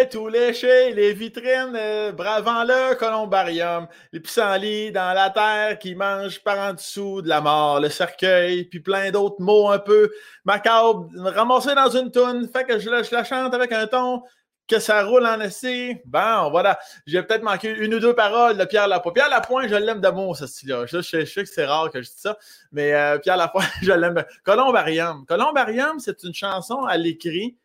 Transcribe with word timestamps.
soleil 0.00 0.08
tout 0.08 0.28
léché, 0.28 0.92
les 0.94 1.12
vitrines 1.12 1.74
euh, 1.76 2.12
bravant 2.12 2.64
le 2.64 2.94
columbarium, 2.94 3.86
les 4.12 4.20
pissenlits 4.20 4.92
dans 4.92 5.12
la 5.14 5.30
terre 5.30 5.78
qui 5.78 5.94
mangent 5.94 6.42
par 6.42 6.58
en 6.58 6.74
dessous 6.74 7.22
de 7.22 7.28
la 7.28 7.40
mort, 7.40 7.80
le 7.80 7.88
cercueil, 7.88 8.64
puis 8.64 8.80
plein 8.80 9.10
d'autres 9.10 9.40
mots 9.40 9.70
un 9.70 9.78
peu 9.78 10.10
macabres 10.44 11.08
ramassés 11.16 11.74
dans 11.74 11.90
une 11.90 12.10
toune. 12.10 12.48
Fait 12.52 12.64
que 12.64 12.78
je, 12.78 12.88
la- 12.90 13.24
chante 13.24 13.52
avec 13.54 13.72
un 13.72 13.86
ton 13.86 14.22
que 14.66 14.78
ça 14.78 15.02
roule 15.04 15.26
en 15.26 15.40
essai. 15.40 16.00
Bon, 16.04 16.50
voilà. 16.50 16.78
J'ai 17.06 17.22
peut-être 17.22 17.42
manqué 17.42 17.68
une 17.70 17.92
ou 17.94 17.98
deux 17.98 18.14
paroles 18.14 18.56
de 18.56 18.64
Pierre 18.64 18.86
Lapointe. 18.86 19.14
Pierre 19.14 19.28
Lapointe, 19.28 19.68
je 19.68 19.74
l'aime 19.74 20.00
d'amour, 20.00 20.36
ce 20.36 20.46
style-là. 20.46 20.86
Je 20.86 21.00
sais 21.02 21.24
que 21.24 21.44
c'est 21.48 21.66
rare 21.66 21.90
que 21.90 22.00
je 22.00 22.08
dise 22.08 22.16
ça, 22.20 22.38
mais 22.70 22.94
euh, 22.94 23.18
Pierre 23.18 23.36
Lapointe, 23.36 23.68
je 23.82 23.92
l'aime. 23.92 24.24
Columbarium. 24.44 25.26
Columbarium, 25.26 25.98
c'est 25.98 26.22
une 26.22 26.34
chanson 26.34 26.84
à 26.84 26.96
l'écrit 26.96 27.56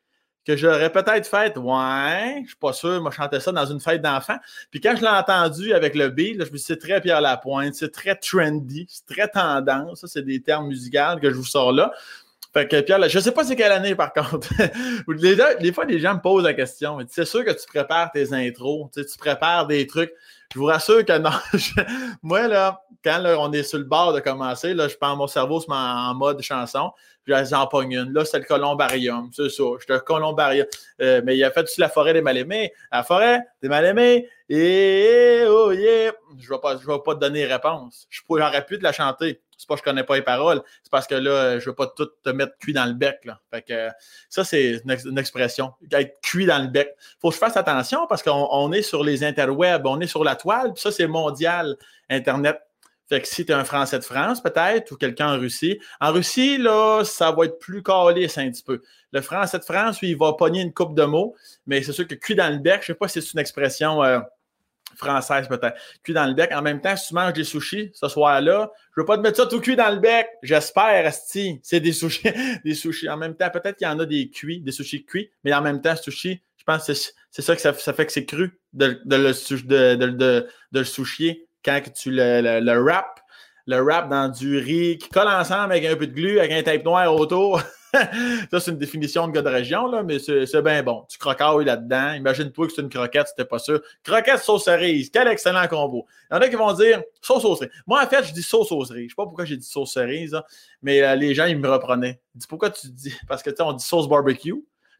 que 0.45 0.55
j'aurais 0.55 0.91
peut-être 0.91 1.27
faite. 1.27 1.57
Ouais, 1.57 2.41
je 2.43 2.49
suis 2.49 2.57
pas 2.57 2.73
sûr. 2.73 3.01
Moi, 3.01 3.11
je 3.11 3.15
chantais 3.15 3.39
ça 3.39 3.51
dans 3.51 3.65
une 3.65 3.79
fête 3.79 4.01
d'enfants. 4.01 4.37
Puis 4.71 4.79
quand 4.79 4.95
je 4.95 5.01
l'ai 5.01 5.07
entendu 5.07 5.73
avec 5.73 5.95
le 5.95 6.09
beat, 6.09 6.37
là, 6.37 6.45
je 6.45 6.51
me 6.51 6.57
suis 6.57 6.73
dit, 6.73 6.73
c'est 6.73 6.79
très 6.79 7.01
Pierre 7.01 7.21
Lapointe, 7.21 7.73
c'est 7.73 7.91
très 7.91 8.15
trendy, 8.15 8.85
c'est 8.87 9.05
très 9.05 9.27
tendance. 9.27 10.01
Ça, 10.01 10.07
c'est 10.07 10.23
des 10.23 10.41
termes 10.41 10.67
musicaux 10.67 11.19
que 11.21 11.29
je 11.29 11.35
vous 11.35 11.45
sors 11.45 11.71
là. 11.71 11.91
Fait 12.53 12.69
que 12.69 12.79
Pierre, 12.79 13.09
je 13.09 13.19
sais 13.19 13.33
pas 13.33 13.43
c'est 13.43 13.57
quelle 13.57 13.73
année 13.73 13.95
par 13.95 14.13
contre. 14.13 14.47
des 15.59 15.73
fois, 15.73 15.83
les 15.85 15.99
gens 15.99 16.13
me 16.13 16.21
posent 16.21 16.45
la 16.45 16.53
question. 16.53 16.99
C'est 17.09 17.25
sûr 17.25 17.43
que 17.43 17.51
tu 17.51 17.67
prépares 17.67 18.11
tes 18.11 18.31
intros, 18.31 18.89
tu 18.93 19.17
prépares 19.17 19.67
des 19.67 19.85
trucs. 19.87 20.13
Je 20.53 20.59
vous 20.59 20.65
rassure 20.65 21.03
que 21.03 21.17
non. 21.17 21.31
Moi, 22.23 22.47
là, 22.47 22.81
quand 23.03 23.21
on 23.39 23.51
est 23.51 23.63
sur 23.63 23.77
le 23.77 23.85
bord 23.85 24.13
de 24.13 24.19
commencer, 24.19 24.73
là, 24.73 24.87
je 24.87 24.95
prends 24.95 25.15
mon 25.15 25.27
cerveau 25.27 25.59
se 25.59 25.69
met 25.69 25.75
en, 25.75 26.13
mode 26.15 26.41
chanson, 26.41 26.91
j'en 27.27 27.67
pogne 27.67 27.93
une. 27.93 28.13
Là, 28.13 28.25
c'est 28.25 28.39
le 28.39 28.45
columbarium, 28.45 29.29
c'est 29.33 29.49
ça. 29.49 29.63
Je 29.79 29.85
te 29.85 29.97
columbarium. 29.99 30.65
Euh, 31.01 31.21
mais 31.23 31.37
il 31.37 31.43
a 31.43 31.51
fait 31.51 31.63
aussi 31.63 31.79
la 31.79 31.89
forêt 31.89 32.13
des 32.13 32.21
mal-aimés? 32.21 32.71
La 32.91 33.03
forêt 33.03 33.41
des 33.61 33.69
mal-aimés? 33.69 34.27
Et 34.49 35.43
oh 35.47 35.71
yeah. 35.71 36.13
Je 36.37 36.51
ne 36.51 36.57
vais, 36.57 36.93
vais 36.93 36.99
pas 37.03 37.15
te 37.15 37.19
donner 37.19 37.45
réponse. 37.45 38.07
J'aurais 38.09 38.65
pu 38.65 38.77
te 38.77 38.83
la 38.83 38.91
chanter. 38.91 39.41
C'est 39.57 39.67
pas 39.67 39.75
que 39.75 39.79
je 39.79 39.83
connais 39.83 40.03
pas 40.03 40.15
les 40.15 40.21
paroles. 40.21 40.61
C'est 40.83 40.91
parce 40.91 41.07
que 41.07 41.15
là, 41.15 41.59
je 41.59 41.69
veux 41.69 41.75
pas 41.75 41.87
tout 41.87 42.09
te 42.23 42.29
mettre 42.29 42.57
cuit 42.57 42.73
dans 42.73 42.85
le 42.85 42.93
bec. 42.93 43.19
Là. 43.25 43.39
Fait 43.51 43.61
que 43.61 43.89
ça, 44.29 44.43
c'est 44.43 44.81
une, 44.83 44.91
ex- 44.91 45.05
une 45.05 45.17
expression. 45.17 45.73
Être 45.91 46.19
cuit 46.21 46.45
dans 46.45 46.59
le 46.59 46.67
bec. 46.67 46.95
Faut 47.21 47.29
que 47.29 47.35
je 47.35 47.39
fasse 47.39 47.57
attention 47.57 48.07
parce 48.07 48.23
qu'on 48.23 48.47
on 48.51 48.71
est 48.71 48.81
sur 48.81 49.03
les 49.03 49.23
interwebs, 49.23 49.85
on 49.85 49.99
est 49.99 50.07
sur 50.07 50.23
la 50.23 50.35
toile, 50.35 50.73
puis 50.73 50.81
ça, 50.81 50.91
c'est 50.91 51.07
mondial, 51.07 51.77
Internet. 52.09 52.59
Fait 53.07 53.21
que 53.21 53.27
si 53.27 53.45
tu 53.45 53.51
es 53.51 53.55
un 53.55 53.63
Français 53.63 53.99
de 53.99 54.03
France, 54.03 54.41
peut-être, 54.41 54.91
ou 54.91 54.95
quelqu'un 54.95 55.35
en 55.35 55.37
Russie. 55.37 55.79
En 56.01 56.11
Russie, 56.11 56.57
là, 56.57 57.03
ça 57.03 57.31
va 57.31 57.45
être 57.45 57.59
plus 57.59 57.83
calisse 57.83 58.37
un 58.39 58.49
petit 58.49 58.63
peu. 58.63 58.81
Le 59.11 59.21
Français 59.21 59.59
de 59.59 59.63
France, 59.63 60.01
lui, 60.01 60.09
il 60.09 60.17
va 60.17 60.33
pogner 60.33 60.61
une 60.61 60.73
coupe 60.73 60.95
de 60.95 61.03
mots, 61.03 61.35
mais 61.67 61.83
c'est 61.83 61.93
sûr 61.93 62.07
que 62.07 62.15
cuit 62.15 62.33
dans 62.33 62.51
le 62.51 62.57
bec, 62.57 62.81
je 62.81 62.87
sais 62.87 62.93
pas 62.95 63.07
si 63.07 63.21
c'est 63.21 63.33
une 63.33 63.39
expression 63.39 64.03
euh, 64.03 64.19
française, 64.95 65.47
peut-être. 65.47 65.77
Cuit 66.03 66.13
dans 66.13 66.25
le 66.25 66.33
bec. 66.33 66.51
En 66.51 66.61
même 66.61 66.81
temps, 66.81 66.95
si 66.95 67.09
tu 67.09 67.13
manges 67.13 67.33
des 67.33 67.43
sushis 67.43 67.91
ce 67.93 68.07
soir-là, 68.07 68.71
je 68.95 69.01
veux 69.01 69.05
pas 69.05 69.17
te 69.17 69.21
mettre 69.21 69.37
ça 69.37 69.45
tout 69.45 69.59
cuit 69.59 69.75
dans 69.75 69.89
le 69.89 69.99
bec. 69.99 70.27
J'espère, 70.43 71.05
Asti. 71.05 71.59
C'est 71.63 71.79
des 71.79 71.93
sushis. 71.93 72.29
des 72.65 72.73
sushis. 72.73 73.09
En 73.09 73.17
même 73.17 73.35
temps, 73.35 73.49
peut-être 73.49 73.77
qu'il 73.77 73.87
y 73.87 73.89
en 73.89 73.99
a 73.99 74.05
des 74.05 74.29
cuits, 74.29 74.61
des 74.61 74.71
sushis 74.71 75.05
cuits, 75.05 75.29
mais 75.43 75.53
en 75.53 75.61
même 75.61 75.81
temps, 75.81 75.95
sushi, 75.95 76.41
je 76.57 76.63
pense 76.63 76.87
que 76.87 76.93
c'est 76.93 77.41
ça 77.41 77.55
que 77.55 77.61
ça, 77.61 77.73
fait 77.73 78.05
que 78.05 78.11
c'est 78.11 78.25
cru 78.25 78.59
de, 78.73 78.99
de 79.05 79.15
le, 79.15 79.63
de, 79.63 80.47
le 80.71 80.83
sushier 80.83 81.47
quand 81.63 81.79
tu 81.93 82.11
le, 82.11 82.41
le, 82.41 82.59
le 82.59 82.73
le 83.67 83.81
wrap 83.81 84.09
dans 84.09 84.29
du 84.29 84.57
riz 84.57 84.97
qui 84.97 85.09
colle 85.09 85.27
ensemble 85.27 85.71
avec 85.71 85.85
un 85.85 85.95
peu 85.95 86.07
de 86.07 86.13
glu, 86.13 86.39
avec 86.39 86.51
un 86.51 86.63
tape 86.63 86.85
noir 86.85 87.13
autour. 87.13 87.61
ça, 88.51 88.59
c'est 88.59 88.71
une 88.71 88.77
définition 88.77 89.27
de 89.27 89.31
gars 89.31 89.41
de 89.41 89.49
région, 89.49 89.87
là, 89.87 90.03
mais 90.03 90.19
c'est 90.19 90.61
bien 90.61 90.83
bon. 90.83 91.05
Tu 91.09 91.17
croquailles 91.17 91.65
là-dedans. 91.65 92.13
Imagine-toi 92.13 92.67
que 92.67 92.73
c'est 92.73 92.81
une 92.81 92.89
croquette, 92.89 93.27
c'était 93.27 93.45
pas 93.47 93.59
sûr. 93.59 93.81
Croquette 94.03 94.39
sauce 94.39 94.65
cerise, 94.65 95.09
quel 95.09 95.27
excellent 95.27 95.67
combo. 95.67 96.05
Il 96.29 96.35
y 96.35 96.37
en 96.37 96.41
a 96.41 96.47
qui 96.49 96.55
vont 96.55 96.73
dire 96.73 97.01
sauce 97.21 97.45
aux 97.45 97.55
cerises. 97.55 97.73
Moi, 97.87 98.03
en 98.03 98.07
fait, 98.07 98.23
je 98.25 98.33
dis 98.33 98.43
sauce 98.43 98.71
aux 98.71 98.85
cerises. 98.85 99.05
Je 99.05 99.09
sais 99.09 99.15
pas 99.15 99.25
pourquoi 99.25 99.45
j'ai 99.45 99.57
dit 99.57 99.65
sauce 99.65 99.93
cerise, 99.93 100.33
là, 100.33 100.45
mais 100.81 101.01
euh, 101.01 101.15
les 101.15 101.33
gens, 101.33 101.45
ils 101.45 101.57
me 101.57 101.69
reprenaient. 101.69 102.19
Ils 102.33 102.39
disent 102.39 102.47
pourquoi 102.47 102.69
tu 102.69 102.87
dis 102.89 103.13
Parce 103.27 103.43
que 103.43 103.49
tu 103.49 103.57
sais, 103.57 103.63
on 103.63 103.73
dit 103.73 103.85
sauce 103.85 104.07
barbecue. 104.07 104.55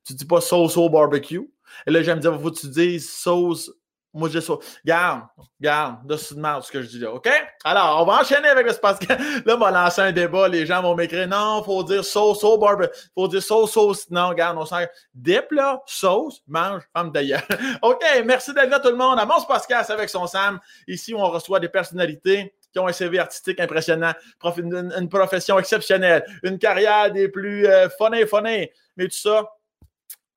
Tu 0.05 0.13
dis 0.13 0.25
pas 0.25 0.41
sauce 0.41 0.77
au 0.77 0.89
barbecue. 0.89 1.49
Et 1.87 1.91
là, 1.91 2.03
j'aime 2.03 2.19
dire, 2.19 2.39
faut 2.39 2.51
que 2.51 2.59
tu 2.59 2.67
dises 2.67 3.09
sauce. 3.09 3.71
Moi, 4.15 4.29
je 4.29 4.39
dis 4.39 4.45
sauce. 4.45 4.63
Garde, 4.85 5.23
garde, 5.59 6.07
de 6.07 6.15
ce 6.15 6.71
que 6.71 6.81
je 6.81 6.87
dis 6.87 6.99
là, 6.99 7.11
OK? 7.11 7.29
Alors, 7.65 8.01
on 8.01 8.05
va 8.05 8.21
enchaîner 8.21 8.47
avec 8.47 8.65
le 8.65 8.73
parce 8.81 8.99
là, 9.07 9.55
on 9.55 9.57
va 9.57 9.71
lancer 9.71 10.01
un 10.01 10.13
débat. 10.13 10.47
Les 10.47 10.65
gens 10.65 10.81
vont 10.81 10.95
m'écrire, 10.95 11.27
non, 11.27 11.61
faut 11.63 11.83
dire 11.83 12.03
sauce 12.05 12.41
au 12.45 12.57
barbecue. 12.57 12.97
Faut 13.13 13.27
dire 13.27 13.43
sauce, 13.43 13.73
sauce. 13.73 14.09
Non, 14.09 14.33
garde, 14.33 14.57
on 14.57 14.65
sent. 14.65 14.89
Dip, 15.13 15.51
là, 15.51 15.81
sauce, 15.85 16.41
mange, 16.47 16.83
femme 16.95 17.11
d'ailleurs. 17.11 17.43
OK, 17.81 18.03
merci 18.23 18.53
d'être 18.53 18.69
là, 18.69 18.79
tout 18.79 18.89
le 18.89 18.95
monde. 18.95 19.19
À 19.19 19.25
Mons 19.25 19.45
Pascal 19.45 19.85
avec 19.89 20.09
son 20.09 20.27
Sam. 20.27 20.59
Ici, 20.87 21.13
on 21.13 21.29
reçoit 21.29 21.59
des 21.59 21.69
personnalités 21.69 22.53
qui 22.71 22.79
ont 22.79 22.87
un 22.87 22.93
CV 22.93 23.19
artistique 23.19 23.59
impressionnant, 23.59 24.13
une, 24.57 25.09
profession 25.09 25.59
exceptionnelle, 25.59 26.25
une 26.43 26.57
carrière 26.57 27.11
des 27.11 27.27
plus 27.27 27.67
euh, 27.67 27.89
funny. 27.89 28.69
Mais 28.97 29.07
tout 29.07 29.17
ça, 29.17 29.45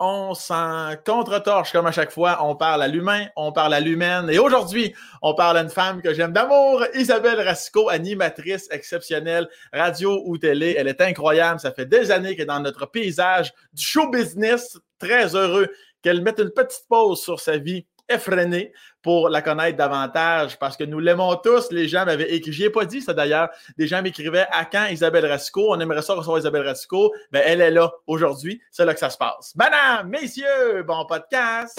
on 0.01 0.35
s'en 0.35 0.93
contre-torche 1.05 1.73
comme 1.73 1.87
à 1.87 1.93
chaque 1.93 2.13
fois. 2.13 2.39
On 2.43 2.55
parle 2.55 2.83
à 2.83 2.89
l'humain, 2.89 3.27
on 3.37 3.53
parle 3.53 3.75
à 3.75 3.81
l'humaine. 3.81 4.31
Et 4.31 4.39
aujourd'hui, 4.39 4.95
on 5.23 5.35
parle 5.35 5.59
à 5.59 5.63
une 5.63 5.71
femme 5.71 6.01
que 6.03 6.15
j'aime 6.15 6.33
d'amour, 6.33 6.85
Isabelle 6.95 7.41
Rasco, 7.41 7.89
animatrice 7.89 8.69
exceptionnelle, 8.71 9.49
radio 9.73 10.23
ou 10.27 10.39
télé. 10.39 10.77
Elle 10.79 10.89
est 10.89 11.01
incroyable. 11.01 11.59
Ça 11.61 11.73
fait 11.73 11.87
des 11.87 12.11
années 12.11 12.37
qu'elle 12.37 12.45
est 12.45 12.47
dans 12.47 12.61
notre 12.61 12.87
paysage 12.87 13.53
du 13.73 13.85
show 13.85 14.09
business. 14.09 14.79
Très 14.99 15.35
heureux 15.35 15.69
qu'elle 16.03 16.23
mette 16.23 16.39
une 16.39 16.51
petite 16.51 16.85
pause 16.89 17.21
sur 17.21 17.41
sa 17.41 17.57
vie 17.57 17.87
effrénée 18.09 18.73
pour 19.03 19.29
la 19.29 19.43
connaître 19.43 19.77
davantage 19.77 20.59
parce 20.59 20.77
que 20.77 20.85
nous 20.85 20.99
l'aimons 20.99 21.37
tous. 21.37 21.71
Les 21.71 21.89
gens 21.89 22.05
m'avaient 22.05 22.33
écrit, 22.35 22.53
j'y 22.53 22.65
ai 22.65 22.71
pas 22.71 22.85
dit 22.85 23.01
ça 23.01 23.15
d'ailleurs, 23.15 23.49
des 23.77 23.87
gens 23.87 24.03
m'écrivaient 24.03 24.47
à 24.51 24.65
quand 24.65 24.87
Isabelle 24.87 25.27
Rasco, 25.27 25.73
on 25.73 25.81
aimerait 25.81 26.03
ça 26.03 26.15
recevoir 26.15 26.39
Isabelle 26.39 26.67
Rasco. 26.67 27.13
Ben, 27.33 27.43
elle 27.45 27.61
est 27.61 27.71
là 27.71 27.93
aujourd'hui, 28.07 28.61
c'est 28.71 28.85
là 28.85 28.95
que 28.95 29.01
ça 29.01 29.11
se 29.11 29.19
passe. 29.19 29.55
Madame, 29.57 30.09
messieurs, 30.09 30.83
bon 30.87 31.05
podcast! 31.07 31.79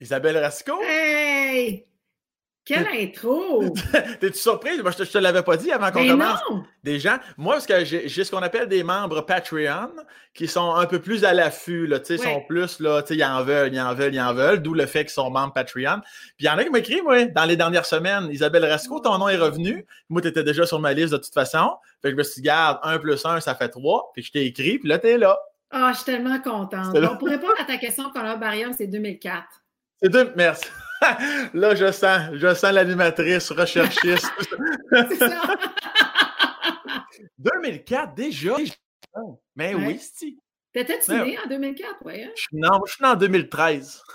Isabelle 0.00 0.38
Rasco? 0.38 0.80
Hey! 0.82 1.86
Quelle 2.74 2.88
intro! 3.08 3.64
T'es-tu 4.20 4.38
surprise? 4.38 4.80
Moi, 4.82 4.90
je 4.92 4.98
te, 4.98 5.02
te 5.04 5.18
l'avais 5.18 5.42
pas 5.42 5.56
dit 5.56 5.70
avant 5.72 5.90
qu'on 5.90 6.02
Mais 6.02 6.08
commence. 6.08 6.40
non! 6.50 6.64
Des 6.84 6.98
gens, 6.98 7.16
moi, 7.36 7.54
parce 7.54 7.66
que 7.66 7.84
j'ai 7.84 8.08
ce 8.08 8.30
qu'on 8.30 8.42
appelle 8.42 8.68
des 8.68 8.82
membres 8.82 9.20
Patreon 9.22 9.90
qui 10.34 10.46
sont 10.46 10.74
un 10.74 10.86
peu 10.86 11.00
plus 11.00 11.24
à 11.24 11.34
l'affût, 11.34 11.86
là, 11.86 11.98
tu 12.00 12.16
sais, 12.16 12.24
Ouais. 12.24 12.32
sont 12.34 12.40
plus, 12.48 12.78
là, 12.80 13.02
tu 13.02 13.08
sais, 13.08 13.16
ils 13.16 13.24
en 13.24 13.42
veulent, 13.42 13.74
ils 13.74 13.80
en 13.80 13.94
veulent, 13.94 14.14
ils 14.14 14.20
en 14.20 14.32
veulent, 14.32 14.62
d'où 14.62 14.72
le 14.74 14.86
fait 14.86 15.00
qu'ils 15.00 15.10
sont 15.10 15.30
membres 15.30 15.52
Patreon. 15.52 16.00
Puis 16.02 16.34
il 16.40 16.46
y 16.46 16.48
en 16.48 16.56
a 16.58 16.64
qui 16.64 16.70
m'écrivent, 16.70 17.02
moi, 17.02 17.24
dans 17.24 17.44
les 17.44 17.56
dernières 17.56 17.86
semaines, 17.86 18.28
Isabelle 18.30 18.64
Rasco, 18.64 19.00
ton 19.00 19.18
nom 19.18 19.28
est 19.28 19.36
revenu. 19.36 19.84
Moi, 20.08 20.22
tu 20.22 20.28
étais 20.28 20.44
déjà 20.44 20.64
sur 20.66 20.78
ma 20.80 20.92
liste 20.92 21.12
de 21.12 21.18
toute 21.18 21.34
façon. 21.34 21.76
Fait 22.02 22.08
que 22.08 22.12
je 22.12 22.16
me 22.16 22.22
suis 22.22 22.40
dit, 22.40 22.46
garde, 22.46 22.78
1 22.82 22.98
plus 22.98 23.24
1, 23.26 23.40
ça 23.40 23.54
fait 23.54 23.68
3. 23.68 24.10
Puis 24.14 24.22
je 24.22 24.32
t'ai 24.32 24.46
écrit, 24.46 24.78
puis 24.78 24.88
là, 24.88 24.98
t'es 24.98 25.18
là. 25.18 25.38
Ah, 25.72 25.90
je 25.92 25.96
suis 25.98 26.04
tellement 26.06 26.40
contente. 26.40 26.92
Bon, 26.94 27.16
pour 27.16 27.28
répondre 27.28 27.54
à 27.60 27.64
ta 27.64 27.76
question, 27.76 28.10
Columbarium, 28.10 28.72
c'est 28.76 28.86
2004. 28.86 29.42
C'est 30.02 30.08
deux, 30.08 30.32
merci. 30.36 30.64
Là, 31.54 31.74
je 31.74 31.90
sens, 31.92 32.30
je 32.34 32.54
sens 32.54 32.72
l'animatrice, 32.72 33.50
recherchiste. 33.52 34.30
C'est 34.92 35.16
ça? 35.16 35.40
2004, 37.38 38.14
déjà? 38.14 38.56
Mais 39.56 39.74
Ouais. 39.74 39.86
oui, 39.86 39.98
c'est 40.00 40.34
T'étais-tu 40.72 41.10
né 41.10 41.36
en 41.44 41.48
2004, 41.48 42.04
ouais? 42.04 42.22
hein? 42.24 42.30
Non, 42.52 42.80
je 42.86 42.92
suis 42.92 43.02
né 43.02 43.08
en 43.08 43.16
2013. 43.16 44.02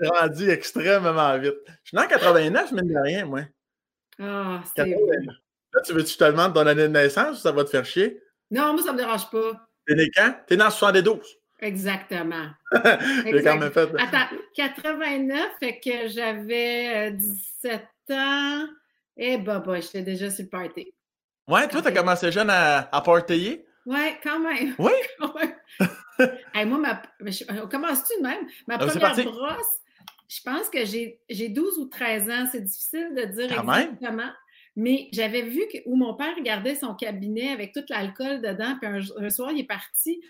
J'ai 0.00 0.08
rendu 0.08 0.50
extrêmement 0.50 1.38
vite. 1.38 1.54
Je 1.84 1.88
suis 1.90 1.96
né 1.96 2.02
en 2.02 2.08
89, 2.08 2.72
mine 2.72 2.88
de 2.88 2.98
rien, 2.98 3.24
moi. 3.24 3.42
Ah, 4.20 4.60
c'est 4.64 4.74
89. 4.84 5.26
beau. 5.26 5.32
Là, 5.74 5.80
tu 5.82 5.92
veux 5.92 6.02
que 6.02 6.08
je 6.08 6.16
te 6.16 6.24
demande 6.24 6.54
ton 6.54 6.66
année 6.66 6.82
de 6.82 6.88
naissance 6.88 7.38
ou 7.38 7.40
ça 7.40 7.52
va 7.52 7.62
te 7.64 7.70
faire 7.70 7.84
chier? 7.84 8.20
Non, 8.50 8.72
moi, 8.72 8.82
ça 8.82 8.92
me 8.92 8.96
dérange 8.98 9.30
pas. 9.30 9.68
T'es 9.86 9.94
né 9.94 10.10
quand? 10.14 10.34
T'es 10.46 10.56
né 10.56 10.64
en 10.64 10.70
72. 10.70 11.37
Exactement. 11.60 12.46
J'ai 13.24 13.42
quand 13.42 13.56
même 13.58 13.72
fait. 13.72 13.88
Attends, 13.98 14.36
89, 14.54 15.50
fait 15.58 15.80
que 15.80 16.08
j'avais 16.08 17.08
euh, 17.08 17.10
17 17.10 17.82
ans. 18.12 18.64
Eh 19.16 19.38
bah, 19.38 19.58
bah, 19.58 19.80
j'étais 19.80 20.02
déjà 20.02 20.30
sur 20.30 20.44
le 20.44 20.50
party. 20.50 20.92
Ouais, 21.48 21.66
toi, 21.68 21.82
t'as 21.82 21.92
commencé 21.92 22.30
jeune 22.30 22.50
à, 22.50 22.88
à 22.92 23.00
partayer? 23.00 23.66
Ouais, 23.86 24.18
quand 24.22 24.38
même. 24.38 24.74
Oui? 24.78 24.92
Hey, 26.52 26.66
moi, 26.66 26.78
ma... 26.78 27.00
commence-tu 27.68 28.18
de 28.18 28.22
même? 28.22 28.46
Ma 28.66 28.74
Ah, 28.74 28.78
première 28.78 29.14
brosse, 29.14 29.78
je 30.28 30.40
pense 30.44 30.68
que 30.68 30.84
j'ai 30.84 31.20
j'ai 31.30 31.48
12 31.48 31.78
ou 31.78 31.84
13 31.86 32.30
ans. 32.30 32.48
C'est 32.50 32.60
difficile 32.62 33.14
de 33.16 33.24
dire 33.24 33.54
Quand 33.54 33.64
même. 33.64 33.90
exactement. 33.94 34.30
Mais 34.74 35.08
j'avais 35.12 35.42
vu 35.42 35.60
que, 35.72 35.78
où 35.86 35.94
mon 35.96 36.14
père 36.14 36.34
gardait 36.42 36.74
son 36.74 36.94
cabinet 36.94 37.52
avec 37.52 37.72
tout 37.72 37.84
l'alcool 37.88 38.40
dedans, 38.42 38.76
puis 38.80 38.88
un, 38.90 39.24
un 39.24 39.30
soir, 39.30 39.50
il 39.52 39.60
est 39.60 39.64
parti. 39.66 40.20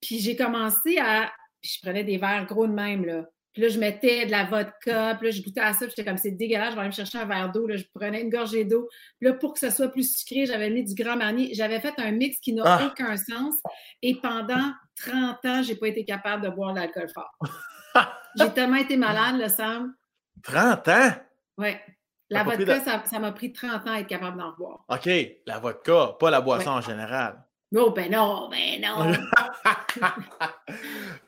Puis 0.00 0.18
j'ai 0.20 0.36
commencé 0.36 0.98
à. 0.98 1.30
puis 1.60 1.72
je 1.74 1.80
prenais 1.82 2.04
des 2.04 2.16
verres 2.18 2.46
gros 2.46 2.66
de 2.66 2.72
même, 2.72 3.04
là. 3.04 3.24
Puis 3.52 3.62
là, 3.62 3.68
je 3.70 3.78
mettais 3.78 4.26
de 4.26 4.30
la 4.30 4.44
vodka, 4.44 5.14
puis 5.18 5.28
là, 5.28 5.30
je 5.30 5.40
goûtais 5.42 5.62
à 5.62 5.72
ça, 5.72 5.86
puis 5.86 5.94
j'étais 5.96 6.04
comme, 6.06 6.18
c'est 6.18 6.30
dégueulasse, 6.32 6.70
je 6.70 6.74
vais 6.74 6.80
aller 6.80 6.88
me 6.90 6.94
chercher 6.94 7.16
un 7.18 7.24
verre 7.24 7.50
d'eau. 7.50 7.66
Là, 7.66 7.76
je 7.76 7.84
prenais 7.94 8.20
une 8.20 8.28
gorgée 8.28 8.66
d'eau. 8.66 8.86
Puis 9.18 9.28
là, 9.30 9.32
pour 9.32 9.54
que 9.54 9.58
ce 9.60 9.70
soit 9.70 9.88
plus 9.88 10.14
sucré, 10.14 10.44
j'avais 10.44 10.68
mis 10.68 10.84
du 10.84 10.94
Grand 10.94 11.16
Marnier. 11.16 11.54
J'avais 11.54 11.80
fait 11.80 11.94
un 11.96 12.10
mix 12.10 12.38
qui 12.38 12.52
n'a 12.52 12.62
Ah. 12.66 12.86
aucun 12.86 13.16
sens. 13.16 13.54
Et 14.02 14.14
pendant 14.20 14.72
30 15.00 15.42
ans, 15.46 15.62
j'ai 15.62 15.74
pas 15.74 15.88
été 15.88 16.04
capable 16.04 16.44
de 16.44 16.50
boire 16.50 16.74
de 16.74 16.80
l'alcool 16.80 17.08
fort. 17.14 17.34
j'ai 18.36 18.50
tellement 18.52 18.76
été 18.76 18.98
malade, 18.98 19.36
le 19.40 19.48
Sam. 19.48 19.94
30 20.42 20.88
ans? 20.88 21.10
Ouais. 21.56 21.80
La 22.28 22.42
vodka, 22.42 22.78
de- 22.78 22.84
ça 22.84 23.02
ça 23.06 23.18
m'a 23.18 23.32
pris 23.32 23.54
30 23.54 23.86
ans 23.86 23.92
à 23.92 24.00
être 24.00 24.06
capable 24.08 24.36
d'en 24.36 24.52
boire. 24.52 24.84
OK, 24.88 25.08
la 25.46 25.58
vodka, 25.60 26.14
pas 26.20 26.28
la 26.30 26.42
boisson 26.42 26.70
en 26.72 26.80
général. 26.82 27.42
Non, 27.72 27.90
ben 27.90 28.10
non, 28.10 28.48
ben 28.48 28.80
non. 28.80 29.12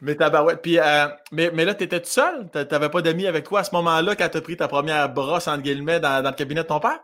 mais 0.01 0.15
tabarouette. 0.15 0.63
Puis, 0.63 0.79
euh, 0.79 1.09
mais, 1.33 1.51
mais 1.53 1.65
là, 1.65 1.75
t'étais 1.75 2.01
tout 2.01 2.09
seul? 2.09 2.49
T'a- 2.51 2.65
T'avais 2.65 2.89
pas 2.89 3.03
d'amis 3.03 3.27
avec 3.27 3.45
toi 3.45 3.61
à 3.61 3.65
ce 3.65 3.75
moment-là 3.75 4.15
quand 4.15 4.29
t'as 4.29 4.41
pris 4.41 4.57
ta 4.57 4.69
première 4.69 5.13
brosse, 5.13 5.49
entre 5.49 5.63
guillemets, 5.63 6.01
dans, 6.01 6.23
dans 6.23 6.31
le 6.31 6.37
cabinet 6.37 6.63
de 6.63 6.69
ton 6.69 6.81
père? 6.81 7.01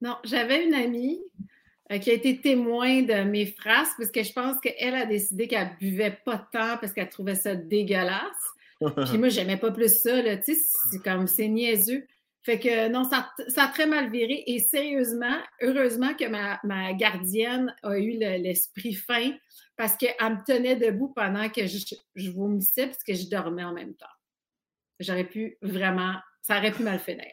Non, 0.00 0.16
j'avais 0.24 0.64
une 0.64 0.74
amie 0.74 1.20
euh, 1.92 1.98
qui 1.98 2.10
a 2.10 2.14
été 2.14 2.40
témoin 2.40 3.02
de 3.02 3.24
mes 3.24 3.46
phrases 3.46 3.88
parce 3.98 4.10
que 4.10 4.22
je 4.22 4.32
pense 4.32 4.58
qu'elle 4.60 4.94
a 4.94 5.04
décidé 5.06 5.48
qu'elle 5.48 5.70
buvait 5.78 6.18
pas 6.24 6.38
tant 6.50 6.76
parce 6.80 6.92
qu'elle 6.92 7.08
trouvait 7.08 7.34
ça 7.34 7.54
dégueulasse. 7.54 8.22
Puis 8.80 9.18
moi, 9.18 9.28
j'aimais 9.28 9.56
pas 9.56 9.70
plus 9.72 10.00
ça, 10.02 10.22
là, 10.22 10.36
tu 10.36 10.54
sais, 10.54 10.60
c'est 10.90 11.02
comme, 11.02 11.26
c'est 11.26 11.48
niaiseux. 11.48 12.06
Fait 12.42 12.58
que 12.58 12.88
non, 12.88 13.04
ça, 13.04 13.30
ça 13.48 13.64
a 13.64 13.68
très 13.68 13.86
mal 13.86 14.10
viré. 14.10 14.42
Et 14.46 14.58
sérieusement, 14.58 15.36
heureusement 15.60 16.14
que 16.14 16.26
ma, 16.28 16.58
ma 16.64 16.92
gardienne 16.94 17.74
a 17.82 17.98
eu 17.98 18.12
le- 18.12 18.42
l'esprit 18.42 18.94
fin 18.94 19.32
parce 19.76 19.96
qu'elle 19.96 20.14
me 20.20 20.44
tenait 20.44 20.76
debout 20.76 21.12
pendant 21.14 21.48
que 21.50 21.66
je, 21.66 21.78
je 22.14 22.30
vomissais 22.30 22.86
parce 22.86 23.02
que 23.04 23.14
je 23.14 23.28
dormais 23.28 23.64
en 23.64 23.72
même 23.72 23.94
temps. 23.94 24.06
J'aurais 25.00 25.24
pu 25.28 25.58
vraiment, 25.62 26.14
ça 26.42 26.58
aurait 26.58 26.72
pu 26.72 26.82
mal 26.82 26.98
finir. 27.00 27.26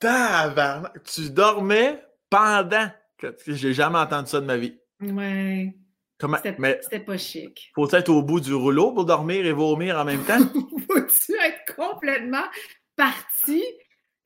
Tabarnak! 0.00 1.02
Tu 1.04 1.30
dormais 1.30 2.02
pendant 2.30 2.88
que 3.18 3.34
j'ai 3.46 3.74
jamais 3.74 3.98
entendu 3.98 4.28
ça 4.30 4.40
de 4.40 4.46
ma 4.46 4.56
vie. 4.56 4.78
Ouais, 5.00 5.74
Comment? 6.18 6.38
c'était 6.38 7.00
pas 7.00 7.16
chic. 7.18 7.70
faut 7.74 7.88
être 7.90 8.08
au 8.08 8.22
bout 8.22 8.40
du 8.40 8.54
rouleau 8.54 8.92
pour 8.92 9.04
dormir 9.04 9.44
et 9.46 9.52
vomir 9.52 9.98
en 9.98 10.04
même 10.04 10.24
temps? 10.24 10.38
Faut-tu 10.88 11.34
être 11.40 11.74
complètement 11.76 12.44
parti? 12.96 13.62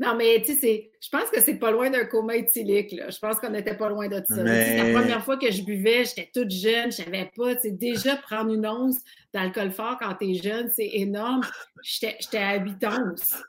Non, 0.03 0.17
mais 0.17 0.43
tu 0.45 0.55
sais, 0.55 0.91
je 1.01 1.09
pense 1.11 1.31
que 1.31 1.41
c'est 1.41 1.55
pas 1.59 1.71
loin 1.71 1.89
d'un 1.89 2.05
coma 2.07 2.35
éthylique. 2.37 2.91
Là. 2.93 3.11
Je 3.11 3.19
pense 3.19 3.37
qu'on 3.39 3.51
n'était 3.51 3.77
pas 3.77 3.89
loin 3.89 4.09
de 4.09 4.21
ça. 4.27 4.43
Mais- 4.43 4.93
La 4.93 4.99
première 5.01 5.25
fois 5.25 5.37
que 5.37 5.51
je 5.51 5.63
buvais, 5.63 6.05
j'étais 6.05 6.29
toute 6.35 6.51
jeune, 6.51 6.91
je 6.91 7.03
savais 7.05 7.31
pas. 7.37 7.55
tu 7.55 7.63
sais, 7.63 7.71
Déjà, 7.71 8.17
prendre 8.17 8.53
une 8.53 8.67
once 8.67 8.97
d'alcool 9.33 9.71
fort 9.71 9.97
quand 10.01 10.15
tu 10.15 10.31
es 10.31 10.35
jeune, 10.43 10.71
c'est 10.75 10.91
énorme. 10.93 11.43
J'étais 11.83 12.39
à 12.39 12.57
8 12.57 12.85
onces. 12.85 13.43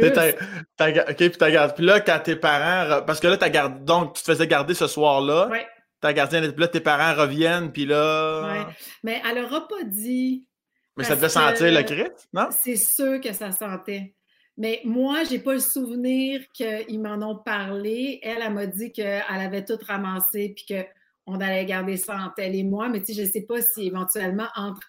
Et 0.00 0.12
t'as- 0.12 0.32
t'as 0.76 0.90
OK, 1.10 1.16
puis 1.16 1.30
t'as 1.38 1.50
gardé. 1.50 1.74
Puis 1.76 1.84
là, 1.84 2.00
quand 2.00 2.18
tes 2.20 2.34
parents. 2.36 2.90
re- 2.90 3.04
Parce 3.04 3.20
que 3.20 3.28
là, 3.28 3.36
t'as 3.36 3.50
gardé. 3.50 3.84
Donc, 3.84 4.14
tu 4.16 4.22
te 4.22 4.32
faisais 4.32 4.46
garder 4.46 4.74
ce 4.74 4.86
soir-là. 4.88 5.48
Ouais. 5.48 5.66
Ta 6.00 6.12
gardienne. 6.12 6.50
Puis 6.50 6.60
là, 6.60 6.68
tes 6.68 6.80
parents 6.80 7.14
reviennent, 7.20 7.70
puis 7.70 7.86
là. 7.86 8.42
Ouais. 8.66 8.72
Mais 9.04 9.22
elle 9.28 9.42
n'aura 9.42 9.68
pas 9.68 9.84
dit. 9.84 10.46
Mais 10.96 11.04
ça 11.04 11.14
devait 11.14 11.28
sentir 11.28 11.70
le 11.72 11.82
crit, 11.84 12.10
non? 12.32 12.48
C'est 12.50 12.76
sûr 12.76 13.20
que 13.20 13.32
ça 13.32 13.52
sentait. 13.52 14.14
Mais 14.56 14.80
moi, 14.84 15.24
j'ai 15.24 15.38
pas 15.38 15.54
le 15.54 15.60
souvenir 15.60 16.42
qu'ils 16.52 17.00
m'en 17.00 17.22
ont 17.26 17.36
parlé. 17.36 18.20
Elle, 18.22 18.42
elle 18.42 18.52
m'a 18.52 18.66
dit 18.66 18.92
qu'elle 18.92 19.22
avait 19.28 19.64
tout 19.64 19.78
ramassé 19.86 20.54
puis 20.54 20.66
qu'on 20.66 21.40
allait 21.40 21.64
garder 21.64 21.96
ça 21.96 22.16
entre 22.16 22.34
elle 22.38 22.54
et 22.54 22.64
moi. 22.64 22.88
Mais 22.88 23.00
tu 23.00 23.14
sais, 23.14 23.24
je 23.24 23.30
sais 23.30 23.42
pas 23.42 23.62
si 23.62 23.86
éventuellement 23.86 24.48
entre 24.54 24.86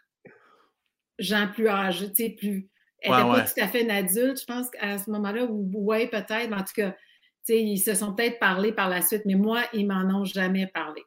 gens 1.19 1.47
plus 1.53 1.67
âgés, 1.67 2.11
tu 2.11 2.23
sais, 2.23 2.29
plus. 2.31 2.69
Elle 3.01 3.11
n'était 3.11 3.23
ouais. 3.23 3.37
pas 3.37 3.41
tout 3.41 3.61
à 3.61 3.67
fait 3.67 3.81
une 3.81 3.91
adulte, 3.91 4.41
je 4.41 4.45
pense, 4.45 4.67
à 4.79 4.97
ce 4.97 5.09
moment-là, 5.09 5.45
ou 5.45 5.69
ouais, 5.73 6.07
peut-être, 6.07 6.49
mais 6.49 6.55
en 6.55 6.63
tout 6.63 6.73
cas, 6.75 6.91
tu 6.91 6.97
sais, 7.45 7.61
ils 7.61 7.79
se 7.79 7.95
sont 7.95 8.13
peut-être 8.13 8.39
parlé 8.39 8.71
par 8.71 8.89
la 8.89 9.01
suite, 9.01 9.23
mais 9.25 9.35
moi, 9.35 9.63
ils 9.73 9.87
m'en 9.87 10.03
ont 10.19 10.25
jamais 10.25 10.67
parlé. 10.67 11.01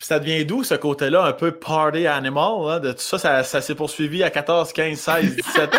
Ça 0.00 0.20
devient 0.20 0.44
d'où 0.44 0.62
ce 0.62 0.74
côté-là, 0.74 1.24
un 1.24 1.32
peu 1.32 1.52
party 1.52 2.06
animal, 2.06 2.68
hein, 2.68 2.80
de 2.80 2.92
tout 2.92 3.00
ça, 3.00 3.18
ça, 3.18 3.42
ça 3.42 3.60
s'est 3.60 3.74
poursuivi 3.74 4.22
à 4.22 4.30
14, 4.30 4.72
15, 4.72 4.98
16, 4.98 5.36
17 5.36 5.74
ans? 5.74 5.78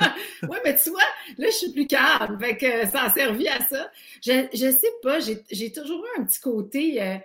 Oui, 0.48 0.56
mais 0.64 0.74
tu 0.74 0.88
vois, 0.88 1.02
là, 1.38 1.46
je 1.48 1.54
suis 1.54 1.72
plus 1.72 1.86
calme. 1.86 2.38
Fait 2.40 2.56
que 2.56 2.86
ça 2.88 3.04
a 3.04 3.10
servi 3.12 3.48
à 3.48 3.60
ça. 3.68 3.90
Je, 4.24 4.46
je 4.52 4.70
sais 4.70 4.92
pas, 5.02 5.18
j'ai 5.20 5.72
toujours 5.72 6.04
eu 6.04 6.20
un 6.20 6.24
petit 6.24 6.40
côté. 6.40 7.02
euh, 7.02 7.16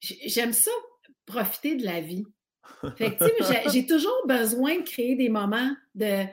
j'ai- 0.00 0.18
J'aime 0.28 0.52
ça, 0.52 0.70
profiter 1.26 1.76
de 1.76 1.84
la 1.84 2.00
vie. 2.00 2.24
Fait 2.96 3.14
que, 3.16 3.24
j'ai- 3.72 3.86
toujours 3.86 4.26
besoin 4.26 4.76
de 4.76 4.82
créer 4.82 5.14
des 5.14 5.28
moments 5.28 5.70
de, 5.94 6.24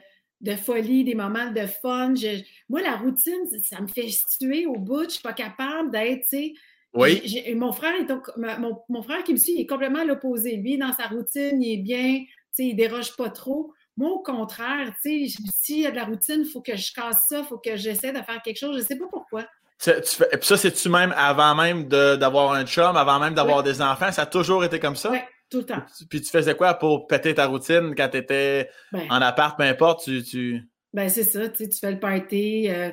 de 0.42 0.56
folie, 0.56 1.04
des 1.04 1.16
moments 1.16 1.52
de 1.52 1.66
fun. 1.68 2.16
Je- 2.16 2.42
moi, 2.70 2.82
la 2.82 2.96
routine, 2.98 3.46
ça 3.64 3.80
me 3.82 3.88
fait 3.88 4.08
tuer 4.40 4.66
au 4.66 4.78
bout. 4.78 5.04
Je 5.04 5.10
suis 5.16 5.22
pas 5.22 5.34
capable 5.34 5.92
d'être, 5.92 6.22
tu 6.22 6.28
sais. 6.30 6.54
Oui. 6.94 7.22
J'ai- 7.24 7.54
mon 7.54 7.72
frère, 7.72 7.94
est 7.96 8.12
au- 8.12 8.24
mon, 8.60 8.80
mon 8.90 9.04
frère 9.04 9.24
qui 9.24 9.34
me 9.34 9.38
suit, 9.38 9.54
il 9.58 9.62
est 9.62 9.68
complètement 9.68 10.04
l'opposé. 10.04 10.56
Lui, 10.56 10.78
dans 10.78 10.92
sa 10.94 11.08
routine, 11.08 11.62
il 11.62 11.74
est 11.74 11.84
bien, 11.84 12.24
il 12.58 12.76
déroge 12.76 13.16
pas 13.16 13.30
trop. 13.30 13.74
Moi, 14.00 14.10
au 14.12 14.20
contraire, 14.24 14.92
tu 15.04 15.28
sais, 15.28 15.38
s'il 15.54 15.82
y 15.82 15.86
a 15.86 15.92
de 15.92 15.96
la 15.98 16.06
routine, 16.06 16.44
il 16.46 16.50
faut 16.50 16.62
que 16.62 16.76
je 16.76 16.94
casse 16.94 17.26
ça, 17.28 17.40
il 17.40 17.46
faut 17.46 17.58
que 17.58 17.76
j'essaie 17.76 18.12
de 18.14 18.18
faire 18.24 18.42
quelque 18.44 18.58
chose. 18.58 18.78
Je 18.78 18.82
sais 18.84 18.96
pas 18.96 19.08
pourquoi. 19.12 19.44
Tu 19.82 19.92
fais- 19.92 20.30
puis 20.32 20.48
ça, 20.48 20.58
c'est-tu 20.58 20.88
même 20.90 21.14
avant 21.18 21.54
même 21.54 21.86
d'avoir 21.88 22.54
un 22.54 22.66
chum, 22.66 22.96
avant 22.96 23.20
même 23.20 23.34
d'avoir 23.34 23.62
des 23.62 23.82
enfants? 23.82 24.12
Ça 24.12 24.22
a 24.22 24.26
toujours 24.26 24.64
été 24.64 24.80
comme 24.80 24.96
ça? 24.96 25.12
Oui, 25.12 25.20
tout 25.50 25.58
le 25.60 25.66
temps. 25.66 25.82
Puis 26.10 26.22
tu 26.22 26.30
faisais 26.30 26.56
quoi 26.56 26.74
pour 26.76 27.08
péter 27.08 27.34
ta 27.36 27.46
routine 27.46 27.94
quand 27.96 28.08
t'étais 28.10 28.70
Ben, 28.94 29.06
en 29.10 29.22
appart, 29.22 29.58
peu 29.58 29.64
importe, 29.64 30.06
tu... 30.06 30.24
tu... 30.24 30.64
ben 30.94 31.10
c'est 31.10 31.24
ça, 31.26 31.50
tu 31.50 31.58
sais, 31.66 31.70
tu 31.70 31.78
fais 31.80 31.92
le 31.92 32.00
party. 32.00 32.68
euh, 32.70 32.92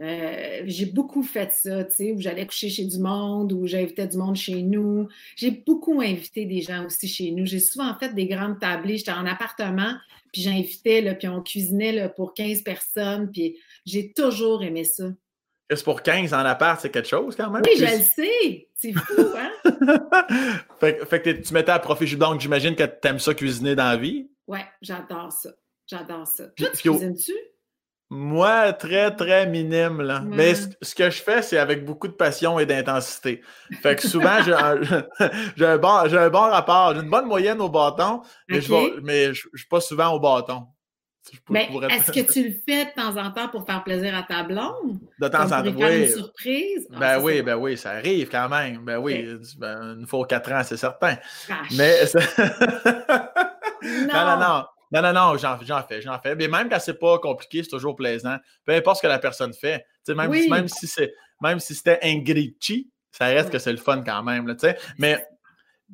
euh, 0.00 0.62
j'ai 0.66 0.86
beaucoup 0.86 1.22
fait 1.22 1.50
ça, 1.52 1.84
tu 1.84 1.94
sais, 1.94 2.12
où 2.12 2.20
j'allais 2.20 2.46
coucher 2.46 2.68
chez 2.68 2.84
du 2.84 2.98
monde, 2.98 3.52
où 3.52 3.66
j'invitais 3.66 4.06
du 4.06 4.16
monde 4.18 4.36
chez 4.36 4.62
nous. 4.62 5.08
J'ai 5.36 5.50
beaucoup 5.50 6.00
invité 6.00 6.44
des 6.44 6.60
gens 6.60 6.84
aussi 6.86 7.08
chez 7.08 7.30
nous. 7.30 7.46
J'ai 7.46 7.60
souvent 7.60 7.94
fait 7.98 8.14
des 8.14 8.26
grandes 8.26 8.58
tablées. 8.60 8.98
J'étais 8.98 9.12
en 9.12 9.24
appartement, 9.26 9.94
puis 10.32 10.42
j'invitais, 10.42 11.00
là, 11.00 11.14
puis 11.14 11.28
on 11.28 11.40
cuisinait 11.42 11.92
là, 11.92 12.08
pour 12.10 12.34
15 12.34 12.62
personnes, 12.62 13.30
puis 13.32 13.56
j'ai 13.86 14.12
toujours 14.12 14.62
aimé 14.62 14.84
ça. 14.84 15.04
Qu'est-ce 15.68 15.82
pour 15.82 16.02
15 16.02 16.32
en 16.32 16.38
appart, 16.38 16.80
c'est 16.80 16.90
quelque 16.90 17.08
chose 17.08 17.34
quand 17.34 17.50
même? 17.50 17.62
Oui, 17.66 17.72
Puis- 17.74 17.84
je 17.86 17.96
le 17.96 18.02
sais. 18.02 18.68
C'est 18.74 18.92
fou, 18.92 19.22
hein? 19.36 19.50
fait, 20.78 20.98
que- 20.98 21.04
fait 21.06 21.18
que 21.20 21.24
t'es- 21.30 21.40
tu 21.40 21.54
mettais 21.54 21.72
à 21.72 21.78
profit. 21.78 22.14
Donc, 22.16 22.40
j'imagine 22.40 22.74
que 22.76 22.84
t'aimes 22.84 23.18
ça 23.18 23.34
cuisiner 23.34 23.74
dans 23.74 23.84
la 23.90 23.96
vie? 23.96 24.28
Ouais, 24.46 24.64
j'adore 24.82 25.32
ça. 25.32 25.50
J'adore 25.86 26.26
ça. 26.26 26.44
Puis- 26.54 26.64
Toi, 26.64 26.72
tu 26.76 26.82
puis 26.82 26.90
cuisines-tu? 26.90 27.32
Moi, 28.08 28.72
très, 28.72 29.14
très 29.14 29.46
minime, 29.46 30.00
là. 30.00 30.20
Ouais. 30.20 30.36
Mais 30.36 30.54
ce, 30.54 30.68
ce 30.80 30.94
que 30.94 31.10
je 31.10 31.20
fais, 31.20 31.42
c'est 31.42 31.58
avec 31.58 31.84
beaucoup 31.84 32.06
de 32.06 32.12
passion 32.12 32.58
et 32.60 32.66
d'intensité. 32.66 33.42
Fait 33.82 33.96
que 33.96 34.06
souvent, 34.06 34.42
j'ai 34.44 34.52
un, 34.52 34.76
bon, 35.78 35.88
un 35.88 36.30
bon 36.30 36.40
rapport. 36.40 36.94
J'ai 36.94 37.00
une 37.02 37.10
bonne 37.10 37.26
moyenne 37.26 37.60
au 37.60 37.68
bâton, 37.68 38.22
mais 38.48 38.60
je 38.60 39.32
je 39.52 39.58
suis 39.58 39.68
pas 39.68 39.80
souvent 39.80 40.10
au 40.12 40.20
bâton. 40.20 40.66
Pourrais- 41.44 41.68
est-ce 41.90 42.12
que 42.12 42.32
tu 42.32 42.44
le 42.44 42.54
fais 42.68 42.84
de 42.84 42.90
temps 42.94 43.16
en 43.16 43.32
temps 43.32 43.48
pour 43.48 43.66
faire 43.66 43.82
plaisir 43.82 44.14
à 44.16 44.22
ta 44.22 44.44
blonde? 44.44 45.00
de 45.18 45.28
temps 45.28 45.46
en 45.46 45.48
temps, 45.48 45.64
faire 45.64 45.72
une 45.72 46.02
oui. 46.02 46.08
surprise? 46.08 46.88
Ah, 46.94 46.98
Ben 47.00 47.20
oui, 47.20 47.42
ben 47.42 47.56
oui, 47.56 47.76
ça 47.76 47.90
arrive 47.92 48.28
quand 48.30 48.48
même. 48.48 48.84
Ben 48.84 48.98
oui, 48.98 49.26
ben, 49.58 49.96
une 49.98 50.06
fois 50.06 50.20
aux 50.20 50.24
quatre 50.24 50.52
ans, 50.52 50.62
c'est 50.62 50.76
certain. 50.76 51.16
Mais 51.76 52.02
non, 53.82 54.38
non, 54.38 54.64
non. 54.92 55.02
Non, 55.02 55.12
non, 55.12 55.36
j'en, 55.36 55.58
fais, 55.58 56.00
j'en 56.00 56.18
fais. 56.20 56.34
Mais 56.34 56.48
même 56.48 56.68
quand 56.68 56.80
c'est 56.80 56.98
pas 56.98 57.18
compliqué, 57.18 57.62
c'est 57.62 57.70
toujours 57.70 57.96
plaisant. 57.96 58.36
Peu 58.64 58.72
importe 58.72 58.98
ce 58.98 59.02
que 59.02 59.06
la 59.06 59.18
personne 59.18 59.52
fait. 59.52 59.84
Même, 60.08 60.30
Oui. 60.30 60.48
même 60.48 60.68
si 60.68 60.86
c'est 60.86 61.12
même 61.42 61.60
si 61.60 61.74
c'était 61.74 62.00
ça 63.10 63.26
reste 63.26 63.50
que 63.50 63.58
c'est 63.58 63.72
le 63.72 63.78
fun 63.78 64.02
quand 64.04 64.22
même. 64.22 64.46
Là. 64.46 64.54
Mais 64.98 65.24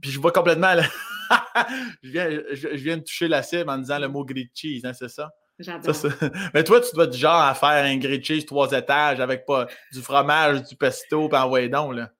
puis 0.00 0.10
je 0.10 0.20
vois 0.20 0.32
complètement. 0.32 0.74
je, 2.02 2.10
viens, 2.10 2.30
je, 2.30 2.54
je 2.54 2.82
viens 2.82 2.96
de 2.96 3.02
toucher 3.02 3.28
la 3.28 3.42
cible 3.42 3.70
en 3.70 3.78
disant 3.78 3.98
le 3.98 4.08
mot 4.08 4.24
grilled 4.24 4.50
cheese, 4.54 4.82
hein, 4.84 4.92
c'est 4.92 5.08
ça? 5.08 5.30
J'adore. 5.58 5.94
Mais 6.54 6.64
toi, 6.64 6.80
tu 6.80 6.94
dois 6.94 7.06
du 7.06 7.18
genre 7.18 7.40
à 7.40 7.54
faire 7.54 7.84
un 7.84 7.96
grilled 7.98 8.24
cheese 8.24 8.46
trois 8.46 8.72
étages 8.72 9.20
avec 9.20 9.44
pas 9.46 9.66
du 9.92 10.00
fromage, 10.00 10.62
du 10.64 10.76
pesto, 10.76 11.28
puis 11.28 11.38
envoyer 11.38 11.68
donc. 11.68 11.94
Là. 11.94 12.10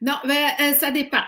Non, 0.00 0.18
ben, 0.24 0.48
euh, 0.60 0.74
ça 0.74 0.90
dépend. 0.90 1.24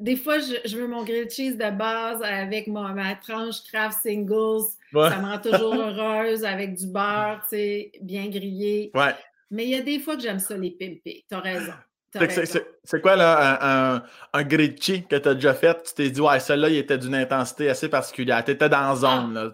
Des 0.00 0.16
fois, 0.16 0.38
je, 0.38 0.54
je 0.68 0.76
veux 0.76 0.88
mon 0.88 1.04
grilled 1.04 1.30
cheese 1.30 1.56
de 1.56 1.70
base 1.70 2.22
avec 2.22 2.66
mon- 2.66 2.88
ma 2.94 3.14
tranche 3.14 3.62
Kraft 3.70 3.98
Singles. 4.02 4.64
Ouais. 4.92 5.08
Ça 5.10 5.18
me 5.18 5.26
rend 5.26 5.38
toujours 5.38 5.74
heureuse 5.74 6.44
avec 6.44 6.74
du 6.74 6.86
beurre, 6.86 7.40
tu 7.48 7.56
sais, 7.56 7.92
bien 8.00 8.28
grillé. 8.28 8.90
Ouais. 8.94 9.14
Mais 9.50 9.64
il 9.64 9.70
y 9.70 9.74
a 9.76 9.82
des 9.82 9.98
fois 10.00 10.16
que 10.16 10.22
j'aime 10.22 10.38
ça 10.38 10.56
les 10.56 10.70
pimper. 10.70 11.24
T'as 11.28 11.40
raison. 11.40 11.72
C'est 12.82 13.00
quoi 13.00 13.14
là, 13.14 13.58
un, 13.60 13.94
un, 13.96 14.02
un 14.32 14.42
grilled 14.42 14.82
cheese 14.82 15.04
que 15.08 15.16
tu 15.16 15.28
as 15.28 15.34
déjà 15.34 15.54
fait? 15.54 15.80
Tu 15.84 15.94
t'es 15.94 16.10
dit, 16.10 16.20
ouais, 16.20 16.40
celui-là, 16.40 16.68
il 16.70 16.76
était 16.78 16.98
d'une 16.98 17.14
intensité 17.14 17.68
assez 17.68 17.88
particulière. 17.88 18.44
Tu 18.44 18.50
étais 18.52 18.68
dans 18.68 18.80
la 18.88 18.96
zone. 18.96 19.34
Là. 19.34 19.50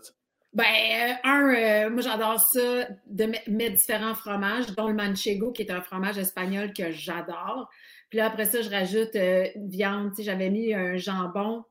Ben, 0.54 0.64
euh, 0.64 1.12
un, 1.24 1.54
euh, 1.54 1.90
moi 1.90 2.00
j'adore 2.00 2.40
ça, 2.40 2.86
de 3.06 3.26
me- 3.26 3.50
mettre 3.50 3.74
différents 3.76 4.14
fromages, 4.14 4.66
dont 4.74 4.88
le 4.88 4.94
manchego, 4.94 5.52
qui 5.52 5.62
est 5.62 5.70
un 5.70 5.82
fromage 5.82 6.16
espagnol 6.16 6.72
que 6.72 6.92
j'adore. 6.92 7.68
Puis 8.10 8.18
là, 8.18 8.26
après 8.26 8.44
ça, 8.46 8.62
je 8.62 8.70
rajoute 8.70 9.14
euh, 9.16 9.46
une 9.54 9.68
viande. 9.68 10.10
Tu 10.10 10.16
sais, 10.16 10.22
j'avais 10.24 10.50
mis 10.50 10.72
un 10.74 10.96
jambon 10.96 11.64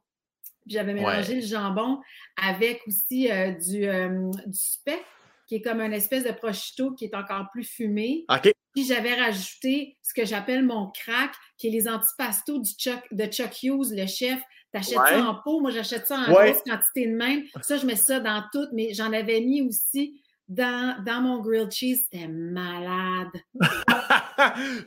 j'avais 0.68 0.94
mélangé 0.96 1.36
le 1.36 1.42
jambon 1.46 2.00
avec 2.42 2.82
aussi 2.88 3.32
euh, 3.32 3.52
du, 3.52 3.86
euh, 3.88 4.32
du 4.48 4.58
speck, 4.58 5.00
qui 5.48 5.56
est 5.58 5.62
comme 5.62 5.80
une 5.80 5.94
espèce 5.94 6.24
de 6.24 6.32
prosciutto 6.32 6.92
qui 6.94 7.06
est 7.06 7.16
encore 7.16 7.46
plus 7.52 7.64
fumé. 7.64 8.26
OK. 8.30 8.52
Puis 8.74 8.84
j'avais 8.86 9.14
rajouté 9.14 9.96
ce 10.02 10.14
que 10.14 10.26
j'appelle 10.26 10.66
mon 10.66 10.88
crack, 10.92 11.32
qui 11.58 11.68
est 11.68 11.70
les 11.70 11.88
antipastos 11.88 12.60
du 12.60 12.72
Chuck, 12.72 13.00
de 13.12 13.26
Chuck 13.26 13.62
Hughes, 13.62 13.92
le 13.96 14.08
chef. 14.08 14.42
T'achètes 14.72 14.98
Ouais. 14.98 15.10
ça 15.12 15.24
en 15.30 15.36
pot, 15.36 15.62
moi 15.62 15.70
j'achète 15.70 16.08
ça 16.08 16.18
en 16.18 16.34
Ouais. 16.34 16.52
grosse 16.52 16.64
quantité 16.64 17.08
de 17.08 17.16
même. 17.16 17.44
Ça, 17.62 17.78
je 17.78 17.86
mets 17.86 17.96
ça 17.96 18.20
dans 18.20 18.44
tout, 18.52 18.66
mais 18.74 18.92
j'en 18.94 19.14
avais 19.14 19.40
mis 19.42 19.62
aussi 19.62 20.20
dans, 20.48 20.96
dans 21.04 21.22
mon 21.22 21.40
grilled 21.42 21.72
cheese. 21.72 22.04
C'était 22.12 22.28
malade. 22.28 23.30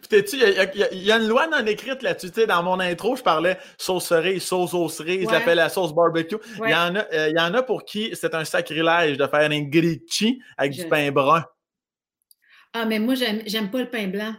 Puis 0.01 0.09
t'es-tu, 0.09 0.37
il 0.37 0.43
y, 0.43 0.83
a- 0.83 0.95
y 0.95 0.99
y 1.07 1.13
une 1.13 1.27
loi 1.29 1.47
non 1.49 1.65
écrite 1.67 2.03
là-dessus? 2.03 2.29
Tu 2.31 2.41
sais, 2.43 2.47
dans 2.47 2.63
mon 2.63 2.79
intro, 2.81 3.17
je 3.17 3.23
parlais 3.23 3.59
sauce 3.77 4.07
cerise, 4.07 4.43
sauce 4.45 4.75
aux 4.75 4.89
cerises, 4.89 5.27
Ouais. 5.27 5.33
j'appelle 5.33 5.57
la 5.57 5.69
sauce 5.69 5.95
barbecue. 5.95 6.37
Il 6.57 6.61
Ouais. 6.61 6.71
y, 6.73 6.75
en 6.75 6.95
a, 6.97 7.05
euh, 7.13 7.31
y 7.35 7.41
en 7.41 7.55
a 7.55 7.63
pour 7.63 7.85
qui 7.85 8.11
c'est 8.15 8.35
un 8.35 8.45
sacrilège 8.45 9.17
de 9.17 9.27
faire 9.27 9.51
un 9.51 9.63
grilled 9.63 10.03
avec 10.57 10.73
Je- 10.75 10.83
du 10.83 10.89
pain 10.89 11.11
brun. 11.11 11.45
Ah, 12.75 12.85
mais 12.85 12.99
moi, 12.99 13.15
j'aime 13.15 13.71
pas 13.71 13.79
le 13.81 13.89
pain 13.91 14.09
blanc. 14.09 14.35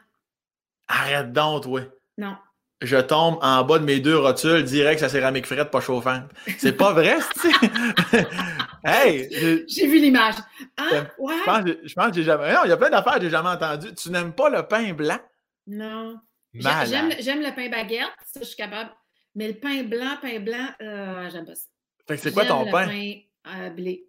Arrête 0.87 1.31
donc, 1.33 1.63
toi. 1.63 1.81
Non. 2.17 2.35
Je 2.81 2.95
tombe 2.97 3.39
en 3.41 3.63
bas 3.65 3.79
de 3.79 3.83
mes 3.83 3.99
deux 3.99 4.17
rotules 4.17 4.63
direct 4.63 5.01
sa 5.01 5.09
céramique 5.09 5.45
frette 5.45 5.69
pas 5.69 5.81
chauffante. 5.81 6.29
C'est 6.59 6.71
pas 6.77 6.93
vrai, 6.93 7.17
c'est 7.35 7.49
Hey! 8.83 9.65
J'ai 9.67 9.87
vu 9.87 9.99
l'image. 9.99 10.35
Ah, 10.77 10.87
Euh, 10.93 11.03
ouais. 11.19 11.35
Je 11.39 11.43
pense, 11.45 11.63
que- 11.63 11.87
je 11.87 11.93
pense 11.93 12.07
que 12.07 12.13
j'ai 12.13 12.23
jamais. 12.23 12.53
Non, 12.53 12.61
il 12.65 12.69
y 12.69 12.73
a 12.73 12.77
plein 12.77 12.89
d'affaires 12.89 13.15
que 13.15 13.21
j'ai 13.21 13.29
jamais 13.29 13.49
entendues. 13.49 13.93
Tu 13.95 14.09
n'aimes 14.09 14.33
pas 14.33 14.49
le 14.49 14.63
pain 14.67 14.93
blanc? 14.93 15.19
Non. 15.67 16.15
J'aime 16.53 17.09
le 17.41 17.55
pain 17.55 17.69
baguette, 17.69 18.09
ça, 18.25 18.39
je 18.41 18.45
suis 18.45 18.55
capable. 18.55 18.91
Mais 19.35 19.47
le 19.49 19.53
pain 19.55 19.83
blanc, 19.83 20.17
pain 20.21 20.39
blanc, 20.39 20.67
euh, 20.81 21.29
j'aime 21.29 21.45
pas 21.45 21.55
ça. 21.55 21.67
Fait 22.07 22.15
que 22.15 22.21
c'est 22.21 22.33
quoi 22.33 22.45
ton 22.45 22.65
le 22.65 22.71
pain? 22.71 22.87
pain 22.87 23.13
euh, 23.55 23.69
blé. 23.69 24.07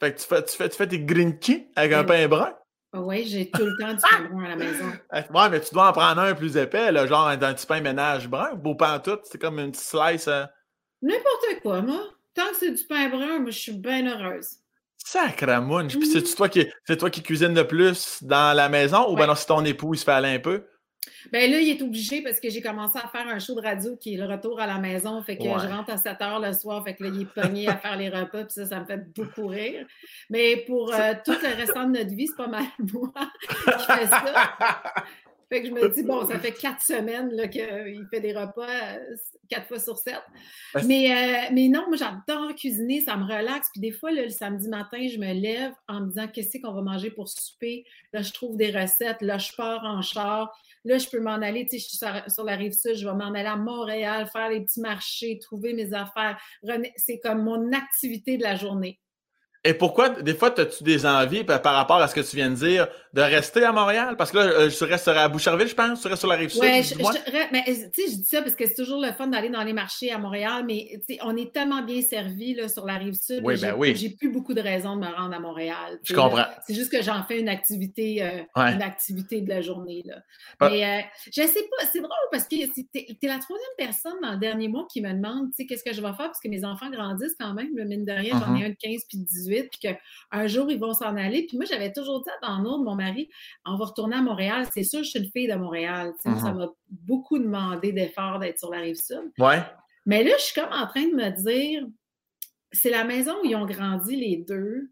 Fait 0.00 0.14
que 0.14 0.20
tu 0.20 0.26
fais, 0.26 0.44
tu 0.44 0.56
fais, 0.56 0.68
tu 0.68 0.76
fais 0.76 0.86
tes 0.88 1.68
avec 1.76 1.92
un 1.92 2.00
Oui. 2.00 2.06
pain 2.06 2.28
brun? 2.28 2.54
Oui, 2.94 3.26
j'ai 3.26 3.50
tout 3.50 3.66
le 3.66 3.76
temps 3.78 3.92
du 3.92 4.00
pain 4.00 4.24
brun 4.30 4.44
à 4.44 4.48
la 4.50 4.56
maison. 4.56 4.84
Ouais, 5.34 5.48
mais 5.50 5.60
tu 5.60 5.74
dois 5.74 5.88
en 5.88 5.92
prendre 5.92 6.20
un 6.22 6.34
plus 6.34 6.56
épais, 6.56 6.90
là, 6.90 7.06
genre 7.06 7.26
un, 7.28 7.40
un 7.42 7.54
petit 7.54 7.66
pain 7.66 7.80
ménage 7.82 8.28
brun. 8.28 8.54
Beau 8.54 8.74
pain 8.74 8.98
tout, 9.00 9.18
c'est 9.24 9.38
comme 9.38 9.58
une 9.58 9.72
petite 9.72 9.84
slice. 9.84 10.28
euh, 10.28 10.46
N'importe 11.02 11.60
quoi, 11.62 11.82
moi. 11.82 12.02
Tant 12.38 12.50
que 12.50 12.56
c'est 12.60 12.70
du 12.70 12.84
pain 12.84 13.08
brun, 13.08 13.40
moi, 13.40 13.50
je 13.50 13.58
suis 13.58 13.72
bien 13.72 14.06
heureuse. 14.06 14.50
Sacramouche. 14.96 15.98
Puis 15.98 16.08
Mhm. 16.08 16.12
c'est 16.24 16.34
toi 16.36 16.48
qui 16.48 16.66
c'est 16.84 16.96
toi 16.96 17.10
qui 17.10 17.22
cuisine 17.22 17.54
le 17.54 17.66
plus 17.66 18.22
dans 18.22 18.54
la 18.56 18.68
maison 18.68 19.08
ou 19.10 19.14
ben 19.14 19.22
Ouais. 19.22 19.26
non, 19.28 19.34
c'est 19.34 19.46
ton 19.46 19.64
époux, 19.64 19.94
il 19.94 19.98
se 19.98 20.04
fait 20.04 20.12
aller 20.12 20.28
un 20.34 20.38
peu? 20.38 20.64
Ben 21.32 21.50
là, 21.50 21.58
il 21.58 21.68
est 21.70 21.82
obligé 21.82 22.22
parce 22.22 22.38
que 22.38 22.48
j'ai 22.50 22.60
commencé 22.62 22.98
à 23.02 23.08
faire 23.08 23.26
un 23.26 23.38
show 23.38 23.54
de 23.54 23.60
radio 23.60 23.96
qui 23.96 24.14
est 24.14 24.16
le 24.18 24.26
retour 24.26 24.60
à 24.60 24.66
la 24.66 24.78
maison. 24.78 25.20
Fait 25.22 25.36
que 25.36 25.42
Ouais. 25.42 25.54
je 25.62 25.66
rentre 25.66 25.90
à 25.90 25.96
7 25.96 26.20
heures 26.22 26.38
le 26.40 26.52
soir. 26.52 26.84
Fait 26.84 26.94
que 26.94 27.02
là, 27.04 27.10
il 27.12 27.22
est 27.22 27.24
pogné 27.42 27.66
à 27.68 27.76
faire 27.76 27.96
les 27.96 28.08
repas. 28.08 28.44
Puis 28.44 28.52
ça, 28.54 28.66
ça 28.66 28.80
me 28.80 28.84
fait 28.86 28.98
beaucoup 29.14 29.46
rire. 29.48 29.86
Mais 30.30 30.58
pour 30.66 30.92
euh, 30.94 31.14
tout 31.24 31.32
le 31.42 31.56
restant 31.56 31.84
de 31.84 31.98
notre 31.98 32.14
vie, 32.14 32.26
c'est 32.28 32.36
pas 32.36 32.46
mal 32.46 32.64
moi 32.92 33.12
qui 33.48 33.84
fais 33.86 34.06
ça. 34.06 34.24
Fait 35.48 35.62
que 35.62 35.68
je 35.68 35.72
me 35.72 35.88
dis, 35.88 36.02
bon, 36.02 36.26
ça 36.26 36.38
fait 36.38 36.52
quatre 36.52 36.82
semaines 36.82 37.30
qu'il 37.48 38.06
fait 38.10 38.20
des 38.20 38.32
repas 38.32 38.68
euh, 38.68 39.16
quatre 39.48 39.66
fois 39.66 39.78
sur 39.78 39.96
sept. 39.96 40.20
Mais, 40.84 41.10
euh, 41.10 41.50
mais 41.52 41.68
non, 41.68 41.86
moi, 41.88 41.96
j'adore 41.96 42.54
cuisiner, 42.54 43.00
ça 43.00 43.16
me 43.16 43.24
relaxe. 43.24 43.68
Puis 43.72 43.80
des 43.80 43.92
fois, 43.92 44.12
là, 44.12 44.24
le 44.24 44.30
samedi 44.30 44.68
matin, 44.68 45.08
je 45.10 45.18
me 45.18 45.32
lève 45.32 45.72
en 45.88 46.00
me 46.00 46.08
disant, 46.08 46.28
qu'est-ce 46.28 46.58
qu'on 46.58 46.72
va 46.72 46.82
manger 46.82 47.10
pour 47.10 47.28
souper? 47.28 47.86
Là, 48.12 48.20
je 48.20 48.32
trouve 48.32 48.58
des 48.58 48.70
recettes. 48.70 49.22
Là, 49.22 49.38
je 49.38 49.52
pars 49.56 49.84
en 49.84 50.02
char. 50.02 50.54
Là, 50.84 50.98
je 50.98 51.08
peux 51.08 51.20
m'en 51.20 51.40
aller, 51.40 51.64
tu 51.64 51.70
sais, 51.70 51.78
je 51.78 51.88
suis 51.88 51.96
sur, 51.98 52.30
sur 52.30 52.44
la 52.44 52.54
rive 52.54 52.72
sud, 52.72 52.94
je 52.96 53.06
vais 53.06 53.14
m'en 53.14 53.32
aller 53.32 53.48
à 53.48 53.56
Montréal, 53.56 54.28
faire 54.30 54.50
les 54.50 54.60
petits 54.60 54.80
marchés, 54.80 55.38
trouver 55.38 55.72
mes 55.72 55.92
affaires. 55.94 56.38
C'est 56.96 57.20
comme 57.20 57.42
mon 57.42 57.72
activité 57.72 58.36
de 58.36 58.42
la 58.42 58.54
journée. 58.54 59.00
Et 59.64 59.74
pourquoi, 59.74 60.08
des 60.08 60.34
fois, 60.34 60.58
as-tu 60.58 60.84
des 60.84 61.04
envies 61.04 61.44
par 61.44 61.62
rapport 61.62 61.96
à 61.96 62.06
ce 62.06 62.14
que 62.14 62.20
tu 62.20 62.36
viens 62.36 62.50
de 62.50 62.54
dire, 62.54 62.88
de 63.18 63.22
rester 63.22 63.64
à 63.64 63.72
Montréal? 63.72 64.14
Parce 64.16 64.30
que 64.30 64.38
là, 64.38 64.44
euh, 64.44 64.70
tu 64.70 64.84
resterais 64.84 65.18
à 65.18 65.28
Boucherville, 65.28 65.68
je 65.68 65.74
pense, 65.74 66.00
tu 66.00 66.08
restes 66.08 66.20
sur 66.20 66.28
la 66.28 66.36
rive 66.36 66.50
sud. 66.50 66.60
Ouais, 66.62 66.82
je, 66.82 66.94
je- 66.94 67.52
mais, 67.52 67.64
tu 67.66 67.72
sais, 67.74 68.10
je 68.10 68.16
dis 68.16 68.24
ça 68.24 68.42
parce 68.42 68.54
que 68.54 68.66
c'est 68.66 68.74
toujours 68.74 69.00
le 69.00 69.12
fun 69.12 69.26
d'aller 69.26 69.48
dans 69.48 69.62
les 69.64 69.72
marchés 69.72 70.10
à 70.10 70.18
Montréal, 70.18 70.64
mais 70.66 70.88
tu 71.06 71.14
sais, 71.14 71.20
on 71.24 71.36
est 71.36 71.52
tellement 71.52 71.82
bien 71.82 72.00
servi 72.02 72.54
là, 72.54 72.68
sur 72.68 72.86
la 72.86 72.94
rive 72.94 73.14
sud. 73.14 73.40
Oui, 73.42 73.56
que 73.56 73.60
ben 73.60 73.68
j'ai- 73.70 73.76
oui. 73.76 73.96
J'ai 73.96 74.10
plus 74.10 74.30
beaucoup 74.30 74.54
de 74.54 74.60
raisons 74.60 74.96
de 74.96 75.00
me 75.00 75.12
rendre 75.12 75.34
à 75.34 75.40
Montréal. 75.40 75.98
Je 76.02 76.12
tu 76.12 76.14
comprends. 76.14 76.36
là. 76.36 76.58
C'est 76.66 76.74
juste 76.74 76.92
que 76.92 77.02
j'en 77.02 77.22
fais 77.24 77.40
une 77.40 77.48
activité, 77.48 78.22
euh, 78.22 78.28
Ouais. 78.56 78.72
une 78.74 78.82
activité 78.82 79.40
de 79.40 79.48
la 79.48 79.60
journée. 79.62 80.02
Là. 80.06 80.16
Mais 80.70 80.84
euh, 80.84 81.00
je 81.26 81.42
sais 81.42 81.62
pas, 81.76 81.86
c'est 81.90 81.98
drôle 82.00 82.12
parce 82.30 82.44
que 82.44 82.56
t'es 82.92 83.06
es 83.22 83.26
la 83.26 83.38
troisième 83.38 83.68
personne 83.76 84.14
dans 84.22 84.32
le 84.32 84.38
dernier 84.38 84.68
mois 84.68 84.86
qui 84.92 85.00
me 85.00 85.12
demande, 85.12 85.50
tu 85.50 85.56
sais, 85.56 85.66
qu'est-ce 85.66 85.82
que 85.84 85.92
je 85.92 86.00
vais 86.00 86.08
faire 86.08 86.26
parce 86.28 86.40
que 86.40 86.48
mes 86.48 86.64
enfants 86.64 86.90
grandissent 86.90 87.34
quand 87.38 87.52
même, 87.54 87.68
le 87.74 87.84
mine 87.84 88.04
de 88.04 88.12
rien, 88.12 88.38
j'en 88.38 88.54
ai 88.56 88.64
un 88.66 88.68
de 88.70 88.76
15 88.80 89.02
puis 89.08 89.18
de 89.18 89.24
18, 89.24 89.68
puis 89.70 89.80
qu'un 89.80 90.46
jour 90.46 90.70
ils 90.70 90.78
vont 90.78 90.92
s'en 90.94 91.16
aller. 91.16 91.46
Puis 91.48 91.56
moi, 91.56 91.66
j'avais 91.68 91.92
toujours 91.92 92.22
dit 92.22 92.30
à 92.42 92.46
dans 92.48 92.58
mon 92.78 92.94
mari, 92.94 93.07
on 93.64 93.76
va 93.76 93.84
retourner 93.86 94.16
à 94.16 94.22
Montréal. 94.22 94.66
C'est 94.72 94.82
sûr, 94.84 95.02
je 95.02 95.10
suis 95.10 95.18
une 95.20 95.30
fille 95.30 95.48
de 95.48 95.54
Montréal. 95.54 96.12
Ça 96.22 96.30
Mhm. 96.30 96.56
m'a 96.58 96.68
beaucoup 96.90 97.38
demandé 97.38 97.92
d'efforts 97.92 98.38
d'être 98.38 98.58
sur 98.58 98.70
la 98.70 98.78
rive 98.80 98.96
sud. 98.96 99.32
Ouais. 99.38 99.62
Mais 100.06 100.24
là, 100.24 100.30
je 100.38 100.42
suis 100.44 100.60
comme 100.60 100.72
en 100.72 100.86
train 100.86 101.04
de 101.04 101.14
me 101.14 101.30
dire, 101.42 101.86
c'est 102.72 102.90
la 102.90 103.04
maison 103.04 103.32
où 103.42 103.46
ils 103.46 103.56
ont 103.56 103.66
grandi 103.66 104.16
les 104.16 104.36
deux. 104.36 104.90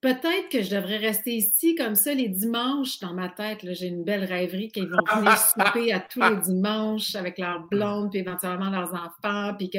Peut-être 0.00 0.50
que 0.50 0.60
je 0.62 0.74
devrais 0.74 0.98
rester 0.98 1.34
ici 1.34 1.74
comme 1.74 1.94
ça 1.94 2.12
les 2.12 2.28
dimanches 2.28 3.00
dans 3.00 3.14
ma 3.14 3.30
tête. 3.30 3.60
J'ai 3.62 3.86
une 3.86 4.04
belle 4.04 4.24
rêverie 4.24 4.70
qu'ils 4.70 4.86
vont 4.88 4.98
venir 5.16 5.38
souper 5.38 5.92
à 5.94 6.00
tous 6.00 6.20
les 6.20 6.36
dimanches 6.42 7.14
avec 7.14 7.38
leurs 7.38 7.66
blondes, 7.68 8.10
puis 8.10 8.20
éventuellement 8.20 8.68
leurs 8.70 8.92
enfants, 8.92 9.54
puis 9.56 9.70
que. 9.70 9.78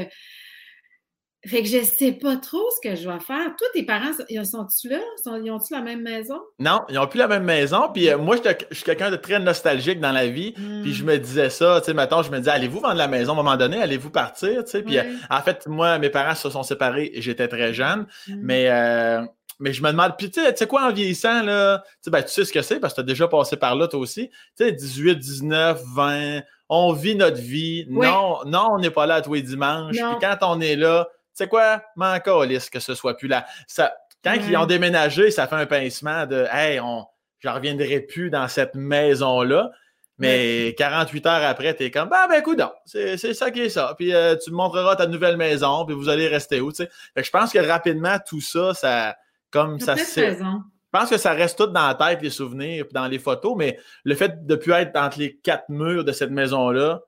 Fait 1.48 1.62
que 1.62 1.68
je 1.68 1.84
sais 1.84 2.12
pas 2.14 2.38
trop 2.38 2.64
ce 2.76 2.90
que 2.90 2.96
je 2.96 3.08
vais 3.10 3.20
faire. 3.20 3.46
Toi, 3.58 3.68
tes 3.74 3.84
parents, 3.84 4.12
ils 4.30 4.46
sont-tu 4.46 4.90
là? 4.90 5.00
Ils 5.44 5.52
ont-tu 5.52 5.74
la 5.74 5.82
même 5.82 6.02
maison? 6.02 6.40
Non, 6.60 6.82
ils 6.90 6.96
n'ont 6.96 7.08
plus 7.08 7.20
la 7.20 7.28
même 7.28 7.44
maison. 7.44 7.90
Puis 7.94 8.10
euh, 8.10 8.18
moi, 8.18 8.36
je 8.38 8.76
suis 8.76 8.84
quelqu'un 8.84 9.12
de 9.12 9.16
très 9.16 9.40
nostalgique 9.40 10.00
dans 10.00 10.12
la 10.12 10.28
vie. 10.28 10.54
Puis 10.84 10.94
je 10.94 11.04
Hmm. 11.04 11.08
me 11.08 11.18
disais 11.18 11.50
ça, 11.50 11.80
tu 11.82 11.86
sais, 11.86 11.94
mettons, 11.94 12.24
je 12.24 12.32
me 12.32 12.38
disais, 12.40 12.52
allez-vous 12.52 12.80
vendre 12.80 12.96
la 12.96 13.08
maison? 13.08 13.32
À 13.32 13.34
un 13.34 13.44
moment 13.44 13.58
donné? 13.58 13.82
Allez-vous 13.82 14.10
partir? 14.10 14.64
Tu 14.64 14.72
sais, 14.72 14.82
puis 14.82 14.98
euh, 14.98 15.04
en 15.30 15.42
fait, 15.42 15.68
moi, 15.68 15.98
mes 16.00 16.10
parents 16.10 16.36
se 16.36 16.50
sont 16.50 16.64
séparés 16.64 17.12
et 17.14 17.22
j'étais 17.22 17.48
très 17.48 17.74
jeune. 17.74 18.08
Hmm. 18.28 18.40
Mais, 18.42 18.70
euh, 18.72 19.22
mais 19.60 19.72
je 19.72 19.84
me 19.84 19.92
demande, 19.92 20.14
puis 20.18 20.32
tu 20.32 20.42
sais, 20.42 20.52
tu 20.52 20.58
sais 20.60 20.68
quoi, 20.68 20.86
en 20.86 20.92
vieillissant, 20.92 21.44
là, 21.44 21.84
tu 21.86 21.94
sais, 22.02 22.12
ben, 22.12 22.24
tu 22.24 22.30
sais 22.30 22.44
ce 22.46 22.52
que 22.52 22.62
c'est 22.62 22.80
parce 22.80 22.94
que 22.94 23.02
tu 23.02 23.02
as 23.02 23.06
déjà 23.06 23.28
passé 23.28 23.56
par 23.56 23.76
là, 23.76 23.88
toi 23.88 24.00
aussi. 24.00 24.30
Tu 24.58 24.66
sais, 24.66 24.72
18, 24.72 25.16
19, 25.18 25.82
20, 25.96 26.42
on 26.70 26.92
vit 26.94 27.16
notre 27.16 27.38
vie. 27.38 27.86
Non, 27.90 28.40
non, 28.46 28.70
on 28.72 28.80
n'est 28.80 28.90
pas 28.90 29.06
là 29.06 29.22
tous 29.22 29.36
les 29.36 29.44
dimanches. 29.44 29.96
Puis 29.96 30.16
quand 30.20 30.38
on 30.42 30.60
est 30.60 30.76
là, 30.76 31.08
tu 31.36 31.44
sais 31.44 31.48
quoi, 31.48 31.84
m'en 31.96 32.18
calisse 32.20 32.70
que 32.70 32.80
ce 32.80 32.96
soit 32.96 33.18
plus 33.18 33.28
là. 33.28 33.46
Ça, 33.68 33.94
quand 34.24 34.34
ils 34.34 34.56
ont 34.56 34.66
déménagé, 34.66 35.32
ça 35.32 35.48
fait 35.48 35.56
un 35.56 35.66
pincement 35.66 36.26
de, 36.26 36.48
hey, 36.50 36.80
on, 36.80 37.06
je 37.40 37.50
reviendrai 37.50 38.00
plus 38.00 38.30
dans 38.30 38.48
cette 38.48 38.74
maison-là. 38.76 39.72
Mais 40.18 40.74
48 40.78 41.26
heures 41.26 41.44
après, 41.44 41.76
tu 41.76 41.84
es 41.84 41.92
comme, 41.92 42.08
bah, 42.08 42.28
ben, 42.30 42.40
écoute, 42.40 42.62
c'est 42.86 43.18
c'est 43.18 43.34
ça 43.34 43.52
qui 43.52 43.62
est 43.62 43.70
ça. 43.70 43.94
Puis 43.98 44.14
euh, 44.16 44.38
tu 44.38 44.50
me 44.50 44.56
montreras 44.56 44.96
ta 44.96 45.08
nouvelle 45.08 45.36
maison, 45.36 45.86
puis 45.86 45.94
vous 45.94 46.08
allez 46.08 46.30
rester 46.30 46.62
où, 46.62 46.72
tu 46.72 46.78
sais. 46.78 46.90
Fait 47.14 47.22
que 47.22 47.28
je 47.28 47.32
pense 47.32 47.52
que 47.52 47.60
rapidement, 47.60 48.18
tout 48.26 48.40
ça, 48.40 48.74
ça, 48.74 49.18
comme 49.52 49.78
ça, 49.82 49.96
raison. 49.96 50.64
je 50.64 51.00
pense 51.00 51.10
que 51.10 51.18
ça 51.18 51.34
reste 51.34 51.58
tout 51.58 51.68
dans 51.68 51.88
la 51.88 51.96
tête, 51.96 52.22
les 52.22 52.30
souvenirs, 52.30 52.86
puis 52.86 52.94
dans 52.94 53.08
les 53.08 53.20
photos, 53.20 53.56
mais 53.58 53.78
le 54.06 54.16
fait 54.16 54.46
de 54.46 54.56
ne 54.56 54.58
plus 54.58 54.72
être 54.72 54.96
entre 54.96 55.20
les 55.20 55.36
quatre 55.36 55.68
murs 55.68 56.06
de 56.06 56.14
cette 56.14 56.32
maison-là, 56.32 57.02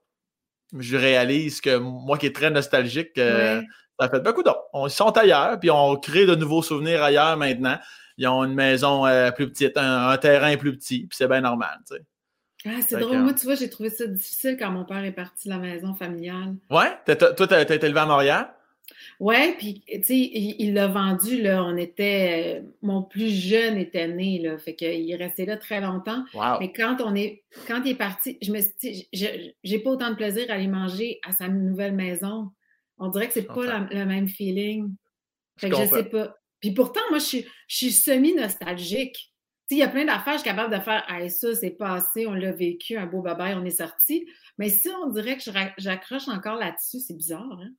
je 0.78 0.98
réalise 0.98 1.62
que 1.62 1.78
moi 1.78 2.18
qui 2.18 2.26
est 2.26 2.36
très 2.36 2.50
nostalgique, 2.50 3.18
euh. 3.18 3.62
Ça 4.00 4.10
fait, 4.10 4.20
ben, 4.20 4.32
écoute, 4.32 4.48
ils 4.74 4.90
sont 4.90 5.18
ailleurs, 5.18 5.60
puis 5.60 5.70
on 5.72 5.96
crée 5.98 6.26
de 6.26 6.36
nouveaux 6.36 6.62
souvenirs 6.62 7.04
ailleurs 7.04 7.38
maintenant. 7.38 7.78
Ils 8.18 8.28
ont 8.28 8.44
une 8.44 8.54
maison 8.56 9.06
euh, 9.06 9.32
plus 9.32 9.48
petite, 9.50 9.78
un, 9.78 10.10
un 10.10 10.18
terrain 10.18 10.56
plus 10.58 10.76
petit, 10.76 11.02
puis 11.02 11.16
c'est 11.18 11.28
bien 11.28 11.42
normal, 11.42 11.78
tu 11.88 11.96
sais. 11.96 12.02
Ah, 12.66 12.82
c'est 12.86 13.00
drôle. 13.00 13.12
que- 13.12 13.18
Moi, 13.22 13.34
tu 13.34 13.46
vois, 13.46 13.56
j'ai 13.56 13.70
trouvé 13.70 13.90
ça 13.92 14.08
difficile 14.08 14.58
quand 14.60 14.72
mon 14.72 14.84
père 14.84 15.04
est 15.04 15.12
parti 15.12 15.48
de 15.48 15.54
la 15.54 15.60
maison 15.60 15.94
familiale. 15.94 16.56
Ouais? 16.72 16.98
Toi, 17.16 17.48
t'as 17.48 17.62
été 17.62 17.76
élevé 17.76 18.00
à 18.00 18.06
Montréal? 18.08 18.50
Ouais, 19.20 19.54
puis, 19.58 19.84
tu 19.88 20.02
sais, 20.04 20.16
il 20.18 20.74
l'a 20.74 20.88
vendu, 20.88 21.42
là. 21.42 21.64
On 21.64 21.76
était. 21.78 22.60
euh, 22.62 22.68
Mon 22.82 23.04
plus 23.04 23.30
jeune 23.30 23.78
était 23.78 24.08
né, 24.08 24.40
là. 24.40 24.58
Fait 24.58 24.76
qu'il 24.76 25.10
est 25.12 25.16
resté 25.16 25.46
là 25.46 25.58
très 25.58 25.82
longtemps. 25.82 26.24
Wow. 26.34 26.60
Mais 26.60 26.72
quand 26.72 26.98
on 27.02 27.14
est. 27.16 27.44
Quand 27.68 27.82
il 27.86 27.92
est 27.92 27.96
parti, 27.96 28.38
je 28.42 28.52
me 28.52 28.60
suis 28.60 28.72
dit, 28.80 29.08
j'ai 29.64 29.80
pas 29.80 29.90
autant 29.92 30.10
de 30.10 30.16
plaisir 30.16 30.46
à 30.50 30.54
aller 30.54 30.68
manger 30.68 31.20
à 31.28 31.34
sa 31.34 31.48
nouvelle 31.50 31.94
maison. 31.94 32.50
On 32.98 33.10
dirait 33.10 33.28
que 33.28 33.34
c'est 33.34 33.44
pas 33.44 33.66
la- 33.66 33.88
le 33.92 34.06
même 34.06 34.28
feeling. 34.28 34.96
Fait 35.58 35.68
Je 35.68 35.72
que 35.74 35.78
je 35.84 35.88
sais 35.90 36.04
pas. 36.10 36.36
Puis 36.60 36.72
pourtant, 36.72 37.02
moi, 37.10 37.20
je 37.20 37.26
suis, 37.26 37.46
je 37.68 37.76
suis 37.76 37.92
semi-nostalgique. 37.92 39.14
Tu 39.70 39.76
sais, 39.76 39.76
il 39.76 39.78
y 39.80 39.84
a 39.84 39.90
plein 39.90 40.06
d'affaires, 40.06 40.34
je 40.34 40.40
suis 40.40 40.50
capable 40.50 40.74
de 40.74 40.80
faire 40.80 41.04
Hey, 41.10 41.30
ça, 41.30 41.54
c'est 41.56 41.72
passé, 41.72 42.26
on 42.26 42.34
l'a 42.34 42.52
vécu, 42.52 42.98
un 42.98 43.06
beau 43.06 43.22
babaille, 43.22 43.54
on 43.56 43.66
est 43.66 43.70
sorti. 43.70 44.28
Mais 44.58 44.70
si 44.70 44.90
on 44.90 45.10
dirait 45.10 45.38
que 45.38 45.44
j'accroche 45.78 46.28
encore 46.28 46.56
là-dessus, 46.56 47.00
c'est 47.00 47.16
bizarre, 47.18 47.60
hein? 47.62 47.72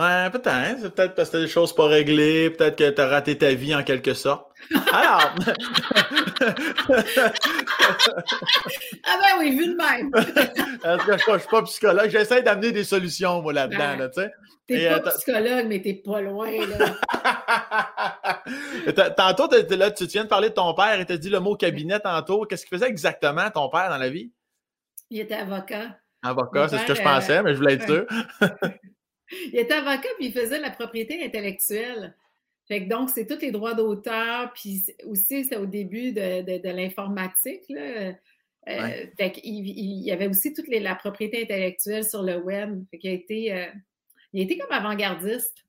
Ouais, 0.00 0.30
peut-être. 0.30 0.78
C'est 0.80 0.94
peut-être 0.94 1.14
parce 1.14 1.28
que 1.28 1.36
t'as 1.36 1.42
des 1.42 1.48
choses 1.48 1.74
pas 1.74 1.86
réglées, 1.86 2.48
peut-être 2.48 2.76
que 2.76 2.88
t'as 2.88 3.06
raté 3.06 3.36
ta 3.36 3.52
vie 3.52 3.74
en 3.74 3.82
quelque 3.82 4.14
sorte. 4.14 4.50
Alors. 4.92 5.34
ah 9.04 9.18
ben 9.18 9.38
oui, 9.40 9.58
vu 9.58 9.66
de 9.66 9.76
même. 9.76 10.10
je 10.84 11.32
ne 11.32 11.38
suis 11.38 11.48
pas 11.48 11.62
psychologue. 11.64 12.08
J'essaie 12.08 12.40
d'amener 12.40 12.72
des 12.72 12.84
solutions, 12.84 13.42
moi, 13.42 13.52
là-dedans. 13.52 13.96
Là, 13.96 14.08
tu 14.08 14.20
n'es 14.70 14.88
pas 14.88 15.06
euh, 15.06 15.10
psychologue, 15.10 15.66
mais 15.66 15.82
t'es 15.82 16.00
pas 16.02 16.22
loin, 16.22 16.50
là. 16.66 16.96
tantôt, 19.16 19.50
là, 19.50 19.90
tu 19.90 20.06
viens 20.06 20.24
de 20.24 20.28
parler 20.28 20.48
de 20.48 20.54
ton 20.54 20.72
père 20.72 20.98
et 20.98 21.04
tu 21.04 21.12
as 21.12 21.18
dit 21.18 21.28
le 21.28 21.40
mot 21.40 21.56
cabinet 21.56 22.00
tantôt. 22.00 22.46
Qu'est-ce 22.46 22.64
qu'il 22.64 22.78
faisait 22.78 22.88
exactement, 22.88 23.50
ton 23.50 23.68
père, 23.68 23.90
dans 23.90 23.98
la 23.98 24.08
vie? 24.08 24.32
Il 25.10 25.20
était 25.20 25.34
avocat. 25.34 25.98
Avocat, 26.22 26.68
c'est 26.68 26.78
ce 26.78 26.86
que 26.86 26.94
je 26.94 27.02
pensais, 27.02 27.42
mais 27.42 27.52
je 27.52 27.58
voulais 27.58 27.74
être 27.74 27.86
sûr. 27.86 28.06
Il 29.30 29.58
était 29.58 29.74
avocat, 29.74 30.08
puis 30.18 30.26
il 30.26 30.32
faisait 30.32 30.60
la 30.60 30.70
propriété 30.70 31.24
intellectuelle. 31.24 32.14
Fait 32.68 32.84
que 32.84 32.88
donc, 32.88 33.10
c'est 33.10 33.26
tous 33.26 33.40
les 33.40 33.50
droits 33.50 33.74
d'auteur, 33.74 34.52
puis 34.52 34.84
aussi, 35.04 35.44
c'est 35.44 35.56
au 35.56 35.66
début 35.66 36.12
de, 36.12 36.68
l'informatique. 36.68 37.64
Là. 37.68 38.12
Euh, 38.68 39.06
fait 39.18 39.32
qu'il 39.32 39.66
il 39.66 40.04
y 40.04 40.12
avait 40.12 40.28
aussi 40.28 40.52
toute 40.52 40.68
la 40.68 40.94
propriété 40.94 41.42
intellectuelle 41.42 42.04
sur 42.04 42.22
le 42.22 42.36
web. 42.38 42.84
Fait 42.90 42.98
qu'il 42.98 43.10
a 43.10 43.14
été, 43.14 43.52
euh, 43.52 43.66
il 44.32 44.40
a 44.40 44.44
été 44.44 44.58
comme 44.58 44.70
avant-gardiste. 44.70 45.64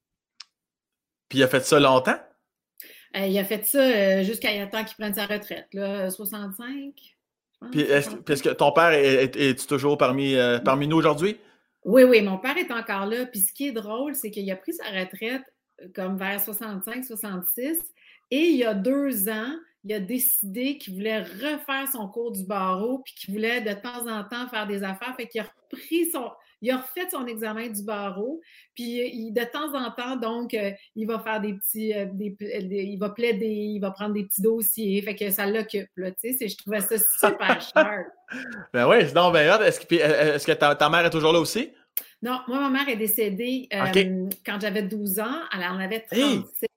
Puis 1.29 1.39
il 1.39 1.43
a 1.43 1.47
fait 1.47 1.65
ça 1.65 1.79
longtemps? 1.79 2.19
Euh, 3.17 3.25
il 3.25 3.37
a 3.39 3.45
fait 3.45 3.65
ça 3.65 4.23
jusqu'à 4.23 4.67
temps 4.67 4.83
qu'il 4.83 4.95
prenne 4.95 5.13
sa 5.13 5.25
retraite, 5.25 5.67
là, 5.73 6.09
65. 6.09 6.93
Puis 7.71 7.81
est-ce, 7.81 8.43
que 8.43 8.49
ton 8.49 8.71
père 8.71 8.91
est, 8.91 9.35
est, 9.35 9.67
toujours 9.67 9.97
parmi, 9.97 10.35
parmi 10.63 10.87
nous 10.87 10.97
aujourd'hui? 10.97 11.37
Oui, 11.83 12.03
oui, 12.03 12.21
mon 12.21 12.37
père 12.37 12.57
est 12.57 12.71
encore 12.71 13.05
là. 13.05 13.25
Puis 13.25 13.41
ce 13.41 13.53
qui 13.53 13.67
est 13.67 13.71
drôle, 13.71 14.15
c'est 14.15 14.31
qu'il 14.31 14.49
a 14.51 14.55
pris 14.55 14.73
sa 14.73 14.85
retraite 14.85 15.43
comme 15.95 16.17
vers 16.17 16.39
65, 16.39 17.03
66. 17.03 17.79
Et 18.29 18.49
il 18.49 18.57
y 18.57 18.63
a 18.63 18.73
deux 18.73 19.29
ans, 19.29 19.53
il 19.83 19.93
a 19.93 19.99
décidé 19.99 20.77
qu'il 20.77 20.93
voulait 20.93 21.21
refaire 21.21 21.87
son 21.91 22.07
cours 22.07 22.31
du 22.31 22.45
barreau, 22.45 22.99
puis 22.99 23.13
qu'il 23.15 23.33
voulait 23.33 23.61
de 23.61 23.73
temps 23.73 24.07
en 24.07 24.23
temps 24.23 24.47
faire 24.47 24.67
des 24.67 24.83
affaires. 24.83 25.15
Fait 25.15 25.27
qu'il 25.27 25.41
a 25.41 25.45
repris 25.45 26.09
son. 26.11 26.29
Il 26.61 26.71
a 26.71 26.77
refait 26.77 27.09
son 27.09 27.25
examen 27.25 27.69
du 27.69 27.83
barreau, 27.83 28.41
puis 28.75 29.01
il, 29.13 29.31
de 29.31 29.43
temps 29.43 29.73
en 29.73 29.91
temps, 29.91 30.15
donc, 30.15 30.53
euh, 30.53 30.71
il 30.95 31.07
va 31.07 31.19
faire 31.19 31.41
des 31.41 31.53
petits, 31.53 31.93
euh, 31.93 32.07
il 32.19 32.97
va 32.97 33.09
plaider, 33.09 33.47
il 33.47 33.79
va 33.79 33.91
prendre 33.91 34.13
des 34.13 34.25
petits 34.25 34.41
dossiers, 34.41 35.01
fait 35.01 35.15
que 35.15 35.29
ça 35.31 35.47
l'occupe, 35.47 35.89
là, 35.95 36.11
tu 36.11 36.37
sais, 36.37 36.47
je 36.47 36.57
trouvais 36.57 36.81
ça 36.81 36.97
super 36.97 37.61
cher. 37.73 38.05
ben 38.73 38.87
oui, 38.87 39.07
sinon, 39.07 39.31
ben, 39.31 39.61
est-ce 39.63 39.79
que, 39.79 39.95
est 39.95 40.45
que 40.45 40.51
ta, 40.51 40.89
mère 40.89 41.05
est 41.05 41.09
toujours 41.09 41.33
là 41.33 41.39
aussi? 41.39 41.71
Non, 42.21 42.41
moi, 42.47 42.59
ma 42.59 42.69
mère 42.69 42.89
est 42.89 42.97
décédée 42.97 43.67
euh, 43.73 44.29
quand 44.45 44.59
j'avais 44.61 44.83
12 44.83 45.19
ans. 45.19 45.39
Elle 45.53 45.63
en 45.63 45.79
avait 45.79 46.01
36. 46.01 46.67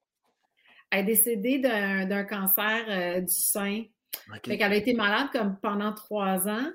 Elle 0.91 1.01
est 1.01 1.05
décédée 1.05 1.59
d'un 1.59 2.25
cancer 2.25 2.85
euh, 2.89 3.21
du 3.21 3.35
sein. 3.35 3.83
Elle 4.49 4.63
a 4.63 4.75
été 4.75 4.95
malade 4.95 5.29
comme 5.33 5.59
pendant 5.61 5.93
trois 5.93 6.49
ans. 6.49 6.71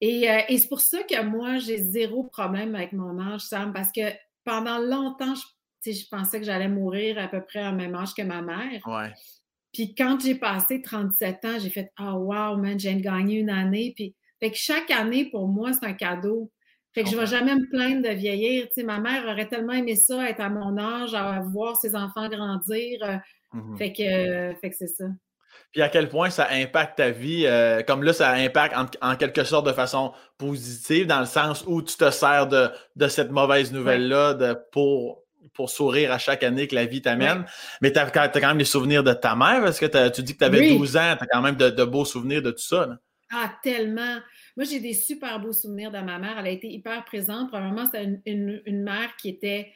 Et, 0.00 0.30
euh, 0.30 0.40
et 0.48 0.58
c'est 0.58 0.68
pour 0.68 0.80
ça 0.80 1.02
que 1.02 1.22
moi, 1.22 1.58
j'ai 1.58 1.78
zéro 1.78 2.24
problème 2.24 2.74
avec 2.74 2.92
mon 2.92 3.18
âge, 3.18 3.42
Sam, 3.42 3.72
parce 3.72 3.90
que 3.92 4.12
pendant 4.44 4.78
longtemps, 4.78 5.34
je, 5.34 5.92
je 5.92 6.08
pensais 6.08 6.38
que 6.38 6.46
j'allais 6.46 6.68
mourir 6.68 7.18
à 7.18 7.28
peu 7.28 7.42
près 7.42 7.66
au 7.66 7.72
même 7.72 7.94
âge 7.94 8.14
que 8.14 8.22
ma 8.22 8.42
mère. 8.42 8.80
Ouais. 8.86 9.12
Puis 9.72 9.94
quand 9.94 10.18
j'ai 10.20 10.34
passé 10.34 10.80
37 10.80 11.44
ans, 11.44 11.58
j'ai 11.58 11.70
fait 11.70 11.92
Ah, 11.96 12.14
oh, 12.16 12.32
wow, 12.32 12.56
man, 12.56 12.78
j'ai 12.78 12.94
gagné 12.96 13.40
une 13.40 13.50
année. 13.50 13.92
Puis 13.94 14.14
fait 14.40 14.50
que 14.50 14.56
chaque 14.56 14.90
année, 14.90 15.26
pour 15.30 15.48
moi, 15.48 15.72
c'est 15.72 15.86
un 15.86 15.92
cadeau. 15.92 16.50
Fait 16.94 17.02
que 17.02 17.10
je 17.10 17.14
ne 17.14 17.20
vais 17.20 17.26
jamais 17.26 17.54
me 17.54 17.68
plaindre 17.68 18.08
de 18.08 18.14
vieillir. 18.14 18.68
Tu 18.72 18.82
ma 18.84 19.00
mère 19.00 19.24
aurait 19.26 19.48
tellement 19.48 19.74
aimé 19.74 19.94
ça, 19.94 20.30
être 20.30 20.40
à 20.40 20.48
mon 20.48 20.78
âge, 20.78 21.12
à 21.12 21.40
voir 21.40 21.76
ses 21.76 21.94
enfants 21.94 22.28
grandir. 22.28 23.02
Euh, 23.02 23.16
mmh 23.52 23.76
fait 23.76 23.92
que, 23.92 24.58
fait 24.60 24.70
que 24.70 24.76
c'est 24.76 24.86
ça. 24.86 25.04
Puis 25.72 25.82
à 25.82 25.88
quel 25.88 26.08
point 26.08 26.30
ça 26.30 26.48
impacte 26.50 26.98
ta 26.98 27.10
vie, 27.10 27.44
euh, 27.46 27.82
comme 27.82 28.02
là, 28.02 28.12
ça 28.12 28.30
impacte 28.32 28.74
en, 29.02 29.16
quelque 29.16 29.44
sorte 29.44 29.66
de 29.66 29.72
façon 29.72 30.12
positive, 30.38 31.06
dans 31.06 31.20
le 31.20 31.26
sens 31.26 31.64
où 31.66 31.82
tu 31.82 31.96
te 31.96 32.10
sers 32.10 32.46
de, 32.46 33.08
cette 33.08 33.30
mauvaise 33.30 33.72
nouvelle-là 33.72 34.56
pour, 34.72 35.26
pour 35.56 35.70
sourire 35.70 36.12
à 36.12 36.18
chaque 36.18 36.42
année 36.42 36.68
que 36.68 36.74
la 36.74 36.84
vie 36.84 37.02
t'amène. 37.02 37.44
Mais 37.80 37.92
tu 37.92 37.98
as, 37.98 38.10
quand 38.10 38.30
même 38.34 38.58
les 38.58 38.64
souvenirs 38.64 39.02
de 39.02 39.12
ta 39.12 39.34
mère, 39.34 39.62
parce 39.62 39.80
que 39.80 40.08
tu 40.08 40.22
dis 40.22 40.34
que 40.34 40.38
tu 40.38 40.44
avais 40.44 40.68
12 40.68 40.96
ans, 40.96 41.16
tu 41.18 41.24
as 41.24 41.26
quand 41.26 41.42
même 41.42 41.56
de, 41.56 41.84
beaux 41.84 42.04
souvenirs 42.04 42.42
de 42.42 42.50
tout 42.50 42.58
ça. 42.58 42.88
Ah, 43.32 43.52
tellement. 43.62 44.18
Moi, 44.56 44.64
j'ai 44.70 44.78
des 44.78 44.94
super 44.94 45.40
beaux 45.40 45.52
souvenirs 45.52 45.90
de 45.90 45.98
ma 45.98 46.18
mère. 46.18 46.36
Elle 46.38 46.46
a 46.46 46.50
été 46.50 46.68
hyper 46.68 47.04
présente. 47.04 47.48
Probablement, 47.48 47.84
c'était 47.86 48.20
une, 48.26 48.82
mère 48.82 49.16
qui 49.20 49.28
était 49.30 49.72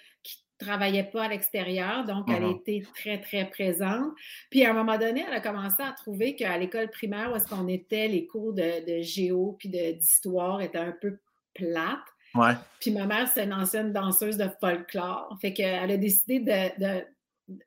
travaillait 0.61 1.05
pas 1.05 1.25
à 1.25 1.29
l'extérieur, 1.29 2.05
donc 2.05 2.27
elle 2.29 2.43
mm-hmm. 2.43 2.61
était 2.61 2.83
très, 2.95 3.21
très 3.21 3.49
présente. 3.49 4.13
Puis 4.51 4.65
à 4.65 4.71
un 4.71 4.73
moment 4.75 4.99
donné, 4.99 5.25
elle 5.27 5.35
a 5.35 5.41
commencé 5.41 5.83
à 5.83 5.93
trouver 5.93 6.37
qu'à 6.37 6.57
l'école 6.59 6.91
primaire 6.91 7.33
où 7.33 7.37
est-ce 7.37 7.49
qu'on 7.49 7.67
était, 7.69 8.09
les 8.09 8.27
cours 8.27 8.53
de, 8.53 9.01
géo 9.01 9.57
puis 9.59 9.69
d'histoire 9.69 10.61
étaient 10.61 10.79
un 10.79 10.95
peu 11.01 11.19
plates. 11.55 11.99
Ouais. 12.35 12.53
Puis 12.81 12.93
ma 12.93 13.07
mère, 13.07 13.29
c'est 13.29 13.45
une 13.45 13.55
ancienne 13.55 13.93
danseuse 13.93 14.37
de 14.37 14.49
folklore. 14.61 15.37
Fait 15.41 15.53
qu'elle 15.53 15.91
a 15.91 15.97
décidé 15.97 16.39
de, 16.39 17.03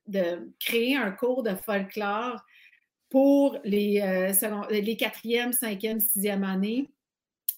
de, 0.07 0.53
créer 0.59 0.95
un 0.95 1.11
cours 1.11 1.43
de 1.43 1.55
folklore 1.55 2.41
pour 3.09 3.59
les, 3.63 4.01
euh, 4.01 4.61
les 4.69 4.95
quatrième, 4.95 5.51
cinquième, 5.51 5.99
sixième 5.99 6.43
années 6.43 6.92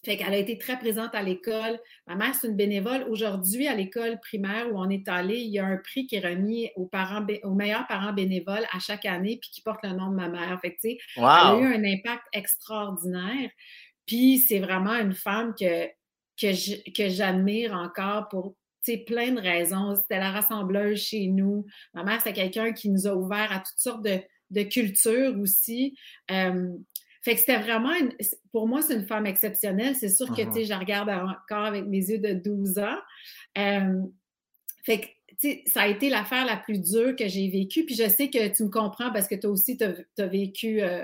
fait 0.06 0.18
qu'elle 0.18 0.34
a 0.34 0.38
été 0.38 0.58
très 0.58 0.78
présente 0.78 1.14
à 1.14 1.22
l'école. 1.22 1.80
Ma 2.08 2.16
mère, 2.16 2.36
c'est 2.36 2.48
une 2.48 2.56
bénévole. 2.56 3.06
Aujourd'hui, 3.10 3.68
à 3.68 3.76
l'école 3.76 4.20
primaire 4.20 4.72
où 4.72 4.80
on 4.80 4.90
est 4.90 5.08
allé, 5.08 5.38
il 5.38 5.52
y 5.52 5.60
a 5.60 5.66
un 5.66 5.78
prix 5.78 6.08
qui 6.08 6.16
est 6.16 6.26
remis 6.26 6.70
aux, 6.76 6.86
parents, 6.86 7.26
aux 7.44 7.54
meilleurs 7.54 7.88
parents 7.88 8.14
bénévoles 8.14 8.66
à 8.72 8.80
chaque 8.80 9.06
année, 9.06 9.38
puis 9.42 9.50
qui 9.50 9.62
porte 9.62 9.84
le 9.84 9.92
nom 9.92 10.10
de 10.10 10.16
ma 10.16 10.30
mère. 10.30 10.60
Fait 10.62 10.76
que, 10.76 10.88
Elle 10.88 11.24
a 11.24 11.58
eu 11.60 11.66
un 11.66 11.84
impact 11.84 12.24
extraordinaire. 12.34 13.50
Puis 14.06 14.40
c'est 14.40 14.60
vraiment 14.60 14.96
une 14.96 15.16
femme 15.16 15.54
que, 15.60 15.88
que 16.40 17.10
j'admire 17.10 17.74
encore 17.74 18.28
pour 18.30 18.56
plein 19.08 19.32
de 19.32 19.42
raisons. 19.42 19.96
C'était 19.96 20.20
la 20.20 20.32
rassembleuse 20.32 21.00
chez 21.00 21.28
nous. 21.28 21.66
Ma 21.94 22.04
mère, 22.04 22.18
c'était 22.20 22.34
quelqu'un 22.34 22.72
qui 22.72 22.90
nous 22.90 23.08
a 23.08 23.16
ouvert 23.16 23.52
à 23.52 23.58
toutes 23.60 23.80
sortes 23.80 24.04
de, 24.04 24.20
de 24.52 24.64
cultures 24.64 25.38
aussi. 25.40 25.98
Euh, 26.32 26.70
fait 27.26 27.34
que 27.34 27.40
c'était 27.40 27.58
vraiment, 27.58 27.92
pour 28.52 28.68
moi, 28.68 28.84
c'est 28.84 28.94
une 28.94 29.08
femme 29.08 29.26
exceptionnelle. 29.26 29.96
C'est 29.96 30.10
sûr 30.10 30.28
que, 30.28 30.44
tu 30.44 30.54
sais, 30.54 30.60
uh-huh. 30.60 30.68
je 30.68 30.74
regarde 30.76 31.10
encore 31.10 31.66
avec 31.66 31.86
mes 31.86 31.98
yeux 31.98 32.20
de 32.20 32.34
12 32.34 32.78
ans. 32.78 33.00
Euh, 33.58 34.04
fait 34.84 35.00
que, 35.02 35.06
tu 35.30 35.36
sais, 35.40 35.64
ça 35.66 35.82
a 35.82 35.88
été 35.88 36.10
l'affaire 36.10 36.46
la 36.46 36.56
plus 36.56 36.80
dure 36.80 37.16
que 37.16 37.28
j'ai 37.28 37.50
vécue. 37.50 37.84
Puis 37.84 37.96
je 37.96 38.08
sais 38.08 38.30
que 38.30 38.56
tu 38.56 38.66
me 38.66 38.70
comprends 38.70 39.12
parce 39.12 39.28
que 39.28 39.34
toi 39.34 39.50
aussi, 39.50 39.76
tu 39.76 39.86
as, 39.86 40.28
vécu 40.28 40.84
euh, 40.84 41.04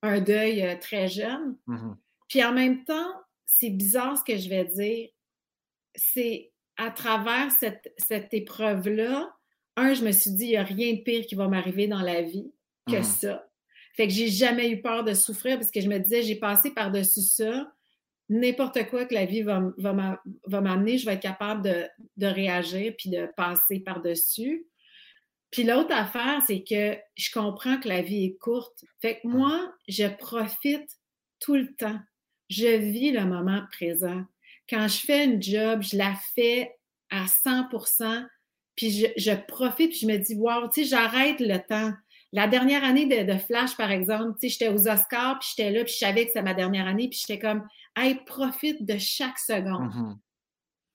un 0.00 0.22
deuil 0.22 0.62
euh, 0.64 0.74
très 0.80 1.06
jeune. 1.06 1.58
Uh-huh. 1.68 1.96
Puis 2.28 2.42
en 2.42 2.54
même 2.54 2.84
temps, 2.84 3.12
c'est 3.44 3.68
bizarre 3.68 4.16
ce 4.16 4.24
que 4.24 4.38
je 4.38 4.48
vais 4.48 4.64
dire. 4.64 5.10
C'est 5.94 6.50
à 6.78 6.90
travers 6.90 7.50
cette, 7.50 7.92
cette 7.98 8.32
épreuve-là, 8.32 9.36
un, 9.76 9.92
je 9.92 10.02
me 10.02 10.12
suis 10.12 10.30
dit, 10.30 10.44
il 10.44 10.50
n'y 10.50 10.56
a 10.56 10.62
rien 10.62 10.94
de 10.94 11.00
pire 11.00 11.26
qui 11.26 11.34
va 11.34 11.46
m'arriver 11.46 11.88
dans 11.88 12.00
la 12.00 12.22
vie 12.22 12.50
que 12.86 12.94
uh-huh. 12.94 13.02
ça. 13.02 13.47
Fait 13.98 14.06
que 14.06 14.14
j'ai 14.14 14.28
jamais 14.28 14.70
eu 14.70 14.80
peur 14.80 15.02
de 15.02 15.12
souffrir 15.12 15.58
parce 15.58 15.72
que 15.72 15.80
je 15.80 15.88
me 15.88 15.98
disais, 15.98 16.22
j'ai 16.22 16.36
passé 16.36 16.70
par-dessus 16.70 17.20
ça. 17.20 17.68
N'importe 18.28 18.86
quoi 18.90 19.06
que 19.06 19.14
la 19.14 19.24
vie 19.24 19.42
va, 19.42 19.60
m'amener, 20.46 20.98
je 20.98 21.04
vais 21.04 21.14
être 21.14 21.20
capable 21.20 21.62
de, 22.16 22.26
réagir 22.26 22.94
puis 22.96 23.10
de 23.10 23.28
passer 23.36 23.80
par-dessus. 23.80 24.68
Puis 25.50 25.64
l'autre 25.64 25.92
affaire, 25.92 26.40
c'est 26.46 26.62
que 26.62 26.96
je 27.16 27.32
comprends 27.32 27.80
que 27.80 27.88
la 27.88 28.00
vie 28.00 28.26
est 28.26 28.36
courte. 28.36 28.84
Fait 29.02 29.18
que 29.18 29.26
moi, 29.26 29.74
je 29.88 30.06
profite 30.06 30.88
tout 31.40 31.56
le 31.56 31.74
temps. 31.74 31.98
Je 32.50 32.76
vis 32.76 33.10
le 33.10 33.24
moment 33.24 33.62
présent. 33.72 34.22
Quand 34.70 34.86
je 34.86 35.00
fais 35.00 35.24
une 35.24 35.42
job, 35.42 35.82
je 35.82 35.96
la 35.96 36.14
fais 36.36 36.72
à 37.10 37.24
100% 37.24 38.28
puis 38.76 38.92
je, 38.92 39.06
je 39.16 39.32
profite, 39.32 39.90
puis 39.90 39.98
je 40.02 40.06
me 40.06 40.18
dis, 40.18 40.36
wow, 40.36 40.68
tu 40.68 40.84
sais, 40.84 40.90
j'arrête 40.90 41.40
le 41.40 41.58
temps. 41.58 41.92
La 42.32 42.46
dernière 42.46 42.84
année 42.84 43.06
de, 43.06 43.38
Flash, 43.38 43.76
par 43.76 43.90
exemple, 43.90 44.38
j'étais 44.42 44.68
aux 44.68 44.86
Oscars, 44.86 45.38
puis 45.38 45.48
j'étais 45.56 45.70
là, 45.70 45.84
puis 45.84 45.94
je 45.94 45.98
savais 45.98 46.22
que 46.22 46.28
c'était 46.28 46.42
ma 46.42 46.54
dernière 46.54 46.86
année, 46.86 47.08
puis 47.08 47.18
j'étais 47.18 47.38
comme, 47.38 47.66
hey, 47.96 48.16
profite 48.26 48.84
de 48.84 48.98
chaque 48.98 49.38
seconde. 49.38 49.92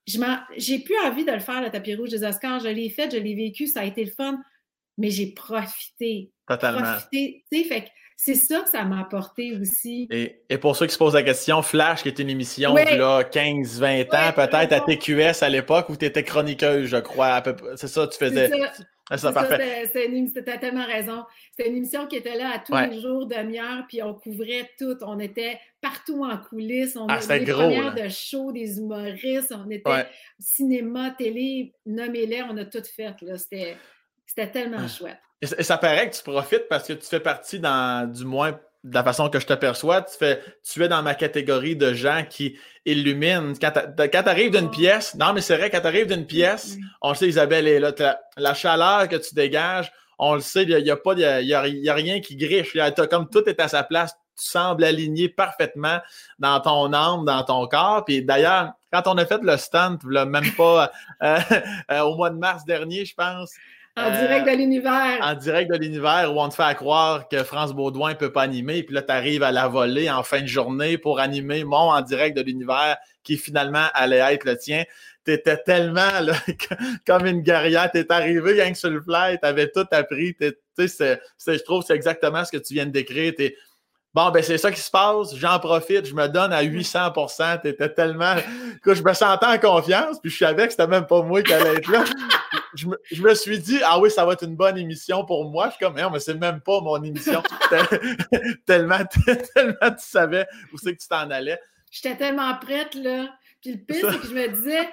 Mm-hmm. 0.06 0.44
J'ai 0.56 0.78
plus 0.78 0.98
envie 1.04 1.24
de 1.24 1.32
le 1.32 1.40
faire, 1.40 1.62
le 1.62 1.70
tapis 1.70 1.94
rouge 1.94 2.10
des 2.10 2.22
Oscars. 2.22 2.60
Je 2.60 2.68
l'ai 2.68 2.90
fait, 2.90 3.10
je 3.10 3.16
l'ai 3.16 3.34
vécu, 3.34 3.66
ça 3.66 3.80
a 3.80 3.84
été 3.84 4.04
le 4.04 4.10
fun, 4.10 4.38
mais 4.98 5.10
j'ai 5.10 5.32
profité. 5.32 6.30
Totalement. 6.46 6.82
Profité. 6.82 7.44
Fait 7.50 7.90
c'est 8.16 8.36
ça 8.36 8.60
que 8.60 8.70
ça 8.70 8.84
m'a 8.84 9.00
apporté 9.00 9.56
aussi. 9.56 10.08
Et, 10.10 10.58
pour 10.58 10.76
ceux 10.76 10.86
qui 10.86 10.92
se 10.92 10.98
posent 10.98 11.14
la 11.14 11.22
question, 11.22 11.62
Flash, 11.62 12.02
qui 12.02 12.08
est 12.08 12.18
une 12.18 12.30
émission 12.30 12.72
de 12.72 12.78
15-20 12.78 14.14
ans, 14.14 14.32
peut-être 14.32 14.72
à 14.72 14.80
TQS 14.80 15.42
à 15.42 15.48
l'époque 15.48 15.88
où 15.88 15.96
tu 15.96 16.04
étais 16.04 16.22
chroniqueuse, 16.22 16.88
je 16.88 16.96
crois. 16.98 17.42
C'est 17.76 17.88
ça, 17.88 18.06
tu 18.06 18.16
faisais. 18.16 18.50
Ah, 19.10 19.18
C'était 19.18 20.58
tellement 20.58 20.86
raison. 20.86 21.24
C'était 21.50 21.68
une 21.68 21.76
émission 21.76 22.06
qui 22.06 22.16
était 22.16 22.36
là 22.36 22.52
à 22.54 22.58
tous 22.58 22.74
les 22.74 23.00
jours, 23.00 23.26
demi-heure, 23.26 23.84
puis 23.86 24.02
on 24.02 24.14
couvrait 24.14 24.70
tout. 24.78 24.96
On 25.02 25.18
était 25.18 25.58
partout 25.80 26.24
en 26.24 26.38
coulisses. 26.38 26.96
On 26.96 27.06
ah, 27.08 27.16
avait 27.16 27.40
des 27.40 27.52
premières 27.52 27.94
de 27.94 28.08
show, 28.08 28.50
des 28.50 28.78
humoristes. 28.78 29.54
On 29.54 29.70
était 29.70 30.06
cinéma, 30.38 31.10
télé, 31.10 31.74
nommez-les, 31.84 32.42
on 32.44 32.56
a 32.56 32.64
tout 32.64 32.82
fait. 32.82 33.14
C'était 34.26 34.50
tellement 34.50 34.88
chouette. 34.88 35.18
Et, 35.42 35.62
ça 35.62 35.76
paraît 35.76 36.08
que 36.10 36.16
tu 36.16 36.22
profites 36.22 36.68
parce 36.68 36.88
que 36.88 36.94
tu 36.94 37.06
fais 37.06 37.20
partie, 37.20 37.60
dans, 37.60 38.10
du 38.10 38.24
moins 38.24 38.58
de 38.84 38.94
la 38.94 39.02
façon 39.02 39.30
que 39.30 39.40
je 39.40 39.46
te 39.46 39.54
perçois, 39.54 40.02
tu, 40.02 40.16
fais, 40.16 40.42
tu 40.62 40.84
es 40.84 40.88
dans 40.88 41.02
ma 41.02 41.14
catégorie 41.14 41.74
de 41.74 41.94
gens 41.94 42.22
qui 42.28 42.58
illuminent. 42.84 43.54
Quand 43.58 43.72
tu 43.72 44.28
arrives 44.28 44.50
d'une 44.50 44.70
pièce, 44.70 45.14
non, 45.14 45.32
mais 45.32 45.40
c'est 45.40 45.56
vrai, 45.56 45.70
quand 45.70 45.80
tu 45.80 45.86
arrives 45.86 46.06
d'une 46.06 46.26
pièce, 46.26 46.76
on 47.00 47.10
le 47.10 47.14
sait, 47.14 47.28
Isabelle 47.28 47.66
est 47.66 47.80
là, 47.80 47.92
la 48.36 48.52
chaleur 48.52 49.08
que 49.08 49.16
tu 49.16 49.34
dégages, 49.34 49.90
on 50.18 50.34
le 50.34 50.40
sait, 50.40 50.64
il 50.64 50.84
n'y 50.84 50.90
a, 50.90 50.96
pas, 50.96 51.14
il 51.14 51.46
y 51.46 51.54
a, 51.54 51.94
rien 51.94 52.20
qui 52.20 52.36
griche. 52.36 52.76
comme 53.10 53.28
tout 53.30 53.48
est 53.48 53.58
à 53.58 53.68
sa 53.68 53.82
place, 53.82 54.14
tu 54.36 54.44
sembles 54.44 54.84
aligné 54.84 55.28
parfaitement 55.28 56.00
dans 56.38 56.60
ton 56.60 56.92
âme, 56.92 57.24
dans 57.24 57.42
ton 57.42 57.66
corps. 57.66 58.04
Puis 58.04 58.22
d'ailleurs, 58.22 58.72
quand 58.92 59.06
on 59.06 59.16
a 59.16 59.24
fait 59.24 59.40
le 59.42 59.56
stunt, 59.56 59.98
même 60.04 60.52
pas 60.56 60.92
euh, 61.22 61.38
euh, 61.90 62.00
au 62.00 62.16
mois 62.16 62.30
de 62.30 62.36
mars 62.36 62.64
dernier, 62.64 63.04
je 63.04 63.14
pense, 63.14 63.52
en 63.96 64.10
direct 64.10 64.46
de 64.46 64.50
euh, 64.50 64.56
l'univers. 64.56 65.18
En 65.20 65.34
direct 65.34 65.70
de 65.70 65.76
l'univers 65.76 66.32
où 66.34 66.40
on 66.40 66.48
te 66.48 66.54
fait 66.54 66.74
croire 66.74 67.28
que 67.28 67.44
France 67.44 67.72
Baudouin 67.72 68.10
ne 68.10 68.14
peut 68.14 68.32
pas 68.32 68.42
animer. 68.42 68.82
Puis 68.82 68.94
là, 68.94 69.02
tu 69.02 69.12
arrives 69.12 69.42
à 69.42 69.52
la 69.52 69.68
voler 69.68 70.10
en 70.10 70.22
fin 70.22 70.40
de 70.40 70.46
journée 70.46 70.98
pour 70.98 71.20
animer 71.20 71.62
mon 71.64 71.76
en 71.76 72.00
direct 72.00 72.36
de 72.36 72.42
l'univers 72.42 72.96
qui 73.22 73.36
finalement 73.36 73.86
allait 73.94 74.34
être 74.34 74.44
le 74.44 74.56
tien. 74.56 74.82
Tu 75.24 75.32
étais 75.32 75.58
tellement 75.58 76.10
comme 77.06 77.26
une 77.26 77.42
guerrière. 77.42 77.90
Tu 77.92 77.98
es 77.98 78.12
arrivé 78.12 78.52
rien 78.52 78.72
que 78.72 78.78
sur 78.78 78.90
le 78.90 79.00
fly. 79.00 79.38
Tu 79.40 79.46
avais 79.46 79.70
tout 79.70 79.86
appris. 79.92 80.36
je 80.76 81.62
trouve 81.62 81.82
que 81.82 81.86
c'est 81.86 81.94
exactement 81.94 82.44
ce 82.44 82.50
que 82.50 82.62
tu 82.62 82.74
viens 82.74 82.86
de 82.86 82.90
décrire. 82.90 83.32
Bon, 84.12 84.30
ben 84.30 84.42
c'est 84.42 84.58
ça 84.58 84.70
qui 84.70 84.80
se 84.80 84.92
passe, 84.92 85.34
j'en 85.34 85.58
profite, 85.58 86.06
je 86.06 86.14
me 86.14 86.28
donne 86.28 86.52
à 86.52 86.62
800% 86.62 87.62
T'étais 87.62 87.88
tellement... 87.88 88.36
que 88.80 88.94
je 88.94 89.02
me 89.02 89.12
sentais 89.12 89.46
en 89.46 89.58
confiance, 89.58 90.20
puis 90.20 90.30
je 90.30 90.38
savais 90.38 90.66
que 90.66 90.70
c'était 90.70 90.86
même 90.86 91.06
pas 91.06 91.20
moi 91.22 91.42
qui 91.42 91.52
allais 91.52 91.74
être 91.74 91.90
là. 91.90 92.04
Je 92.74 93.22
me, 93.22 93.34
suis 93.34 93.58
dit, 93.58 93.78
ah 93.84 93.98
oui, 94.00 94.10
ça 94.10 94.24
va 94.24 94.32
être 94.32 94.44
une 94.44 94.56
bonne 94.56 94.76
émission 94.76 95.24
pour 95.24 95.50
moi. 95.50 95.66
Je 95.66 95.76
suis 95.76 95.84
comme, 95.84 95.96
non, 95.96 96.10
mais 96.10 96.20
c'est 96.20 96.34
même 96.34 96.60
pas 96.60 96.80
mon 96.80 97.02
émission. 97.02 97.42
tellement, 98.66 98.98
tellement 99.54 99.90
tu 99.90 100.04
savais 100.04 100.46
où 100.72 100.78
c'est 100.78 100.94
que 100.94 101.00
tu 101.00 101.08
t'en 101.08 101.30
allais. 101.30 101.58
J'étais 101.90 102.16
tellement 102.16 102.54
prête, 102.58 102.94
là. 102.94 103.34
Puis 103.60 103.72
le 103.72 103.78
pire, 103.78 104.10
c'est 104.12 104.20
que 104.20 104.26
je 104.26 104.34
me 104.34 104.48
disais, 104.48 104.88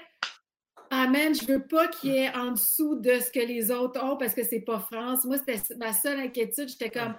Amen, 0.94 1.34
je 1.34 1.46
veux 1.46 1.66
pas 1.66 1.88
qu'il 1.88 2.14
y 2.14 2.18
ait 2.18 2.36
en 2.36 2.52
dessous 2.52 2.96
de 2.96 3.18
ce 3.20 3.32
que 3.32 3.40
les 3.40 3.72
autres 3.72 4.04
ont 4.04 4.18
parce 4.18 4.34
que 4.34 4.44
c'est 4.44 4.60
pas 4.60 4.80
France. 4.80 5.24
Moi, 5.24 5.38
c'était 5.38 5.76
ma 5.78 5.94
seule 5.94 6.20
inquiétude. 6.20 6.68
J'étais 6.68 6.90
comme, 6.90 7.16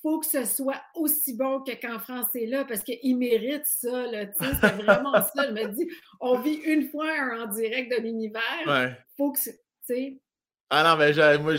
faut 0.00 0.20
que 0.20 0.26
ce 0.26 0.44
soit 0.44 0.80
aussi 0.94 1.34
bon 1.34 1.60
que 1.60 1.72
quand 1.72 1.98
France 1.98 2.28
est 2.36 2.46
là 2.46 2.64
parce 2.64 2.84
qu'il 2.84 3.16
mérite 3.18 3.66
ça. 3.66 4.04
C'est 4.38 4.82
vraiment 4.84 5.14
ça. 5.14 5.48
Je 5.48 5.52
me 5.52 5.66
dis, 5.74 5.88
on 6.20 6.38
vit 6.38 6.60
une 6.64 6.88
fois 6.88 7.10
un 7.10 7.42
en 7.42 7.46
direct 7.48 7.90
de 7.90 8.00
l'univers. 8.00 8.42
Ouais. 8.66 8.96
Faut 9.16 9.32
que, 9.32 9.40
tu 9.90 9.96
sais, 9.96 10.20
ah 10.72 10.84
non, 10.84 10.96
mais 10.96 11.38
moi, 11.38 11.54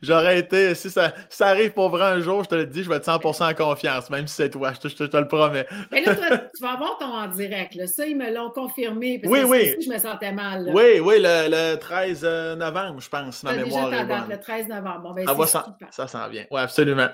j'aurais 0.00 0.38
été, 0.38 0.74
si 0.74 0.88
ça, 0.88 1.12
ça, 1.28 1.48
arrive 1.48 1.72
pour 1.72 1.90
vrai 1.90 2.04
un 2.04 2.20
jour, 2.20 2.42
je 2.42 2.48
te 2.48 2.54
le 2.54 2.64
dis, 2.64 2.82
je 2.82 2.88
vais 2.88 2.96
être 2.96 3.06
100% 3.06 3.50
en 3.50 3.54
confiance, 3.54 4.08
même 4.08 4.26
si 4.26 4.34
c'est 4.34 4.48
toi, 4.48 4.72
je 4.82 4.88
te, 4.88 5.16
le 5.16 5.28
promets. 5.28 5.66
Mais 5.92 6.02
là, 6.02 6.14
toi, 6.14 6.38
tu 6.38 6.62
vas 6.62 6.72
avoir 6.72 6.96
ton 6.96 7.12
en 7.12 7.26
direct, 7.28 7.74
là. 7.74 7.86
ça, 7.86 8.06
ils 8.06 8.16
me 8.16 8.32
l'ont 8.32 8.48
confirmé, 8.48 9.18
parce 9.18 9.30
oui, 9.30 9.42
que 9.42 9.46
oui. 9.46 9.76
je 9.84 9.90
me 9.90 9.98
sentais 9.98 10.32
mal. 10.32 10.70
Oui, 10.72 11.00
oui, 11.00 11.16
le, 11.20 11.76
13 11.76 12.22
euh, 12.24 12.56
novembre, 12.56 13.00
je 13.02 13.08
pense, 13.10 13.42
ma 13.42 13.52
mémoire 13.52 13.90
déjà 13.90 14.04
date, 14.04 14.28
le 14.30 14.40
13 14.40 14.68
novembre. 14.68 15.00
Bon, 15.02 15.12
ben, 15.12 15.46
ça, 15.46 15.66
ça 15.90 16.06
s'en 16.06 16.26
vient, 16.28 16.44
oui, 16.50 16.60
absolument. 16.60 17.08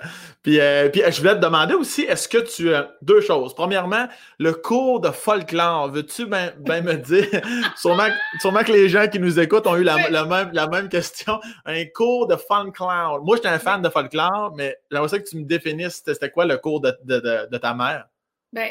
Puis, 0.44 0.60
euh, 0.60 0.90
puis, 0.90 1.02
je 1.10 1.20
voulais 1.20 1.34
te 1.34 1.40
demander 1.40 1.74
aussi, 1.74 2.02
est-ce 2.02 2.28
que 2.28 2.38
tu 2.38 2.72
as 2.72 2.92
deux 3.02 3.20
choses. 3.20 3.52
Premièrement, 3.54 4.06
le 4.38 4.52
cours 4.52 5.00
de 5.00 5.10
folklore, 5.10 5.90
veux-tu 5.90 6.26
ben, 6.26 6.52
ben 6.60 6.84
me 6.84 6.94
dire, 6.94 7.26
sûrement, 7.76 8.08
sûrement, 8.40 8.62
que 8.62 8.72
les 8.72 8.88
gens 8.88 9.08
qui 9.08 9.18
nous 9.18 9.40
écoutent 9.40 9.66
ont 9.66 9.76
eu 9.76 9.82
la, 9.82 9.96
même, 10.24 10.50
la 10.52 10.68
même 10.68 10.88
question 10.88 11.31
un 11.64 11.84
cours 11.86 12.26
de 12.26 12.36
folklore. 12.36 13.22
Moi, 13.22 13.36
j'étais 13.36 13.48
un 13.48 13.58
fan 13.58 13.82
de 13.82 13.88
folklore, 13.88 14.52
mais 14.56 14.76
j'aimerais 14.90 15.08
ça 15.08 15.18
que 15.18 15.28
tu 15.28 15.36
me 15.36 15.44
définisses, 15.44 16.02
c'était 16.04 16.30
quoi 16.30 16.44
le 16.44 16.58
cours 16.58 16.80
de, 16.80 16.96
de, 17.04 17.48
de, 17.50 17.58
ta 17.58 17.74
mère? 17.74 18.08
Ben, 18.52 18.70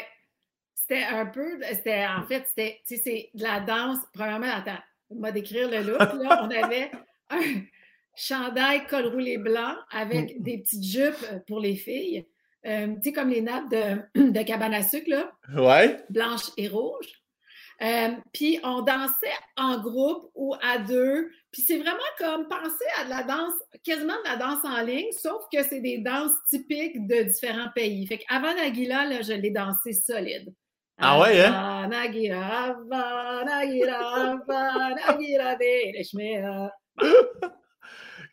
c'était 0.74 1.04
un 1.04 1.26
peu, 1.26 1.60
c'était 1.72 2.06
en 2.06 2.24
fait, 2.26 2.44
c'était, 2.48 2.80
c'est 2.84 3.30
de 3.34 3.42
la 3.42 3.60
danse. 3.60 3.98
Premièrement, 4.12 4.52
attends, 4.54 4.80
va 5.10 5.32
décrire 5.32 5.70
le 5.70 5.80
look. 5.82 5.98
Là, 5.98 6.40
on 6.42 6.50
avait 6.50 6.90
un 7.30 7.62
chandail 8.14 8.86
col 8.86 9.06
roulé 9.06 9.38
blanc 9.38 9.74
avec 9.90 10.38
mm. 10.38 10.42
des 10.42 10.58
petites 10.58 10.84
jupes 10.84 11.44
pour 11.46 11.60
les 11.60 11.76
filles. 11.76 12.26
Euh, 12.64 12.94
tu 12.96 13.02
sais, 13.04 13.12
comme 13.12 13.30
les 13.30 13.40
nappes 13.40 13.70
de, 13.70 14.30
de 14.30 14.42
cabane 14.42 14.74
à 14.74 14.82
sucre, 14.82 15.08
là. 15.08 15.32
Ouais. 15.54 15.98
Blanche 16.10 16.50
et 16.56 16.68
rouge. 16.68 17.21
Euh, 17.82 18.10
puis 18.32 18.60
on 18.62 18.82
dansait 18.82 19.34
en 19.56 19.78
groupe 19.80 20.30
ou 20.34 20.54
à 20.62 20.78
deux. 20.78 21.30
Puis 21.50 21.62
c'est 21.62 21.78
vraiment 21.78 21.98
comme 22.18 22.46
penser 22.48 22.84
à 23.00 23.04
de 23.04 23.10
la 23.10 23.22
danse, 23.24 23.54
quasiment 23.84 24.14
de 24.24 24.28
la 24.28 24.36
danse 24.36 24.64
en 24.64 24.82
ligne, 24.82 25.10
sauf 25.20 25.42
que 25.52 25.62
c'est 25.64 25.80
des 25.80 25.98
danses 25.98 26.32
typiques 26.48 27.06
de 27.08 27.22
différents 27.24 27.70
pays. 27.74 28.06
Fait 28.06 28.18
qu'avant 28.18 28.54
Nagila, 28.54 29.06
là, 29.06 29.22
je 29.22 29.32
l'ai 29.32 29.50
dansé 29.50 29.92
solide. 29.92 30.54
Ah 30.98 31.18
ouais, 31.18 31.44
hein? 31.44 31.88
Nagila, 31.88 32.76
Nagila, 33.44 34.36
Nagila, 34.46 35.56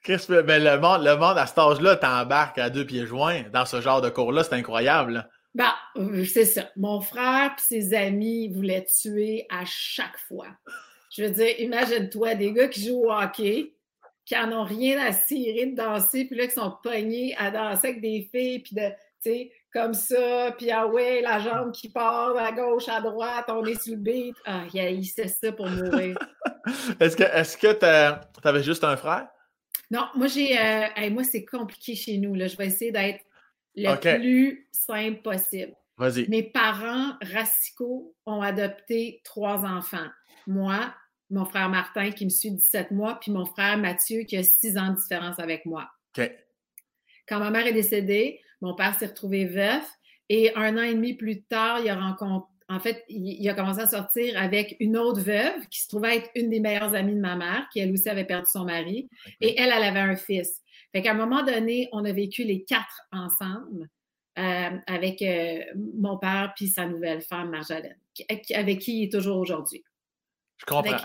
Chris, 0.03 0.25
ben, 0.29 0.63
le 0.63 0.79
monde, 0.79 1.03
le 1.03 1.15
monde 1.17 1.37
à 1.37 1.47
cet 1.47 1.57
âge-là 1.57 1.95
t'embarque 1.95 2.59
à 2.59 2.69
deux 2.69 2.85
pieds 2.85 3.07
joints 3.07 3.43
dans 3.51 3.65
ce 3.65 3.81
genre 3.81 4.01
de 4.01 4.09
cours-là, 4.09 4.43
c'est 4.43 4.53
incroyable. 4.53 5.27
Ben, 5.55 5.73
c'est 6.25 6.45
ça. 6.45 6.69
Mon 6.75 7.01
frère 7.01 7.55
et 7.57 7.61
ses 7.61 7.93
amis 7.93 8.49
voulaient 8.49 8.85
tuer 8.85 9.45
à 9.49 9.65
chaque 9.65 10.17
fois. 10.27 10.47
Je 11.11 11.23
veux 11.23 11.31
dire, 11.31 11.59
imagine-toi 11.59 12.35
des 12.35 12.53
gars 12.53 12.67
qui 12.67 12.87
jouent 12.87 13.05
au 13.05 13.11
hockey, 13.11 13.73
qui 14.25 14.35
n'en 14.35 14.61
ont 14.61 14.63
rien 14.63 14.99
à 14.99 15.11
cirer 15.11 15.67
de 15.67 15.75
danser, 15.75 16.25
puis 16.25 16.37
là, 16.37 16.45
qui 16.45 16.53
sont 16.53 16.73
pognés 16.83 17.35
à 17.37 17.49
danser 17.49 17.89
avec 17.89 18.01
des 18.01 18.29
filles, 18.31 18.59
puis 18.59 18.75
de, 18.75 18.89
tu 19.23 19.31
sais, 19.31 19.51
comme 19.73 19.93
ça, 19.93 20.53
puis 20.57 20.71
ah 20.71 20.87
ouais, 20.87 21.21
la 21.21 21.39
jambe 21.39 21.71
qui 21.71 21.89
part 21.89 22.37
à 22.37 22.51
gauche, 22.51 22.87
à 22.87 23.01
droite, 23.01 23.45
on 23.49 23.65
est 23.65 23.81
sur 23.81 23.93
le 23.93 23.99
beat. 23.99 24.35
Ah, 24.45 24.63
il 24.73 25.05
sait 25.05 25.27
ça 25.27 25.51
pour 25.51 25.67
mourir. 25.67 26.17
est-ce 26.99 27.15
que 27.15 27.23
est-ce 27.23 27.57
que 27.57 27.73
tu 27.73 28.47
avais 28.47 28.63
juste 28.63 28.83
un 28.83 28.97
frère? 28.97 29.27
Non, 29.91 30.05
moi 30.15 30.27
j'ai 30.27 30.57
euh, 30.57 31.09
moi 31.11 31.23
c'est 31.23 31.45
compliqué 31.45 31.95
chez 31.95 32.17
nous. 32.17 32.35
Là. 32.35 32.47
Je 32.47 32.57
vais 32.57 32.67
essayer 32.67 32.91
d'être 32.91 33.23
le 33.83 34.17
plus 34.19 34.67
simple 34.71 35.21
possible. 35.21 35.73
Mes 36.29 36.43
parents 36.43 37.13
racicaux 37.33 38.15
ont 38.25 38.41
adopté 38.41 39.21
trois 39.23 39.65
enfants. 39.65 40.07
Moi, 40.47 40.93
mon 41.29 41.45
frère 41.45 41.69
Martin 41.69 42.11
qui 42.11 42.25
me 42.25 42.29
suit 42.29 42.51
17 42.51 42.91
mois, 42.91 43.19
puis 43.19 43.31
mon 43.31 43.45
frère 43.45 43.77
Mathieu 43.77 44.21
qui 44.23 44.37
a 44.37 44.43
six 44.43 44.77
ans 44.77 44.93
de 44.93 44.95
différence 44.95 45.39
avec 45.39 45.65
moi. 45.65 45.89
Quand 47.27 47.39
ma 47.39 47.51
mère 47.51 47.67
est 47.67 47.73
décédée, 47.73 48.41
mon 48.61 48.73
père 48.75 48.97
s'est 48.97 49.07
retrouvé 49.07 49.45
veuf 49.45 49.85
et 50.29 50.55
un 50.55 50.77
an 50.77 50.83
et 50.83 50.93
demi 50.93 51.13
plus 51.13 51.43
tard, 51.43 51.79
il 51.79 51.89
a 51.89 51.95
rencontré. 51.95 52.47
En 52.71 52.79
fait, 52.79 53.03
il 53.09 53.49
a 53.49 53.55
commencé 53.55 53.79
à 53.79 53.87
sortir 53.87 54.39
avec 54.39 54.75
une 54.79 54.95
autre 54.95 55.21
veuve 55.21 55.67
qui 55.71 55.81
se 55.81 55.87
trouvait 55.87 56.17
être 56.17 56.29
une 56.35 56.51
des 56.51 56.59
meilleures 56.59 56.93
amies 56.93 57.15
de 57.15 57.19
ma 57.19 57.35
mère, 57.35 57.67
qui 57.73 57.79
elle 57.79 57.91
aussi 57.91 58.07
avait 58.07 58.25
perdu 58.25 58.47
son 58.47 58.63
mari. 58.63 59.09
Et 59.41 59.59
elle, 59.59 59.71
elle 59.75 59.83
avait 59.83 59.99
un 59.99 60.15
fils. 60.15 60.61
Fait 60.91 61.01
qu'à 61.01 61.11
un 61.11 61.15
moment 61.15 61.43
donné, 61.43 61.87
on 61.91 62.03
a 62.05 62.11
vécu 62.11 62.43
les 62.43 62.63
quatre 62.63 63.01
ensemble 63.11 63.87
euh, 64.39 64.69
avec 64.87 65.21
euh, 65.21 65.59
mon 65.97 66.17
père 66.17 66.53
puis 66.55 66.67
sa 66.69 66.85
nouvelle 66.85 67.21
femme, 67.21 67.49
Marjolaine, 67.49 67.97
avec 68.55 68.79
qui 68.79 69.01
il 69.01 69.03
est 69.05 69.11
toujours 69.11 69.37
aujourd'hui. 69.37 69.83
Je 70.57 70.65
comprends. 70.65 70.97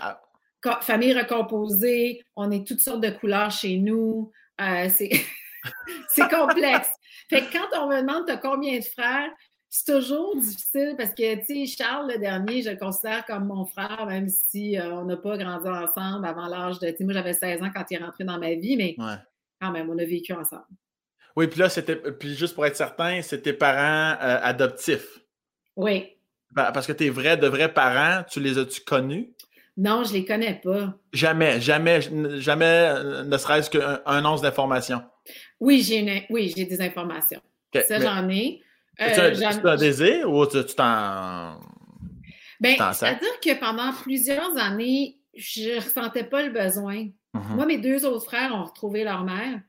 famille 0.81 1.13
recomposée, 1.13 2.23
on 2.35 2.49
est 2.51 2.65
toutes 2.65 2.79
sortes 2.79 3.01
de 3.01 3.09
couleurs 3.09 3.51
chez 3.51 3.77
nous. 3.77 4.31
Euh, 4.61 4.89
c'est 4.89 5.09
complexe. 6.29 6.89
Fait 7.29 7.41
que 7.41 7.51
quand 7.51 7.83
on 7.83 7.89
me 7.89 8.01
demande, 8.01 8.29
as 8.29 8.37
combien 8.37 8.79
de 8.79 8.83
frères? 8.83 9.31
C'est 9.69 9.93
toujours 9.93 10.37
difficile 10.37 10.95
parce 10.97 11.13
que, 11.13 11.35
tu 11.45 11.65
sais, 11.65 11.77
Charles, 11.77 12.09
le 12.13 12.17
dernier, 12.17 12.61
je 12.61 12.69
le 12.69 12.77
considère 12.77 13.25
comme 13.25 13.47
mon 13.47 13.65
frère, 13.65 14.05
même 14.05 14.29
si 14.29 14.77
on 14.79 15.03
n'a 15.03 15.17
pas 15.17 15.37
grandi 15.37 15.67
ensemble 15.67 16.25
avant 16.25 16.47
l'âge 16.47 16.79
de. 16.79 16.89
Tu 16.91 16.97
sais, 16.97 17.03
moi, 17.03 17.13
j'avais 17.13 17.33
16 17.33 17.61
ans 17.63 17.71
quand 17.75 17.83
il 17.89 17.95
est 17.95 18.03
rentré 18.03 18.23
dans 18.23 18.39
ma 18.39 18.53
vie, 18.53 18.77
mais 18.77 18.95
quand 19.65 19.71
même, 19.71 19.89
on 19.89 19.97
a 19.97 20.05
vécu 20.05 20.33
ensemble. 20.33 20.65
Oui, 21.35 21.47
puis 21.47 21.59
là, 21.59 21.69
c'était. 21.69 21.95
Puis 21.95 22.35
juste 22.35 22.55
pour 22.55 22.65
être 22.65 22.75
certain, 22.75 23.21
c'est 23.21 23.41
tes 23.41 23.53
parents 23.53 24.17
euh, 24.21 24.39
adoptifs. 24.41 25.19
Oui. 25.75 26.11
Parce 26.55 26.87
que 26.87 26.93
tes 26.93 27.09
vrais, 27.09 27.35
de 27.35 27.47
vrais 27.47 27.73
parents, 27.73 28.23
tu 28.29 28.39
les 28.39 28.57
as-tu 28.57 28.81
connus? 28.81 29.33
Non, 29.77 30.05
je 30.05 30.13
les 30.13 30.23
connais 30.23 30.61
pas. 30.63 30.97
Jamais, 31.11 31.59
jamais, 31.59 31.99
jamais, 32.39 32.93
ne 33.25 33.37
serait-ce 33.37 33.69
qu'un 33.69 34.25
once 34.25 34.41
d'information. 34.41 35.03
Oui, 35.59 35.81
j'ai 35.81 36.25
oui, 36.29 36.53
j'ai 36.55 36.63
des 36.63 36.79
informations. 36.79 37.41
Ça, 37.87 37.99
j'en 37.99 38.29
ai. 38.29 38.61
Euh, 39.01 39.33
tu 39.33 39.43
as 39.43 39.71
un 39.71 39.75
désir 39.75 40.31
ou 40.31 40.45
tu 40.47 40.63
t'en. 40.75 41.59
Ben, 42.61 42.77
c'est-à-dire 42.93 43.39
que 43.43 43.59
pendant 43.59 43.91
plusieurs 43.91 44.57
années, 44.57 45.17
je 45.35 45.75
ressentais 45.75 46.23
pas 46.23 46.41
le 46.43 46.51
besoin. 46.51 47.09
Mhm. 47.35 47.55
Moi, 47.55 47.65
mes 47.65 47.77
deux 47.77 48.05
autres 48.05 48.25
frères 48.25 48.55
ont 48.55 48.63
retrouvé 48.63 49.03
leur 49.03 49.23
mère. 49.23 49.61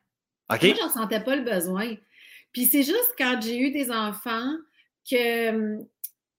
Moi, 0.49 0.59
je 0.61 0.67
ne 0.69 0.85
ressentais 0.85 1.21
pas 1.21 1.37
le 1.37 1.43
besoin. 1.43 1.95
Puis 2.53 2.67
c'est 2.67 2.85
juste 2.85 3.15
quand 3.19 3.41
j'ai 3.43 3.59
eu 3.59 3.71
des 3.71 3.91
enfants 3.91 4.53
que 5.11 5.79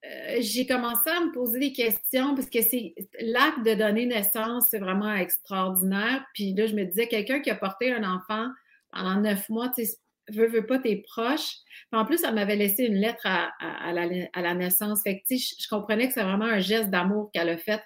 euh, 0.05 0.37
j'ai 0.39 0.65
commencé 0.65 1.09
à 1.09 1.19
me 1.19 1.31
poser 1.31 1.59
des 1.59 1.73
questions 1.73 2.35
parce 2.35 2.49
que 2.49 2.61
c'est 2.61 2.93
l'acte 3.19 3.65
de 3.65 3.73
donner 3.73 4.05
naissance, 4.05 4.67
c'est 4.69 4.79
vraiment 4.79 5.13
extraordinaire. 5.13 6.25
Puis 6.33 6.53
là, 6.53 6.65
je 6.65 6.75
me 6.75 6.85
disais, 6.85 7.07
quelqu'un 7.07 7.39
qui 7.39 7.49
a 7.49 7.55
porté 7.55 7.91
un 7.91 8.03
enfant 8.03 8.47
pendant 8.91 9.19
neuf 9.19 9.49
mois, 9.49 9.69
tu 9.69 9.85
sais, 9.85 9.97
veux, 10.29 10.47
veux 10.47 10.65
pas 10.65 10.79
tes 10.79 10.97
proches. 10.97 11.57
en 11.91 12.05
plus, 12.05 12.23
elle 12.23 12.35
m'avait 12.35 12.55
laissé 12.55 12.85
une 12.85 12.95
lettre 12.95 13.25
à, 13.25 13.93
la, 13.93 14.53
naissance. 14.53 15.01
Fait 15.03 15.19
que, 15.19 15.27
tu 15.27 15.37
sais, 15.37 15.55
je, 15.59 15.67
comprenais 15.67 16.07
que 16.07 16.13
c'est 16.13 16.23
vraiment 16.23 16.45
un 16.45 16.59
geste 16.59 16.89
d'amour 16.89 17.29
qu'elle 17.33 17.49
a 17.49 17.57
fait 17.57 17.81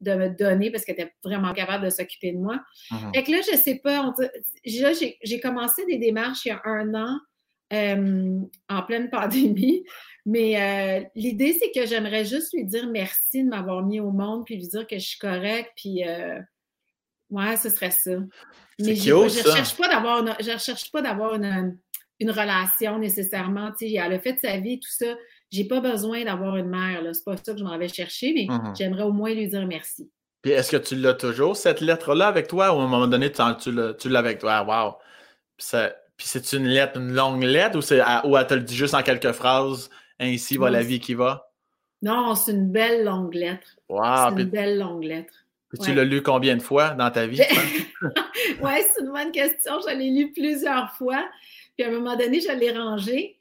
de 0.00 0.14
me 0.14 0.28
donner 0.28 0.70
parce 0.70 0.84
qu'elle 0.84 0.98
était 0.98 1.12
vraiment 1.22 1.52
capable 1.52 1.84
de 1.84 1.90
s'occuper 1.90 2.32
de 2.32 2.38
moi. 2.38 2.60
Mm-hmm. 2.90 3.14
Fait 3.14 3.22
que 3.24 3.30
là, 3.30 3.38
je 3.52 3.56
sais 3.56 3.80
pas, 3.82 4.12
j'ai 4.64 5.40
commencé 5.40 5.84
des 5.86 5.98
démarches 5.98 6.44
il 6.46 6.48
y 6.48 6.52
a 6.52 6.62
un 6.64 6.94
an 6.94 7.18
euh, 7.72 8.40
en 8.68 8.82
pleine 8.82 9.10
pandémie. 9.10 9.84
Mais 10.26 10.60
euh, 10.60 11.04
l'idée, 11.14 11.56
c'est 11.58 11.70
que 11.72 11.86
j'aimerais 11.86 12.24
juste 12.24 12.52
lui 12.52 12.64
dire 12.64 12.88
merci 12.88 13.44
de 13.44 13.48
m'avoir 13.48 13.84
mis 13.84 14.00
au 14.00 14.10
monde, 14.10 14.44
puis 14.44 14.56
lui 14.56 14.68
dire 14.68 14.86
que 14.86 14.98
je 14.98 15.06
suis 15.06 15.18
correcte, 15.18 15.70
puis 15.76 16.06
euh, 16.06 16.38
ouais, 17.30 17.56
ce 17.56 17.68
serait 17.68 17.90
ça. 17.90 18.12
Mais 18.78 18.96
je 18.96 19.12
ne 19.12 19.28
cherche 19.28 19.76
pas 19.76 19.88
d'avoir 19.88 20.20
une, 20.20 20.34
je 20.40 20.58
cherche 20.58 20.90
pas 20.90 21.00
d'avoir 21.00 21.34
une, 21.34 21.78
une, 22.18 22.30
relation 22.30 22.98
nécessairement. 22.98 23.70
Tu 23.78 23.88
sais, 23.88 23.94
elle 23.94 24.12
a 24.12 24.18
fait 24.18 24.38
sa 24.40 24.58
vie, 24.58 24.78
tout 24.78 24.90
ça. 24.90 25.14
J'ai 25.50 25.64
pas 25.64 25.80
besoin 25.80 26.24
d'avoir 26.24 26.56
une 26.56 26.68
mère. 26.68 27.02
C'est 27.12 27.24
pas 27.24 27.36
ça 27.36 27.52
que 27.52 27.58
je 27.58 27.64
m'en 27.64 27.76
vais 27.76 27.88
chercher, 27.88 28.32
mais 28.34 28.46
mm-hmm. 28.46 28.76
j'aimerais 28.76 29.02
au 29.02 29.12
moins 29.12 29.32
lui 29.34 29.48
dire 29.48 29.66
merci. 29.66 30.10
Puis 30.42 30.52
est-ce 30.52 30.70
que 30.70 30.76
tu 30.76 30.96
l'as 30.96 31.14
toujours, 31.14 31.56
cette 31.56 31.80
lettre-là, 31.80 32.28
avec 32.28 32.46
toi, 32.46 32.74
ou 32.74 32.80
à 32.80 32.82
un 32.82 32.86
moment 32.86 33.06
donné, 33.06 33.30
tu, 33.30 33.72
l'as 33.72 34.18
avec 34.18 34.38
toi? 34.38 34.62
Wow! 34.62 34.94
Ça, 35.58 35.92
puis 36.16 36.26
c'est 36.28 36.52
une 36.52 36.66
lettre, 36.66 36.98
une 36.98 37.12
longue 37.12 37.42
lettre 37.42 37.78
ou, 37.78 37.80
c'est 37.82 38.00
ou 38.24 38.36
elle 38.36 38.46
te 38.46 38.54
le 38.54 38.60
dit 38.60 38.76
juste 38.76 38.94
en 38.94 39.02
quelques 39.02 39.32
phrases, 39.32 39.90
ainsi 40.18 40.56
va 40.56 40.70
la 40.70 40.82
vie 40.82 41.00
qui 41.00 41.14
va? 41.14 41.50
Non, 42.02 42.34
c'est 42.34 42.52
une 42.52 42.70
belle 42.70 43.04
longue 43.04 43.34
lettre. 43.34 43.76
Wow, 43.88 44.34
c'est 44.36 44.42
une 44.42 44.50
belle 44.50 44.78
longue 44.78 45.04
lettre. 45.04 45.34
Puis 45.70 45.78
tu 45.78 45.94
l'as 45.94 46.04
lu 46.04 46.22
combien 46.22 46.56
de 46.56 46.62
fois 46.62 46.90
dans 46.90 47.10
ta 47.10 47.26
vie? 47.26 47.40
oui, 48.02 48.72
c'est 48.92 49.02
une 49.02 49.12
bonne 49.12 49.32
question. 49.32 49.74
Je 49.86 49.96
l'ai 49.96 50.10
lu 50.10 50.32
plusieurs 50.32 50.92
fois. 50.94 51.24
Puis 51.76 51.86
à 51.86 51.88
un 51.88 51.92
moment 51.92 52.16
donné, 52.16 52.40
je 52.40 52.52
l'ai 52.52 52.72
rangé. 52.72 53.39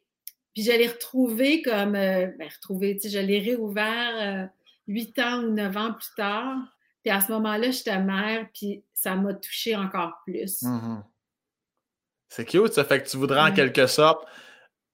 Puis 0.59 0.65
je 0.65 0.77
l'ai 0.77 0.87
retrouvé 0.87 1.61
comme. 1.61 1.95
Euh, 1.95 2.27
ben, 2.37 2.49
retrouvé, 2.53 2.97
tu 2.97 3.03
sais, 3.03 3.09
je 3.09 3.25
l'ai 3.25 3.39
réouvert 3.39 4.11
euh, 4.17 4.45
huit 4.87 5.17
ans 5.19 5.41
ou 5.41 5.51
neuf 5.51 5.77
ans 5.77 5.93
plus 5.93 6.09
tard. 6.17 6.57
Puis 7.01 7.13
à 7.13 7.21
ce 7.21 7.31
moment-là, 7.31 7.71
j'étais 7.71 7.97
mère, 7.97 8.45
puis 8.53 8.83
ça 8.93 9.15
m'a 9.15 9.33
touché 9.35 9.77
encore 9.77 10.19
plus. 10.25 10.63
Mm-hmm. 10.63 11.01
C'est 12.27 12.43
cute, 12.43 12.73
ça 12.73 12.83
fait 12.83 13.01
que 13.01 13.07
tu 13.07 13.15
voudrais 13.15 13.39
en 13.39 13.53
quelque 13.53 13.87
sorte, 13.87 14.27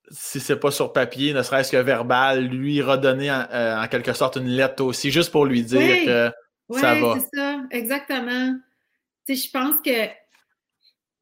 si 0.08 0.38
c'est 0.38 0.60
pas 0.60 0.70
sur 0.70 0.92
papier, 0.92 1.34
ne 1.34 1.42
serait-ce 1.42 1.72
que 1.72 1.78
verbal, 1.78 2.46
lui 2.46 2.80
redonner 2.80 3.32
en, 3.32 3.44
euh, 3.50 3.84
quelque 3.88 4.12
sorte 4.12 4.36
une 4.36 4.46
lettre 4.46 4.84
aussi, 4.84 5.10
juste 5.10 5.32
pour 5.32 5.46
lui 5.46 5.64
dire 5.64 6.04
que 6.04 6.78
ça 6.78 6.94
va. 6.94 7.14
Oui, 7.14 7.20
c'est 7.20 7.40
ça, 7.40 7.60
exactement. 7.72 8.54
Tu 9.26 9.34
sais, 9.34 9.46
je 9.46 9.50
pense 9.50 9.74
que 9.84 10.06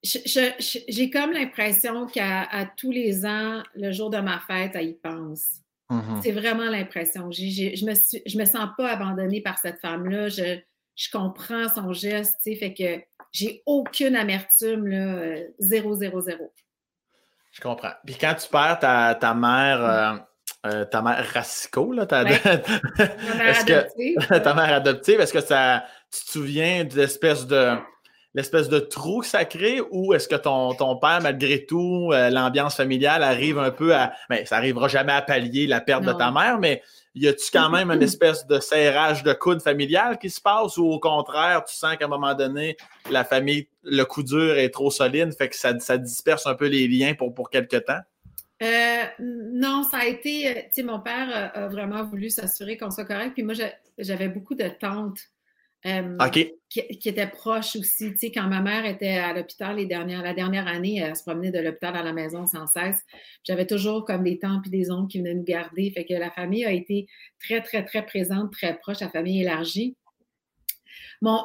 j'ai 0.05 1.11
comme 1.11 1.33
l'impression 1.33 2.07
qu'à 2.07 2.47
tous 2.77 2.91
les 2.91 3.25
ans, 3.25 3.63
le 3.75 3.91
jour 3.91 4.11
de 4.11 4.19
ma 4.19 4.39
fête, 4.41 4.73
elle 4.75 4.89
y 4.89 4.95
pense. 4.95 5.61
Mm-hmm. 5.91 6.23
C'est 6.23 6.33
vraiment 6.33 6.71
l'impression. 6.71 7.31
Je 7.31 7.85
me 7.85 7.95
je 8.27 8.39
me 8.39 8.45
sens 8.45 8.69
pas 8.77 8.91
abandonnée 8.91 9.41
par 9.41 9.59
cette 9.59 9.81
femme-là. 9.81 10.29
Je, 10.29 10.59
je 10.97 11.11
comprends 11.11 11.69
son 11.69 11.93
geste, 11.93 12.37
tu 12.43 12.53
sais, 12.53 12.57
fait 12.57 12.75
que 12.75 13.03
j'ai 13.33 13.63
aucune 13.67 14.15
amertume, 14.15 14.87
là, 14.87 14.97
euh, 14.97 15.45
zéro, 15.59 15.95
zéro, 15.95 16.21
zéro. 16.21 16.53
Je 17.53 17.61
comprends. 17.61 17.93
Puis 18.07 18.17
quand 18.21 18.35
tu 18.35 18.49
perds 18.49 18.79
ta, 18.81 19.15
ta 19.15 19.35
mère, 19.35 19.85
euh, 19.85 20.17
euh, 20.67 20.85
ta 20.85 21.03
mère 21.03 21.25
Racico, 21.33 21.93
là, 21.93 22.07
ta, 22.07 22.25
mère 22.25 22.63
adoptive. 23.59 24.27
ta 24.29 24.55
mère 24.55 24.75
adoptive, 24.75 25.21
est-ce 25.21 25.33
que 25.33 25.41
ça, 25.41 25.85
tu 26.13 26.25
te 26.25 26.31
souviens 26.31 26.85
de 26.85 26.95
l'espèce 26.95 27.47
de 27.47 27.77
l'espèce 28.35 28.69
de 28.69 28.79
trou 28.79 29.21
que 29.21 29.27
ça 29.27 29.45
crée 29.45 29.81
ou 29.91 30.13
est-ce 30.15 30.29
que 30.29 30.35
ton, 30.35 30.75
ton, 30.75 30.97
père, 30.97 31.21
malgré 31.23 31.65
tout, 31.65 32.11
l'ambiance 32.13 32.77
familiale 32.77 33.23
arrive 33.23 33.59
un 33.59 33.71
peu 33.71 33.95
à. 33.95 34.13
Mais 34.29 34.45
ça 34.45 34.57
n'arrivera 34.57 34.89
jamais 34.89 35.13
à 35.13 35.23
pallier 35.23 35.67
la 35.67 35.81
perte 35.81 36.05
de 36.05 36.13
ta 36.13 36.31
mère, 36.31 36.59
mais 36.59 36.83
y 37.15 37.29
a-tu 37.29 37.51
quand 37.53 37.71
même 37.71 37.91
une 37.91 38.03
espèce 38.03 38.47
de 38.47 38.59
serrage 38.59 39.23
de 39.23 39.33
coude 39.33 39.63
familial 39.63 40.19
qui 40.19 40.31
se 40.31 40.41
passe 40.41 40.77
ou 40.77 40.87
au 40.87 40.99
contraire, 40.99 41.65
tu 41.65 41.75
sens 41.75 41.97
qu'à 41.97 42.07
un 42.07 42.09
moment 42.09 42.35
donné, 42.35 42.77
la 43.11 43.25
famille, 43.25 43.69
le 43.83 44.05
coup 44.05 44.23
dur 44.23 44.57
est 44.57 44.71
trop 44.71 44.91
solide, 44.91 45.33
fait 45.37 45.49
que 45.49 45.57
ça, 45.57 45.73
disperse 45.73 46.47
un 46.47 46.55
peu 46.55 46.67
les 46.67 46.89
liens 46.89 47.15
pour, 47.15 47.33
pour 47.33 47.51
quelque 47.51 47.77
temps? 47.77 48.01
Euh, 48.63 49.05
non, 49.21 49.83
ça 49.83 49.99
a 49.99 50.07
été, 50.07 50.49
euh, 50.49 50.55
tu 50.55 50.69
sais, 50.73 50.83
mon 50.83 51.01
père 51.01 51.51
a, 51.55 51.69
vraiment 51.69 52.05
voulu 52.05 52.31
s'assurer 52.31 52.77
qu'on 52.77 52.91
soit 52.91 53.05
correct. 53.05 53.33
Puis 53.35 53.43
moi, 53.43 53.55
j'avais 53.99 54.29
beaucoup 54.29 54.55
de 54.55 54.69
tantes 54.69 55.21
euh, 55.87 56.17
qui, 56.71 56.81
était 56.81 57.27
proche 57.27 57.77
aussi. 57.77 58.13
Tu 58.13 58.19
sais, 58.19 58.33
quand 58.33 58.49
ma 58.49 58.63
mère 58.63 58.87
était 58.87 59.19
à 59.19 59.35
l'hôpital 59.35 59.77
les 59.77 59.85
dernières, 59.85 60.23
la 60.23 60.33
dernière 60.33 60.67
année, 60.67 60.97
elle 60.97 61.15
se 61.15 61.23
promenait 61.23 61.51
de 61.51 61.59
l'hôpital 61.59 61.95
à 61.95 62.03
la 62.03 62.15
maison 62.15 62.47
sans 62.47 62.67
cesse. 62.67 63.03
J'avais 63.43 63.67
toujours 63.67 64.07
comme 64.07 64.25
des 64.25 64.39
tantes 64.39 64.67
et 64.67 64.71
des 64.71 64.91
oncles 64.91 65.09
qui 65.09 65.19
venaient 65.19 65.35
nous 65.35 65.45
garder. 65.45 65.91
Fait 65.91 66.07
que 66.07 66.15
la 66.15 66.31
famille 66.31 66.65
a 66.65 66.73
été 66.73 67.07
très, 67.39 67.61
très, 67.61 67.85
très 67.85 68.05
présente, 68.07 68.51
très 68.53 68.79
proche, 68.79 69.01
la 69.01 69.11
famille 69.11 69.43
élargie. 69.43 69.95
Bon, 71.21 71.43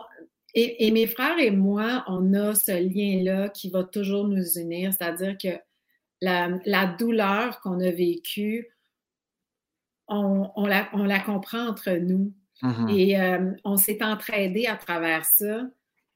et, 0.55 0.89
mes 0.91 1.05
frères 1.05 1.37
et 1.37 1.51
moi, 1.51 2.03
on 2.07 2.33
a 2.33 2.55
ce 2.55 2.71
lien-là 2.71 3.49
qui 3.49 3.69
va 3.69 3.83
toujours 3.83 4.27
nous 4.27 4.57
unir, 4.57 4.93
c'est-à-dire 4.93 5.37
que 5.37 5.59
la, 6.21 6.85
douleur 6.97 7.59
qu'on 7.61 7.79
a 7.79 7.91
vécue, 7.91 8.67
on, 10.07 10.65
la, 10.65 10.89
on 10.93 11.03
la 11.03 11.19
comprend 11.19 11.67
entre 11.67 11.91
nous. 11.91 12.33
Mm-hmm. 12.63 12.97
Et 12.97 13.19
euh, 13.19 13.51
on 13.63 13.77
s'est 13.77 14.03
entraidé 14.03 14.67
à 14.67 14.75
travers 14.75 15.25
ça, 15.25 15.67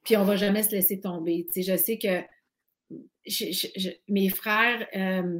puis 0.04 0.18
on 0.18 0.24
va 0.24 0.36
jamais 0.36 0.64
se 0.64 0.72
laisser 0.72 1.00
tomber. 1.00 1.46
Tu 1.48 1.64
sais, 1.64 1.72
je 1.72 1.78
sais 1.78 1.98
que 1.98 2.24
mes 4.10 4.30
frères 4.30 4.86
euh, 4.96 5.40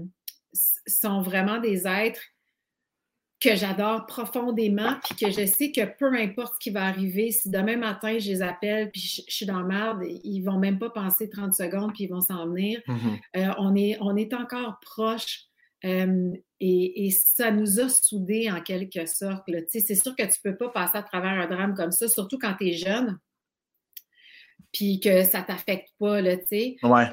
sont 0.88 1.22
vraiment 1.22 1.60
des 1.60 1.88
êtres 1.88 2.22
que 3.44 3.56
j'adore 3.58 4.06
profondément, 4.06 4.96
puis 5.04 5.16
que 5.16 5.30
je 5.30 5.46
sais 5.46 5.74
que 5.74 5.82
peu 5.98 6.14
importe 6.14 6.54
ce 6.54 6.60
qui 6.60 6.70
va 6.70 6.86
arriver, 6.86 7.32
si 7.32 7.50
demain 7.50 7.76
matin 7.76 8.18
je 8.18 8.30
les 8.30 8.42
appelle, 8.42 8.90
puis 8.90 9.02
je, 9.02 9.22
suis 9.28 9.46
dans 9.46 9.60
le 9.60 9.68
merde, 9.68 10.02
ils 10.24 10.42
vont 10.42 10.58
même 10.58 10.80
pas 10.80 10.90
penser 10.90 11.30
30 11.30 11.54
secondes, 11.54 11.92
puis 11.94 12.06
ils 12.06 12.10
vont 12.10 12.22
s'en 12.22 12.48
venir. 12.48 12.80
Mm-hmm. 12.88 13.20
Euh, 13.36 13.54
on, 13.58 13.76
est, 13.76 13.98
on 14.00 14.16
est 14.16 14.34
encore 14.34 14.80
proche 14.80 15.50
et, 15.84 17.12
ça 17.12 17.52
nous 17.52 17.80
a 17.80 17.90
soudés 17.90 18.50
en 18.50 18.62
quelque 18.62 19.06
sorte. 19.06 19.50
C'est 19.68 19.96
sûr 19.96 20.16
que 20.16 20.24
tu 20.24 20.40
ne 20.46 20.52
peux 20.52 20.58
pas 20.58 20.70
passer 20.70 20.98
à 20.98 21.04
travers 21.04 21.32
un 21.32 21.48
drame 21.48 21.76
comme 21.76 21.92
ça, 21.92 22.08
surtout 22.08 22.40
quand 22.40 22.56
tu 22.60 22.70
es 22.70 22.74
jeune, 22.74 23.20
puis 24.72 25.00
que 25.00 25.24
ça 25.24 25.42
ne 25.42 25.46
t'affecte 25.46 25.90
pas. 26.00 26.22
Là, 26.22 26.38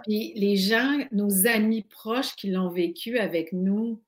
Puis 0.05 0.33
les 0.37 0.57
gens, 0.57 0.99
nos 1.13 1.47
amis 1.47 1.83
proches 1.83 2.35
qui 2.37 2.51
l'ont 2.51 2.71
vécu 2.71 3.19
avec 3.19 3.53
nous, 3.53 4.03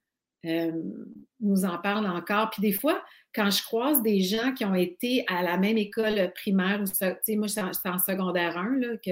nous 0.44 1.64
en 1.64 1.78
parlent 1.78 2.06
encore. 2.06 2.50
Puis 2.50 2.62
des 2.62 2.72
fois, 2.72 3.02
quand 3.34 3.50
je 3.50 3.62
croise 3.62 4.02
des 4.02 4.20
gens 4.20 4.52
qui 4.52 4.64
ont 4.64 4.74
été 4.74 5.24
à 5.28 5.42
la 5.42 5.56
même 5.56 5.78
école 5.78 6.32
primaire, 6.34 6.80
ou 6.80 7.36
moi, 7.36 7.46
j'étais 7.46 7.88
en 7.88 7.98
secondaire 7.98 8.58
1, 8.58 8.78
là, 8.78 8.96
que, 9.04 9.10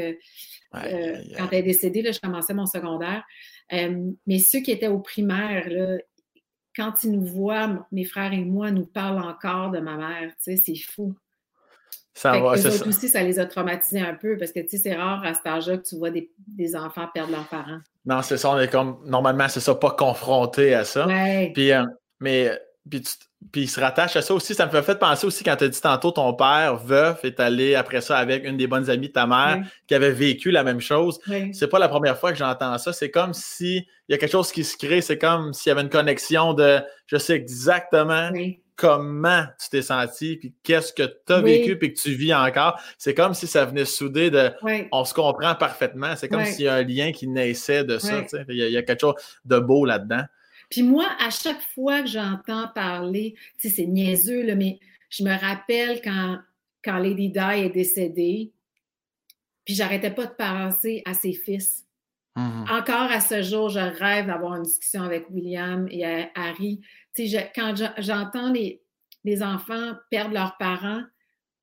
euh, 0.75 1.23
quand 1.37 1.49
elle 1.53 1.59
est 1.59 1.63
décédée, 1.63 2.03
là, 2.03 2.13
je 2.13 2.21
commençais 2.21 2.55
mon 2.55 2.67
secondaire. 2.67 3.25
Euh, 3.73 4.11
mais 4.27 4.39
ceux 4.39 4.61
qui 4.61 4.71
étaient 4.71 4.89
au 4.89 4.99
primaire, 4.99 5.69
là, 5.69 5.99
quand 6.77 7.05
ils 7.05 7.13
nous 7.13 7.25
voient, 7.25 7.87
mes 7.93 8.05
frères 8.05 8.33
et 8.33 8.45
moi, 8.45 8.71
nous 8.71 8.87
parlent 8.87 9.23
encore 9.23 9.71
de 9.71 9.81
ma 9.81 9.97
mère. 9.97 10.33
C'est 10.39 10.61
fou. 10.77 11.15
Ça 12.13 12.39
va, 12.39 12.57
eux 12.57 12.89
aussi, 12.89 13.09
ça 13.09 13.23
les 13.23 13.39
a 13.39 13.47
traumatisés 13.47 14.01
un 14.01 14.15
peu 14.15 14.37
parce 14.37 14.53
que 14.53 14.61
c'est 14.67 14.95
rare 14.95 15.25
à 15.25 15.33
cet 15.33 15.47
âge-là 15.47 15.79
que 15.79 15.89
tu 15.89 15.97
vois 15.97 16.11
des, 16.11 16.77
enfants 16.77 17.09
perdre 17.15 17.33
leurs 17.33 17.49
parents. 17.49 17.79
Non, 18.05 18.21
c'est 18.23 18.37
ça, 18.37 18.51
on 18.51 18.59
est 18.59 18.69
comme 18.69 18.99
normalement, 19.07 19.49
c'est 19.49 19.61
ça, 19.61 19.75
pas 19.75 19.93
confronté 19.93 20.75
à 20.75 20.85
ça. 20.85 21.07
Puis, 21.55 21.73
euh, 21.73 21.85
mais 22.19 22.51
puis, 22.91 23.63
il 23.63 23.71
se 23.71 23.81
rattache 23.81 24.17
à 24.17 24.23
ça 24.23 24.35
aussi. 24.35 24.55
Ça 24.55 24.67
me 24.67 24.83
fait 24.83 24.99
penser 24.99 25.27
aussi 25.27 25.45
quand 25.45 25.57
tu 25.57 25.65
as 25.65 25.69
dit 25.69 25.81
tantôt 25.81 26.11
ton 26.11 26.35
père, 26.35 26.77
veuf, 26.77 27.25
est 27.25 27.41
allé 27.41 27.75
après 27.75 28.01
ça 28.01 28.19
avec 28.19 28.45
une 28.45 28.57
des 28.57 28.67
bonnes 28.67 28.91
amies 28.91 29.09
de 29.09 29.13
ta 29.13 29.27
mère 29.27 29.63
qui 29.87 29.95
avait 29.95 30.11
vécu 30.11 30.51
la 30.51 30.65
même 30.65 30.81
chose. 30.81 31.19
C'est 31.53 31.69
pas 31.69 31.79
la 31.79 31.89
première 31.89 32.19
fois 32.19 32.33
que 32.33 32.39
j'entends 32.39 32.77
ça. 32.79 32.93
C'est 32.93 33.11
comme 33.11 33.33
si 33.33 33.87
il 34.09 34.13
y 34.13 34.15
a 34.15 34.19
quelque 34.19 34.33
chose 34.33 34.53
qui 34.53 34.65
se 34.65 34.77
crée. 34.77 35.01
C'est 35.01 35.19
comme 35.19 35.53
s'il 35.55 35.71
y 35.71 35.73
avait 35.73 35.83
une 35.83 35.89
connexion 35.89 36.53
de 36.53 36.81
je 37.07 37.17
sais 37.17 37.35
exactement 37.35 38.31
comment 38.77 39.45
tu 39.61 39.69
t'es 39.69 39.83
senti, 39.83 40.37
puis 40.39 40.55
qu'est-ce 40.63 40.95
que 40.95 41.03
tu 41.03 41.33
as 41.35 41.43
vécu, 41.43 41.79
puis 41.79 41.93
que 41.93 42.01
tu 42.01 42.13
vis 42.13 42.33
encore. 42.33 42.81
C'est 42.97 43.13
comme 43.13 43.35
si 43.35 43.47
ça 43.47 43.67
venait 43.67 43.85
souder 43.85 44.31
de 44.31 44.51
on 44.91 45.05
se 45.05 45.13
comprend 45.13 45.55
parfaitement. 45.55 46.17
C'est 46.17 46.29
comme 46.29 46.45
s'il 46.47 46.65
y 46.65 46.69
a 46.69 46.75
un 46.77 46.83
lien 46.83 47.13
qui 47.13 47.29
naissait 47.29 47.85
de 47.85 47.99
ça. 47.99 48.23
Il 48.49 48.57
y, 48.57 48.77
a 48.77 48.83
quelque 48.83 49.01
chose 49.01 49.15
de 49.45 49.59
beau 49.59 49.85
là-dedans. 49.85 50.25
Puis 50.71 50.83
moi, 50.83 51.07
à 51.19 51.31
chaque 51.31 51.61
fois 51.75 52.03
que 52.03 52.09
j'entends 52.09 52.69
parler, 52.69 53.35
tu 53.59 53.69
sais, 53.69 53.77
c'est 53.77 53.87
niaiseux, 53.87 54.43
là, 54.43 54.55
mais 54.55 54.79
je 55.09 55.25
me 55.25 55.37
rappelle 55.37 56.01
quand, 56.03 56.39
quand 56.85 56.99
Lady 56.99 57.29
Di 57.29 57.39
est 57.39 57.71
décédée, 57.71 58.53
puis 59.65 59.75
j'arrêtais 59.75 60.13
pas 60.13 60.27
de 60.27 60.33
penser 60.35 61.03
à 61.05 61.15
ses 61.15 61.33
fils. 61.33 61.87
Mm-hmm. 62.37 62.79
Encore 62.79 63.11
à 63.11 63.21
ce 63.21 63.43
jour, 63.43 63.69
je 63.69 63.81
rêve 63.81 64.27
d'avoir 64.27 64.55
une 64.55 64.63
discussion 64.63 65.03
avec 65.03 65.29
William 65.31 65.89
et 65.91 66.05
Harry. 66.35 66.81
Tu 67.15 67.29
sais, 67.29 67.51
quand 67.55 67.75
j'entends 67.99 68.53
les, 68.53 68.81
les 69.25 69.43
enfants 69.43 69.95
perdre 70.11 70.35
leurs 70.35 70.57
parents, 70.57 71.03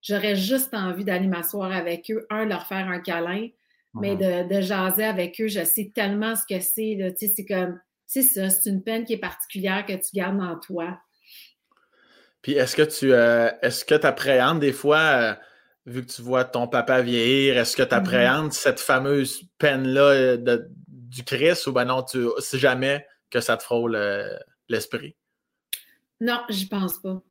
j'aurais 0.02 0.36
juste 0.36 0.74
envie 0.74 1.06
d'aller 1.06 1.28
m'asseoir 1.28 1.72
avec 1.72 2.12
eux, 2.12 2.28
un, 2.30 2.46
leur 2.46 2.68
faire 2.68 2.88
un 2.90 3.00
câlin, 3.00 3.48
mais 3.94 4.16
Mhm. 4.16 4.48
de, 4.50 4.56
de 4.56 4.62
jaser 4.62 5.06
avec 5.06 5.40
eux, 5.40 5.48
je 5.48 5.64
sais 5.64 5.92
tellement 5.96 6.36
ce 6.36 6.46
que 6.46 6.60
c'est. 6.62 6.98
Tu 7.18 7.28
sais, 7.28 7.34
c'est 7.36 7.46
comme, 7.46 7.80
c'est 8.08 8.24
ça, 8.24 8.50
c'est 8.50 8.70
une 8.70 8.82
peine 8.84 9.04
qui 9.06 9.14
est 9.14 9.18
particulière 9.20 9.86
que 9.86 9.94
tu 9.94 10.10
gardes 10.16 10.42
en 10.42 10.58
toi. 10.58 11.00
Puis 12.42 12.54
est-ce 12.54 12.76
que 12.76 12.82
tu 12.84 13.14
euh, 13.14 13.50
est-ce 13.62 13.84
que 13.86 13.96
appréhendes 13.96 14.60
des 14.62 14.72
fois, 14.74 15.00
euh, 15.00 15.34
vu 15.86 16.06
que 16.06 16.12
tu 16.12 16.22
vois 16.22 16.46
ton 16.46 16.68
papa 16.68 17.02
vieillir, 17.02 17.58
est-ce 17.58 17.76
que 17.76 17.84
tu 17.84 17.94
appréhendes 17.94 18.54
cette 18.54 18.80
fameuse 18.80 19.44
peine-là 19.58 20.02
euh, 20.02 20.38
de- 20.38 20.68
du 20.88 21.24
Christ 21.24 21.68
ou 21.68 21.74
ben 21.74 21.86
non, 21.86 22.04
tu 22.04 22.26
c'est 22.40 22.60
jamais 22.60 23.06
que 23.30 23.42
ça 23.42 23.58
te 23.58 23.64
frôle 23.64 23.96
euh, 23.96 24.38
l'esprit, 24.70 25.16
Non, 26.22 26.42
j'y 26.50 26.68
pense 26.68 27.02
pas. 27.02 27.22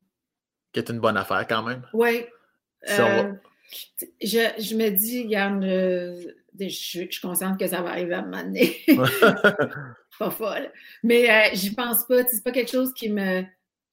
qui 0.73 0.79
est 0.79 0.89
une 0.89 0.99
bonne 0.99 1.17
affaire 1.17 1.47
quand 1.47 1.63
même. 1.63 1.87
Oui. 1.93 2.25
Va. 2.87 3.31
Je, 4.21 4.39
je 4.59 4.75
me 4.75 4.89
dis, 4.89 5.23
regarde, 5.23 5.63
je, 6.59 6.67
suis- 6.69 7.07
je 7.07 7.11
suis 7.11 7.21
consciente 7.21 7.59
que 7.59 7.67
ça 7.67 7.81
va 7.81 7.89
arriver 7.89 8.15
à 8.15 8.19
un 8.19 8.21
moment 8.23 8.43
donné. 8.43 8.75
pas 10.19 10.29
folle. 10.31 10.71
Mais 11.03 11.29
euh, 11.29 11.49
j'y 11.53 11.73
pense 11.73 12.05
pas. 12.05 12.23
C'est 12.29 12.43
pas 12.43 12.51
quelque 12.51 12.71
chose 12.71 12.93
qui 12.93 13.09
me, 13.09 13.43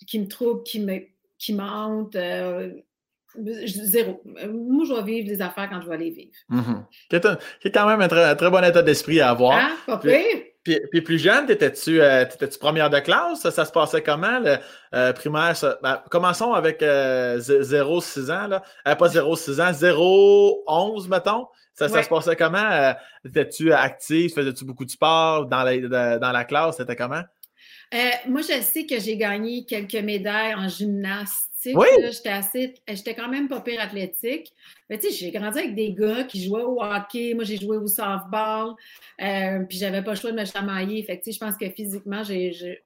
qui 0.06 0.18
me 0.18 0.26
trouble, 0.26 0.62
qui 0.64 0.80
me, 0.80 1.00
qui 1.38 1.52
euh, 2.16 2.70
zéro. 3.36 4.22
Moi, 4.24 4.84
je 4.88 4.94
vais 4.94 5.02
vivre 5.02 5.26
des 5.28 5.42
affaires 5.42 5.68
quand 5.70 5.80
je 5.82 5.88
vais 5.88 5.98
les 5.98 6.10
vivre. 6.10 6.32
Mhm. 6.48 6.84
Qui, 7.10 7.16
est 7.16 7.26
un- 7.26 7.36
qui 7.60 7.68
est 7.68 7.72
quand 7.72 7.86
même 7.86 8.00
un 8.00 8.08
très, 8.08 8.24
un 8.24 8.36
très 8.36 8.50
bon 8.50 8.62
état 8.64 8.82
d'esprit 8.82 9.20
à 9.20 9.30
avoir. 9.30 9.58
Hein? 9.58 9.72
Pas 9.86 9.98
Puis- 9.98 10.10
pire? 10.10 10.42
Puis, 10.64 10.80
puis 10.90 11.02
plus 11.02 11.18
jeune, 11.18 11.44
t'étais-tu 11.44 12.00
euh, 12.00 12.24
première 12.58 12.88
de 12.88 12.98
classe? 13.00 13.42
Ça, 13.42 13.50
ça 13.50 13.66
se 13.66 13.70
passait 13.70 14.02
comment, 14.02 14.38
le 14.38 14.56
euh, 14.94 15.12
primaire? 15.12 15.54
ça? 15.54 15.78
Ben, 15.82 16.02
commençons 16.10 16.54
avec 16.54 16.80
0-6 16.80 18.30
ans, 18.32 18.46
là. 18.48 18.62
Euh, 18.88 18.94
pas 18.94 19.08
0-6 19.08 19.60
ans, 19.60 19.72
0-11, 19.72 21.08
mettons. 21.10 21.48
Ça, 21.74 21.88
se 21.88 22.08
passait 22.08 22.36
comment? 22.36 22.70
Euh, 22.70 22.92
Étais-tu 23.24 23.72
actif? 23.72 24.34
Faisais-tu 24.34 24.64
beaucoup 24.64 24.84
de 24.84 24.90
sport 24.90 25.46
dans 25.46 25.62
la, 25.62 25.76
de- 25.76 26.18
dans 26.18 26.32
la 26.32 26.44
classe? 26.44 26.76
C'était 26.76 26.96
comment? 26.96 27.22
Euh, 27.92 28.10
moi, 28.28 28.40
je 28.42 28.60
sais 28.62 28.86
que 28.86 28.98
j'ai 28.98 29.16
gagné 29.16 29.64
quelques 29.64 29.94
médailles 29.94 30.54
en 30.54 30.68
gymnastique. 30.68 31.76
Oui. 31.76 31.86
J'étais 32.12 32.28
assez, 32.30 32.74
j'étais 32.88 33.14
quand 33.14 33.28
même 33.28 33.48
pas 33.48 33.60
pire 33.60 33.80
athlétique. 33.80 34.52
Mais 34.90 34.98
tu 34.98 35.08
sais, 35.08 35.14
j'ai 35.14 35.30
grandi 35.30 35.58
avec 35.58 35.74
des 35.74 35.92
gars 35.92 36.24
qui 36.24 36.44
jouaient 36.44 36.62
au 36.62 36.82
hockey. 36.82 37.34
Moi, 37.34 37.44
j'ai 37.44 37.56
joué 37.56 37.76
au 37.76 37.86
softball. 37.86 38.74
Euh, 39.20 39.60
puis 39.68 39.78
j'avais 39.78 40.02
pas 40.02 40.10
le 40.12 40.16
choix 40.16 40.32
de 40.32 40.38
me 40.40 40.44
chamailler. 40.44 41.02
Fait 41.04 41.18
que 41.18 41.24
tu 41.24 41.32
sais, 41.32 41.38
je 41.38 41.44
pense 41.44 41.56
que 41.56 41.68
physiquement, 41.70 42.22
j'ai, 42.22 42.82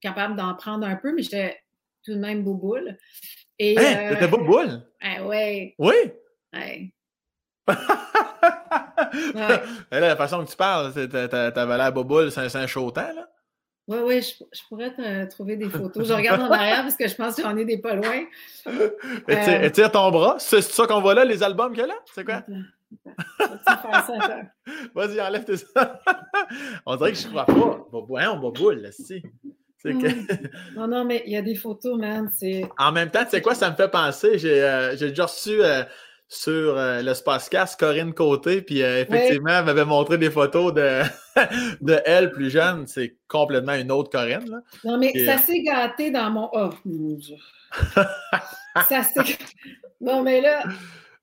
capable 0.00 0.36
d'en 0.36 0.54
prendre 0.54 0.86
un 0.86 0.96
peu, 0.96 1.14
mais 1.14 1.22
j'étais 1.22 1.58
tout 2.04 2.14
de 2.14 2.18
même 2.18 2.42
bouboule. 2.42 2.96
Et, 3.58 3.78
Hein? 3.78 3.98
euh, 3.98 4.08
T'étais 4.14 4.28
beau 4.28 4.38
boule? 4.38 4.82
ah 5.00 5.26
ouais, 5.26 5.74
Oui! 5.78 5.94
ouais. 6.52 6.92
Là, 9.34 9.60
la 10.00 10.16
façon 10.16 10.44
que 10.44 10.50
tu 10.50 10.56
parles, 10.56 10.92
t'avais 10.92 11.76
l'air 11.76 11.92
boboule, 11.92 12.30
c'est 12.30 12.54
un, 12.56 12.66
chaud 12.66 12.90
temps, 12.90 13.12
là. 13.14 13.28
Ouais, 13.88 14.02
ouais, 14.02 14.20
je, 14.20 14.42
je 14.52 14.60
pourrais 14.68 14.92
te 14.92 15.30
trouver 15.30 15.56
des 15.56 15.68
photos. 15.68 16.08
Je 16.08 16.12
regarde 16.12 16.42
en 16.42 16.50
arrière 16.50 16.82
parce 16.82 16.96
que 16.96 17.06
je 17.06 17.14
pense 17.14 17.36
que 17.36 17.42
j'en 17.42 17.56
ai 17.56 17.64
des 17.64 17.78
pas 17.78 17.94
loin. 17.94 18.24
Étire, 18.66 18.90
Euh. 19.28 19.62
étire 19.62 19.92
ton 19.92 20.10
bras. 20.10 20.36
C'est 20.40 20.60
ça 20.60 20.88
qu'on 20.88 21.00
voit 21.00 21.14
là, 21.14 21.24
les 21.24 21.40
albums 21.44 21.70
qu'il 21.72 21.82
y 21.82 21.84
a 21.84 21.86
là? 21.86 21.94
C'est 22.12 22.24
quoi? 22.24 22.42
Vas-y, 24.94 25.20
enlève 25.20 25.44
tes 25.44 25.54
On 26.84 26.96
dirait 26.96 27.12
que 27.12 27.18
je 27.18 27.28
crois 27.28 27.46
pas. 27.46 27.86
On 27.92 28.50
boule, 28.50 28.80
là, 28.82 28.92
si. 28.92 29.22
Que- 29.82 30.74
Non, 30.74 30.88
non, 30.88 31.04
mais 31.04 31.22
il 31.26 31.32
y 31.32 31.36
a 31.36 31.42
des 31.42 31.54
photos, 31.54 31.98
man. 31.98 32.30
En 32.78 32.92
même 32.92 33.10
temps, 33.10 33.24
tu 33.24 33.30
sais 33.30 33.42
quoi, 33.42 33.54
ça 33.54 33.70
me 33.70 33.76
fait 33.76 33.88
penser. 33.88 34.38
J'ai 34.38 34.62
euh, 34.62 34.96
déjà 34.96 35.26
reçu 35.26 35.62
euh, 35.62 35.82
sur 36.28 36.76
euh, 36.76 37.02
le 37.02 37.14
Spacecast 37.14 37.78
Corinne 37.78 38.12
Côté, 38.12 38.60
puis 38.60 38.82
euh, 38.82 39.02
effectivement, 39.02 39.58
elle 39.58 39.64
m'avait 39.64 39.84
montré 39.84 40.18
des 40.18 40.30
photos 40.30 40.74
de, 40.74 41.02
de 41.80 42.00
elle 42.04 42.32
plus 42.32 42.50
jeune. 42.50 42.86
C'est 42.86 43.16
complètement 43.28 43.74
une 43.74 43.92
autre 43.92 44.10
Corinne. 44.10 44.48
Là. 44.50 44.58
Non, 44.84 44.98
mais 44.98 45.12
Et, 45.14 45.24
ça 45.24 45.34
euh, 45.34 45.38
s'est 45.38 45.62
gâté 45.62 46.10
dans 46.10 46.30
mon. 46.30 46.48
Oh, 46.52 46.70
mon 46.84 47.14
Dieu. 47.14 47.36
ça 48.88 49.02
s'est. 49.02 49.38
Non, 50.00 50.22
mais 50.22 50.40
là, 50.40 50.64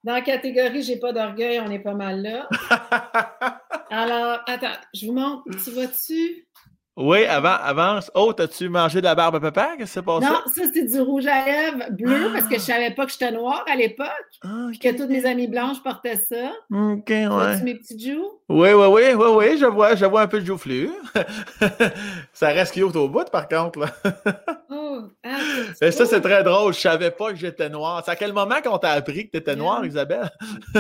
dans 0.04 0.14
la 0.14 0.22
catégorie 0.22 0.84
J'ai 0.84 0.98
pas 0.98 1.12
d'orgueil, 1.12 1.60
on 1.60 1.70
est 1.70 1.80
pas 1.80 1.94
mal 1.94 2.22
là. 2.22 2.48
Alors, 3.90 4.40
attends, 4.48 4.80
je 4.94 5.06
vous 5.06 5.14
montre. 5.14 5.44
Tu 5.64 5.72
vois-tu? 5.72 6.48
Oui, 6.96 7.26
avant, 7.26 7.56
avance. 7.62 8.12
Oh, 8.14 8.34
t'as-tu 8.34 8.70
mangé 8.70 9.00
de 9.00 9.06
la 9.06 9.16
barbe 9.16 9.36
à 9.38 9.40
papa? 9.40 9.72
Qu'est-ce 9.78 9.88
qui 9.88 9.94
s'est 9.94 10.02
passé? 10.04 10.28
Non, 10.28 10.42
ça, 10.46 10.62
c'est 10.72 10.84
du 10.84 11.02
rouge 11.02 11.26
à 11.26 11.44
lèvres 11.44 11.92
bleu 11.92 12.30
parce 12.32 12.46
que 12.48 12.56
je 12.56 12.60
savais 12.60 12.92
pas 12.92 13.06
que 13.08 13.12
j'étais 13.12 13.32
noire 13.32 13.66
à 13.68 13.76
l'époque. 13.76 14.08
Ah, 14.44 14.68
Puis 14.70 14.78
que 14.78 14.96
toutes 14.96 15.10
mes 15.10 15.26
amies 15.26 15.48
blanches 15.48 15.82
portaient 15.82 16.18
ça. 16.18 16.52
Ok, 16.72 17.06
Tu 17.06 17.14
ouais. 17.14 17.28
Vois-tu 17.28 17.64
mes 17.64 17.76
petits 17.76 18.12
joues? 18.14 18.28
Oui, 18.48 18.74
oui, 18.74 18.86
oui, 18.88 19.14
oui, 19.16 19.28
oui, 19.36 19.58
je 19.58 19.66
vois, 19.66 19.96
je 19.96 20.06
vois 20.06 20.22
un 20.22 20.28
peu 20.28 20.40
de 20.40 20.46
joufflu. 20.46 20.92
ça 22.34 22.48
reste 22.50 22.74
cute 22.74 22.96
au 22.96 23.10
bout, 23.10 23.30
par 23.32 23.48
contre. 23.48 23.80
Là. 23.80 23.88
Oh, 24.76 25.02
ah, 25.24 25.38
Mais 25.82 25.92
ça, 25.92 26.06
c'est 26.06 26.22
très 26.22 26.44
drôle. 26.44 26.74
Je 26.74 26.80
savais 26.80 27.12
pas 27.12 27.30
que 27.32 27.36
j'étais 27.36 27.70
noir. 27.70 28.02
C'est 28.06 28.12
à 28.12 28.16
quel 28.16 28.34
moment 28.34 28.62
qu'on 28.64 28.78
t'a 28.78 28.92
appris 28.92 29.26
que 29.28 29.32
tu 29.32 29.38
étais 29.38 29.56
noir, 29.56 29.80
Yeah. 29.82 29.88
Isabelle? 29.88 30.30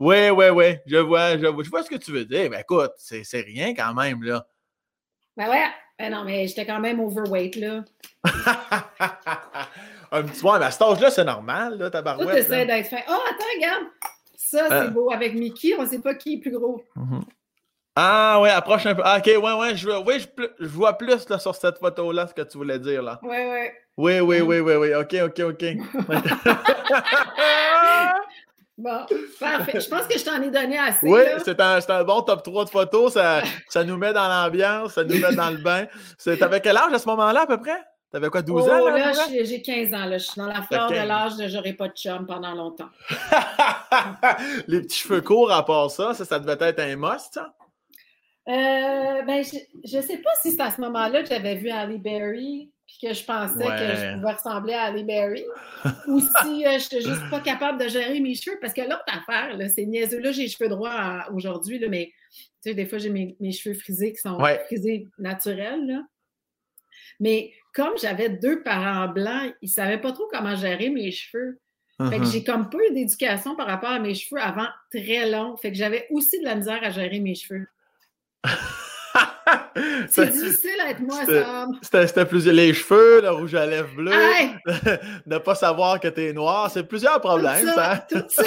oui, 0.00 0.30
oui, 0.30 0.46
oui. 0.50 0.76
Je 0.86 0.96
vois, 0.98 1.36
je 1.36 1.46
vois, 1.46 1.64
je 1.64 1.70
vois 1.70 1.82
ce 1.82 1.90
que 1.90 1.96
tu 1.96 2.12
veux 2.12 2.24
dire. 2.24 2.48
Mais 2.50 2.60
écoute, 2.60 2.92
c'est 2.96 3.24
c'est 3.24 3.40
rien 3.40 3.74
quand 3.74 3.94
même, 3.94 4.22
là. 4.22 4.46
Ben 5.36 5.48
ouais. 5.50 5.64
Ben 5.98 6.10
non, 6.12 6.24
mais 6.24 6.46
j'étais 6.48 6.64
quand 6.66 6.80
même 6.80 7.00
overweight, 7.00 7.56
là. 7.56 7.84
un 10.12 10.22
petit 10.22 10.40
peu, 10.42 10.58
mais 10.58 10.64
à 10.66 10.70
cet 10.70 10.82
âge-là, 10.82 11.10
c'est 11.10 11.24
normal, 11.24 11.76
là, 11.78 11.90
ta 11.90 12.00
barouette. 12.02 12.34
t'essaies 12.36 12.64
là. 12.64 12.76
d'être 12.76 12.88
fin. 12.88 13.00
Oh, 13.08 13.20
attends, 13.28 13.44
regarde! 13.56 13.84
Ça, 14.36 14.66
c'est 14.68 14.74
Euh. 14.74 14.88
beau. 14.88 15.10
Avec 15.12 15.34
Mickey, 15.34 15.74
on 15.78 15.86
sait 15.86 16.00
pas 16.00 16.14
qui 16.14 16.34
est 16.34 16.38
plus 16.38 16.50
gros. 16.52 16.82
Mhm. 16.96 17.22
Ah, 17.96 18.38
oui, 18.42 18.48
approche 18.48 18.84
un 18.86 18.94
peu. 18.96 19.02
Ah, 19.04 19.18
ok, 19.18 19.26
ouais, 19.26 19.38
ouais, 19.52 19.76
je, 19.76 19.88
vois- 19.88 20.00
oui, 20.04 20.18
je, 20.18 20.26
vois 20.66 20.98
plus 20.98 21.28
là, 21.28 21.38
sur 21.38 21.54
cette 21.54 21.78
photo-là 21.78 22.26
ce 22.26 22.34
que 22.34 22.42
tu 22.42 22.58
voulais 22.58 22.80
dire, 22.80 23.02
là. 23.02 23.20
Ouais, 23.22 23.48
ouais. 23.48 23.72
Oui, 23.96 24.18
oui, 24.18 24.40
oui, 24.40 24.58
oui, 24.58 24.74
oui. 24.74 24.92
OK, 24.94 25.14
OK, 25.22 25.40
OK. 25.40 25.64
Bon, 28.76 29.06
parfait. 29.40 29.80
Je 29.80 29.88
pense 29.88 30.06
que 30.06 30.18
je 30.18 30.24
t'en 30.24 30.42
ai 30.42 30.50
donné 30.50 30.78
assez. 30.78 31.06
oui, 31.08 31.20
c'est 31.44 31.60
un, 31.60 31.78
un 31.88 32.04
bon 32.04 32.22
top 32.22 32.42
3 32.42 32.64
de 32.64 32.70
photos. 32.70 33.12
Ça, 33.12 33.42
ça 33.68 33.84
nous 33.84 33.96
met 33.96 34.12
dans 34.12 34.26
l'ambiance, 34.28 34.94
ça 34.94 35.04
nous 35.04 35.18
met 35.18 35.34
dans 35.34 35.50
le 35.50 35.58
bain. 35.58 35.86
T'avais 36.38 36.60
quel 36.60 36.76
âge 36.76 36.92
à 36.92 36.98
ce 36.98 37.06
moment-là, 37.08 37.42
à 37.42 37.46
peu 37.46 37.58
près? 37.60 37.80
T'avais 38.10 38.28
quoi, 38.30 38.42
12 38.42 38.64
Oh, 38.66 38.70
ans? 38.70 38.84
Là, 38.86 38.94
à 39.08 39.12
là, 39.12 39.22
j'ai- 39.28 39.44
j'ai 39.44 39.60
15 39.62 39.92
ans. 39.92 40.04
Là. 40.06 40.18
Je 40.18 40.24
suis 40.24 40.40
dans 40.40 40.46
la 40.46 40.62
fleur 40.62 40.88
de 40.88 40.94
15. 40.94 41.08
l'âge 41.08 41.36
de 41.36 41.48
j'aurai 41.48 41.72
pas 41.72 41.88
de 41.88 41.94
chum 41.96 42.26
pendant 42.26 42.52
longtemps. 42.54 42.88
Les 44.68 44.80
petits 44.82 44.98
cheveux 45.00 45.20
courts 45.20 45.50
à 45.52 45.64
part 45.64 45.90
ça, 45.90 46.14
ça, 46.14 46.24
ça 46.24 46.38
devait 46.38 46.56
être 46.68 46.80
un 46.80 46.96
must, 46.96 47.34
ça? 47.34 47.52
Euh, 48.46 49.22
ben, 49.22 49.42
je, 49.42 49.56
je 49.84 50.00
sais 50.00 50.18
pas 50.18 50.30
si 50.42 50.52
c'est 50.52 50.60
à 50.60 50.70
ce 50.70 50.80
moment-là 50.82 51.22
que 51.22 51.28
j'avais 51.28 51.54
vu 51.54 51.70
Halle 51.70 51.98
Berry 51.98 52.70
puis 52.98 53.08
que 53.08 53.14
je 53.14 53.24
pensais 53.24 53.56
Ouais. 53.56 53.64
que 53.76 53.96
je 53.96 54.14
pouvais 54.20 54.32
ressembler 54.32 54.74
à 54.74 54.84
Halle 54.84 55.04
Berry 55.04 55.44
ou 56.06 56.20
si 56.20 56.66
euh, 56.66 56.78
j'étais 56.78 57.00
juste 57.00 57.28
pas 57.30 57.40
capable 57.40 57.82
de 57.82 57.88
gérer 57.88 58.20
mes 58.20 58.34
cheveux 58.34 58.58
parce 58.60 58.72
que 58.72 58.82
l'autre 58.82 59.04
affaire, 59.08 59.56
c'est 59.74 59.86
niaiseux. 59.86 60.20
Là, 60.20 60.32
j'ai 60.32 60.42
les 60.42 60.48
cheveux 60.48 60.68
droits 60.68 60.92
à- 60.92 61.30
aujourd'hui, 61.32 61.80
mais 61.88 62.12
tu 62.30 62.44
sais, 62.70 62.74
des 62.74 62.86
fois, 62.86 62.98
j'ai 62.98 63.10
mes, 63.10 63.36
mes 63.40 63.52
cheveux 63.52 63.74
frisés 63.74 64.12
qui 64.12 64.18
sont 64.20 64.40
Ouais. 64.40 64.62
frisés 64.66 65.08
naturels, 65.18 65.86
là. 65.86 66.02
Mais 67.20 67.52
comme 67.72 67.96
j'avais 67.98 68.28
deux 68.28 68.62
parents 68.62 69.08
blancs, 69.08 69.54
ils 69.62 69.68
savaient 69.68 70.00
pas 70.00 70.12
trop 70.12 70.26
comment 70.30 70.54
gérer 70.56 70.90
mes 70.90 71.10
cheveux. 71.10 71.60
Fait 72.10 72.18
que 72.18 72.24
Mhm. 72.24 72.30
j'ai 72.32 72.42
comme 72.44 72.70
pas 72.70 72.78
eu 72.90 72.92
d'éducation 72.92 73.54
par 73.54 73.66
rapport 73.68 73.90
à 73.90 74.00
mes 74.00 74.14
cheveux 74.14 74.40
avant 74.40 74.66
très 74.90 75.30
long. 75.30 75.56
Fait 75.56 75.70
que 75.70 75.76
j'avais 75.78 76.06
aussi 76.10 76.40
de 76.40 76.44
la 76.44 76.56
misère 76.56 76.82
à 76.82 76.90
gérer 76.90 77.20
mes 77.20 77.34
cheveux. 77.36 77.66
C'est 80.08 80.30
difficile 80.30 80.80
à 80.86 80.90
être 80.90 81.00
moi, 81.00 81.24
Sam. 81.26 81.78
C'était 81.82 82.06
c'était 82.06 82.24
plus 82.26 82.46
les 82.46 82.72
cheveux, 82.74 83.20
le 83.22 83.30
rouge 83.30 83.54
à 83.54 83.66
lèvres 83.66 83.94
bleu, 83.94 84.12
Hey, 84.12 84.50
ne 85.26 85.38
pas 85.38 85.54
savoir 85.54 86.00
que 86.00 86.08
t'es 86.08 86.32
noir, 86.32 86.70
c'est 86.70 86.84
plusieurs 86.84 87.14
tout 87.20 87.28
problèmes, 87.28 87.66
ça. 87.66 88.06
ça, 88.10 88.20
tout 88.20 88.24
ça. 88.28 88.42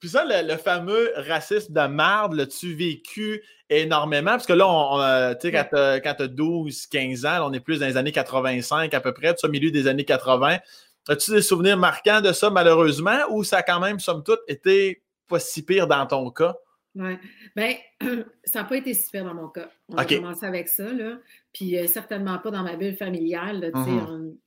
Puis 0.00 0.08
ça, 0.10 0.24
le, 0.24 0.46
le 0.46 0.56
fameux 0.58 1.12
racisme 1.16 1.72
de 1.72 1.86
marde, 1.86 2.34
l'as-tu 2.34 2.74
vécu 2.74 3.42
énormément? 3.70 4.32
Parce 4.32 4.46
que 4.46 4.52
là, 4.52 4.68
on, 4.68 4.96
on, 4.96 5.00
euh, 5.00 5.32
tu 5.34 5.48
sais, 5.48 5.52
quand 5.52 5.64
t'as- 5.70 6.00
t'as 6.00 6.26
12, 6.26 6.86
15 6.86 7.24
ans, 7.24 7.30
là, 7.30 7.46
on 7.46 7.52
est 7.52 7.60
plus 7.60 7.80
dans 7.80 7.86
les 7.86 7.96
années 7.96 8.12
85 8.12 8.92
à 8.92 9.00
peu 9.00 9.12
près, 9.14 9.34
tu 9.34 9.46
au 9.46 9.48
milieu 9.48 9.70
des 9.70 9.86
années 9.88 10.04
80. 10.04 10.58
As-tu 11.08 11.30
des 11.32 11.42
souvenirs 11.42 11.76
marquants 11.78 12.20
de 12.20 12.32
ça, 12.32 12.50
malheureusement, 12.50 13.16
ou 13.30 13.44
ça 13.44 13.58
a 13.58 13.62
quand 13.62 13.80
même, 13.80 13.98
somme 13.98 14.22
toute, 14.22 14.40
été 14.46 15.02
pas 15.28 15.38
si 15.38 15.64
pire 15.64 15.86
dans 15.86 16.06
ton 16.06 16.30
cas? 16.30 16.54
Ouais. 16.96 17.18
Ben, 17.56 17.74
ça 18.44 18.62
n'a 18.62 18.64
pas 18.68 18.76
été 18.76 18.94
si 18.94 19.10
pire 19.10 19.24
dans 19.24 19.34
mon 19.34 19.48
cas. 19.48 19.68
On 19.88 19.96
a 19.96 20.04
commencé 20.18 20.46
avec 20.46 20.68
ça, 20.68 20.92
là. 20.92 21.18
Puis 21.52 21.76
euh, 21.76 21.86
certainement 21.88 22.38
pas 22.38 22.50
dans 22.50 22.62
ma 22.62 22.76
bulle 22.76 22.96
familiale, 22.96 23.60
là, 23.60 23.70
Mhm. 23.74 23.98
on- 24.08 24.38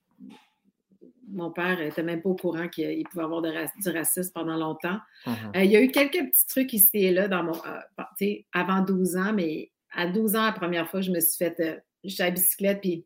Mon 1.30 1.50
père 1.52 1.78
n'était 1.78 2.02
même 2.02 2.22
pas 2.22 2.30
au 2.30 2.36
courant 2.36 2.68
qu'il 2.68 3.06
pouvait 3.06 3.22
avoir 3.24 3.42
de 3.42 3.50
ra- 3.50 3.70
du 3.82 3.90
racisme 3.90 4.32
pendant 4.32 4.56
longtemps. 4.56 4.98
Mhm. 5.26 5.32
Euh, 5.56 5.64
il 5.64 5.70
y 5.70 5.76
a 5.76 5.82
eu 5.82 5.90
quelques 5.90 6.12
petits 6.26 6.46
trucs 6.46 6.72
ici 6.72 7.04
et 7.04 7.10
là 7.12 7.28
dans 7.28 7.42
mon, 7.42 7.52
euh, 7.66 7.78
tu 8.16 8.24
sais, 8.24 8.46
avant 8.54 8.80
12 8.80 9.14
ans, 9.16 9.34
mais 9.34 9.70
à 9.92 10.06
12 10.06 10.36
ans, 10.36 10.44
la 10.46 10.52
première 10.52 10.88
fois, 10.88 11.02
je 11.02 11.10
me 11.10 11.20
suis 11.20 11.36
fait, 11.36 11.60
euh, 11.60 11.76
j'étais 12.02 12.22
à 12.22 12.26
la 12.26 12.30
bicyclette, 12.32 12.80
puis 12.80 13.04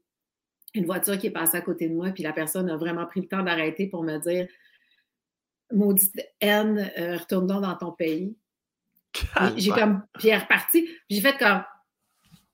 une 0.75 0.87
voiture 0.87 1.19
qui 1.19 1.27
est 1.27 1.31
passée 1.33 1.57
à 1.57 1.63
côté 1.63 1.89
de 1.89 1.95
moi, 1.95 2.11
puis 2.13 2.23
la 2.23 2.33
personne 2.33 2.71
a 2.71 2.77
vraiment 2.77 3.07
pris 3.07 3.23
le 3.23 3.27
temps 3.27 3.43
d'arrêter 3.43 3.89
pour 3.89 4.05
me 4.05 4.17
dire 4.19 4.47
maudite 5.73 6.15
haine, 6.41 6.79
retourne 7.19 7.47
dans 7.49 7.75
ton 7.77 7.91
pays. 7.93 8.37
J'ai 9.57 9.71
comme, 9.71 10.03
puis 10.19 10.29
elle 10.29 10.35
est 10.35 10.39
repartie. 10.39 10.89
J'ai 11.09 11.21
fait 11.21 11.37
comme, 11.39 11.63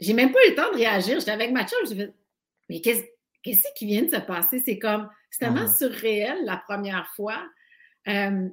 j'ai 0.00 0.12
même 0.12 0.32
pas 0.32 0.38
eu 0.46 0.50
le 0.50 0.56
temps 0.56 0.70
de 0.72 0.76
réagir. 0.76 1.18
J'étais 1.18 1.30
avec 1.30 1.52
ma 1.52 1.66
chum, 1.66 1.78
j'ai 1.88 1.94
fait, 1.94 2.14
mais 2.68 2.80
qu'est-ce 2.80 3.02
qu'est-ce 3.42 3.66
qui 3.76 3.86
vient 3.86 4.02
de 4.02 4.10
se 4.10 4.20
passer? 4.20 4.62
C'est 4.64 4.78
comme, 4.78 5.08
c'est 5.30 5.40
tellement 5.40 5.64
uh-huh. 5.64 5.78
surréel 5.78 6.44
la 6.44 6.56
première 6.56 7.08
fois. 7.14 7.38
Euh, 8.08 8.48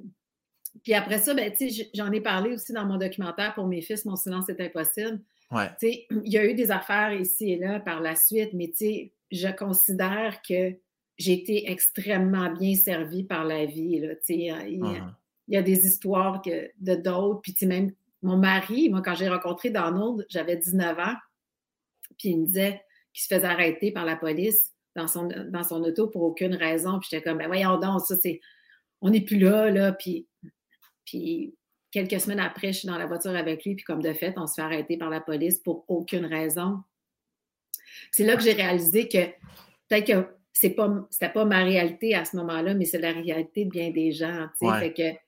puis 0.82 0.94
après 0.94 1.18
ça, 1.18 1.34
ben, 1.34 1.52
j'en 1.94 2.12
ai 2.12 2.20
parlé 2.20 2.52
aussi 2.52 2.72
dans 2.72 2.84
mon 2.84 2.96
documentaire 2.96 3.54
pour 3.54 3.66
mes 3.66 3.80
fils, 3.80 4.04
Mon 4.04 4.16
silence 4.16 4.48
est 4.48 4.60
impossible. 4.60 5.20
Ouais. 5.50 5.68
Il 5.82 6.32
y 6.32 6.38
a 6.38 6.44
eu 6.44 6.54
des 6.54 6.70
affaires 6.70 7.12
ici 7.12 7.52
et 7.52 7.58
là 7.58 7.80
par 7.80 8.00
la 8.00 8.16
suite, 8.16 8.50
mais 8.52 8.72
je 9.30 9.48
considère 9.56 10.40
que 10.46 10.74
j'ai 11.18 11.32
été 11.32 11.70
extrêmement 11.70 12.52
bien 12.52 12.74
servie 12.74 13.24
par 13.24 13.44
la 13.44 13.64
vie. 13.64 14.00
Là, 14.00 14.14
uh-huh. 14.14 15.04
Il, 15.48 15.54
y 15.54 15.56
a 15.56 15.62
des 15.62 15.86
histoires 15.86 16.42
que, 16.42 16.70
de 16.78 16.94
d'autres, 16.94 17.40
puis 17.40 17.54
même 17.66 17.92
mon 18.22 18.36
mari, 18.36 18.88
moi, 18.88 19.02
quand 19.02 19.14
j'ai 19.14 19.28
rencontré 19.28 19.70
Donald, 19.70 20.26
j'avais 20.28 20.56
19 20.56 20.98
ans, 20.98 21.14
puis 22.18 22.30
il 22.30 22.40
me 22.40 22.46
disait 22.46 22.82
qu'il 23.12 23.22
se 23.22 23.34
faisait 23.34 23.46
arrêter 23.46 23.92
par 23.92 24.04
la 24.04 24.16
police 24.16 24.72
dans 24.94 25.06
son, 25.06 25.28
dans 25.48 25.62
son 25.62 25.82
auto 25.82 26.08
pour 26.08 26.22
aucune 26.22 26.54
raison. 26.54 26.98
Puis 26.98 27.08
j'étais 27.10 27.22
comme, 27.22 27.38
ben 27.38 27.46
voyons 27.46 27.78
donc, 27.78 28.00
ça, 28.00 28.16
c'est. 28.16 28.40
On 29.00 29.10
n'est 29.10 29.20
plus 29.20 29.38
là, 29.38 29.70
là. 29.70 29.92
Puis, 29.92 30.26
puis 31.04 31.54
quelques 31.90 32.20
semaines 32.20 32.40
après, 32.40 32.72
je 32.72 32.80
suis 32.80 32.88
dans 32.88 32.98
la 32.98 33.06
voiture 33.06 33.36
avec 33.36 33.64
lui, 33.64 33.74
puis 33.74 33.84
comme 33.84 34.02
de 34.02 34.12
fait, 34.12 34.34
on 34.36 34.46
se 34.46 34.54
fait 34.54 34.62
arrêter 34.62 34.96
par 34.96 35.10
la 35.10 35.20
police 35.20 35.58
pour 35.58 35.84
aucune 35.88 36.24
raison. 36.24 36.78
C'est 38.10 38.24
là 38.24 38.36
que 38.36 38.42
j'ai 38.42 38.52
réalisé 38.52 39.08
que 39.08 39.26
peut-être 39.88 40.06
que 40.06 40.28
c'est 40.52 40.70
pas, 40.70 40.90
c'était 41.10 41.32
pas 41.32 41.44
ma 41.44 41.62
réalité 41.62 42.14
à 42.14 42.24
ce 42.24 42.36
moment-là, 42.36 42.74
mais 42.74 42.86
c'est 42.86 42.98
la 42.98 43.12
réalité 43.12 43.66
de 43.66 43.70
bien 43.70 43.90
des 43.90 44.12
gens. 44.12 44.48
Fait 44.58 44.92
que 44.92 45.25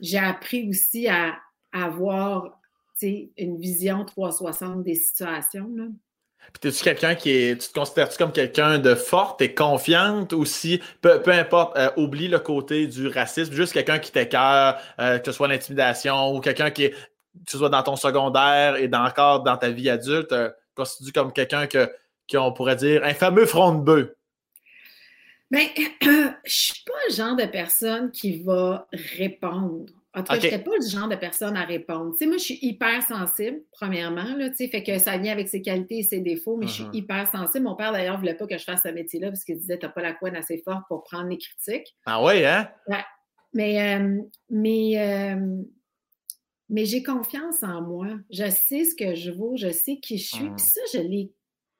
j'ai 0.00 0.18
appris 0.18 0.68
aussi 0.68 1.08
à, 1.08 1.36
avoir 1.72 2.60
une 3.02 3.58
vision 3.58 4.04
360 4.04 4.82
des 4.84 4.94
situations. 4.94 5.68
Là. 5.76 5.84
Puis 6.52 6.68
es-tu 6.68 6.84
quelqu'un 6.84 7.14
qui 7.14 7.30
est. 7.30 7.60
Tu 7.60 7.68
te 7.68 7.74
considères-tu 7.74 8.16
comme 8.16 8.32
quelqu'un 8.32 8.78
de 8.78 8.94
forte 8.94 9.40
et 9.42 9.54
confiante 9.54 10.32
aussi? 10.32 10.80
Peu, 11.00 11.20
peu 11.20 11.32
importe, 11.32 11.76
euh, 11.76 11.90
oublie 11.96 12.28
le 12.28 12.38
côté 12.38 12.86
du 12.86 13.08
racisme, 13.08 13.52
juste 13.52 13.72
quelqu'un 13.72 13.98
qui 13.98 14.12
t'écœure, 14.12 14.78
euh, 15.00 15.18
que 15.18 15.26
ce 15.26 15.32
soit 15.32 15.48
l'intimidation 15.48 16.34
ou 16.34 16.40
quelqu'un 16.40 16.70
qui 16.70 16.84
est, 16.84 16.94
ce 17.48 17.58
soit 17.58 17.70
dans 17.70 17.82
ton 17.82 17.96
secondaire 17.96 18.76
et 18.76 18.88
encore 18.94 19.42
dans 19.42 19.56
ta 19.56 19.70
vie 19.70 19.90
adulte, 19.90 20.32
euh, 20.32 20.50
constitue 20.74 21.12
comme 21.12 21.32
quelqu'un 21.32 21.66
que, 21.66 21.90
qu'on 22.30 22.52
pourrait 22.52 22.76
dire 22.76 23.02
un 23.04 23.14
fameux 23.14 23.46
front 23.46 23.72
de 23.72 23.82
bœuf? 23.82 24.08
Bien, 25.54 25.68
je 26.44 26.52
suis 26.52 26.82
pas 26.84 26.92
le 27.08 27.14
genre 27.14 27.36
de 27.36 27.46
personne 27.46 28.10
qui 28.10 28.42
va 28.42 28.88
répondre 28.92 29.92
en 30.16 30.22
tout 30.22 30.32
cas, 30.32 30.38
je 30.38 30.44
n'étais 30.44 30.58
pas 30.60 30.70
le 30.80 30.88
genre 30.88 31.08
de 31.08 31.16
personne 31.16 31.56
à 31.56 31.64
répondre. 31.64 32.12
Tu 32.12 32.18
sais, 32.18 32.26
moi, 32.26 32.36
je 32.36 32.44
suis 32.44 32.58
hyper 32.62 33.02
sensible, 33.02 33.62
premièrement, 33.72 34.36
là, 34.36 34.48
tu 34.48 34.56
sais, 34.56 34.68
fait 34.68 34.84
que 34.84 34.96
ça 34.98 35.18
vient 35.18 35.32
avec 35.32 35.48
ses 35.48 35.60
qualités 35.60 35.98
et 35.98 36.02
ses 36.04 36.20
défauts, 36.20 36.56
mais 36.56 36.68
je 36.68 36.72
suis 36.72 36.84
uh-huh. 36.84 36.94
hyper 36.94 37.28
sensible. 37.28 37.64
Mon 37.64 37.74
père, 37.74 37.90
d'ailleurs, 37.90 38.14
ne 38.14 38.20
voulait 38.20 38.36
pas 38.36 38.46
que 38.46 38.56
je 38.56 38.62
fasse 38.62 38.82
ce 38.84 38.88
métier-là 38.88 39.30
parce 39.30 39.42
qu'il 39.42 39.58
disait, 39.58 39.76
tu 39.76 39.86
n'as 39.86 39.90
pas 39.90 40.02
la 40.02 40.12
couenne 40.12 40.36
assez 40.36 40.58
forte 40.58 40.84
pour 40.86 41.02
prendre 41.02 41.28
les 41.28 41.38
critiques. 41.38 41.96
Ah 42.06 42.22
oui, 42.24 42.46
hein? 42.46 42.70
Ouais. 42.86 43.04
Mais, 43.54 43.96
euh, 43.96 44.22
mais, 44.50 45.00
euh, 45.00 45.62
mais 46.68 46.84
j'ai 46.84 47.02
confiance 47.02 47.64
en 47.64 47.82
moi. 47.82 48.06
Je 48.30 48.48
sais 48.50 48.84
ce 48.84 48.94
que 48.94 49.16
je 49.16 49.32
vaux, 49.32 49.56
je 49.56 49.72
sais 49.72 49.96
qui 49.96 50.18
je 50.18 50.28
suis. 50.28 50.50
Puis 50.50 50.64
ça, 50.64 50.80
je 50.92 50.98
l'ai 50.98 51.32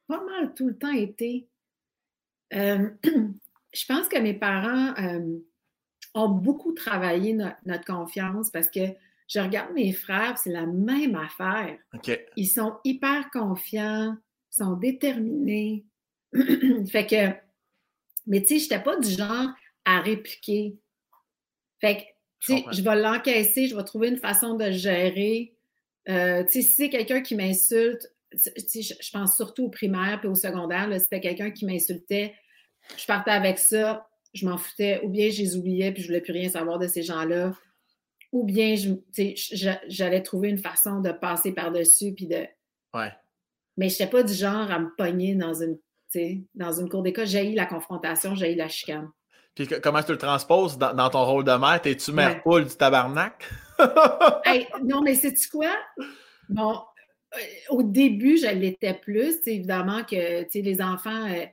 pas 0.09 0.21
mal 0.25 0.55
tout 0.55 0.67
le 0.67 0.77
temps 0.77 0.93
été. 0.93 1.49
Euh, 2.53 2.91
je 3.75 3.87
pense 3.87 4.09
que 4.09 4.19
mes 4.19 4.35
parents 4.35 4.95
ont 6.15 6.29
beaucoup 6.29 6.73
travaillé 6.73 7.37
notre 7.65 7.85
confiance 7.85 8.51
parce 8.51 8.71
que 8.71 8.81
je 9.29 9.41
regarde 9.41 9.73
mes 9.73 9.93
frères, 9.93 10.39
c'est 10.39 10.53
la 10.53 10.67
même 10.67 11.17
affaire. 11.17 11.79
Ils 12.37 12.47
sont 12.47 12.75
hyper 12.85 13.31
confiants, 13.31 14.17
sont 14.51 14.75
déterminés. 14.75 15.85
fait 16.35 17.07
que, 17.07 17.31
mais 18.27 18.43
tu 18.43 18.49
sais, 18.49 18.59
je 18.59 18.65
n'étais 18.65 18.83
pas 18.83 18.97
du 18.99 19.11
genre 19.11 19.49
à 19.85 20.01
répliquer. 20.01 20.77
Fait 21.81 21.97
que, 21.97 22.03
tu 22.41 22.53
sais, 22.53 22.65
je 22.71 22.83
vais 22.83 22.97
l'encaisser, 22.97 23.67
je 23.67 23.77
vais 23.77 23.85
trouver 23.85 24.09
une 24.09 24.19
façon 24.19 24.55
de 24.55 24.71
gérer. 24.71 25.55
Euh, 26.09 26.45
tu 26.45 26.53
sais, 26.53 26.63
si 26.63 26.73
c'est 26.73 26.91
quelqu'un 26.91 27.23
qui 27.23 27.35
m'insulte, 27.35 28.13
je 28.33 29.11
pense 29.11 29.37
surtout 29.37 29.65
au 29.65 29.71
primaire 29.71 30.19
puis 30.21 30.29
au 30.29 30.35
secondaire, 30.35 30.89
si 30.93 31.01
c'était 31.01 31.21
quelqu'un 31.21 31.51
qui 31.51 31.65
m'insultait, 31.65 32.35
je 32.97 33.07
partais 33.07 33.31
avec 33.31 33.59
ça, 33.59 34.09
je 34.33 34.47
m'en 34.47 34.59
foutais, 34.59 35.01
ou 35.03 35.09
bien 35.09 35.31
je 35.31 35.41
les 35.43 35.57
oubliais 35.57 35.93
puis 35.93 36.03
je 36.03 36.09
voulais 36.09 36.21
plus 36.21 36.33
rien 36.33 36.49
savoir 36.49 36.79
de 36.79 36.87
ces 36.87 37.03
gens-là, 37.03 37.53
ou 38.33 38.45
bien 38.45 38.75
j'allais 39.87 40.23
trouver 40.23 40.49
une 40.49 40.59
façon 40.59 41.01
de 41.01 41.13
passer 41.13 41.53
par-dessus 41.53 42.13
puis 42.15 42.27
de. 42.27 42.47
Ouais. 42.93 43.13
Mais 43.77 43.89
je 43.89 43.95
n'étais 43.95 44.07
pas 44.07 44.23
du 44.23 44.33
genre 44.33 44.71
à 44.71 44.79
me 44.79 44.95
pogner 44.97 45.35
dans 45.35 45.55
une, 45.55 45.79
dans 46.55 46.73
une 46.73 46.89
cour 46.89 47.03
d'école. 47.03 47.27
J'ai 47.27 47.51
eu 47.51 47.55
la 47.55 47.67
confrontation, 47.67 48.35
j'ai 48.35 48.53
eu 48.53 48.57
la 48.57 48.69
chicane. 48.69 49.11
Puis 49.55 49.69
comment 49.83 50.03
tu 50.03 50.13
le 50.13 50.19
transposes 50.19 50.79
dans, 50.79 51.11
ton 51.11 51.25
rôle 51.25 51.45
de 51.45 51.53
mère? 51.53 51.81
T'es-tu 51.81 52.13
mère 52.13 52.43
poule 52.43 52.65
du 52.65 52.75
tabarnak? 52.75 53.45
non, 54.83 55.01
mais 55.03 55.15
sais-tu 55.15 55.49
quoi? 55.49 55.71
Bon, 56.49 56.81
euh, 57.35 57.39
au 57.71 57.83
début, 57.83 58.37
je 58.37 58.49
l'étais 58.49 58.95
plus. 58.95 59.37
Évidemment 59.47 60.03
que 60.03 60.59
les 60.59 60.83
enfants, 60.83 61.27
euh, 61.31 61.47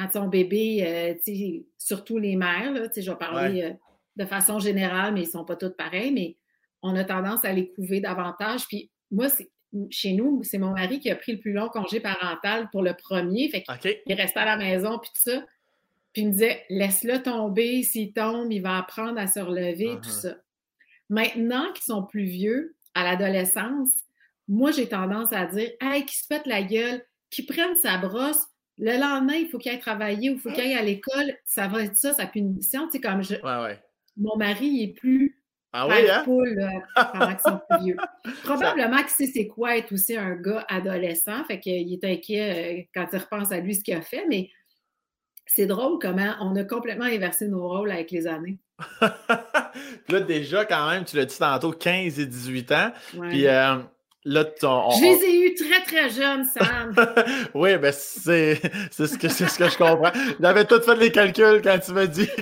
quand 0.00 0.08
ils 0.08 0.12
sont 0.12 0.28
bébés, 0.28 0.84
euh, 0.86 1.64
surtout 1.78 2.18
les 2.18 2.36
mères, 2.36 2.72
là, 2.72 2.88
je 2.94 3.10
vais 3.10 3.16
parler 3.16 3.62
euh, 3.62 3.72
de 4.16 4.24
façon 4.24 4.58
générale, 4.58 5.12
mais 5.12 5.22
ils 5.22 5.26
ne 5.26 5.30
sont 5.30 5.44
pas 5.44 5.56
toutes 5.56 5.76
pareils, 5.76 6.12
mais 6.12 6.36
on 6.82 6.96
a 6.96 7.04
tendance 7.04 7.44
à 7.44 7.52
les 7.52 7.70
couver 7.70 8.00
davantage. 8.00 8.66
Puis 8.66 8.90
moi, 9.10 9.28
chez 9.90 10.12
nous, 10.12 10.42
c'est 10.42 10.58
mon 10.58 10.72
mari 10.72 11.00
qui 11.00 11.10
a 11.10 11.16
pris 11.16 11.32
le 11.32 11.40
plus 11.40 11.52
long 11.52 11.68
congé 11.68 12.00
parental 12.00 12.68
pour 12.70 12.82
le 12.82 12.94
premier. 12.94 13.48
Fait 13.50 13.62
qu'il 13.62 14.14
restait 14.14 14.40
à 14.40 14.44
la 14.44 14.56
maison, 14.56 14.98
puis 14.98 15.10
tout 15.14 15.30
ça. 15.30 15.44
Puis 16.12 16.22
il 16.22 16.28
me 16.28 16.32
disait, 16.32 16.64
laisse-le 16.70 17.22
tomber, 17.22 17.82
s'il 17.82 18.12
tombe, 18.12 18.50
il 18.50 18.62
va 18.62 18.78
apprendre 18.78 19.18
à 19.18 19.26
se 19.26 19.38
relever, 19.38 19.98
tout 20.02 20.08
uh-huh. 20.08 20.22
ça. 20.22 20.36
Maintenant 21.08 21.70
qu'ils 21.72 21.84
sont 21.84 22.02
plus 22.02 22.24
vieux, 22.24 22.74
à 22.94 23.04
l'adolescence, 23.04 23.90
moi, 24.48 24.72
j'ai 24.72 24.88
tendance 24.88 25.32
à 25.32 25.46
dire, 25.46 25.70
hey, 25.80 26.04
qui 26.04 26.16
se 26.16 26.26
pète 26.26 26.46
la 26.46 26.62
gueule, 26.62 27.04
qui 27.30 27.44
prenne 27.44 27.76
sa 27.76 27.98
brosse, 27.98 28.46
le 28.80 28.98
lendemain, 28.98 29.34
il 29.34 29.48
faut 29.48 29.58
qu'il 29.58 29.70
aille 29.70 29.78
travailler 29.78 30.30
ou 30.30 30.34
il 30.34 30.38
faut 30.38 30.50
qu'il 30.50 30.62
aille 30.62 30.74
à 30.74 30.82
l'école. 30.82 31.34
Ça 31.44 31.68
va 31.68 31.82
être 31.82 31.96
ça, 31.96 32.14
sa 32.14 32.26
punition. 32.26 32.86
Tu 32.86 32.92
sais, 32.92 33.00
comme 33.00 33.22
je... 33.22 33.34
Mon 34.16 34.36
mari, 34.36 34.66
il 34.66 34.82
est 34.84 34.92
plus 34.94 35.36
ah 35.72 35.86
oui, 35.86 36.10
hein? 36.10 36.22
poule 36.24 36.68
pendant 36.96 37.28
qu'ils 37.28 37.40
sont 37.40 37.60
plus 37.70 37.84
vieux. 37.84 37.96
Probablement 38.42 38.98
qu'il 38.98 39.10
sait 39.10 39.26
c'est 39.32 39.46
quoi 39.46 39.76
être 39.76 39.92
aussi 39.92 40.16
un 40.16 40.34
gars 40.34 40.64
adolescent. 40.68 41.44
Fait 41.44 41.60
qu'il 41.60 41.92
est 41.92 42.04
inquiet 42.04 42.80
euh, 42.80 42.82
quand 42.92 43.06
il 43.12 43.18
repense 43.18 43.52
à 43.52 43.60
lui 43.60 43.76
ce 43.76 43.84
qu'il 43.84 43.94
a 43.94 44.02
fait, 44.02 44.24
mais 44.28 44.50
c'est 45.46 45.66
drôle 45.66 45.98
comment 46.00 46.34
on 46.40 46.56
a 46.56 46.64
complètement 46.64 47.04
inversé 47.04 47.46
nos 47.46 47.68
rôles 47.68 47.92
avec 47.92 48.10
les 48.10 48.26
années. 48.26 48.58
là, 50.08 50.20
déjà, 50.20 50.64
quand 50.64 50.90
même, 50.90 51.04
tu 51.04 51.16
l'as 51.16 51.26
dit 51.26 51.38
tantôt, 51.38 51.70
15 51.70 52.18
et 52.18 52.26
18 52.26 52.72
ans. 52.72 52.92
Puis 53.28 53.46
euh, 53.46 53.76
je 54.26 55.02
les 55.02 55.24
ai 55.24 55.46
eus 55.46 55.54
très, 55.54 55.82
très 55.82 56.10
jeunes, 56.10 56.44
Sam. 56.44 56.94
oui, 57.54 57.78
ben 57.78 57.90
c'est 57.92 58.60
ce, 58.90 59.16
que, 59.16 59.28
ce 59.28 59.58
que 59.58 59.68
je 59.68 59.78
comprends. 59.78 60.12
J'avais 60.38 60.66
tout 60.66 60.80
fait 60.82 60.96
les 60.96 61.10
calculs 61.10 61.62
quand 61.62 61.78
tu 61.78 61.92
m'as 61.92 62.06
dit. 62.06 62.28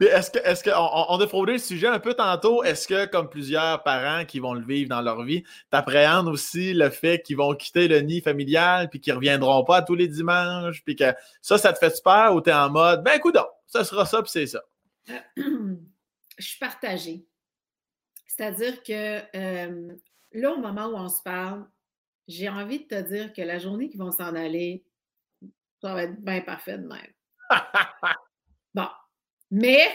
est-ce 0.00 0.30
que 0.30 0.38
est-ce 0.44 0.62
qu'on 0.62 0.72
on 1.08 1.18
a 1.18 1.26
frôlé 1.26 1.54
le 1.54 1.58
sujet 1.58 1.86
un 1.86 2.00
peu 2.00 2.12
tantôt? 2.12 2.62
Est-ce 2.64 2.86
que, 2.86 3.06
comme 3.06 3.30
plusieurs 3.30 3.82
parents 3.82 4.26
qui 4.26 4.38
vont 4.38 4.52
le 4.52 4.64
vivre 4.64 4.90
dans 4.90 5.00
leur 5.00 5.22
vie, 5.22 5.42
t'appréhendes 5.70 6.28
aussi 6.28 6.74
le 6.74 6.90
fait 6.90 7.22
qu'ils 7.22 7.38
vont 7.38 7.54
quitter 7.54 7.88
le 7.88 8.00
nid 8.00 8.20
familial 8.20 8.90
puis 8.90 9.00
qu'ils 9.00 9.14
reviendront 9.14 9.64
pas 9.64 9.80
tous 9.80 9.94
les 9.94 10.08
dimanches? 10.08 10.82
Puis 10.84 10.96
que 10.96 11.14
ça, 11.40 11.56
ça 11.56 11.72
te 11.72 11.78
fait 11.78 11.94
peur 12.04 12.34
ou 12.34 12.42
t'es 12.42 12.52
en 12.52 12.68
mode 12.68 13.02
ben 13.02 13.12
écoute, 13.16 13.38
ça 13.66 13.84
sera 13.84 14.04
ça 14.04 14.20
puis 14.20 14.30
c'est 14.30 14.46
ça? 14.46 14.60
je 16.38 16.46
suis 16.46 16.58
partagée. 16.58 17.26
C'est-à-dire 18.26 18.82
que 18.82 19.36
euh, 19.36 19.94
là, 20.32 20.52
au 20.52 20.58
moment 20.58 20.86
où 20.86 20.96
on 20.96 21.08
se 21.08 21.22
parle, 21.22 21.66
j'ai 22.28 22.48
envie 22.48 22.80
de 22.80 22.88
te 22.88 23.00
dire 23.02 23.32
que 23.32 23.42
la 23.42 23.58
journée 23.58 23.90
qui 23.90 23.98
vont 23.98 24.10
s'en 24.10 24.34
aller, 24.34 24.84
ça 25.80 25.94
va 25.94 26.04
être 26.04 26.20
bien 26.20 26.40
parfait 26.40 26.78
de 26.78 26.86
même. 26.86 27.12
bon. 28.74 28.88
Mais 29.50 29.86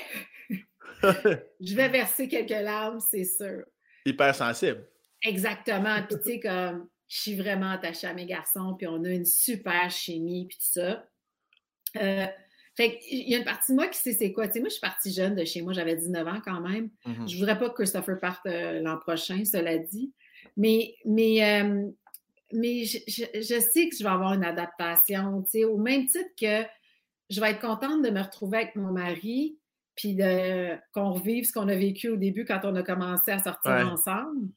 je 1.02 1.76
vais 1.76 1.90
verser 1.90 2.28
quelques 2.28 2.50
larmes, 2.50 3.00
c'est 3.00 3.26
sûr. 3.26 3.64
Hyper 4.06 4.36
sensible. 4.36 4.88
Exactement. 5.24 6.04
Puis 6.04 6.18
tu 6.18 6.24
sais, 6.24 6.40
comme 6.42 6.90
je 7.08 7.22
suis 7.22 7.36
vraiment 7.36 7.72
attachée 7.72 8.08
à 8.08 8.14
mes 8.14 8.26
garçons, 8.26 8.76
puis 8.78 8.88
on 8.88 9.04
a 9.04 9.10
une 9.10 9.26
super 9.26 9.90
chimie, 9.90 10.48
puis 10.48 10.58
tout 10.58 10.80
ça. 10.80 11.08
Euh, 11.96 12.28
fait 12.78 13.00
il 13.10 13.28
y 13.28 13.36
a 13.36 13.40
une 13.40 13.44
partie 13.44 13.72
de 13.72 13.78
moi 13.78 13.88
qui 13.88 13.98
sait 13.98 14.14
c'est 14.14 14.32
quoi. 14.32 14.48
Tu 14.48 14.54
sais, 14.54 14.60
moi, 14.60 14.70
je 14.70 14.74
suis 14.74 14.82
partie 14.82 15.12
jeune 15.12 15.36
de 15.36 15.44
chez 15.44 15.62
moi, 15.62 15.74
j'avais 15.74 15.96
19 15.96 16.28
ans 16.28 16.42
quand 16.46 16.62
même. 16.62 16.90
Mm-hmm. 17.06 17.28
Je 17.28 17.38
voudrais 17.38 17.58
pas 17.58 17.70
que 17.70 17.76
Christopher 17.76 18.20
parte 18.20 18.46
euh, 18.46 18.80
l'an 18.82 18.98
prochain, 18.98 19.44
cela 19.44 19.78
dit. 19.78 20.14
Mais, 20.56 20.96
mais, 21.04 21.44
euh, 21.44 21.88
mais 22.54 22.86
je, 22.86 23.60
sais 23.60 23.90
que 23.90 23.96
je 23.98 24.04
vais 24.04 24.10
avoir 24.10 24.34
une 24.34 24.44
adaptation, 24.44 25.42
tu 25.44 25.50
sais, 25.50 25.66
au 25.66 25.78
même 25.78 26.06
titre 26.06 26.30
que 26.40 26.68
je 27.30 27.42
vais 27.42 27.52
être 27.52 27.60
contente 27.60 28.04
de 28.04 28.10
me 28.10 28.22
retrouver 28.22 28.60
avec 28.60 28.76
mon 28.76 28.92
mari, 28.92 29.58
puis 29.96 30.18
qu'on 30.94 31.14
revive 31.14 31.46
ce 31.46 31.52
qu'on 31.52 31.68
a 31.68 31.76
vécu 31.76 32.10
au 32.10 32.16
début 32.16 32.46
quand 32.46 32.62
on 32.64 32.76
a 32.76 32.84
commencé 32.84 33.32
à 33.32 33.40
sortir 33.40 33.92
ensemble. 33.92 34.50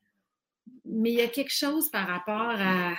Mais 0.84 1.10
il 1.10 1.16
y 1.16 1.22
a 1.22 1.28
quelque 1.28 1.52
chose 1.52 1.90
par 1.90 2.06
rapport 2.06 2.36
à, 2.36 2.94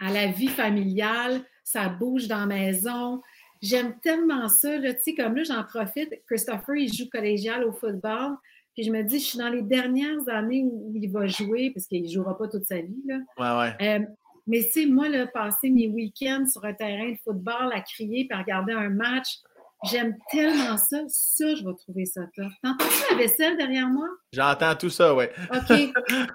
à 0.00 0.10
la 0.12 0.28
vie 0.28 0.48
familiale, 0.48 1.44
ça 1.64 1.88
bouge 1.88 2.28
dans 2.28 2.40
la 2.40 2.46
maison. 2.46 3.20
J'aime 3.62 3.98
tellement 4.00 4.48
ça, 4.48 4.78
tu 4.78 4.94
sais, 5.02 5.14
comme 5.14 5.36
là, 5.36 5.42
j'en 5.44 5.62
profite. 5.64 6.10
Christopher, 6.26 6.76
il 6.76 6.92
joue 6.92 7.08
collégial 7.10 7.64
au 7.64 7.72
football. 7.72 8.36
Puis 8.74 8.84
je 8.84 8.90
me 8.90 9.02
dis, 9.02 9.18
je 9.18 9.24
suis 9.24 9.38
dans 9.38 9.48
les 9.48 9.62
dernières 9.62 10.28
années 10.28 10.62
où 10.64 10.92
il 10.94 11.10
va 11.10 11.26
jouer, 11.26 11.70
parce 11.74 11.86
qu'il 11.86 12.02
ne 12.02 12.08
jouera 12.08 12.38
pas 12.38 12.48
toute 12.48 12.64
sa 12.64 12.76
vie. 12.76 13.02
Là. 13.06 13.18
Ouais, 13.38 13.74
ouais. 13.78 13.98
Euh, 13.98 14.06
mais 14.46 14.62
tu 14.64 14.70
sais, 14.70 14.86
moi, 14.86 15.08
là, 15.08 15.26
passer 15.26 15.70
mes 15.70 15.88
week-ends 15.88 16.44
sur 16.50 16.64
un 16.64 16.72
terrain 16.72 17.10
de 17.10 17.16
football 17.22 17.72
à 17.72 17.80
crier 17.80 18.26
puis 18.28 18.36
à 18.36 18.42
regarder 18.42 18.72
un 18.72 18.88
match, 18.88 19.38
j'aime 19.84 20.16
tellement 20.30 20.76
ça. 20.76 20.98
Ça, 21.08 21.54
je 21.54 21.64
vais 21.64 21.74
trouver 21.74 22.06
ça 22.06 22.22
top. 22.34 22.50
T'entends-tu 22.62 23.12
la 23.12 23.18
vaisselle 23.18 23.56
derrière 23.56 23.88
moi? 23.88 24.08
J'entends 24.32 24.74
tout 24.74 24.90
ça, 24.90 25.14
oui. 25.14 25.24
OK. 25.52 25.92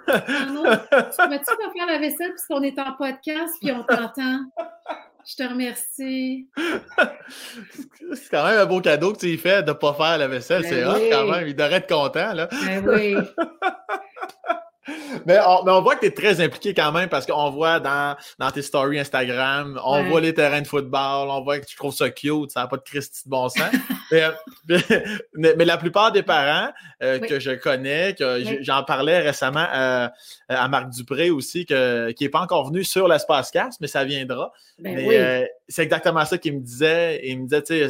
Arnaud, 0.07 0.63
tu 0.63 0.67
vas-tu 1.17 1.45
pas 1.45 1.71
faire 1.75 1.87
la 1.87 1.99
vaisselle 1.99 2.29
puisqu'on 2.29 2.61
est 2.61 2.77
en 2.77 2.93
podcast 2.93 3.55
puis 3.61 3.71
on 3.71 3.83
t'entend? 3.83 4.39
Je 5.27 5.35
te 5.35 5.43
remercie. 5.49 6.47
C'est 8.13 8.29
quand 8.29 8.45
même 8.45 8.59
un 8.59 8.65
beau 8.65 8.79
cadeau 8.79 9.13
que 9.13 9.19
tu 9.19 9.27
y 9.27 9.37
fais 9.37 9.63
de 9.63 9.69
ne 9.69 9.73
pas 9.73 9.93
faire 9.95 10.19
la 10.19 10.27
vaisselle. 10.27 10.61
Ben 10.61 10.69
c'est 10.69 10.85
oui. 10.85 11.09
quand 11.11 11.25
même. 11.25 11.47
Il 11.47 11.55
devrait 11.55 11.77
être 11.77 11.89
content, 11.89 12.33
là. 12.33 12.47
Ben 12.65 12.87
oui. 12.87 13.15
Mais 15.25 15.39
on, 15.45 15.81
voit 15.81 15.95
que 15.95 16.01
tu 16.01 16.05
es 16.07 16.11
très 16.11 16.41
impliqué 16.41 16.73
quand 16.73 16.91
même 16.91 17.09
parce 17.09 17.25
qu'on 17.25 17.49
voit 17.49 17.79
dans, 17.79 18.15
dans 18.39 18.51
tes 18.51 18.61
stories 18.61 18.99
Instagram, 18.99 19.79
on 19.83 20.03
voit 20.03 20.21
les 20.21 20.33
terrains 20.33 20.61
de 20.61 20.67
football, 20.67 21.29
on 21.29 21.41
voit 21.41 21.59
que 21.59 21.65
tu 21.65 21.75
trouves 21.75 21.93
ça 21.93 22.09
cute, 22.09 22.51
ça 22.51 22.61
n'a 22.61 22.67
pas 22.67 22.77
de 22.77 22.83
Christy 22.83 23.23
de 23.25 23.29
bon 23.29 23.49
sens. 23.49 23.63
Euh, 24.13 24.31
mais, 25.33 25.55
mais, 25.57 25.65
la 25.65 25.77
plupart 25.77 26.11
des 26.11 26.21
parents 26.21 26.71
euh, 27.01 27.17
que 27.17 27.39
je 27.39 27.49
connais, 27.49 28.13
que 28.13 28.39
j'en 28.61 28.83
parlais 28.83 29.17
récemment 29.17 29.65
euh, 29.73 30.07
à 30.47 30.67
Marc 30.67 30.91
Dupré 30.91 31.31
aussi, 31.31 31.65
que, 31.65 32.11
qui 32.11 32.23
n'est 32.23 32.29
pas 32.29 32.41
encore 32.41 32.67
venu 32.67 32.83
sur 32.83 33.07
l'espace 33.07 33.49
casse, 33.49 33.79
mais 33.81 33.87
ça 33.87 34.03
viendra. 34.03 34.53
Ben 34.77 35.47
c'est 35.67 35.81
exactement 35.81 36.23
ça 36.23 36.37
qu'il 36.37 36.53
me 36.53 36.59
disait. 36.59 37.19
Il 37.23 37.39
me 37.39 37.43
disait, 37.45 37.63
tu 37.63 37.89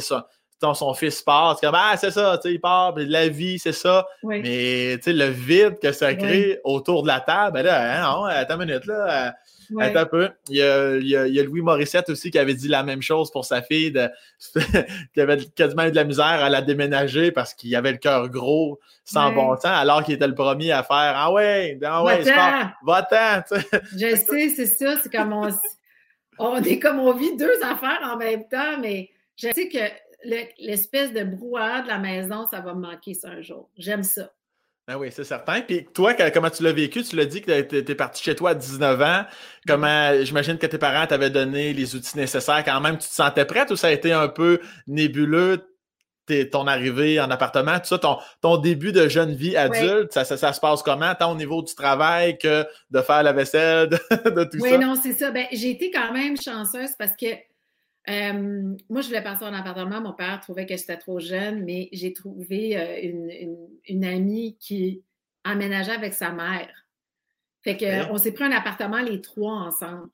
son 0.60 0.94
fils 0.94 1.22
part, 1.22 1.58
c'est 1.58 1.66
comme 1.66 1.76
Ah, 1.78 1.96
c'est 1.96 2.10
ça, 2.10 2.38
il 2.44 2.60
part, 2.60 2.94
la 2.96 3.28
vie, 3.28 3.58
c'est 3.58 3.72
ça. 3.72 4.06
Mais 4.22 4.96
le 5.06 5.26
vide 5.26 5.78
que 5.80 5.92
ça 5.92 6.14
crée 6.14 6.60
autour 6.64 7.02
de 7.02 7.08
la 7.08 7.20
table, 7.20 7.54
ben 7.54 7.62
là, 7.62 8.08
hein, 8.08 8.24
attends 8.26 8.60
une 8.60 8.66
minute, 8.66 8.86
là. 8.86 9.34
Attends 9.78 10.00
un 10.00 10.06
peu. 10.06 10.28
Il 10.48 10.56
y, 10.56 10.62
a, 10.62 10.96
il, 10.96 11.08
y 11.08 11.40
a, 11.40 11.42
Louis 11.42 11.60
Morissette 11.60 12.08
aussi 12.10 12.30
qui 12.30 12.38
avait 12.38 12.54
dit 12.54 12.68
la 12.68 12.82
même 12.82 13.02
chose 13.02 13.30
pour 13.30 13.44
sa 13.44 13.62
fille, 13.62 13.90
de, 13.90 14.08
qui 15.14 15.20
avait 15.20 15.38
quasiment 15.56 15.84
eu 15.84 15.90
de 15.90 15.96
la 15.96 16.04
misère 16.04 16.24
à 16.24 16.48
la 16.48 16.62
déménager 16.62 17.32
parce 17.32 17.52
qu'il 17.54 17.74
avait 17.74 17.92
le 17.92 17.98
cœur 17.98 18.28
gros, 18.28 18.78
sans 19.04 19.32
bon 19.32 19.56
temps, 19.56 19.74
alors 19.74 20.04
qu'il 20.04 20.14
était 20.14 20.26
le 20.26 20.34
premier 20.34 20.72
à 20.72 20.82
faire 20.82 21.14
Ah 21.16 21.32
ouais, 21.32 21.78
ah 21.84 22.04
ouais, 22.04 22.22
va-t'en. 22.84 23.42
Je 23.96 24.16
sais, 24.16 24.48
c'est 24.50 24.66
ça. 24.66 24.96
C'est 25.02 25.10
comme 25.10 25.32
on, 25.32 25.48
on 26.38 26.62
est 26.62 26.78
comme 26.78 27.00
on 27.00 27.12
vit 27.12 27.36
deux 27.36 27.62
affaires 27.62 28.00
en 28.04 28.16
même 28.16 28.46
temps, 28.48 28.78
mais 28.80 29.10
je 29.36 29.48
sais 29.52 29.68
que 29.68 29.78
l'espèce 30.58 31.12
de 31.12 31.24
brouhaha 31.24 31.82
de 31.82 31.88
la 31.88 31.98
maison, 31.98 32.46
ça 32.50 32.60
va 32.60 32.74
me 32.74 32.80
manquer 32.80 33.14
ça 33.14 33.28
un 33.30 33.40
jour. 33.40 33.70
J'aime 33.76 34.02
ça. 34.02 34.32
Ben 34.88 34.96
oui, 34.96 35.08
c'est 35.10 35.24
certain. 35.24 35.62
Puis 35.62 35.84
toi, 35.92 36.14
comment 36.32 36.48
tu 36.50 36.62
l'as 36.62 36.72
vécu? 36.72 37.02
Tu 37.02 37.16
l'as 37.16 37.24
dit 37.24 37.42
que 37.42 37.60
tu 37.60 37.76
es 37.76 37.94
parti 37.96 38.22
chez 38.22 38.36
toi 38.36 38.50
à 38.50 38.54
19 38.54 39.02
ans. 39.02 39.24
Comment, 39.66 40.12
j'imagine 40.22 40.58
que 40.58 40.66
tes 40.66 40.78
parents 40.78 41.06
t'avaient 41.08 41.30
donné 41.30 41.72
les 41.72 41.96
outils 41.96 42.16
nécessaires 42.16 42.62
quand 42.64 42.80
même. 42.80 42.96
Tu 42.96 43.08
te 43.08 43.14
sentais 43.14 43.44
prête 43.44 43.70
ou 43.72 43.76
ça 43.76 43.88
a 43.88 43.90
été 43.90 44.12
un 44.12 44.28
peu 44.28 44.60
nébuleux? 44.86 45.66
ton 46.50 46.66
arrivée 46.66 47.20
en 47.20 47.30
appartement, 47.30 47.78
tout 47.78 47.86
ça, 47.86 48.00
ton, 48.40 48.56
début 48.56 48.92
de 48.92 49.08
jeune 49.08 49.34
vie 49.34 49.56
adulte, 49.56 50.12
ça, 50.12 50.24
se 50.24 50.60
passe 50.60 50.82
comment, 50.82 51.14
tant 51.14 51.32
au 51.32 51.36
niveau 51.36 51.62
du 51.62 51.74
travail 51.74 52.36
que 52.38 52.66
de 52.90 53.00
faire 53.00 53.22
la 53.22 53.32
vaisselle, 53.32 53.88
de, 53.88 53.96
tout 54.44 54.58
ça? 54.58 54.70
Oui, 54.70 54.78
non, 54.78 54.96
c'est 55.00 55.12
ça. 55.12 55.30
Ben, 55.30 55.46
j'ai 55.52 55.70
été 55.70 55.90
quand 55.90 56.12
même 56.12 56.36
chanceuse 56.36 56.90
parce 56.98 57.12
que 57.12 57.26
euh, 58.08 58.76
moi, 58.88 59.00
je 59.00 59.08
voulais 59.08 59.22
passer 59.22 59.44
en 59.44 59.52
appartement. 59.52 60.00
Mon 60.00 60.12
père 60.12 60.40
trouvait 60.40 60.66
que 60.66 60.76
j'étais 60.76 60.96
trop 60.96 61.18
jeune, 61.18 61.64
mais 61.64 61.88
j'ai 61.92 62.12
trouvé 62.12 62.76
euh, 62.76 63.58
une, 63.88 64.04
amie 64.04 64.56
qui 64.60 65.02
aménageait 65.44 65.92
avec 65.92 66.14
sa 66.14 66.30
mère. 66.30 66.70
Fait 67.62 67.76
que 67.76 68.10
on 68.12 68.18
s'est 68.18 68.32
pris 68.32 68.44
un 68.44 68.52
appartement 68.52 69.00
les 69.00 69.20
trois 69.20 69.54
ensemble. 69.54 70.08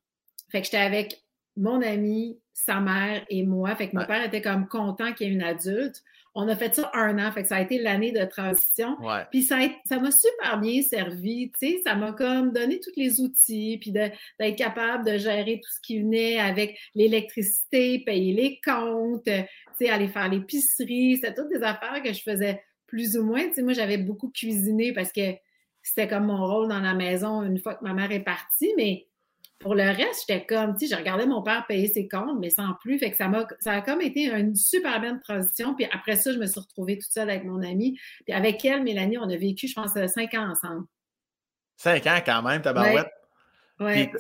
Fait 0.50 0.60
que 0.60 0.66
j'étais 0.66 0.78
avec 0.78 1.22
mon 1.56 1.82
ami, 1.82 2.40
sa 2.54 2.80
mère 2.80 3.26
et 3.28 3.44
moi. 3.44 3.74
Fait 3.76 3.90
que 3.90 3.96
mon 3.96 4.06
père 4.06 4.24
était 4.24 4.40
comme 4.40 4.68
content 4.68 5.12
qu'il 5.12 5.28
y 5.28 5.30
ait 5.30 5.34
une 5.34 5.42
adulte. 5.42 6.02
On 6.34 6.48
a 6.48 6.56
fait 6.56 6.74
ça 6.74 6.90
un 6.94 7.18
an, 7.18 7.30
fait 7.30 7.42
que 7.42 7.48
ça 7.48 7.56
a 7.56 7.60
été 7.60 7.78
l'année 7.78 8.10
de 8.10 8.24
transition. 8.24 8.96
Puis 9.30 9.42
ça 9.42 9.58
m'a 9.58 10.10
super 10.10 10.58
bien 10.60 10.80
servi, 10.80 11.50
tu 11.58 11.68
sais, 11.68 11.82
ça 11.84 11.94
m'a 11.94 12.12
comme 12.12 12.52
donné 12.52 12.80
tous 12.80 12.92
les 12.96 13.20
outils, 13.20 13.76
puis 13.80 13.92
d'être 13.92 14.56
capable 14.56 15.04
de 15.04 15.18
gérer 15.18 15.60
tout 15.62 15.70
ce 15.70 15.80
qui 15.82 16.00
venait 16.00 16.38
avec 16.38 16.78
l'électricité, 16.94 17.98
payer 17.98 18.32
les 18.32 18.60
comptes, 18.64 19.24
tu 19.24 19.42
sais, 19.78 19.90
aller 19.90 20.08
faire 20.08 20.28
l'épicerie. 20.30 21.16
C'était 21.16 21.34
toutes 21.34 21.50
des 21.50 21.62
affaires 21.62 22.02
que 22.02 22.12
je 22.12 22.22
faisais 22.22 22.62
plus 22.86 23.16
ou 23.18 23.24
moins. 23.24 23.46
Tu 23.48 23.54
sais, 23.54 23.62
moi, 23.62 23.74
j'avais 23.74 23.98
beaucoup 23.98 24.30
cuisiné 24.30 24.92
parce 24.92 25.12
que 25.12 25.34
c'était 25.82 26.08
comme 26.08 26.26
mon 26.26 26.46
rôle 26.46 26.68
dans 26.68 26.80
la 26.80 26.94
maison 26.94 27.42
une 27.42 27.58
fois 27.58 27.74
que 27.74 27.84
ma 27.84 27.92
mère 27.92 28.12
est 28.12 28.20
partie, 28.24 28.72
mais 28.76 29.06
pour 29.62 29.74
le 29.74 29.84
reste, 29.84 30.24
j'étais 30.26 30.44
comme, 30.44 30.76
tu 30.76 30.86
sais, 30.86 30.94
je 30.94 30.98
regardais 30.98 31.26
mon 31.26 31.42
père 31.42 31.64
payer 31.66 31.86
ses 31.86 32.08
comptes, 32.08 32.38
mais 32.40 32.50
sans 32.50 32.74
plus. 32.80 32.98
Fait 32.98 33.10
que 33.10 33.16
ça 33.16 33.28
m'a, 33.28 33.46
ça 33.60 33.72
a 33.72 33.80
comme 33.80 34.00
été 34.00 34.24
une 34.24 34.54
super 34.54 35.00
belle 35.00 35.20
transition. 35.20 35.74
Puis 35.74 35.86
après 35.92 36.16
ça, 36.16 36.32
je 36.32 36.38
me 36.38 36.46
suis 36.46 36.60
retrouvée 36.60 36.98
toute 36.98 37.12
seule 37.12 37.30
avec 37.30 37.44
mon 37.44 37.62
amie. 37.62 37.98
Puis 38.24 38.34
avec 38.34 38.64
elle, 38.64 38.82
Mélanie, 38.82 39.18
on 39.18 39.30
a 39.30 39.36
vécu, 39.36 39.68
je 39.68 39.74
pense, 39.74 39.92
cinq 39.92 40.34
ans 40.34 40.50
ensemble. 40.50 40.86
Cinq 41.76 42.06
ans 42.06 42.20
quand 42.24 42.42
même, 42.42 42.62
ta 42.62 42.72
barouette. 42.72 43.10
Oui, 43.80 43.86
ouais. 43.86 44.12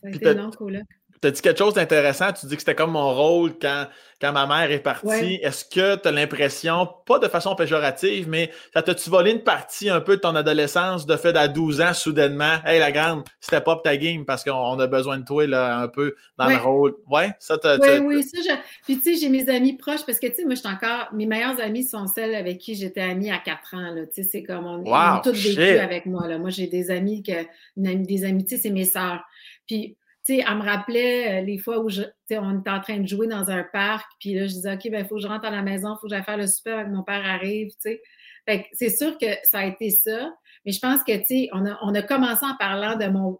ça 0.00 0.08
a 0.08 0.10
été 0.10 0.34
long, 0.34 0.50
là 0.68 0.80
tu 1.24 1.28
as 1.28 1.30
dit 1.30 1.40
quelque 1.40 1.58
chose 1.58 1.72
d'intéressant. 1.72 2.32
Tu 2.32 2.46
dis 2.46 2.54
que 2.54 2.60
c'était 2.60 2.74
comme 2.74 2.92
mon 2.92 3.14
rôle 3.14 3.58
quand, 3.58 3.86
quand 4.20 4.32
ma 4.32 4.46
mère 4.46 4.70
est 4.70 4.80
partie. 4.80 5.38
Est-ce 5.42 5.64
que 5.64 5.96
tu 5.96 6.06
as 6.06 6.12
l'impression, 6.12 6.86
pas 7.06 7.18
de 7.18 7.28
façon 7.28 7.54
péjorative, 7.54 8.28
mais 8.28 8.50
ça 8.74 8.82
t'a-tu 8.82 9.08
volé 9.08 9.30
une 9.30 9.42
partie 9.42 9.88
un 9.88 10.02
peu 10.02 10.16
de 10.16 10.20
ton 10.20 10.34
adolescence 10.36 11.06
de 11.06 11.16
fait 11.16 11.34
à 11.34 11.48
12 11.48 11.80
ans, 11.80 11.94
soudainement? 11.94 12.56
Hey, 12.66 12.78
la 12.78 12.92
grande, 12.92 13.24
c'était 13.40 13.62
pas 13.62 13.80
ta 13.82 13.96
game 13.96 14.26
parce 14.26 14.44
qu'on 14.44 14.78
a 14.78 14.86
besoin 14.86 15.18
de 15.18 15.24
toi 15.24 15.46
là, 15.46 15.78
un 15.78 15.88
peu 15.88 16.14
dans 16.38 16.46
le 16.46 16.56
rôle. 16.56 16.94
Ouais, 17.10 17.32
ça 17.38 17.56
t'a. 17.56 17.78
Oui, 17.78 18.16
oui, 18.16 18.22
ça. 18.22 18.38
Je... 18.42 18.54
Puis, 18.84 19.00
tu 19.00 19.14
sais, 19.14 19.20
j'ai 19.20 19.30
mes 19.30 19.48
amis 19.48 19.78
proches 19.78 20.04
parce 20.04 20.18
que, 20.18 20.26
tu 20.26 20.34
sais, 20.34 20.44
moi, 20.44 20.54
je 20.54 20.60
suis 20.60 20.68
encore. 20.68 21.08
Mes 21.14 21.26
meilleures 21.26 21.58
amies 21.60 21.84
sont 21.84 22.06
celles 22.06 22.34
avec 22.34 22.58
qui 22.58 22.74
j'étais 22.74 23.00
amie 23.00 23.30
à 23.30 23.38
4 23.38 23.74
ans. 23.74 23.94
Tu 24.14 24.22
sais, 24.22 24.28
c'est 24.30 24.42
comme 24.42 24.66
on, 24.66 24.78
wow, 24.80 25.22
toutes 25.22 25.36
vécu 25.36 25.78
avec 25.78 26.04
moi. 26.04 26.28
Là. 26.28 26.36
Moi, 26.36 26.50
j'ai 26.50 26.66
des 26.66 26.90
amis 26.90 27.22
que. 27.22 27.32
des 27.76 28.24
amitiés, 28.24 28.58
c'est 28.58 28.70
mes 28.70 28.84
sœurs. 28.84 29.24
Puis, 29.66 29.96
sais, 30.24 30.44
elle 30.46 30.56
me 30.56 30.62
rappelait 30.62 31.40
euh, 31.40 31.44
les 31.44 31.58
fois 31.58 31.80
où 31.80 31.88
je, 31.88 32.02
on 32.30 32.60
était 32.60 32.70
en 32.70 32.80
train 32.80 32.98
de 32.98 33.06
jouer 33.06 33.26
dans 33.26 33.50
un 33.50 33.62
parc, 33.62 34.06
puis 34.18 34.34
là, 34.34 34.46
je 34.46 34.52
disais, 34.52 34.74
OK, 34.74 34.90
ben, 34.90 35.00
il 35.00 35.06
faut 35.06 35.16
que 35.16 35.20
je 35.20 35.26
rentre 35.26 35.44
à 35.44 35.50
la 35.50 35.62
maison, 35.62 35.94
il 35.94 35.98
faut 36.00 36.06
que 36.06 36.14
j'aille 36.14 36.24
faire 36.24 36.36
le 36.36 36.46
super 36.46 36.78
avec 36.78 36.92
mon 36.92 37.02
père 37.02 37.24
arrive, 37.24 37.68
tu 37.72 37.76
sais. 37.80 38.02
Fait 38.46 38.66
c'est 38.72 38.90
sûr 38.90 39.16
que 39.18 39.26
ça 39.44 39.60
a 39.60 39.66
été 39.66 39.90
ça, 39.90 40.34
mais 40.64 40.72
je 40.72 40.80
pense 40.80 41.02
que, 41.02 41.16
tu 41.16 41.26
sais, 41.26 41.48
on 41.52 41.64
a, 41.66 41.78
on 41.82 41.94
a 41.94 42.02
commencé 42.02 42.44
en 42.44 42.56
parlant 42.56 42.96
de 42.96 43.06
mon, 43.06 43.38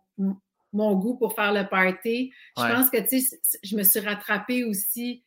mon 0.72 0.95
goût 0.95 1.16
pour 1.16 1.35
faire 1.35 1.53
le 1.53 1.68
party. 1.68 2.32
Je 2.57 2.62
pense 2.62 2.91
que, 2.91 2.99
tu 3.07 3.20
sais, 3.20 3.39
je 3.62 3.76
me 3.76 3.82
suis 3.82 4.01
rattrapée 4.01 4.64
aussi 4.64 5.22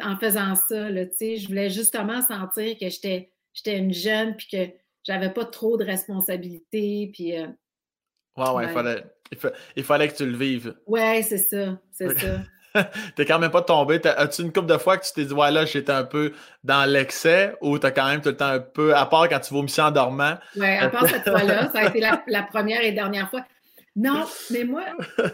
en 0.00 0.16
faisant 0.16 0.54
ça, 0.54 0.88
tu 0.90 1.08
sais. 1.16 1.36
Je 1.36 1.48
voulais 1.48 1.70
justement 1.70 2.22
sentir 2.22 2.78
que 2.78 2.88
j'étais, 2.88 3.30
j'étais 3.52 3.78
une 3.78 3.92
jeune, 3.92 4.36
puis 4.36 4.48
que 4.50 4.72
j'avais 5.04 5.30
pas 5.30 5.44
trop 5.44 5.76
de 5.76 5.84
responsabilités, 5.84 7.10
puis... 7.12 7.36
Euh, 7.36 7.48
ouais, 8.36 8.50
ouais, 8.50 8.64
il 8.64 8.70
fallait 8.70 9.04
il, 9.76 9.84
fallait 9.84 10.08
que 10.08 10.16
tu 10.16 10.26
le 10.26 10.36
vives. 10.36 10.74
Ouais, 10.86 11.22
c'est 11.22 11.38
ça. 11.38 11.78
C'est 11.90 12.18
ça. 12.18 12.38
t'es 13.16 13.26
quand 13.26 13.38
même 13.38 13.50
pas 13.50 13.62
tombé. 13.62 14.00
As-tu 14.04 14.42
une 14.42 14.52
couple 14.52 14.68
de 14.68 14.78
fois 14.78 14.98
que 14.98 15.06
tu 15.06 15.12
t'es 15.12 15.24
dit, 15.24 15.32
ouais, 15.32 15.50
là, 15.50 15.64
j'étais 15.64 15.92
un 15.92 16.04
peu 16.04 16.32
dans 16.64 16.88
l'excès 16.88 17.54
ou 17.60 17.78
t'as 17.78 17.90
quand 17.90 18.06
même 18.06 18.20
tout 18.20 18.30
le 18.30 18.36
temps 18.36 18.46
un 18.46 18.60
peu, 18.60 18.94
à 18.94 19.06
part 19.06 19.28
quand 19.28 19.40
tu 19.40 19.52
vomissais 19.54 19.82
en 19.82 19.90
dormant? 19.90 20.36
Ouais, 20.56 20.78
à 20.78 20.88
part 20.88 21.08
cette 21.08 21.28
fois-là, 21.28 21.70
ça 21.72 21.80
a 21.80 21.88
été 21.88 22.00
la, 22.00 22.42
première 22.42 22.82
et 22.82 22.92
dernière 22.92 23.28
fois. 23.30 23.44
Non, 23.94 24.24
mais 24.50 24.64
moi, 24.64 24.84
tu 25.18 25.24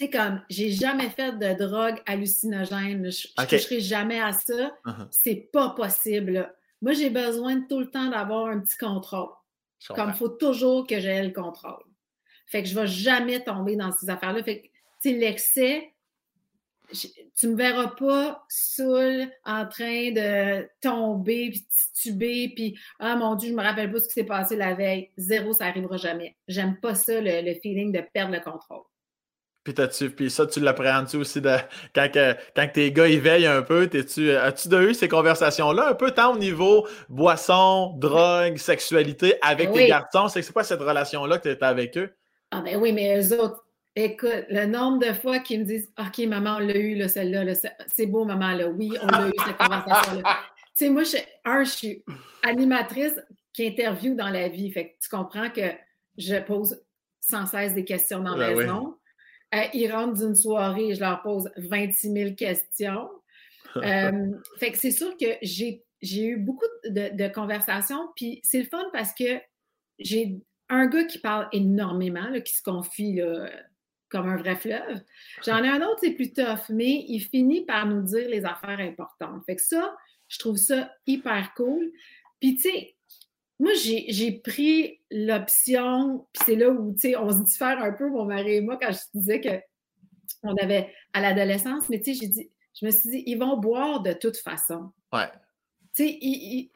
sais, 0.00 0.10
comme, 0.10 0.42
j'ai 0.50 0.70
jamais 0.70 1.08
fait 1.10 1.32
de 1.38 1.64
drogue 1.64 2.00
hallucinogène. 2.06 3.10
Je 3.10 3.28
ne 3.38 3.46
toucherai 3.46 3.80
jamais 3.80 4.20
à 4.20 4.32
ça. 4.32 4.72
Uh-huh. 4.84 5.08
C'est 5.10 5.48
pas 5.52 5.70
possible. 5.70 6.52
Moi, 6.80 6.94
j'ai 6.94 7.10
besoin 7.10 7.60
tout 7.68 7.78
le 7.78 7.90
temps 7.90 8.08
d'avoir 8.08 8.46
un 8.46 8.58
petit 8.58 8.76
contrôle. 8.76 9.28
Comme 9.88 10.10
il 10.10 10.14
faut 10.14 10.28
toujours 10.28 10.86
que 10.86 11.00
j'ai 11.00 11.22
le 11.22 11.30
contrôle. 11.30 11.82
Fait 12.52 12.62
que 12.62 12.68
je 12.68 12.74
ne 12.74 12.80
vais 12.80 12.86
jamais 12.86 13.40
tomber 13.42 13.76
dans 13.76 13.90
ces 13.92 14.10
affaires-là. 14.10 14.42
Fait 14.42 14.58
que, 14.60 14.66
tu 15.02 15.10
sais, 15.10 15.12
l'excès, 15.12 15.92
tu 17.34 17.48
me 17.48 17.56
verras 17.56 17.88
pas 17.88 18.44
saoul 18.50 19.26
en 19.46 19.66
train 19.66 20.10
de 20.12 20.68
tomber, 20.82 21.48
puis 21.48 21.66
tituber, 21.94 22.52
puis 22.54 22.78
ah 22.98 23.16
mon 23.16 23.36
Dieu, 23.36 23.48
je 23.48 23.54
me 23.54 23.62
rappelle 23.62 23.90
pas 23.90 24.00
ce 24.00 24.06
qui 24.06 24.12
s'est 24.12 24.24
passé 24.24 24.56
la 24.56 24.74
veille. 24.74 25.08
Zéro, 25.16 25.54
ça 25.54 25.64
arrivera 25.64 25.96
jamais. 25.96 26.36
J'aime 26.46 26.76
pas 26.78 26.94
ça, 26.94 27.14
le, 27.22 27.54
feeling 27.62 27.90
de 27.90 28.02
perdre 28.12 28.34
le 28.34 28.40
contrôle. 28.40 28.82
Puis, 29.64 29.72
tu 29.74 30.10
puis 30.10 30.30
ça, 30.30 30.46
tu 30.46 30.60
l'appréhendes-tu 30.60 31.16
aussi 31.16 31.40
de, 31.40 31.56
quand, 31.94 32.08
quand 32.54 32.68
tes 32.74 32.92
gars 32.92 33.08
ils 33.08 33.20
veillent 33.20 33.46
un 33.46 33.62
peu, 33.62 33.86
-tu, 33.86 34.36
as-tu 34.36 34.68
eu 34.74 34.92
ces 34.92 35.08
conversations-là 35.08 35.88
un 35.88 35.94
peu 35.94 36.10
tant 36.10 36.34
au 36.34 36.38
niveau 36.38 36.86
boisson, 37.08 37.94
drogue, 37.96 38.58
sexualité 38.58 39.36
avec 39.40 39.68
ben 39.68 39.74
tes 39.74 39.88
garçons? 39.88 40.28
C'est 40.28 40.52
quoi 40.52 40.64
cette 40.64 40.80
relation-là 40.80 41.38
que 41.38 41.48
tu 41.48 41.64
as 41.64 41.68
avec 41.68 41.96
eux? 41.96 42.14
Ah 42.52 42.60
ben 42.60 42.76
oui, 42.76 42.92
mais 42.92 43.18
eux 43.18 43.40
autres, 43.40 43.64
écoute, 43.96 44.44
le 44.50 44.66
nombre 44.66 44.98
de 44.98 45.12
fois 45.14 45.38
qu'ils 45.38 45.60
me 45.60 45.64
disent 45.64 45.90
OK, 45.98 46.18
maman, 46.26 46.56
on 46.56 46.58
l'a 46.58 46.76
eu, 46.76 47.08
celle-là, 47.08 47.54
c'est 47.88 48.06
beau, 48.06 48.26
maman, 48.26 48.52
là, 48.52 48.68
oui, 48.68 48.92
on 49.02 49.06
l'a 49.06 49.28
eu, 49.28 49.32
cette 49.46 49.56
conversation-là. 49.56 50.22
tu 50.66 50.70
sais, 50.74 50.90
moi, 50.90 51.02
je, 51.02 51.16
un, 51.46 51.64
je 51.64 51.70
suis 51.70 52.04
animatrice 52.42 53.18
qui 53.54 53.66
interviewe 53.66 54.14
dans 54.14 54.28
la 54.28 54.48
vie. 54.48 54.70
Fait 54.70 54.90
que 54.90 54.92
tu 55.02 55.08
comprends 55.08 55.48
que 55.48 55.72
je 56.18 56.36
pose 56.42 56.78
sans 57.20 57.46
cesse 57.46 57.72
des 57.72 57.84
questions 57.84 58.20
dans 58.20 58.36
la 58.36 58.48
ben 58.48 58.58
maison. 58.58 58.96
Euh, 59.54 59.62
ils 59.72 59.90
rentrent 59.90 60.18
d'une 60.18 60.34
soirée, 60.34 60.94
je 60.94 61.00
leur 61.00 61.22
pose 61.22 61.50
26 61.56 62.12
000 62.12 62.34
questions. 62.34 63.08
Euh, 63.74 64.32
fait 64.58 64.70
que 64.70 64.76
c'est 64.76 64.90
sûr 64.90 65.16
que 65.16 65.38
j'ai, 65.40 65.82
eu 66.02 66.36
beaucoup 66.36 66.66
de, 66.84 67.32
conversations, 67.32 68.06
puis 68.14 68.38
c'est 68.44 68.58
le 68.58 68.66
fun 68.66 68.84
parce 68.92 69.14
que 69.14 69.40
j'ai 69.98 70.42
un 70.72 70.86
gars 70.86 71.04
qui 71.04 71.18
parle 71.18 71.48
énormément, 71.52 72.32
qui 72.40 72.56
se 72.56 72.62
confie 72.62 73.20
comme 74.08 74.28
un 74.28 74.36
vrai 74.36 74.56
fleuve. 74.56 75.00
J'en 75.44 75.62
ai 75.62 75.68
un 75.68 75.80
autre, 75.82 76.00
c'est 76.02 76.12
plus 76.12 76.32
tough, 76.32 76.68
mais 76.68 77.04
il 77.08 77.20
finit 77.20 77.64
par 77.64 77.86
nous 77.86 78.02
dire 78.02 78.28
les 78.28 78.44
affaires 78.44 78.80
importantes. 78.80 79.42
Fait 79.46 79.56
que 79.56 79.62
ça, 79.62 79.94
je 80.28 80.38
trouve 80.38 80.56
ça 80.56 80.92
hyper 81.06 81.52
cool. 81.54 81.90
Puis, 82.40 82.56
tu 82.56 82.62
sais, 82.62 82.94
moi, 83.58 83.72
j'ai 83.74 84.32
pris 84.44 85.00
l'option, 85.10 86.26
puis 86.32 86.42
c'est 86.44 86.56
là 86.56 86.70
où, 86.70 86.92
tu 86.92 87.00
sais, 87.00 87.16
on 87.16 87.30
se 87.30 87.44
diffère 87.44 87.82
un 87.82 87.92
peu, 87.92 88.08
mon 88.08 88.24
mari 88.24 88.56
et 88.56 88.60
moi, 88.60 88.78
quand 88.80 88.92
je 88.92 89.18
disais 89.18 89.40
qu'on 89.40 90.56
avait 90.56 90.92
à 91.12 91.20
l'adolescence, 91.20 91.88
mais 91.88 92.00
tu 92.00 92.12
sais, 92.12 92.20
j'ai 92.20 92.28
dit, 92.28 92.50
je 92.80 92.86
me 92.86 92.90
suis 92.90 93.10
dit, 93.10 93.22
ils 93.26 93.38
vont 93.38 93.56
boire 93.56 94.02
de 94.02 94.12
toute 94.12 94.36
façon. 94.36 94.90
Ouais. 95.12 95.30
Tu 95.94 96.18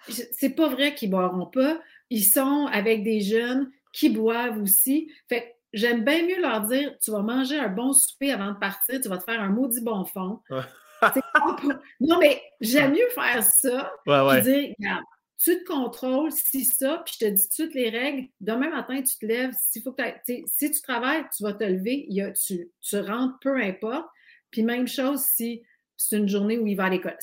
sais, 0.09 0.29
c'est 0.33 0.55
pas 0.55 0.69
vrai 0.69 0.95
qu'ils 0.95 1.11
boiront 1.11 1.47
pas. 1.47 1.81
Ils 2.11 2.25
sont 2.25 2.67
avec 2.71 3.03
des 3.03 3.21
jeunes 3.21 3.71
qui 3.97 4.11
boivent 4.11 4.61
aussi. 4.63 5.11
Fait 5.29 5.57
j'aime 5.73 6.05
bien 6.05 6.27
mieux 6.27 6.41
leur 6.41 6.63
dire, 6.63 6.95
tu 7.03 7.11
vas 7.11 7.23
manger 7.23 7.59
un 7.59 7.69
bon 7.69 7.93
souper 7.93 8.33
avant 8.33 8.53
de 8.53 8.59
partir, 8.59 9.01
tu 9.01 9.09
vas 9.09 9.19
te 9.19 9.25
faire 9.25 9.41
un 9.41 9.49
maudit 9.49 9.81
bon 9.81 10.05
fond. 10.05 10.41
non, 12.01 12.19
mais 12.19 12.43
j'aime 12.61 12.93
mieux 12.93 13.09
faire 13.15 13.43
ça. 13.43 13.93
Ouais, 14.07 14.21
ouais. 14.21 14.43
dire, 14.43 14.75
regarde, 14.79 15.05
tu 15.39 15.59
te 15.59 15.65
contrôles, 15.65 16.33
si 16.33 16.65
ça, 16.65 17.03
puis 17.05 17.15
je 17.21 17.27
te 17.27 17.31
dis 17.31 17.49
toutes 17.55 17.75
les 17.75 17.91
règles. 17.91 18.29
Demain 18.41 18.71
matin, 18.71 19.03
tu 19.03 19.19
te 19.19 19.27
lèves. 19.27 19.53
Faut 19.83 19.93
que 19.93 20.03
si 20.47 20.71
tu 20.71 20.81
travailles, 20.81 21.25
tu 21.37 21.43
vas 21.43 21.53
te 21.53 21.65
lever, 21.65 22.07
y 22.09 22.23
a, 22.23 22.33
tu, 22.33 22.71
tu 22.81 23.01
rentres, 23.01 23.39
peu 23.41 23.57
importe. 23.61 24.07
Puis 24.51 24.63
même 24.63 24.89
chose 24.89 25.21
si 25.21 25.63
c'est 25.97 26.17
une 26.17 26.29
journée 26.29 26.59
où 26.59 26.67
il 26.67 26.77
va 26.77 26.85
à 26.85 26.91
l'école. 26.91 27.17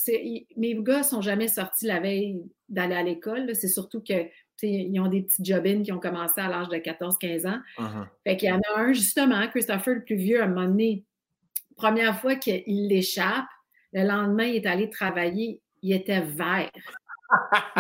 Mes 0.58 0.76
gars 0.76 1.00
ne 1.00 1.04
sont 1.04 1.22
jamais 1.22 1.48
sortis 1.48 1.86
la 1.86 2.00
veille 2.00 2.44
d'aller 2.70 2.96
à 2.96 3.04
l'école. 3.04 3.56
C'est 3.56 3.68
surtout 3.68 4.02
que 4.02 4.28
ils 4.62 5.00
ont 5.00 5.08
des 5.08 5.24
petites 5.24 5.46
jobines 5.46 5.84
qui 5.84 5.92
ont 5.92 6.00
commencé 6.00 6.40
à 6.40 6.48
l'âge 6.48 6.70
de 6.70 6.78
14-15 6.78 7.48
ans. 7.48 7.60
Uh-huh. 7.78 8.08
Fait 8.26 8.38
qu'il 8.38 8.50
y 8.50 8.52
en 8.52 8.60
a 8.60 8.80
un, 8.80 8.94
justement, 8.94 9.48
Christopher, 9.48 9.96
le 9.96 10.04
plus 10.04 10.16
vieux, 10.16 10.42
à 10.42 10.46
un 10.46 10.48
moment 10.48 10.68
donné, 10.68 11.06
première 11.76 12.20
fois 12.20 12.36
qu'il 12.36 12.88
l'échappe, 12.88 13.46
le 13.94 14.08
lendemain, 14.08 14.46
il 14.46 14.56
est 14.56 14.66
allé 14.66 14.90
travailler, 14.90 15.62
il 15.82 15.94
était 15.94 16.22
vert. 16.22 16.72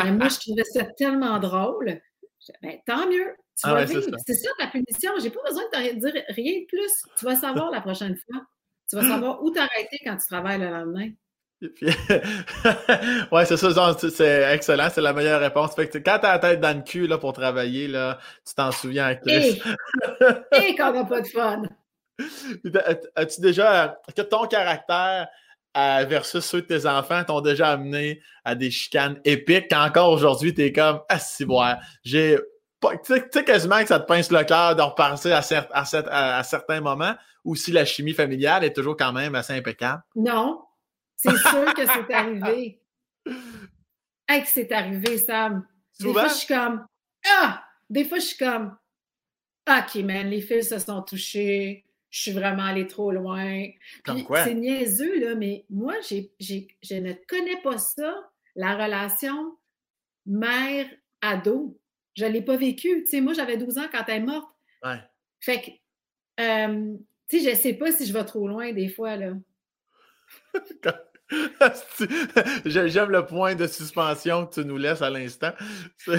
Mais 0.03 0.11
moi, 0.11 0.29
je 0.29 0.39
trouvais 0.39 0.63
ça 0.63 0.85
tellement 0.97 1.39
drôle. 1.39 2.01
Ben, 2.61 2.77
tant 2.85 3.07
mieux. 3.07 3.35
Tu 3.55 3.67
ah 3.69 3.73
vas 3.73 3.87
C'est 3.87 4.33
ça 4.33 4.49
ta 4.57 4.67
punition. 4.67 5.11
J'ai 5.21 5.29
pas 5.29 5.41
besoin 5.47 5.63
de 5.63 5.69
te 5.69 5.95
dire 5.95 6.23
rien 6.29 6.59
de 6.61 6.65
plus. 6.65 7.03
Tu 7.17 7.25
vas 7.25 7.35
savoir 7.35 7.71
la 7.71 7.81
prochaine 7.81 8.17
fois. 8.17 8.41
Tu 8.89 8.95
vas 8.95 9.03
savoir 9.03 9.43
où 9.43 9.51
t'arrêter 9.51 9.99
quand 10.03 10.17
tu 10.17 10.27
travailles 10.27 10.59
le 10.59 10.69
lendemain. 10.69 11.09
ouais, 13.31 13.45
c'est 13.45 13.57
ça, 13.57 13.97
c'est 13.97 14.53
excellent, 14.53 14.87
c'est 14.91 15.01
la 15.01 15.13
meilleure 15.13 15.39
réponse. 15.39 15.75
Fait 15.75 15.87
que 15.87 15.97
quand 15.97 16.19
t'as 16.21 16.33
la 16.33 16.39
tête 16.39 16.59
dans 16.59 16.75
le 16.75 16.83
cul 16.83 17.07
là, 17.07 17.17
pour 17.17 17.33
travailler, 17.33 17.87
là, 17.87 18.17
tu 18.45 18.53
t'en 18.53 18.71
souviens 18.71 19.05
avec 19.05 19.21
Et, 19.27 19.61
et 20.51 20.75
qu'on 20.75 20.93
n'a 20.93 21.05
pas 21.05 21.21
de 21.21 21.27
fun. 21.27 21.63
As-tu 23.15 23.41
déjà 23.41 23.99
que 24.15 24.21
ton 24.21 24.45
caractère 24.47 25.27
versus 25.75 26.43
ceux 26.45 26.61
de 26.61 26.67
tes 26.67 26.85
enfants 26.85 27.23
t'ont 27.23 27.41
déjà 27.41 27.71
amené 27.71 28.21
à 28.45 28.55
des 28.55 28.71
chicanes 28.71 29.19
épiques 29.25 29.69
qu'encore 29.69 30.11
aujourd'hui, 30.11 30.53
tu 30.53 30.63
es 30.63 30.71
comme 30.71 31.01
Ah 31.09 31.19
si 31.19 31.45
ouais, 31.45 31.73
j'ai 32.03 32.37
tu 33.05 33.13
sais 33.31 33.43
quasiment 33.45 33.79
que 33.81 33.87
ça 33.87 33.99
te 33.99 34.05
pince 34.05 34.29
le 34.29 34.43
cœur 34.43 34.75
de 34.75 34.81
repenser 34.81 35.31
à, 35.31 35.41
à, 35.71 36.43
certains 36.43 36.81
moments 36.81 37.15
ou 37.45 37.55
si 37.55 37.71
la 37.71 37.85
chimie 37.85 38.13
familiale 38.13 38.63
est 38.63 38.75
toujours 38.75 38.97
quand 38.97 39.13
même 39.13 39.35
assez 39.35 39.53
impeccable? 39.53 40.01
Non, 40.15 40.59
c'est 41.23 41.37
sûr 41.37 41.73
que 41.73 41.85
c'est 41.85 42.13
arrivé. 42.13 42.81
Hey, 44.27 44.41
que 44.41 44.47
c'est 44.47 44.71
arrivé, 44.71 45.17
Sam. 45.17 45.65
Des 45.99 46.11
fois, 46.11 46.27
je 46.27 46.33
suis 46.33 46.47
comme 46.47 46.85
Ah! 47.25 47.63
Des 47.89 48.05
fois, 48.05 48.19
je 48.19 48.25
suis 48.25 48.37
comme 48.37 48.77
OK, 49.69 49.95
man, 50.03 50.29
les 50.29 50.41
fils 50.41 50.69
se 50.69 50.79
sont 50.79 51.01
touchés 51.03 51.85
je 52.13 52.21
suis 52.21 52.31
vraiment 52.31 52.65
allée 52.65 52.85
trop 52.85 53.11
loin. 53.11 53.65
C'est 54.05 54.53
niaiseux, 54.53 55.19
là, 55.19 55.33
mais 55.33 55.65
moi, 55.71 55.95
je 56.01 56.17
ne 56.93 57.13
connais 57.27 57.59
pas 57.63 57.79
ça, 57.79 58.29
la 58.55 58.75
relation 58.75 59.57
mère-ado. 60.27 61.79
Je 62.13 62.25
ne 62.25 62.29
l'ai 62.29 62.43
pas 62.43 62.55
vécu. 62.55 63.01
Tu 63.03 63.07
sais, 63.07 63.19
moi, 63.19 63.33
j'avais 63.33 63.57
12 63.57 63.79
ans 63.79 63.87
quand 63.91 64.03
elle 64.07 64.21
est 64.21 64.25
morte. 64.25 64.55
Ouais. 64.83 64.99
Fait 65.39 65.59
que, 65.59 65.71
euh, 66.39 66.95
tu 67.27 67.39
sais, 67.39 67.45
je 67.45 67.49
ne 67.49 67.59
sais 67.59 67.73
pas 67.73 67.91
si 67.91 68.05
je 68.05 68.13
vais 68.13 68.25
trop 68.25 68.47
loin 68.47 68.71
des 68.73 68.89
fois, 68.89 69.15
là. 69.15 69.33
J'aime 72.65 73.09
le 73.09 73.25
point 73.25 73.55
de 73.55 73.67
suspension 73.67 74.45
que 74.45 74.55
tu 74.55 74.65
nous 74.65 74.77
laisses 74.77 75.01
à 75.01 75.09
l'instant. 75.09 75.51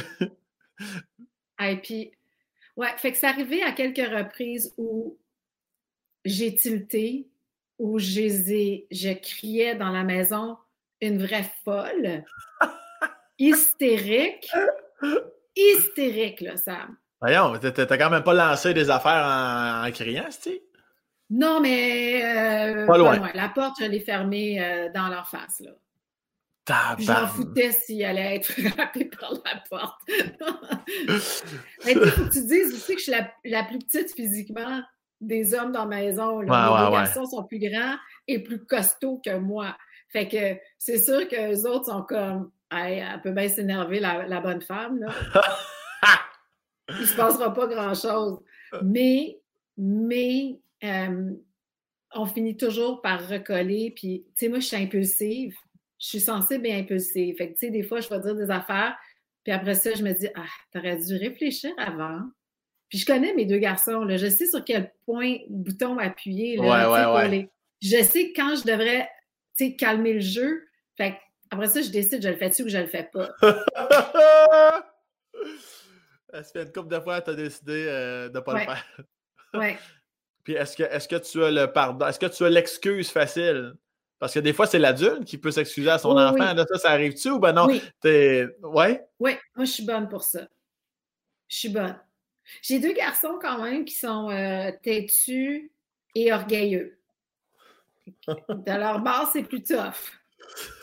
Et 1.61 1.77
puis, 1.77 2.11
ouais, 2.77 2.89
fait 2.97 3.12
que 3.12 3.19
c'est 3.19 3.27
arrivé 3.27 3.62
à 3.62 3.73
quelques 3.73 4.09
reprises 4.09 4.75
où 4.77 5.19
j'ai 6.25 6.55
tilté, 6.55 7.29
où 7.79 7.99
je 7.99 9.12
criais 9.15 9.75
dans 9.75 9.91
la 9.91 10.05
maison 10.05 10.57
une 11.01 11.25
vraie 11.25 11.51
folle, 11.65 12.25
hystérique, 13.39 14.51
hystérique, 15.55 16.41
là, 16.41 16.57
Sam. 16.57 16.97
Voyons, 17.21 17.59
t'as 17.59 17.99
quand 17.99 18.11
même 18.11 18.23
pas 18.23 18.35
lancé 18.35 18.75
des 18.75 18.91
affaires 18.91 19.25
en, 19.25 19.91
criant, 19.93 20.31
cest 20.31 20.62
Non, 21.35 21.61
mais 21.61 22.22
euh, 22.24 22.87
pas, 22.87 22.97
loin. 22.97 23.32
La 23.35 23.49
porte, 23.49 23.76
je 23.80 23.87
l'ai 23.87 23.99
fermée 23.99 24.62
euh, 24.62 24.89
dans 24.95 25.09
leur 25.09 25.28
face, 25.28 25.61
là. 25.61 25.72
J'en 26.99 27.26
foutais 27.26 27.72
s'il 27.72 28.05
allait 28.05 28.37
être 28.37 28.47
frappé 28.70 29.07
par 29.07 29.32
la 29.32 29.62
porte. 29.68 30.01
Mais 31.85 31.93
il 31.93 32.07
faut 32.09 32.24
que 32.24 32.32
tu 32.32 32.47
dises 32.47 32.72
aussi 32.72 32.95
que 32.95 33.01
je 33.01 33.11
suis 33.11 33.51
la 33.51 33.64
plus 33.64 33.78
petite 33.80 34.14
physiquement 34.14 34.80
des 35.20 35.55
hommes 35.55 35.72
dans 35.72 35.87
la 35.87 35.97
maison. 35.97 36.41
les 36.41 36.49
garçons 36.49 37.26
sont 37.26 37.43
plus 37.45 37.59
grands 37.59 37.97
et 38.28 38.43
plus 38.43 38.64
costauds 38.64 39.20
que 39.24 39.37
moi. 39.37 39.76
Fait 40.09 40.28
que 40.28 40.57
c'est 40.78 40.99
sûr 40.99 41.28
que 41.28 41.37
les 41.37 41.66
autres 41.66 41.87
sont 41.87 42.03
comme 42.03 42.51
elle 42.70 43.20
peut 43.22 43.32
bien 43.32 43.49
s'énerver, 43.49 44.01
la, 44.01 44.41
bonne 44.41 44.62
femme. 44.62 45.01
Là. 45.01 45.12
Il 46.99 47.07
se 47.07 47.16
passera 47.16 47.53
pas 47.53 47.66
grand-chose. 47.66 48.39
Mais, 48.82 49.39
mais 49.76 50.59
euh, 50.85 51.32
on 52.14 52.26
finit 52.26 52.57
toujours 52.57 53.03
par 53.03 53.28
recoller. 53.28 53.93
Puis, 53.97 54.24
tu 54.28 54.32
sais, 54.37 54.49
moi, 54.49 54.61
je 54.61 54.66
suis 54.66 54.76
impulsive. 54.76 55.57
Je 55.99 56.07
suis 56.07 56.20
sensible 56.20 56.66
et 56.66 56.72
impulsive. 56.72 57.37
Fait 57.37 57.49
que, 57.49 57.53
tu 57.55 57.66
sais, 57.66 57.70
des 57.70 57.82
fois, 57.82 58.01
je 58.01 58.09
vais 58.09 58.20
dire 58.20 58.35
des 58.35 58.51
affaires. 58.51 58.97
Puis 59.45 59.53
après 59.53 59.74
ça, 59.74 59.95
je 59.95 60.03
me 60.03 60.12
dis, 60.12 60.28
ah, 60.35 60.47
t'aurais 60.72 60.97
dû 60.97 61.16
réfléchir 61.16 61.72
avant. 61.76 62.20
Puis 62.89 62.99
je 62.99 63.07
connais 63.07 63.35
mes 63.35 63.45
deux 63.45 63.59
garçons, 63.59 64.05
là. 64.05 64.16
je 64.16 64.28
sais 64.28 64.47
sur 64.47 64.64
quel 64.64 64.93
point 65.05 65.39
bouton 65.49 65.99
appuyer. 65.99 66.57
Là, 66.57 67.45
Je 67.80 68.03
sais 68.03 68.32
quand 68.35 68.57
je 68.57 68.64
devrais 68.64 69.09
calmer 69.78 70.14
le 70.14 70.20
jeu. 70.20 70.66
Fait 70.97 71.18
après 71.51 71.68
ça, 71.68 71.82
je 71.82 71.91
décide, 71.91 72.22
je 72.22 72.28
le 72.28 72.37
fais-tu 72.37 72.62
ou 72.64 72.68
je 72.68 72.78
le 72.78 72.87
fais 72.87 73.09
pas? 73.12 73.30
Est-ce 76.32 76.53
que 76.53 76.59
une 76.61 76.72
couple 76.72 76.89
de 76.89 77.01
fois, 77.01 77.20
tu 77.20 77.30
as 77.30 77.35
décidé 77.35 77.87
euh, 77.87 78.28
de 78.28 78.39
ne 78.39 78.41
pas 78.41 78.55
le 78.55 78.61
faire? 78.61 78.85
oui. 79.55 79.76
Puis 80.45 80.55
est-ce 80.55 80.77
que, 80.77 80.83
est 80.83 81.09
que 81.09 81.17
tu 81.17 81.43
as 81.43 81.51
le 81.51 81.73
pardon? 81.73 82.07
Est-ce 82.07 82.19
que 82.19 82.27
tu 82.27 82.45
as 82.45 82.51
l'excuse 82.51 83.11
facile? 83.11 83.75
Parce 84.19 84.33
que 84.33 84.41
des 84.41 84.53
fois, 84.53 84.67
c'est 84.67 84.79
l'adulte 84.79 85.25
qui 85.25 85.39
peut 85.39 85.51
s'excuser 85.51 85.91
à 85.91 85.99
son 85.99 86.17
enfant. 86.17 86.55
ça, 86.57 86.79
ça 86.79 86.91
arrive-tu 86.91 87.31
ou 87.31 87.39
ben 87.39 87.53
non? 87.53 87.67
Oui. 87.67 87.83
Ouais? 88.63 89.05
Oui, 89.19 89.37
moi, 89.57 89.65
je 89.65 89.71
suis 89.71 89.85
bonne 89.85 90.09
pour 90.09 90.23
ça. 90.23 90.47
Je 91.49 91.57
suis 91.57 91.69
bonne. 91.69 91.99
J'ai 92.63 92.79
deux 92.79 92.93
garçons 92.93 93.39
quand 93.41 93.63
même 93.63 93.85
qui 93.85 93.95
sont 93.95 94.31
euh, 94.31 94.71
têtus 94.83 95.73
et 96.15 96.33
orgueilleux. 96.33 96.99
De 98.27 98.79
leur 98.79 99.01
base, 99.01 99.29
c'est 99.33 99.43
plus 99.43 99.63
tough. 99.63 100.13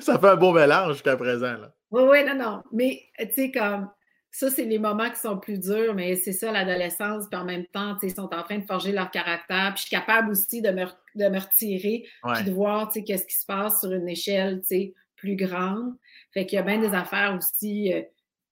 Ça, 0.00 0.18
fait 0.18 0.28
un 0.28 0.36
beau 0.36 0.52
mélange 0.52 0.94
jusqu'à 0.94 1.16
présent. 1.16 1.58
Là. 1.58 1.72
Oui, 1.90 2.02
oui, 2.04 2.24
non, 2.24 2.34
non. 2.34 2.62
Mais 2.72 3.02
tu 3.18 3.32
sais, 3.34 3.50
comme 3.50 3.90
ça, 4.38 4.50
c'est 4.50 4.66
les 4.66 4.78
moments 4.78 5.08
qui 5.08 5.18
sont 5.18 5.38
plus 5.38 5.58
durs, 5.58 5.94
mais 5.94 6.14
c'est 6.14 6.32
ça 6.32 6.52
l'adolescence. 6.52 7.24
Puis 7.26 7.40
en 7.40 7.44
même 7.46 7.64
temps, 7.68 7.96
ils 8.02 8.14
sont 8.14 8.28
en 8.34 8.42
train 8.42 8.58
de 8.58 8.66
forger 8.66 8.92
leur 8.92 9.10
caractère. 9.10 9.72
Puis 9.72 9.84
je 9.84 9.86
suis 9.86 9.96
capable 9.96 10.30
aussi 10.30 10.60
de 10.60 10.68
me, 10.68 10.84
de 11.14 11.28
me 11.30 11.38
retirer, 11.38 12.04
puis 12.34 12.44
de 12.44 12.50
voir 12.50 12.92
qu'est-ce 12.92 13.24
qui 13.24 13.34
se 13.34 13.46
passe 13.46 13.80
sur 13.80 13.90
une 13.94 14.06
échelle 14.06 14.60
plus 15.16 15.36
grande. 15.36 15.94
Fait 16.34 16.44
qu'il 16.44 16.56
y 16.56 16.58
a 16.58 16.62
bien 16.62 16.78
des 16.78 16.94
affaires 16.94 17.34
aussi 17.34 17.94
euh, 17.94 18.02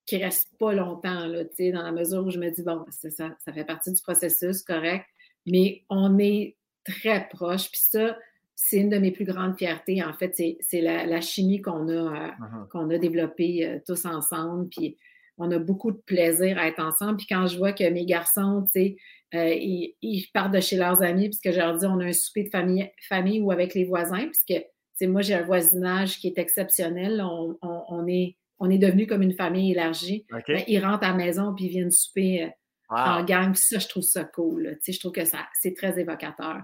qui 0.06 0.16
restent 0.16 0.56
pas 0.58 0.72
longtemps, 0.72 1.26
là, 1.26 1.44
dans 1.44 1.82
la 1.82 1.92
mesure 1.92 2.24
où 2.24 2.30
je 2.30 2.38
me 2.38 2.48
dis, 2.48 2.62
bon, 2.62 2.86
c'est 2.88 3.10
ça, 3.10 3.36
ça 3.44 3.52
fait 3.52 3.66
partie 3.66 3.92
du 3.92 4.00
processus, 4.00 4.62
correct, 4.62 5.04
mais 5.44 5.82
on 5.90 6.18
est 6.18 6.56
très 6.86 7.28
proche. 7.28 7.70
Puis 7.70 7.82
ça, 7.82 8.16
c'est 8.54 8.78
une 8.78 8.88
de 8.88 8.96
mes 8.96 9.10
plus 9.10 9.26
grandes 9.26 9.58
fiertés. 9.58 10.02
En 10.02 10.14
fait, 10.14 10.34
c'est 10.34 10.80
la, 10.80 11.20
chimie 11.20 11.60
qu'on 11.60 11.88
a, 11.88 11.92
euh, 11.92 12.28
uh-huh. 12.28 12.68
qu'on 12.70 12.88
a 12.88 12.96
développée 12.96 13.68
euh, 13.68 13.80
tous 13.86 14.06
ensemble. 14.06 14.70
Puis 14.70 14.96
on 15.38 15.50
a 15.50 15.58
beaucoup 15.58 15.90
de 15.90 16.00
plaisir 16.06 16.58
à 16.58 16.68
être 16.68 16.80
ensemble. 16.80 17.16
Puis 17.16 17.26
quand 17.28 17.46
je 17.46 17.58
vois 17.58 17.72
que 17.72 17.88
mes 17.90 18.06
garçons, 18.06 18.64
tu 18.72 18.80
sais, 18.80 18.96
euh, 19.34 19.54
ils, 19.54 20.26
partent 20.32 20.54
de 20.54 20.60
chez 20.60 20.76
leurs 20.76 21.02
amis, 21.02 21.28
puisque 21.28 21.50
je 21.50 21.58
leur 21.58 21.76
dis, 21.76 21.86
on 21.86 21.98
a 21.98 22.04
un 22.04 22.12
souper 22.12 22.44
de 22.44 22.50
famille, 22.50 22.90
famille 23.08 23.40
ou 23.40 23.50
avec 23.50 23.74
les 23.74 23.84
voisins, 23.84 24.26
puisque, 24.26 24.64
tu 24.98 25.08
moi, 25.08 25.22
j'ai 25.22 25.34
un 25.34 25.42
voisinage 25.42 26.18
qui 26.18 26.28
est 26.28 26.38
exceptionnel. 26.38 27.20
On, 27.20 28.06
est, 28.06 28.36
on 28.60 28.70
est 28.70 28.78
devenu 28.78 29.08
comme 29.08 29.22
une 29.22 29.34
famille 29.34 29.72
élargie. 29.72 30.24
Ben, 30.30 30.62
ils 30.68 30.78
rentrent 30.78 31.04
à 31.04 31.10
la 31.10 31.16
maison, 31.16 31.52
puis 31.52 31.64
ils 31.64 31.70
viennent 31.70 31.90
souper 31.90 32.50
en 32.88 33.24
gang. 33.24 33.54
ça, 33.56 33.80
je 33.80 33.88
trouve 33.88 34.04
ça 34.04 34.22
cool. 34.22 34.76
Tu 34.76 34.84
sais, 34.84 34.92
je 34.92 35.00
trouve 35.00 35.12
que 35.12 35.24
ça, 35.24 35.48
c'est 35.60 35.74
très 35.74 35.98
évocateur. 35.98 36.62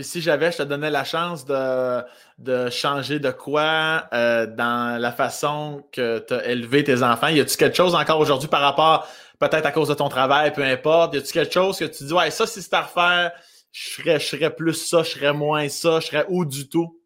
Puis 0.00 0.08
si 0.08 0.22
j'avais, 0.22 0.50
je 0.50 0.56
te 0.56 0.62
donnais 0.62 0.88
la 0.88 1.04
chance 1.04 1.44
de, 1.44 2.00
de 2.38 2.70
changer 2.70 3.18
de 3.18 3.30
quoi 3.30 4.08
euh, 4.14 4.46
dans 4.46 4.98
la 4.98 5.12
façon 5.12 5.84
que 5.92 6.20
tu 6.20 6.32
as 6.32 6.46
élevé 6.46 6.82
tes 6.84 7.02
enfants, 7.02 7.28
y 7.28 7.38
a-tu 7.38 7.54
quelque 7.58 7.76
chose 7.76 7.94
encore 7.94 8.18
aujourd'hui 8.18 8.48
par 8.48 8.62
rapport, 8.62 9.06
peut-être 9.38 9.66
à 9.66 9.72
cause 9.72 9.88
de 9.88 9.94
ton 9.94 10.08
travail, 10.08 10.54
peu 10.54 10.62
importe, 10.62 11.12
y 11.12 11.18
a-tu 11.18 11.34
quelque 11.34 11.52
chose 11.52 11.78
que 11.78 11.84
tu 11.84 12.04
dis, 12.04 12.14
ouais, 12.14 12.30
ça, 12.30 12.46
si 12.46 12.62
c'était 12.62 12.76
à 12.76 12.84
refaire, 12.84 13.32
je 13.72 13.90
serais, 13.90 14.18
je 14.18 14.24
serais 14.24 14.56
plus 14.56 14.72
ça, 14.72 15.02
je 15.02 15.10
serais 15.10 15.34
moins 15.34 15.68
ça, 15.68 16.00
je 16.00 16.06
serais 16.06 16.24
où 16.30 16.46
du 16.46 16.70
tout? 16.70 16.98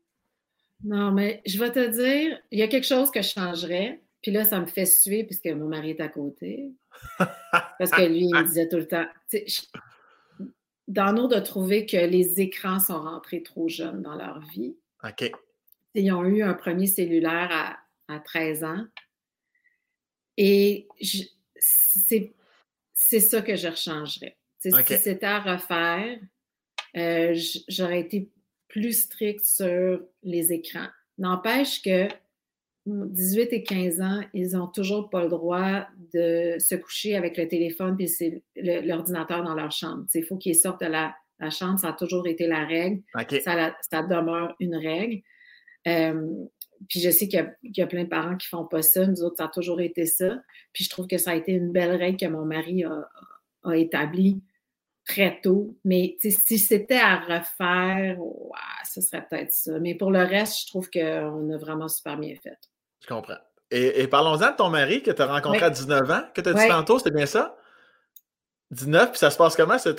Non, 0.85 1.11
mais 1.11 1.43
je 1.47 1.59
vais 1.59 1.73
te 1.73 1.89
dire, 1.89 2.39
il 2.53 2.61
y 2.61 2.63
a 2.63 2.69
quelque 2.69 2.87
chose 2.87 3.11
que 3.11 3.23
je 3.23 3.31
changerais. 3.31 4.03
Puis 4.23 4.31
là, 4.31 4.45
ça 4.45 4.61
me 4.61 4.67
fait 4.67 4.87
suer 4.87 5.25
puisque 5.25 5.47
mon 5.47 5.67
mari 5.67 5.91
est 5.91 6.01
à 6.01 6.09
côté. 6.09 6.71
Parce 7.19 7.91
que 7.91 8.03
lui, 8.03 8.27
il 8.27 8.37
me 8.37 8.45
disait 8.45 8.69
tout 8.69 8.77
le 8.77 8.87
temps, 8.87 9.07
dans 10.89 11.13
nos 11.13 11.29
de 11.29 11.39
trouver 11.39 11.87
que 11.87 11.97
les 11.97 12.41
écrans 12.41 12.79
sont 12.79 13.01
rentrés 13.01 13.43
trop 13.43 13.69
jeunes 13.69 14.03
dans 14.03 14.15
leur 14.15 14.41
vie. 14.41 14.77
OK. 15.03 15.31
Ils 15.95 16.13
ont 16.13 16.25
eu 16.25 16.43
un 16.43 16.55
premier 16.55 16.87
cellulaire 16.87 17.79
à, 18.09 18.21
13 18.21 18.65
ans. 18.65 18.85
Et 20.37 20.89
c'est 21.57 23.21
ça 23.21 23.41
que 23.41 23.57
je 23.57 23.69
rechangerais. 23.69 24.37
Si 24.59 24.71
c'était 24.99 25.25
à 25.25 25.41
refaire, 25.41 26.19
euh, 26.97 27.39
j'aurais 27.69 28.01
été 28.01 28.31
plus 28.69 29.05
stricte 29.05 29.45
sur 29.45 30.03
les 30.23 30.53
écrans. 30.53 30.89
N'empêche 31.19 31.81
que 31.81 32.09
18 32.87 33.53
et 33.53 33.63
15 33.63 34.01
ans, 34.01 34.21
ils 34.35 34.51
n'ont 34.51 34.67
toujours 34.67 35.09
pas 35.09 35.23
le 35.23 35.31
droit 35.31 35.87
de 36.13 36.57
se 36.59 36.75
coucher 36.75 37.17
avec 37.17 37.37
le 37.39 37.49
téléphone 37.49 37.97
et 37.99 38.43
l'ordinateur 38.57 39.43
dans 39.43 39.55
leur 39.55 39.71
chambre. 39.73 40.05
Il 40.15 40.25
faut 40.25 40.37
qu'ils 40.37 40.55
sortent 40.55 40.83
de 40.83 40.91
la, 40.91 41.15
chambre, 41.51 41.79
ça 41.79 41.89
a 41.89 41.93
toujours 41.95 42.27
été 42.27 42.47
la 42.47 42.65
règle. 42.65 43.03
Ça, 43.43 44.03
demeure 44.03 44.55
une 44.61 44.77
règle. 44.77 45.23
Euh, 45.89 46.47
puis 46.89 47.01
je 47.01 47.11
sais 47.11 47.29
qu'il 47.29 47.55
y, 47.63 47.81
a 47.81 47.87
plein 47.87 48.05
de 48.05 48.09
parents 48.09 48.37
qui 48.37 48.49
font 48.49 48.67
pas 48.67 48.83
ça. 48.83 49.07
Nous 49.07 49.23
autres, 49.23 49.37
ça 49.39 49.47
a 49.47 49.49
toujours 49.49 49.81
été 49.81 50.05
ça. 50.05 50.43
Puis 50.73 50.85
je 50.85 50.91
trouve 50.91 51.07
que 51.07 51.19
ça 51.19 51.31
a 51.31 51.35
été 51.35 51.53
une 51.53 51.73
belle 51.73 51.97
règle 51.97 52.19
que 52.19 52.27
mon 52.27 52.45
mari 52.45 52.85
a, 52.85 53.09
a 53.65 53.77
établie 53.77 54.43
très 55.07 55.41
tôt. 55.41 55.77
Mais 55.85 56.17
si 56.21 56.59
c'était 56.59 56.97
à 56.97 57.17
refaire, 57.21 58.19
ce 58.85 59.01
serait 59.01 59.27
peut-être 59.29 59.53
ça. 59.53 59.79
Mais 59.81 59.95
pour 59.95 60.11
le 60.11 60.23
reste, 60.23 60.63
je 60.63 60.67
trouve 60.67 60.91
qu'on 60.91 61.51
a 61.51 61.57
vraiment 61.57 61.89
super 61.89 62.19
bien 62.19 62.35
fait. 62.43 62.59
Je 63.05 63.15
comprends. 63.15 63.37
Et, 63.71 64.07
parlons-en 64.07 64.53
de 64.53 64.57
ton 64.57 64.71
mari 64.71 65.03
que 65.03 65.11
tu 65.11 65.21
as 65.21 65.27
rencontré 65.27 65.63
à 65.63 65.71
19 65.71 66.11
ans, 66.11 66.23
que 66.33 66.41
tu 66.41 66.49
as 66.49 66.53
dit 66.55 66.69
tantôt, 66.69 66.99
c'était 66.99 67.11
bien 67.11 67.27
ça? 67.27 67.57
19, 68.71 69.11
puis 69.11 69.19
ça 69.19 69.31
se 69.31 69.37
passe 69.37 69.57
comment? 69.57 69.79
C'est, 69.79 69.97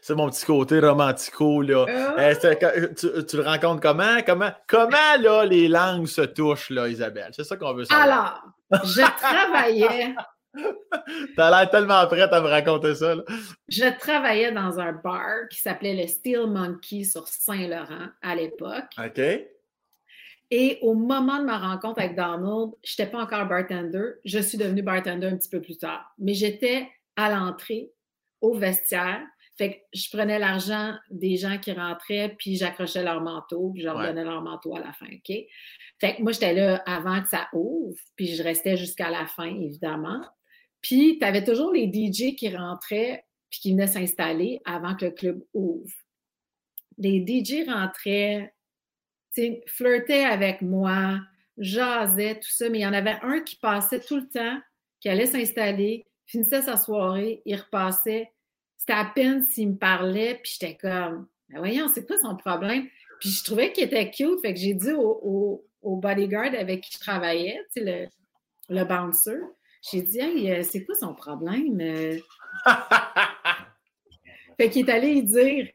c'est 0.00 0.14
mon 0.14 0.30
petit 0.30 0.44
côté 0.44 0.78
romantico, 0.78 1.62
là? 1.62 1.86
Ah! 1.88 2.30
Eh, 2.30 2.94
tu, 2.94 3.36
le 3.36 3.42
rencontres 3.42 3.80
comment? 3.80 4.18
Comment, 4.26 4.50
comment, 4.66 5.16
là, 5.20 5.44
les 5.44 5.68
langues 5.68 6.06
se 6.06 6.20
touchent, 6.20 6.70
là, 6.70 6.88
Isabelle? 6.88 7.30
C'est 7.32 7.44
ça 7.44 7.56
qu'on 7.56 7.74
veut 7.74 7.84
savoir. 7.84 8.42
Alors, 8.70 8.84
je 8.84 9.02
travaillais... 9.18 10.14
T'as 11.36 11.50
l'air 11.50 11.68
tellement 11.68 12.06
prête 12.06 12.32
à 12.32 12.40
me 12.40 12.46
raconter 12.46 12.94
ça, 12.94 13.16
là. 13.16 13.22
Je 13.68 13.98
travaillais 13.98 14.52
dans 14.52 14.78
un 14.78 14.92
bar 14.92 15.48
qui 15.50 15.58
s'appelait 15.58 15.94
le 16.00 16.06
Steel 16.06 16.46
Monkey 16.46 17.02
sur 17.02 17.26
Saint-Laurent 17.26 18.08
à 18.22 18.36
l'époque. 18.36 18.84
OK. 18.96 19.20
Et 20.56 20.78
au 20.82 20.94
moment 20.94 21.40
de 21.40 21.46
ma 21.46 21.58
rencontre 21.58 21.98
avec 21.98 22.14
Donald, 22.14 22.74
je 22.84 22.92
n'étais 22.92 23.10
pas 23.10 23.24
encore 23.24 23.44
bartender. 23.48 24.12
Je 24.24 24.38
suis 24.38 24.56
devenue 24.56 24.82
bartender 24.82 25.26
un 25.26 25.36
petit 25.36 25.48
peu 25.48 25.60
plus 25.60 25.78
tard. 25.78 26.14
Mais 26.16 26.32
j'étais 26.32 26.88
à 27.16 27.28
l'entrée, 27.28 27.90
au 28.40 28.54
vestiaire. 28.54 29.20
Fait 29.58 29.72
que 29.72 29.78
je 29.92 30.08
prenais 30.16 30.38
l'argent 30.38 30.94
des 31.10 31.36
gens 31.38 31.58
qui 31.58 31.72
rentraient, 31.72 32.36
puis 32.38 32.54
j'accrochais 32.54 33.02
leur 33.02 33.20
manteau, 33.20 33.70
puis 33.70 33.82
je 33.82 33.88
leur 33.88 34.00
donnais 34.00 34.22
leur 34.22 34.42
manteau 34.42 34.76
à 34.76 34.78
la 34.78 34.92
fin, 34.92 35.06
OK? 35.06 35.36
Fait 36.00 36.14
que 36.14 36.22
moi, 36.22 36.30
j'étais 36.30 36.54
là 36.54 36.76
avant 36.86 37.20
que 37.20 37.28
ça 37.28 37.48
ouvre, 37.52 37.98
puis 38.14 38.36
je 38.36 38.42
restais 38.44 38.76
jusqu'à 38.76 39.10
la 39.10 39.26
fin, 39.26 39.46
évidemment. 39.46 40.20
Puis, 40.82 41.18
tu 41.18 41.26
avais 41.26 41.42
toujours 41.42 41.72
les 41.72 41.88
DJ 41.92 42.36
qui 42.36 42.56
rentraient, 42.56 43.24
puis 43.50 43.58
qui 43.58 43.72
venaient 43.72 43.88
s'installer 43.88 44.60
avant 44.64 44.94
que 44.94 45.06
le 45.06 45.10
club 45.10 45.42
ouvre. 45.52 45.92
Les 46.96 47.24
DJ 47.26 47.68
rentraient 47.68 48.53
flirtait 49.66 50.24
avec 50.24 50.62
moi, 50.62 51.20
jasait, 51.58 52.36
tout 52.36 52.50
ça, 52.50 52.68
mais 52.68 52.80
il 52.80 52.82
y 52.82 52.86
en 52.86 52.92
avait 52.92 53.18
un 53.22 53.40
qui 53.40 53.56
passait 53.56 54.00
tout 54.00 54.16
le 54.16 54.28
temps, 54.28 54.58
qui 55.00 55.08
allait 55.08 55.26
s'installer, 55.26 56.06
finissait 56.26 56.62
sa 56.62 56.76
soirée, 56.76 57.42
il 57.44 57.56
repassait. 57.56 58.30
C'était 58.76 58.94
à 58.94 59.04
peine 59.04 59.44
s'il 59.46 59.70
me 59.70 59.76
parlait, 59.76 60.40
puis 60.42 60.56
j'étais 60.58 60.76
comme, 60.76 61.26
ben 61.48 61.58
voyons, 61.58 61.88
c'est 61.92 62.06
quoi 62.06 62.16
son 62.18 62.36
problème? 62.36 62.86
Puis 63.20 63.30
je 63.30 63.44
trouvais 63.44 63.72
qu'il 63.72 63.84
était 63.84 64.10
cute, 64.10 64.40
fait 64.40 64.52
que 64.52 64.60
j'ai 64.60 64.74
dit 64.74 64.92
au, 64.92 65.64
bodyguard 65.82 66.54
avec 66.54 66.82
qui 66.82 66.92
je 66.94 66.98
travaillais, 66.98 67.60
le, 67.76 68.06
le 68.68 68.84
bouncer, 68.84 69.38
j'ai 69.90 70.02
dit, 70.02 70.18
hey, 70.18 70.50
euh, 70.50 70.62
c'est 70.62 70.84
quoi 70.84 70.94
son 70.94 71.14
problème? 71.14 71.78
Euh? 71.80 72.18
fait 74.58 74.70
qu'il 74.70 74.88
est 74.88 74.92
allé 74.92 75.12
y 75.12 75.22
dire, 75.22 75.68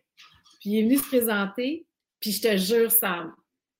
puis 0.60 0.70
il 0.70 0.80
est 0.80 0.84
venu 0.84 0.98
se 0.98 1.08
présenter, 1.08 1.86
puis 2.20 2.32
je 2.32 2.42
te 2.42 2.58
jure, 2.58 2.92
Sam, 2.92 3.34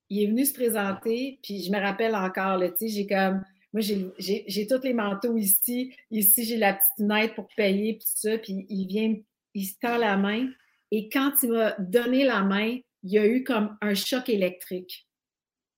il 0.10 0.24
est 0.24 0.28
venu 0.28 0.46
se 0.46 0.54
présenter, 0.54 1.40
puis 1.44 1.64
je 1.64 1.72
me 1.72 1.80
rappelle 1.80 2.16
encore, 2.16 2.60
tu 2.62 2.72
sais, 2.78 2.88
j'ai 2.88 3.08
comme, 3.08 3.44
moi, 3.72 3.82
j'ai 3.82 4.68
tous 4.68 4.84
les 4.84 4.94
manteaux 4.94 5.38
ici. 5.38 5.94
Ici, 6.10 6.44
j'ai 6.44 6.58
la 6.58 6.74
petite 6.74 6.90
fenêtre 6.98 7.36
pour 7.36 7.48
payer, 7.56 7.94
puis 7.94 8.06
tout 8.06 8.20
ça. 8.30 8.38
Puis 8.40 8.66
il 8.68 8.88
vient, 8.88 9.16
il 9.54 9.66
se 9.66 9.76
tend 9.80 9.98
la 9.98 10.18
main. 10.18 10.50
Et 10.92 11.08
quand 11.10 11.34
il 11.44 11.52
m'a 11.52 11.76
donné 11.78 12.26
la 12.26 12.42
main, 12.42 12.80
il 13.04 13.12
y 13.12 13.20
a 13.20 13.28
eu 13.28 13.44
comme 13.44 13.78
un 13.82 13.94
choc 13.94 14.28
électrique. 14.28 15.08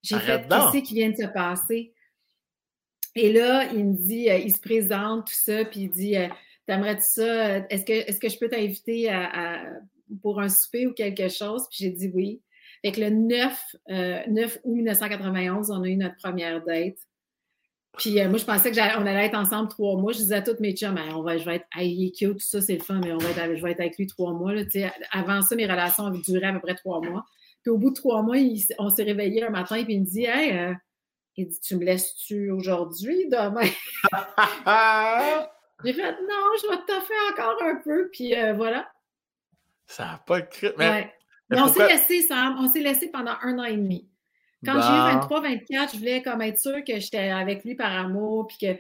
J'ai 0.04 0.18
fait, 0.20 0.48
qu'est-ce 0.48 0.84
qui 0.84 0.94
vient 0.94 1.10
de 1.10 1.18
se 1.18 1.28
passer? 1.28 1.94
Et 3.14 3.34
là, 3.34 3.72
il 3.74 3.86
me 3.86 3.94
dit, 3.94 4.30
euh, 4.30 4.38
il 4.38 4.56
se 4.56 4.62
présente, 4.62 5.28
tout 5.28 5.34
ça, 5.34 5.66
puis 5.66 5.82
il 5.82 5.90
dit, 5.92 6.16
euh, 6.16 6.30
t'aimerais-tu 6.66 7.04
ça? 7.04 7.58
Est-ce 7.70 7.84
que, 7.84 7.92
est 7.92 8.20
que 8.20 8.30
je 8.30 8.40
peux 8.40 8.48
t'inviter 8.48 9.12
pour 10.22 10.40
un 10.40 10.48
souper 10.48 10.88
ou 10.88 10.94
quelque 10.94 11.28
chose? 11.28 11.68
Puis 11.70 11.80
j'ai 11.82 11.90
dit 11.90 12.10
oui. 12.14 12.42
Fait 12.84 12.92
que 12.92 13.02
le 13.02 13.10
9, 13.10 13.76
9 14.28 14.58
août 14.64 14.76
1991, 14.76 15.72
on 15.72 15.84
a 15.84 15.88
eu 15.88 15.98
notre 15.98 16.16
première 16.18 16.64
date. 16.64 16.98
Puis 17.98 18.20
euh, 18.20 18.30
moi, 18.30 18.38
je 18.38 18.46
pensais 18.46 18.72
qu'on 18.72 19.06
allait 19.06 19.26
être 19.26 19.38
ensemble 19.38 19.68
trois 19.70 19.98
mois. 19.98 20.14
Je 20.14 20.20
disais 20.20 20.36
à 20.36 20.42
toutes 20.42 20.60
mes 20.60 20.74
chums, 20.74 20.98
on 21.14 21.24
va, 21.24 21.38
je 21.38 21.46
vais 21.46 21.58
être 21.58 21.68
cute, 22.18 22.34
tout 22.34 22.40
ça, 22.40 22.62
c'est 22.62 22.76
le 22.76 22.84
fun, 22.84 23.02
mais 23.04 23.12
on 23.12 23.18
va 23.18 23.30
être, 23.30 23.56
je 23.56 23.62
vais 23.62 23.72
être 23.72 23.82
avec 23.82 23.98
lui 23.98 24.08
trois 24.08 24.34
mois. 24.34 24.54
Là, 24.54 24.64
avant 25.12 25.42
ça, 25.42 25.56
mes 25.56 25.66
relations 25.66 26.06
avaient 26.06 26.20
duré 26.20 26.46
à 26.46 26.54
peu 26.54 26.62
près 26.62 26.76
trois 26.76 27.02
mois. 27.02 27.26
Puis 27.62 27.70
au 27.70 27.78
bout 27.78 27.90
de 27.90 27.96
trois 27.96 28.22
mois, 28.24 28.38
on 28.80 28.90
s'est 28.90 29.04
réveillé 29.04 29.44
un 29.44 29.50
matin 29.50 29.76
et 29.76 29.86
il 29.88 30.02
me 30.02 30.06
dit 30.06 30.26
Hey, 30.26 30.58
euh, 30.58 30.74
il 31.36 31.48
dit, 31.50 31.60
tu 31.60 31.76
me 31.76 31.84
laisses-tu 31.84 32.50
aujourd'hui, 32.50 33.28
demain? 33.28 33.62
J'ai 35.84 35.94
fait 35.94 36.12
non, 36.12 36.52
je 36.62 36.70
vais 36.70 36.78
te 36.78 37.06
faire 37.06 37.32
encore 37.32 37.64
un 37.64 37.76
peu, 37.84 38.10
puis 38.12 38.36
euh, 38.36 38.54
voilà. 38.54 38.90
Ça 39.88 40.06
n'a 40.06 40.24
pas 40.26 40.42
de 40.42 40.48
Mais 40.78 41.14
on 41.52 41.68
s'est 41.68 41.88
laissé, 41.88 42.22
Sam, 42.22 42.58
on 42.60 42.68
s'est 42.68 42.82
laissé 42.82 43.10
pendant 43.10 43.34
un 43.42 43.60
an 43.60 43.64
et 43.64 43.78
demi. 43.78 44.08
Quand 44.64 44.74
j'ai 44.74 44.80
eu 44.80 45.20
23-24, 45.20 45.94
je 45.94 45.98
voulais 45.98 46.22
comme 46.22 46.42
être 46.42 46.60
sûre 46.60 46.84
que 46.86 47.00
j'étais 47.00 47.30
avec 47.30 47.64
lui 47.64 47.76
par 47.76 47.92
amour, 47.92 48.48
puis 48.48 48.58
que 48.60 48.80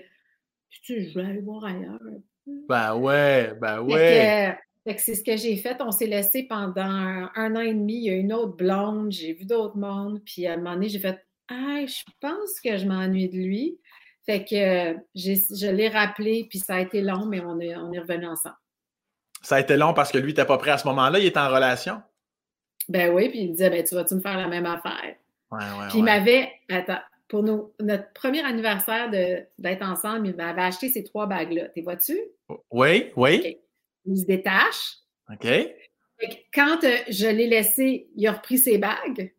tu 0.84 1.03
je 1.03 1.13
voulais 1.13 1.32
aller 1.32 1.41
voir 1.41 1.65
ailleurs. 1.65 1.99
Ben 2.45 2.95
ouais, 2.95 3.53
ben 3.59 3.82
ouais. 3.82 4.57
c'est 4.97 5.15
ce 5.15 5.24
que 5.24 5.38
j'ai 5.38 5.57
fait. 5.57 5.78
On 5.82 5.91
s'est 5.91 6.07
laissé 6.07 6.43
pendant 6.43 6.82
un, 6.82 7.55
an 7.55 7.59
et 7.59 7.74
demi. 7.74 7.95
Il 7.95 8.03
y 8.03 8.09
a 8.09 8.13
une 8.13 8.34
autre 8.34 8.55
blonde, 8.55 9.11
j'ai 9.11 9.34
vu 9.34 9.45
d'autres 9.45 9.78
mondes, 9.78 10.22
puis 10.24 10.47
à 10.47 10.53
un 10.53 10.57
moment 10.57 10.74
donné, 10.74 10.89
j'ai 10.89 10.99
fait 10.99 11.19
Ah, 11.49 11.86
je 11.86 12.03
pense 12.19 12.59
que 12.63 12.78
je 12.78 12.86
m'ennuie 12.86 13.30
de 13.30 13.38
lui. 13.38 13.80
Fait 14.26 14.43
que 14.45 14.95
je 15.15 15.72
l'ai 15.72 15.89
rappelé, 15.89 16.45
puis 16.47 16.59
ça 16.59 16.76
a 16.76 16.80
été 16.80 17.01
long, 17.01 17.26
mais 17.26 17.41
on 17.41 17.59
est, 17.59 17.76
on 17.76 17.91
est 17.91 17.99
revenu 17.99 18.28
ensemble. 18.28 18.55
Ça 19.41 19.55
a 19.55 19.59
été 19.59 19.76
long 19.78 19.95
parce 19.95 20.11
que 20.11 20.19
lui, 20.19 20.28
n'était 20.28 20.45
pas 20.45 20.59
prêt 20.59 20.72
à 20.72 20.78
ce 20.78 20.88
moment-là, 20.88 21.17
il 21.17 21.26
était 21.26 21.39
en 21.39 21.49
relation? 21.49 22.01
Ben 22.90 23.14
oui, 23.14 23.30
puis 23.30 23.40
il 23.40 23.48
me 23.50 23.52
disait, 23.54 23.70
ben 23.70 23.84
tu 23.84 23.96
vas-tu 23.96 24.16
me 24.16 24.22
faire 24.22 24.38
la 24.38 24.48
même 24.48 24.66
affaire? 24.66 25.16
Ouais, 25.52 25.60
ouais, 25.60 25.88
puis 25.90 26.00
il 26.00 26.04
m'avait, 26.04 26.52
attends, 26.70 27.02
pour 27.32 27.44
notre 27.44 28.12
premier 28.14 28.44
anniversaire 28.44 29.10
d'être 29.10 29.84
ensemble, 29.84 30.28
il 30.28 30.36
m'avait 30.36 30.64
acheté 30.64 30.90
ces 30.90 31.04
trois 31.04 31.28
bagues-là. 31.28 31.70
T'es 31.70 31.82
vois-tu? 31.82 32.20
Oui, 32.70 33.12
oui. 33.16 33.58
Il 34.06 34.20
se 34.20 34.26
détache. 34.26 34.98
OK. 35.32 35.48
quand 36.54 36.84
euh, 36.84 36.98
je 37.08 37.28
l'ai 37.28 37.48
laissé, 37.48 38.10
il 38.18 38.28
a 38.28 38.34
repris 38.34 38.58
ses 38.58 38.78
bagues. 38.78 39.34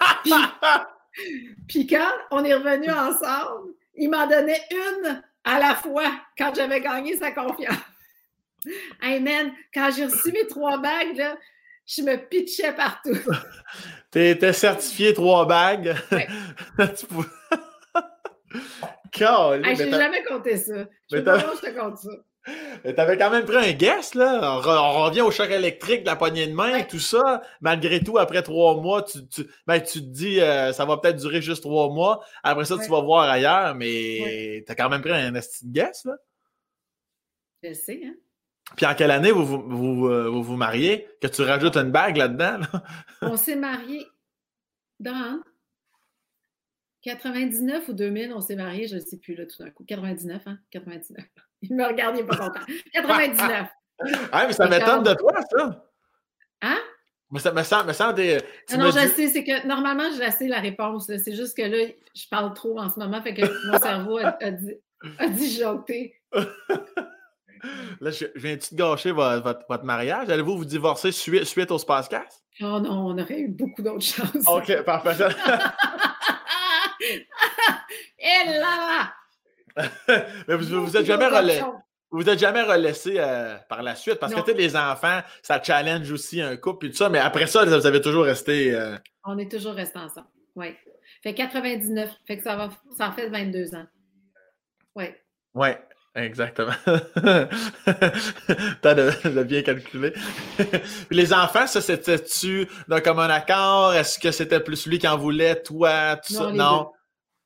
puis, 1.68 1.86
quand 1.86 2.12
on 2.30 2.44
est 2.44 2.54
revenu 2.54 2.90
ensemble, 2.90 3.74
il 3.94 4.08
m'en 4.10 4.26
donnait 4.26 4.62
une 4.70 5.22
à 5.44 5.58
la 5.58 5.74
fois 5.74 6.10
quand 6.38 6.54
j'avais 6.54 6.80
gagné 6.80 7.16
sa 7.16 7.30
confiance. 7.30 7.76
Hey 9.02 9.20
man, 9.20 9.52
quand 9.74 9.90
j'ai 9.94 10.06
reçu 10.06 10.32
mes 10.32 10.46
trois 10.46 10.78
bagues, 10.78 11.16
là, 11.16 11.36
je 11.86 12.02
me 12.02 12.16
pitchais 12.16 12.72
partout. 12.72 13.16
T'étais 14.10 14.52
certifié 14.52 15.14
trois 15.14 15.46
bagues. 15.46 15.96
Ouais. 16.10 16.28
hey, 19.64 19.76
j'ai 19.76 19.90
jamais 19.90 20.22
compté 20.24 20.56
ça. 20.56 20.86
Je 21.10 21.16
sais 21.16 21.22
pas 21.22 21.38
je 21.38 21.60
te 21.60 21.78
compte 21.78 21.98
ça. 21.98 22.10
Mais 22.84 22.94
t'avais 22.94 23.16
quand 23.16 23.30
même 23.30 23.44
pris 23.44 23.56
un 23.56 23.72
guest, 23.72 24.16
là. 24.16 24.58
On, 24.58 25.04
revient 25.04 25.20
au 25.20 25.30
choc 25.30 25.50
électrique, 25.50 26.04
la 26.04 26.16
poignée 26.16 26.46
de 26.48 26.52
main, 26.52 26.82
tout 26.82 26.98
ça. 26.98 27.42
Malgré 27.60 28.02
tout, 28.02 28.18
après 28.18 28.42
trois 28.42 28.80
mois, 28.80 29.02
tu, 29.02 29.26
tu, 29.28 29.46
ben, 29.66 29.80
tu 29.80 30.00
te 30.00 30.06
dis, 30.06 30.40
euh, 30.40 30.72
ça 30.72 30.84
va 30.84 30.96
peut-être 30.96 31.16
durer 31.16 31.40
juste 31.40 31.62
trois 31.62 31.88
mois. 31.90 32.24
Après 32.42 32.64
ça, 32.64 32.76
tu 32.82 32.90
vas 32.90 33.00
voir 33.00 33.28
ailleurs, 33.28 33.74
mais 33.76 34.64
t'as 34.66 34.74
quand 34.74 34.88
même 34.88 35.02
pris 35.02 35.12
un 35.12 35.30
guest, 35.30 36.04
là. 36.04 36.16
Je 37.62 37.72
sais, 37.74 38.00
hein. 38.04 38.14
Puis 38.76 38.86
en 38.86 38.94
quelle 38.94 39.10
année 39.10 39.30
vous 39.30 39.44
vous, 39.44 39.62
vous, 39.68 40.06
euh, 40.06 40.28
vous, 40.28 40.56
mariez? 40.56 41.08
Que 41.20 41.26
tu 41.26 41.42
rajoutes 41.42 41.76
une 41.76 41.90
bague 41.90 42.16
là-dedans? 42.16 42.60
On 43.22 43.36
s'est 43.36 43.56
mariés 43.56 44.06
dans 45.00 45.42
99 47.02 47.88
ou 47.88 47.92
2000, 47.92 48.32
on 48.32 48.40
s'est 48.40 48.54
mariés, 48.54 48.86
je 48.86 48.94
ne 48.94 49.00
sais 49.00 49.18
plus 49.18 49.34
là 49.34 49.44
tout 49.44 49.62
d'un 49.62 49.70
coup. 49.70 49.84
99, 49.84 50.42
hein? 50.46 50.58
99. 50.70 51.24
Il 51.62 51.76
me 51.76 51.84
regarde, 51.84 52.16
il 52.16 52.22
n'est 52.22 52.26
pas 52.26 52.36
content. 52.36 52.60
99. 52.92 53.68
ah, 54.32 54.44
mais 54.46 54.52
ça 54.52 54.68
m'étonne 54.68 55.04
de 55.04 55.14
toi, 55.14 55.32
ça. 55.50 55.84
Hein? 56.62 56.78
Mais 57.30 57.38
ça 57.38 57.52
me 57.52 57.62
semble, 57.62 57.88
me 57.88 57.92
semble 57.92 58.14
des, 58.14 58.38
non, 58.76 58.90
je 58.90 59.08
sais, 59.08 59.28
c'est 59.28 59.44
que 59.44 59.66
normalement, 59.66 60.10
je 60.10 60.30
sais 60.30 60.48
la 60.48 60.58
réponse. 60.58 61.06
C'est 61.06 61.34
juste 61.34 61.56
que 61.56 61.62
là, 61.62 61.92
je 62.14 62.28
parle 62.28 62.52
trop 62.52 62.78
en 62.78 62.90
ce 62.90 62.98
moment, 62.98 63.22
fait 63.22 63.32
que 63.32 63.70
mon 63.70 63.78
cerveau 63.78 64.18
a, 64.18 64.36
a, 64.40 64.50
a 65.18 65.28
disjoncté. 65.28 66.20
Là, 68.00 68.10
je, 68.10 68.26
viens-tu 68.34 68.74
de 68.74 68.78
gâcher 68.78 69.12
votre, 69.12 69.64
votre, 69.68 69.84
mariage? 69.84 70.28
Allez-vous 70.28 70.58
vous 70.58 70.64
divorcer 70.64 71.12
suite, 71.12 71.44
suite 71.44 71.70
au 71.70 71.78
Spacecast? 71.78 72.42
Oh 72.60 72.80
non, 72.80 73.06
on 73.06 73.18
aurait 73.18 73.40
eu 73.40 73.48
beaucoup 73.48 73.82
d'autres 73.82 74.04
chances. 74.04 74.46
OK, 74.46 74.82
parfait. 74.82 75.10
Et 78.18 78.48
là! 78.48 79.12
Mais 80.48 80.56
vous, 80.56 80.84
vous 80.84 80.96
êtes 80.96 81.06
jamais 81.06 81.26
relaissé. 81.26 81.62
Vous 82.10 82.28
êtes 82.28 82.38
jamais 82.38 82.62
relaissé 82.62 83.14
euh, 83.16 83.56
par 83.70 83.82
la 83.82 83.94
suite 83.94 84.16
parce 84.16 84.34
que 84.34 84.40
tu 84.42 84.52
les 84.52 84.76
enfants, 84.76 85.20
ça 85.42 85.62
challenge 85.62 86.12
aussi 86.12 86.42
un 86.42 86.58
couple 86.58 86.86
et 86.86 86.90
tout 86.90 86.96
ça, 86.96 87.08
mais 87.08 87.18
après 87.18 87.46
ça, 87.46 87.64
vous 87.64 87.86
avez 87.86 88.02
toujours 88.02 88.24
resté. 88.24 88.74
Euh, 88.74 88.98
on 89.24 89.38
est 89.38 89.50
toujours 89.50 89.72
resté 89.72 89.98
ensemble. 89.98 90.26
Oui. 90.54 90.76
Fait 91.22 91.32
99. 91.32 92.10
Fait 92.26 92.36
que 92.36 92.42
ça 92.42 92.56
va 92.56 92.68
ça 92.98 93.08
en 93.08 93.12
fait 93.12 93.30
22 93.30 93.74
ans. 93.74 93.86
Oui. 94.94 95.06
Oui. 95.54 95.68
Exactement. 96.14 96.72
T'as 98.82 98.94
de, 98.94 99.42
bien 99.44 99.62
calculé. 99.62 100.12
les 101.10 101.32
enfants, 101.32 101.66
ça, 101.66 101.80
c'était-tu 101.80 102.68
d'un 102.86 103.00
commun 103.00 103.30
accord? 103.30 103.94
Est-ce 103.94 104.18
que 104.18 104.30
c'était 104.30 104.60
plus 104.60 104.86
lui 104.86 104.98
qui 104.98 105.08
en 105.08 105.16
voulait, 105.16 105.62
toi, 105.62 106.16
tout 106.16 106.34
ça? 106.34 106.52
Non. 106.52 106.90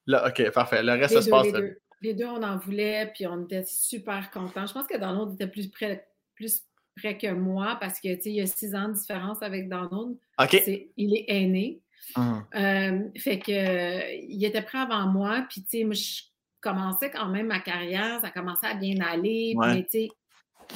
Là, 0.06 0.28
OK, 0.28 0.50
parfait. 0.50 0.82
Le 0.82 0.92
reste, 0.92 1.14
ça 1.14 1.22
se 1.22 1.30
passe. 1.30 1.46
Les 1.46 1.52
deux. 1.52 1.78
les 2.02 2.14
deux. 2.14 2.26
on 2.26 2.42
en 2.42 2.56
voulait, 2.58 3.12
puis 3.14 3.26
on 3.26 3.44
était 3.44 3.64
super 3.66 4.30
contents. 4.32 4.66
Je 4.66 4.72
pense 4.72 4.86
que 4.88 4.98
Donald 4.98 5.34
était 5.34 5.46
plus 5.46 5.68
près, 5.68 6.08
plus 6.34 6.62
près 6.96 7.16
que 7.16 7.30
moi 7.32 7.76
parce 7.80 8.00
que, 8.00 8.14
tu 8.16 8.22
sais, 8.22 8.30
il 8.30 8.36
y 8.36 8.40
a 8.40 8.46
six 8.46 8.74
ans 8.74 8.88
de 8.88 8.94
différence 8.94 9.42
avec 9.42 9.68
Donald. 9.68 10.16
OK. 10.40 10.62
il 10.96 11.16
est 11.16 11.24
aîné. 11.28 11.80
Hum. 12.16 12.44
Euh, 12.54 13.00
fait 13.16 13.38
que, 13.38 14.16
il 14.28 14.44
était 14.44 14.62
prêt 14.62 14.78
avant 14.78 15.06
moi, 15.06 15.44
puis, 15.48 15.62
tu 15.62 15.78
sais, 15.78 15.84
moi, 15.84 15.94
je 15.94 16.22
commençais 16.68 17.10
quand 17.10 17.28
même 17.28 17.46
ma 17.46 17.60
carrière, 17.60 18.20
ça 18.20 18.30
commençait 18.30 18.66
à 18.66 18.74
bien 18.74 19.00
aller, 19.00 19.54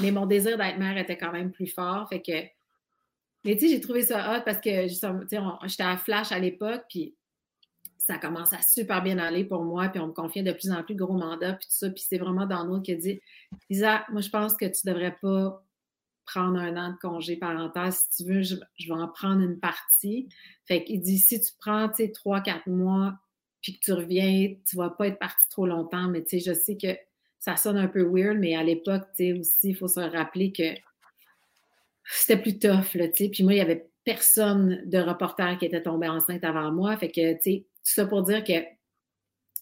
mais, 0.01 0.11
mon 0.13 0.27
désir 0.27 0.57
d'être 0.57 0.79
mère 0.79 0.97
était 0.97 1.19
quand 1.19 1.33
même 1.33 1.51
plus 1.51 1.67
fort. 1.67 2.09
Fait 2.09 2.23
que, 2.23 2.45
mais 3.45 3.57
tu 3.57 3.61
sais, 3.61 3.69
j'ai 3.69 3.81
trouvé 3.81 4.03
ça 4.03 4.37
hot 4.37 4.43
parce 4.45 4.61
que 4.61 4.87
j'étais 4.87 5.83
à 5.83 5.97
Flash 5.97 6.31
à 6.31 6.39
l'époque, 6.39 6.85
puis 6.89 7.17
ça 7.99 8.19
commence 8.19 8.53
à 8.53 8.63
super 8.63 9.03
bien 9.03 9.19
aller 9.19 9.45
pour 9.45 9.65
moi, 9.65 9.89
puis 9.89 10.01
on 10.01 10.09
me 10.09 10.13
confiait 10.13 10.43
de 10.43 10.53
plus 10.53 10.71
en 10.71 10.83
plus 10.83 10.95
de 10.95 11.03
gros 11.03 11.17
mandats, 11.17 11.55
puis 11.55 11.67
tout 11.67 11.75
ça. 11.75 11.91
Puis 11.91 12.05
c'est 12.07 12.19
vraiment 12.19 12.47
Donald 12.47 12.83
qui 12.83 12.93
a 12.93 12.97
dit 12.97 13.21
Lisa, 13.69 14.05
moi, 14.11 14.21
je 14.21 14.31
pense 14.31 14.57
que 14.57 14.67
tu 14.67 14.87
devrais 14.87 15.17
pas 15.21 15.63
prendre 16.25 16.59
un 16.59 16.77
an 16.77 16.93
de 16.93 16.99
congé 16.99 17.37
parental. 17.37 17.93
Si 17.93 18.09
tu 18.11 18.25
veux, 18.25 18.43
je, 18.43 18.57
vais 18.57 18.93
en 18.93 19.09
prendre 19.09 19.43
une 19.43 19.59
partie. 19.59 20.29
Fait 20.67 20.85
qu'il 20.85 21.01
dit 21.01 21.19
si 21.19 21.41
tu 21.41 21.53
prends, 21.59 21.89
tu 21.89 22.05
sais, 22.05 22.13
trois, 22.13 22.41
quatre 22.41 22.69
mois, 22.69 23.15
puis 23.63 23.79
que 23.79 23.85
tu 23.85 23.93
reviens, 23.93 24.55
tu 24.67 24.77
vas 24.77 24.91
pas 24.91 25.09
être 25.09 25.19
parti 25.19 25.49
trop 25.49 25.67
longtemps, 25.67 26.09
mais 26.09 26.23
tu 26.23 26.41
sais, 26.41 26.53
je 26.53 26.59
sais 26.59 26.77
que 26.77 26.97
ça 27.39 27.57
sonne 27.57 27.77
un 27.77 27.89
peu 27.89 28.03
weird, 28.03 28.39
mais 28.39 28.55
à 28.55 28.63
l'époque, 28.63 29.05
tu 29.17 29.25
sais, 29.25 29.39
aussi, 29.39 29.71
il 29.71 29.77
faut 29.77 29.89
se 29.89 30.01
rappeler 30.01 30.53
que 30.53 30.75
c'était 32.05 32.41
plus 32.41 32.59
tough, 32.59 32.95
là, 32.95 33.09
tu 33.09 33.25
sais. 33.25 33.29
Puis 33.31 33.45
moi, 33.45 33.55
il 33.55 33.59
y 33.59 33.63
avait 33.63 33.89
personne 34.05 34.83
de 34.87 34.99
reporter 34.99 35.59
qui 35.59 35.67
était 35.67 35.83
tombé 35.83 36.09
enceinte 36.09 36.45
avant 36.45 36.73
moi. 36.73 36.97
Fait 36.97 37.11
que, 37.11 37.35
tu 37.35 37.43
sais, 37.43 37.65
tout 37.85 37.93
ça 37.95 38.07
pour 38.07 38.23
dire 38.23 38.45
que 38.45 38.65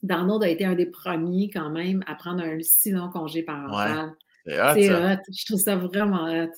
Donald 0.02 0.42
a 0.42 0.48
été 0.48 0.64
un 0.64 0.74
des 0.74 0.86
premiers 0.86 1.50
quand 1.50 1.70
même 1.70 2.02
à 2.06 2.14
prendre 2.14 2.42
un 2.42 2.58
si 2.62 2.90
long 2.90 3.10
congé 3.10 3.42
parental. 3.42 4.14
Ouais, 4.46 4.54
c'est 4.74 4.94
hot. 4.94 5.18
Je 5.30 5.44
trouve 5.46 5.60
ça 5.60 5.76
vraiment 5.76 6.24
hot. 6.26 6.52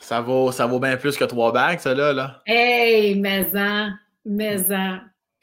Ça 0.00 0.20
vaut, 0.20 0.52
ça 0.52 0.66
vaut 0.66 0.80
bien 0.80 0.96
plus 0.96 1.16
que 1.16 1.24
trois 1.24 1.52
bagues, 1.52 1.78
ça 1.78 1.94
là. 1.94 2.12
là. 2.12 2.42
Hey, 2.46 3.18
maison, 3.18 3.90
maison. 4.24 4.98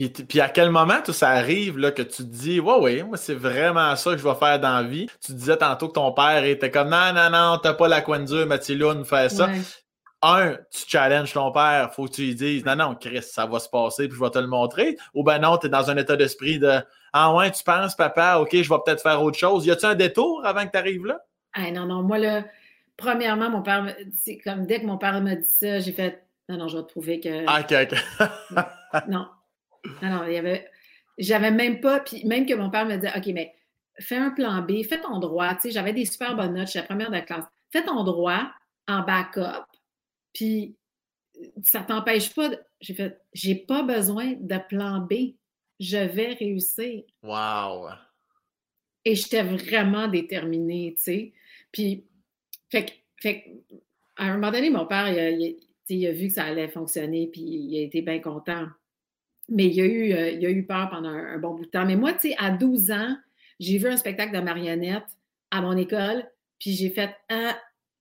Puis, 0.09 0.39
à 0.39 0.49
quel 0.49 0.69
moment 0.69 1.01
tout 1.03 1.13
ça 1.13 1.29
arrive 1.29 1.77
là, 1.77 1.91
que 1.91 2.01
tu 2.01 2.23
te 2.23 2.29
dis 2.29 2.59
Ouais, 2.59 2.79
ouais, 2.79 3.03
moi, 3.03 3.17
c'est 3.17 3.35
vraiment 3.35 3.95
ça 3.95 4.11
que 4.11 4.17
je 4.17 4.23
vais 4.23 4.35
faire 4.35 4.59
dans 4.59 4.81
la 4.81 4.83
vie? 4.83 5.07
Tu 5.23 5.33
disais 5.33 5.57
tantôt 5.57 5.87
que 5.87 5.93
ton 5.93 6.11
père 6.11 6.43
était 6.43 6.71
comme 6.71 6.89
Non, 6.89 7.13
non, 7.13 7.29
non, 7.29 7.57
t'as 7.61 7.73
pas 7.73 7.87
la 7.87 8.01
coin 8.01 8.19
dure, 8.19 8.47
Mathilde, 8.47 9.03
faire 9.05 9.29
ça. 9.29 9.49
Un, 10.23 10.53
tu 10.71 10.83
challenges 10.87 11.33
ton 11.33 11.51
père, 11.51 11.91
faut 11.95 12.05
que 12.05 12.11
tu 12.11 12.21
lui 12.21 12.35
dises 12.35 12.63
Non, 12.63 12.75
non, 12.75 12.95
Chris, 12.95 13.23
ça 13.23 13.45
va 13.45 13.59
se 13.59 13.69
passer, 13.69 14.07
puis 14.07 14.17
je 14.17 14.23
vais 14.23 14.29
te 14.29 14.39
le 14.39 14.47
montrer. 14.47 14.97
Ou 15.13 15.23
ben 15.23 15.39
non, 15.39 15.57
tu 15.57 15.65
es 15.65 15.69
dans 15.69 15.89
un 15.89 15.97
état 15.97 16.15
d'esprit 16.15 16.59
de 16.59 16.79
Ah 17.11 17.33
ouais, 17.33 17.51
tu 17.51 17.63
penses, 17.63 17.95
papa, 17.95 18.37
OK, 18.37 18.49
je 18.53 18.69
vais 18.69 18.79
peut-être 18.85 19.01
faire 19.01 19.21
autre 19.21 19.37
chose. 19.37 19.65
Y 19.65 19.71
a-tu 19.71 19.85
un 19.85 19.95
détour 19.95 20.45
avant 20.45 20.65
que 20.65 20.71
tu 20.71 20.77
arrives 20.77 21.05
là? 21.05 21.19
Ah 21.53 21.71
non, 21.71 21.85
non, 21.85 22.03
moi 22.03 22.19
là, 22.19 22.43
premièrement, 22.97 23.49
mon 23.49 23.61
père, 23.61 23.95
c'est 24.15 24.37
comme 24.37 24.65
dès 24.65 24.79
que 24.79 24.85
mon 24.85 24.97
père 24.97 25.19
m'a 25.21 25.35
dit 25.35 25.47
ça, 25.47 25.79
j'ai 25.79 25.91
fait 25.91 26.23
Non, 26.47 26.57
non, 26.57 26.67
je 26.67 26.77
vais 26.77 26.83
te 26.83 26.89
prouver 26.89 27.19
que. 27.19 27.43
Ah, 27.47 27.61
OK, 27.61 27.73
OK. 27.73 29.07
non, 29.07 29.27
alors, 30.01 30.27
il 30.27 30.33
y 30.33 30.37
avait. 30.37 30.69
J'avais 31.17 31.51
même 31.51 31.79
pas. 31.79 31.99
Puis 31.99 32.25
même 32.25 32.45
que 32.45 32.53
mon 32.53 32.69
père 32.69 32.85
me 32.85 32.95
disait 32.95 33.11
OK, 33.15 33.27
mais 33.27 33.53
fais 33.99 34.17
un 34.17 34.31
plan 34.31 34.61
B, 34.61 34.83
fais 34.83 35.01
ton 35.01 35.19
droit. 35.19 35.53
Tu 35.55 35.61
sais, 35.61 35.71
j'avais 35.71 35.93
des 35.93 36.05
super 36.05 36.35
bonnes 36.35 36.53
notes, 36.53 36.67
je 36.67 36.71
suis 36.71 36.79
la 36.79 36.85
première 36.85 37.09
de 37.09 37.15
la 37.15 37.21
classe. 37.21 37.45
Fais 37.71 37.83
ton 37.83 38.03
droit 38.03 38.51
en 38.87 39.03
backup. 39.03 39.65
Puis 40.33 40.75
ça 41.63 41.81
t'empêche 41.81 42.33
pas. 42.33 42.49
J'ai 42.79 42.93
fait 42.93 43.19
j'ai 43.33 43.55
pas 43.55 43.83
besoin 43.83 44.33
de 44.39 44.57
plan 44.69 44.99
B. 44.99 45.35
Je 45.79 45.97
vais 45.97 46.33
réussir. 46.33 47.03
Wow! 47.23 47.89
Et 49.03 49.15
j'étais 49.15 49.41
vraiment 49.41 50.07
déterminée, 50.07 50.93
tu 50.95 51.03
sais. 51.03 51.33
Puis, 51.71 52.05
fait, 52.69 52.93
fait, 53.19 53.63
à 54.15 54.25
un 54.25 54.33
moment 54.33 54.51
donné, 54.51 54.69
mon 54.69 54.85
père, 54.85 55.09
il 55.09 55.57
il 55.89 56.07
a 56.07 56.11
vu 56.11 56.27
que 56.27 56.33
ça 56.33 56.45
allait 56.45 56.69
fonctionner, 56.69 57.27
puis 57.27 57.41
il 57.41 57.77
a 57.79 57.81
été 57.81 58.01
bien 58.01 58.19
content. 58.19 58.67
Mais 59.51 59.65
il 59.65 59.73
y 59.73 59.81
a 59.81 59.85
eu, 59.85 60.13
euh, 60.13 60.31
il 60.31 60.45
a 60.45 60.49
eu 60.49 60.65
peur 60.65 60.89
pendant 60.89 61.09
un, 61.09 61.37
bon 61.37 61.53
bout 61.53 61.65
de 61.65 61.69
temps. 61.69 61.85
Mais 61.85 61.97
moi, 61.97 62.13
tu 62.13 62.29
sais, 62.29 62.35
à 62.39 62.51
12 62.51 62.91
ans, 62.91 63.15
j'ai 63.59 63.77
vu 63.77 63.87
un 63.87 63.97
spectacle 63.97 64.33
de 64.33 64.39
marionnettes 64.41 65.17
à 65.51 65.61
mon 65.61 65.75
école, 65.75 66.23
puis 66.57 66.71
j'ai 66.71 66.89
fait 66.89 67.13
ah, 67.29 67.57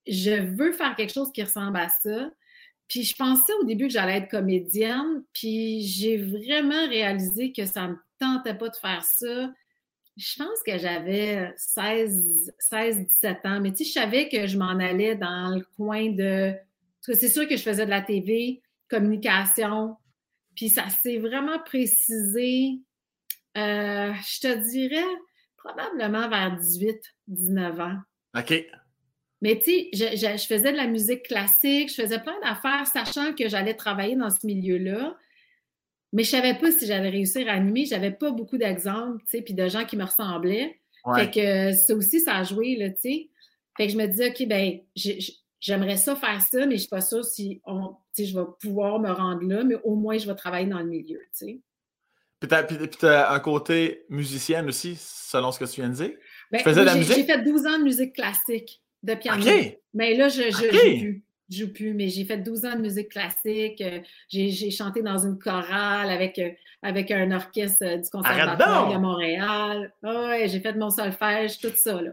je 0.06 0.30
veux 0.30 0.72
faire 0.72 0.94
quelque 0.94 1.12
chose 1.12 1.32
qui 1.32 1.42
ressemble 1.42 1.76
à 1.76 1.88
ça. 1.88 2.30
Puis 2.88 3.02
je 3.02 3.14
pensais 3.14 3.52
au 3.60 3.64
début 3.64 3.88
que 3.88 3.92
j'allais 3.92 4.18
être 4.18 4.30
comédienne, 4.30 5.22
puis 5.32 5.82
j'ai 5.82 6.16
vraiment 6.16 6.88
réalisé 6.88 7.52
que 7.52 7.66
ça 7.66 7.86
ne 7.86 7.92
me 7.92 7.96
tentait 8.18 8.54
pas 8.54 8.68
de 8.68 8.76
faire 8.76 9.04
ça. 9.04 9.52
Je 10.16 10.36
pense 10.36 10.62
que 10.66 10.76
j'avais 10.78 11.52
16, 11.56 12.52
16, 12.58 13.06
17 13.06 13.38
ans, 13.46 13.60
mais 13.60 13.72
tu 13.72 13.78
sais, 13.78 13.84
je 13.84 13.92
savais 13.92 14.28
que 14.28 14.46
je 14.46 14.58
m'en 14.58 14.78
allais 14.78 15.16
dans 15.16 15.54
le 15.54 15.64
coin 15.76 16.10
de. 16.10 16.54
C'est 17.00 17.28
sûr 17.28 17.48
que 17.48 17.56
je 17.56 17.62
faisais 17.62 17.86
de 17.86 17.90
la 17.90 18.02
TV, 18.02 18.60
communication, 18.88 19.96
puis 20.54 20.68
ça 20.68 20.88
s'est 20.88 21.18
vraiment 21.18 21.58
précisé, 21.58 22.80
euh, 23.56 24.12
je 24.12 24.40
te 24.40 24.70
dirais, 24.70 25.16
probablement 25.56 26.28
vers 26.28 26.56
18, 26.56 26.98
19 27.28 27.80
ans. 27.80 27.96
OK. 28.36 28.66
Mais 29.42 29.58
tu 29.58 29.70
sais, 29.70 29.88
je, 29.92 30.36
je, 30.36 30.46
faisais 30.46 30.72
de 30.72 30.76
la 30.76 30.86
musique 30.86 31.22
classique, 31.22 31.88
je 31.88 32.02
faisais 32.02 32.20
plein 32.20 32.38
d'affaires, 32.40 32.86
sachant 32.86 33.32
que 33.34 33.48
j'allais 33.48 33.74
travailler 33.74 34.16
dans 34.16 34.30
ce 34.30 34.46
milieu-là. 34.46 35.16
Mais 36.12 36.24
je 36.24 36.30
savais 36.30 36.54
pas 36.54 36.70
si 36.72 36.86
j'allais 36.86 37.08
réussir 37.08 37.48
à 37.48 37.52
animer. 37.52 37.86
J'avais 37.86 38.10
pas 38.10 38.32
beaucoup 38.32 38.58
d'exemples, 38.58 39.22
tu 39.22 39.38
sais, 39.38 39.42
puis 39.42 39.54
de 39.54 39.68
gens 39.68 39.84
qui 39.84 39.96
me 39.96 40.04
ressemblaient. 40.04 40.80
Fait 41.14 41.30
que 41.30 41.72
ça 41.72 41.94
aussi, 41.94 42.20
ça 42.20 42.36
a 42.36 42.44
joué, 42.44 42.76
là, 42.76 42.90
tu 42.90 43.00
sais. 43.00 43.28
Fait 43.76 43.86
que 43.86 43.92
je 43.92 43.96
me 43.96 44.06
disais, 44.06 44.28
OK, 44.28 44.46
ben, 44.46 44.80
j'aimerais 45.60 45.96
ça 45.96 46.16
faire 46.16 46.40
ça, 46.40 46.66
mais 46.66 46.76
je 46.76 46.80
suis 46.80 46.88
pas 46.88 47.00
sûre 47.00 47.24
si 47.24 47.60
on, 47.66 47.94
je 48.18 48.38
vais 48.38 48.46
pouvoir 48.60 48.98
me 48.98 49.10
rendre 49.10 49.42
là, 49.46 49.62
mais 49.62 49.76
au 49.84 49.94
moins, 49.94 50.18
je 50.18 50.26
vais 50.26 50.34
travailler 50.34 50.66
dans 50.66 50.78
le 50.78 50.86
milieu, 50.86 51.20
tu 51.38 51.46
sais. 51.46 51.60
Puis 52.40 52.88
tu 52.98 53.06
as, 53.06 53.30
un 53.32 53.40
côté 53.40 54.06
musicienne 54.08 54.68
aussi, 54.68 54.96
selon 54.98 55.52
ce 55.52 55.58
que 55.58 55.66
tu 55.66 55.82
viens 55.82 55.90
de 55.90 55.94
dire? 55.94 56.12
Ben, 56.50 56.58
tu 56.58 56.64
faisais 56.64 56.80
de 56.80 56.86
la 56.86 56.94
musique? 56.94 57.16
J'ai 57.16 57.24
fait 57.24 57.42
12 57.42 57.66
ans 57.66 57.78
de 57.78 57.84
musique 57.84 58.14
classique, 58.14 58.82
de 59.02 59.14
piano. 59.14 59.44
Mais 59.92 60.14
là, 60.16 60.28
je 60.28 60.50
joue 60.50 60.68
plus. 60.68 61.24
Je 61.50 61.64
joue 61.64 61.72
plus, 61.72 61.94
mais 61.94 62.08
j'ai 62.08 62.24
fait 62.24 62.38
12 62.38 62.64
ans 62.64 62.76
de 62.76 62.80
musique 62.80 63.10
classique. 63.10 63.80
Euh, 63.80 64.00
j'ai 64.28 64.70
chanté 64.70 65.02
dans 65.02 65.18
une 65.18 65.36
chorale 65.38 66.08
avec, 66.08 66.38
euh, 66.38 66.50
avec 66.80 67.10
un 67.10 67.32
orchestre 67.32 67.84
euh, 67.84 67.96
du 67.96 68.08
Conservatoire 68.08 68.92
de 68.92 68.98
Montréal. 68.98 69.92
ouais, 70.04 70.46
j'ai 70.48 70.60
fait 70.60 70.74
mon 70.74 70.90
solfège, 70.90 71.58
tout 71.58 71.72
ça. 71.74 72.00
Là. 72.00 72.12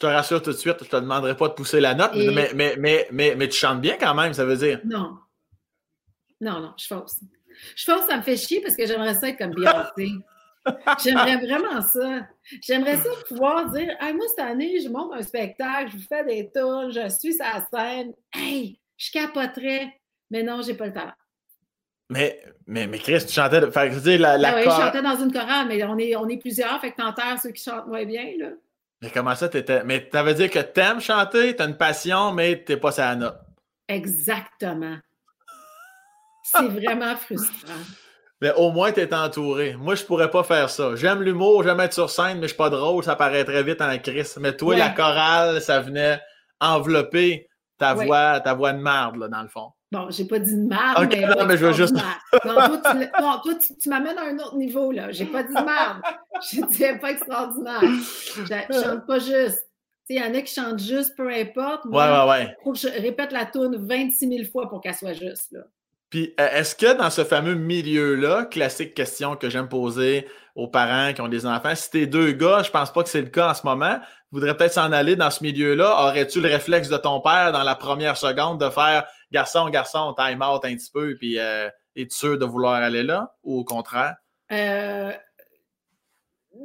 Je 0.00 0.06
te 0.06 0.12
rassure 0.12 0.42
tout 0.42 0.52
de 0.52 0.56
suite, 0.56 0.76
je 0.82 0.88
te 0.88 0.96
demanderai 0.96 1.36
pas 1.36 1.48
de 1.48 1.52
pousser 1.52 1.78
la 1.78 1.92
note, 1.92 2.12
mais, 2.14 2.50
mais, 2.54 2.74
mais, 2.78 3.08
mais, 3.12 3.34
mais 3.36 3.48
tu 3.50 3.58
chantes 3.58 3.82
bien 3.82 3.98
quand 4.00 4.14
même, 4.14 4.32
ça 4.32 4.46
veut 4.46 4.56
dire. 4.56 4.80
Non. 4.82 5.18
Non, 6.40 6.60
non, 6.60 6.72
je 6.78 6.86
fausse. 6.86 7.20
Je 7.76 7.84
pense 7.84 8.06
que 8.06 8.10
ça 8.10 8.16
me 8.16 8.22
fait 8.22 8.38
chier 8.38 8.62
parce 8.62 8.76
que 8.76 8.86
j'aimerais 8.86 9.12
ça 9.12 9.28
être 9.28 9.36
comme 9.36 9.50
Beyoncé. 9.50 10.14
J'aimerais 11.04 11.36
vraiment 11.36 11.82
ça. 11.82 12.26
J'aimerais 12.62 12.96
ça 12.96 13.10
pouvoir 13.28 13.68
dire 13.72 13.94
moi, 14.14 14.24
cette 14.28 14.38
année, 14.38 14.80
je 14.80 14.88
monte 14.88 15.12
un 15.12 15.22
spectacle, 15.22 15.90
je 15.92 15.96
vous 15.98 16.04
fais 16.08 16.24
des 16.24 16.50
tours, 16.50 16.90
je 16.90 17.06
suis 17.10 17.34
sur 17.34 17.44
la 17.44 17.66
scène. 17.70 18.14
Hey, 18.32 18.80
je 18.96 19.10
capoterais. 19.10 20.00
Mais 20.30 20.42
non, 20.42 20.62
j'ai 20.62 20.74
pas 20.74 20.86
le 20.86 20.94
talent. 20.94 21.12
Mais, 22.08 22.42
mais, 22.66 22.86
mais 22.86 22.98
Chris, 22.98 23.26
tu 23.26 23.34
chantais. 23.34 23.70
Fait 23.70 23.92
je 23.92 23.98
dire, 23.98 24.20
la, 24.20 24.38
la 24.38 24.48
ah 24.48 24.56
oui, 24.56 24.62
je 24.64 24.70
chantais 24.70 25.02
dans 25.02 25.22
une 25.22 25.32
chorale, 25.32 25.68
mais 25.68 25.84
on 25.84 25.98
est, 25.98 26.16
on 26.16 26.28
est 26.28 26.38
plusieurs, 26.38 26.80
fait 26.80 26.92
que 26.92 26.96
t'enterres 26.96 27.38
ceux 27.38 27.50
qui 27.50 27.62
chantent 27.62 27.86
moins 27.86 28.06
bien, 28.06 28.32
là. 28.38 28.48
Mais 29.02 29.10
comment 29.10 29.34
ça, 29.34 29.48
t'étais. 29.48 29.82
Mais 29.84 30.08
ça 30.12 30.22
veut 30.22 30.34
dire 30.34 30.50
que 30.50 30.58
t'aimes 30.58 31.00
chanter, 31.00 31.56
t'as 31.56 31.66
une 31.66 31.76
passion, 31.76 32.32
mais 32.32 32.62
t'es 32.64 32.76
pas 32.76 32.92
sa 32.92 33.14
note. 33.16 33.38
Exactement. 33.88 34.96
C'est 36.42 36.66
vraiment 36.66 37.16
frustrant. 37.16 37.72
Mais 38.40 38.52
au 38.54 38.70
moins, 38.70 38.92
tu 38.92 39.00
es 39.00 39.14
entouré. 39.14 39.74
Moi, 39.76 39.94
je 39.94 40.04
pourrais 40.04 40.30
pas 40.30 40.42
faire 40.42 40.70
ça. 40.70 40.96
J'aime 40.96 41.22
l'humour, 41.22 41.62
j'aime 41.62 41.80
être 41.80 41.92
sur 41.92 42.08
scène, 42.08 42.38
mais 42.38 42.44
je 42.44 42.48
suis 42.48 42.56
pas 42.56 42.70
drôle, 42.70 43.04
ça 43.04 43.14
paraît 43.14 43.44
très 43.44 43.62
vite 43.62 43.82
en 43.82 43.98
crise. 43.98 44.38
Mais 44.40 44.56
toi, 44.56 44.76
la 44.76 44.90
chorale, 44.90 45.60
ça 45.60 45.80
venait 45.80 46.20
envelopper 46.60 47.48
ta 47.78 47.94
voix, 47.94 48.40
ta 48.40 48.54
voix 48.54 48.72
de 48.72 48.80
marde, 48.80 49.16
là, 49.16 49.28
dans 49.28 49.42
le 49.42 49.48
fond. 49.48 49.72
Bon, 49.92 50.06
j'ai 50.10 50.24
pas 50.24 50.38
dit 50.38 50.54
de 50.54 50.68
marde, 50.68 51.08
mais. 51.10 51.26
Non, 51.26 51.46
mais 51.46 51.56
je 51.56 51.66
veux 51.66 51.72
juste. 51.72 51.94
non, 51.94 52.54
toi, 53.42 53.54
tu, 53.80 53.88
m'amènes 53.88 54.18
à 54.18 54.22
un 54.22 54.38
autre 54.38 54.56
niveau, 54.56 54.92
là. 54.92 55.10
J'ai 55.10 55.26
pas 55.26 55.42
dit 55.42 55.54
de 55.54 55.64
marde. 55.64 56.00
Je 56.52 56.64
disais 56.64 56.98
pas 56.98 57.10
extraordinaire. 57.10 57.82
Je, 57.82 58.80
chante 58.82 59.06
pas 59.06 59.18
juste. 59.18 59.66
Il 60.08 60.16
y 60.16 60.22
en 60.22 60.34
a 60.34 60.40
qui 60.40 60.54
chantent 60.54 60.80
juste, 60.80 61.16
peu 61.16 61.30
importe. 61.30 61.84
Moi, 61.84 62.04
ouais, 62.04 62.18
ouais, 62.18 62.30
ouais. 62.30 62.56
Faut 62.64 62.72
que 62.72 62.78
je 62.78 62.88
répète 62.88 63.30
la 63.30 63.44
tourne 63.46 63.76
26 63.76 64.28
000 64.28 64.44
fois 64.50 64.68
pour 64.68 64.80
qu'elle 64.80 64.94
soit 64.94 65.12
juste, 65.12 65.52
là. 65.52 65.60
Puis, 66.08 66.34
euh, 66.40 66.48
est-ce 66.50 66.74
que 66.74 66.96
dans 66.96 67.10
ce 67.10 67.22
fameux 67.22 67.54
milieu-là, 67.54 68.44
classique 68.46 68.94
question 68.94 69.36
que 69.36 69.48
j'aime 69.48 69.68
poser 69.68 70.26
aux 70.56 70.66
parents 70.66 71.12
qui 71.12 71.20
ont 71.20 71.28
des 71.28 71.46
enfants, 71.46 71.74
si 71.76 71.90
t'es 71.90 72.06
deux 72.06 72.32
gars, 72.32 72.62
je 72.64 72.70
pense 72.70 72.92
pas 72.92 73.04
que 73.04 73.08
c'est 73.08 73.22
le 73.22 73.28
cas 73.28 73.50
en 73.50 73.54
ce 73.54 73.64
moment, 73.64 74.00
voudrais 74.32 74.56
peut-être 74.56 74.72
s'en 74.72 74.90
aller 74.90 75.14
dans 75.14 75.30
ce 75.30 75.44
milieu-là. 75.44 76.08
Aurais-tu 76.08 76.40
le 76.40 76.48
réflexe 76.48 76.88
de 76.88 76.96
ton 76.96 77.20
père 77.20 77.52
dans 77.52 77.62
la 77.62 77.76
première 77.76 78.16
seconde 78.16 78.60
de 78.60 78.68
faire 78.70 79.06
garçon, 79.32 79.68
garçon, 79.70 80.14
time 80.16 80.42
out 80.42 80.64
un 80.64 80.74
petit 80.76 80.90
peu, 80.92 81.16
puis 81.16 81.38
euh, 81.38 81.68
es-tu 81.96 82.14
sûr 82.14 82.38
de 82.38 82.44
vouloir 82.44 82.74
aller 82.74 83.02
là 83.02 83.36
ou 83.42 83.58
au 83.60 83.64
contraire? 83.64 84.16
Euh, 84.52 85.12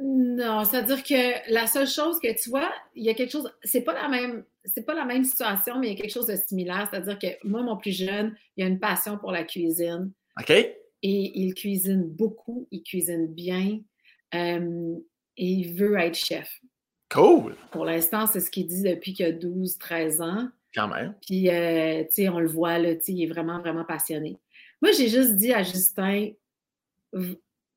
non, 0.02 0.64
c'est-à-dire 0.64 1.02
que 1.02 1.52
la 1.52 1.66
seule 1.66 1.86
chose 1.86 2.18
que 2.20 2.42
tu 2.42 2.50
vois, 2.50 2.72
il 2.94 3.04
y 3.04 3.08
a 3.08 3.14
quelque 3.14 3.30
chose, 3.30 3.50
c'est 3.62 3.82
pas 3.82 3.94
la 3.94 4.08
même, 4.08 4.44
c'est 4.64 4.84
pas 4.84 4.94
la 4.94 5.04
même 5.04 5.24
situation, 5.24 5.78
mais 5.78 5.88
il 5.88 5.90
y 5.94 5.98
a 5.98 6.02
quelque 6.02 6.12
chose 6.12 6.26
de 6.26 6.36
similaire. 6.36 6.88
C'est-à-dire 6.90 7.18
que 7.18 7.46
moi, 7.46 7.62
mon 7.62 7.76
plus 7.76 7.96
jeune, 7.96 8.36
il 8.56 8.64
a 8.64 8.66
une 8.66 8.80
passion 8.80 9.16
pour 9.16 9.30
la 9.30 9.44
cuisine. 9.44 10.12
OK. 10.40 10.50
Et 10.50 10.76
il 11.02 11.54
cuisine 11.54 12.02
beaucoup, 12.02 12.66
il 12.70 12.82
cuisine 12.82 13.28
bien, 13.28 13.78
euh, 14.34 14.96
et 15.36 15.46
il 15.46 15.74
veut 15.74 15.96
être 15.98 16.16
chef. 16.16 16.60
Cool! 17.08 17.54
Pour 17.70 17.84
l'instant, 17.84 18.26
c'est 18.26 18.40
ce 18.40 18.50
qu'il 18.50 18.66
dit 18.66 18.82
depuis 18.82 19.12
qu'il 19.12 19.26
a 19.26 19.32
12, 19.32 19.78
13 19.78 20.20
ans. 20.20 20.48
Quand 20.76 20.88
même. 20.88 21.14
Puis, 21.26 21.48
euh, 21.48 22.04
tu 22.04 22.10
sais, 22.10 22.28
on 22.28 22.38
le 22.38 22.48
voit, 22.48 22.78
là, 22.78 22.94
tu 22.94 23.04
sais, 23.04 23.12
il 23.12 23.22
est 23.24 23.32
vraiment, 23.32 23.58
vraiment 23.60 23.84
passionné. 23.84 24.36
Moi, 24.82 24.92
j'ai 24.92 25.08
juste 25.08 25.36
dit 25.36 25.52
à 25.52 25.62
Justin, 25.62 26.32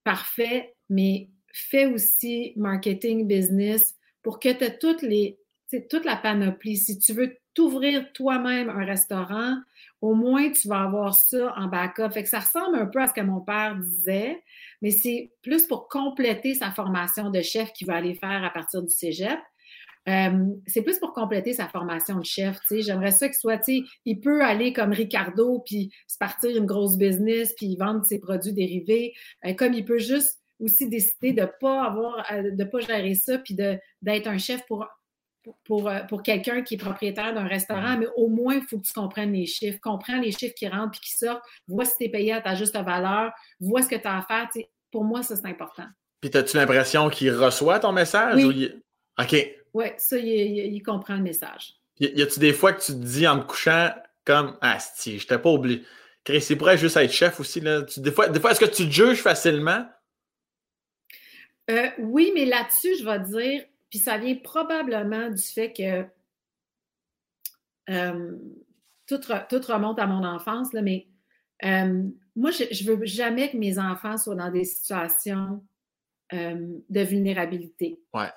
parfait, 0.03 0.75
mais 0.89 1.29
fais 1.53 1.85
aussi 1.85 2.53
marketing 2.57 3.25
business 3.25 3.95
pour 4.21 4.39
que 4.39 4.49
tu 4.49 4.63
aies 4.63 4.77
toutes 4.77 5.01
les, 5.01 5.39
toute 5.89 6.03
la 6.03 6.17
panoplie. 6.17 6.77
Si 6.77 6.99
tu 6.99 7.13
veux 7.13 7.37
t'ouvrir 7.53 8.11
toi-même 8.13 8.69
un 8.69 8.85
restaurant, 8.85 9.55
au 10.01 10.13
moins 10.13 10.51
tu 10.51 10.67
vas 10.67 10.81
avoir 10.81 11.13
ça 11.15 11.53
en 11.57 11.67
backup. 11.67 12.11
Fait 12.11 12.23
que 12.23 12.29
ça 12.29 12.39
ressemble 12.39 12.77
un 12.77 12.85
peu 12.85 13.01
à 13.01 13.07
ce 13.07 13.13
que 13.13 13.21
mon 13.21 13.41
père 13.41 13.75
disait, 13.75 14.43
mais 14.81 14.91
c'est 14.91 15.31
plus 15.41 15.65
pour 15.65 15.87
compléter 15.87 16.53
sa 16.53 16.71
formation 16.71 17.29
de 17.29 17.41
chef 17.41 17.71
qu'il 17.73 17.87
va 17.87 17.95
aller 17.95 18.15
faire 18.15 18.43
à 18.43 18.49
partir 18.49 18.81
du 18.81 18.89
cégep. 18.89 19.39
Euh, 20.07 20.47
c'est 20.65 20.81
plus 20.81 20.97
pour 20.97 21.13
compléter 21.13 21.53
sa 21.53 21.67
formation 21.67 22.19
de 22.19 22.25
chef. 22.25 22.57
J'aimerais 22.71 23.11
ça 23.11 23.27
qu'il 23.27 23.37
soit, 23.37 23.61
il 24.05 24.19
peut 24.19 24.43
aller 24.43 24.73
comme 24.73 24.91
Ricardo, 24.91 25.61
puis 25.65 25.91
se 26.07 26.17
partir 26.17 26.55
une 26.55 26.65
grosse 26.65 26.97
business, 26.97 27.53
puis 27.55 27.75
vendre 27.77 28.05
ses 28.05 28.19
produits 28.19 28.53
dérivés, 28.53 29.13
euh, 29.45 29.53
comme 29.53 29.73
il 29.73 29.85
peut 29.85 29.99
juste 29.99 30.39
aussi 30.59 30.89
décider 30.89 31.33
de 31.33 31.41
ne 31.41 31.47
pas 31.59 31.83
avoir, 31.83 32.25
euh, 32.31 32.51
de 32.51 32.63
pas 32.63 32.79
gérer 32.79 33.13
ça, 33.15 33.37
puis 33.37 33.55
d'être 33.55 34.27
un 34.27 34.37
chef 34.37 34.65
pour, 34.67 34.87
pour, 35.65 35.89
pour, 36.09 36.23
quelqu'un 36.23 36.63
qui 36.63 36.75
est 36.75 36.77
propriétaire 36.77 37.33
d'un 37.33 37.47
restaurant, 37.47 37.97
mais 37.97 38.07
au 38.15 38.27
moins, 38.27 38.55
il 38.55 38.63
faut 38.63 38.77
que 38.77 38.85
tu 38.85 38.93
comprennes 38.93 39.33
les 39.33 39.45
chiffres. 39.45 39.79
Comprends 39.81 40.19
les 40.19 40.31
chiffres 40.31 40.55
qui 40.55 40.67
rentrent 40.67 40.91
puis 40.91 41.01
qui 41.01 41.15
sortent. 41.15 41.43
Vois 41.67 41.85
si 41.85 41.95
tu 41.97 42.03
es 42.05 42.09
payé 42.09 42.33
à 42.33 42.41
ta 42.41 42.55
juste 42.55 42.75
valeur. 42.75 43.31
Vois 43.59 43.81
ce 43.81 43.87
que 43.87 43.95
tu 43.95 44.05
as 44.05 44.17
à 44.17 44.21
faire. 44.21 44.49
pour 44.91 45.05
moi, 45.05 45.23
ça, 45.23 45.35
c'est 45.37 45.47
important. 45.47 45.87
Puis, 46.19 46.29
as-tu 46.33 46.57
l'impression 46.57 47.09
qu'il 47.09 47.31
reçoit 47.31 47.79
ton 47.79 47.93
message? 47.93 48.43
Oui. 48.43 48.69
OK. 49.17 49.58
Oui, 49.73 49.85
ça, 49.97 50.17
il, 50.17 50.81
comprend 50.83 51.15
le 51.15 51.23
message. 51.23 51.75
Y 51.99 52.21
a-tu 52.21 52.39
des 52.39 52.53
fois 52.53 52.73
que 52.73 52.81
tu 52.81 52.93
te 52.93 52.97
dis 52.97 53.27
en 53.27 53.39
te 53.39 53.45
couchant 53.45 53.91
comme 54.25 54.57
Ah, 54.61 54.79
si, 54.79 55.19
je 55.19 55.27
t'ai 55.27 55.37
pas 55.37 55.49
oublié. 55.49 55.83
C'est 56.39 56.55
pour 56.55 56.69
juste 56.75 56.97
être 56.97 57.11
chef 57.11 57.39
aussi. 57.39 57.59
Là. 57.59 57.81
des 57.97 58.11
fois, 58.11 58.29
des 58.29 58.39
fois 58.39 58.51
est-ce 58.51 58.59
que 58.59 58.65
tu 58.65 58.85
te 58.85 58.91
juges 58.91 59.21
facilement? 59.21 59.85
Euh, 61.69 61.89
oui, 61.99 62.31
mais 62.33 62.45
là-dessus, 62.45 62.97
je 62.99 63.05
vais 63.05 63.19
dire, 63.19 63.65
puis 63.89 63.99
ça 63.99 64.17
vient 64.17 64.35
probablement 64.35 65.29
du 65.29 65.41
fait 65.41 65.71
que 65.71 66.05
euh, 67.89 68.37
tout, 69.07 69.21
remonte 69.67 69.99
à 69.99 70.07
mon 70.07 70.23
enfance, 70.23 70.73
là, 70.73 70.81
mais 70.81 71.07
euh, 71.63 72.03
moi, 72.35 72.51
je 72.51 72.63
ne 72.63 72.95
veux 72.95 73.05
jamais 73.05 73.49
que 73.51 73.57
mes 73.57 73.79
enfants 73.79 74.17
soient 74.17 74.35
dans 74.35 74.51
des 74.51 74.65
situations 74.65 75.63
de 76.31 77.01
vulnérabilité. 77.01 77.99
Ouais. 78.13 78.29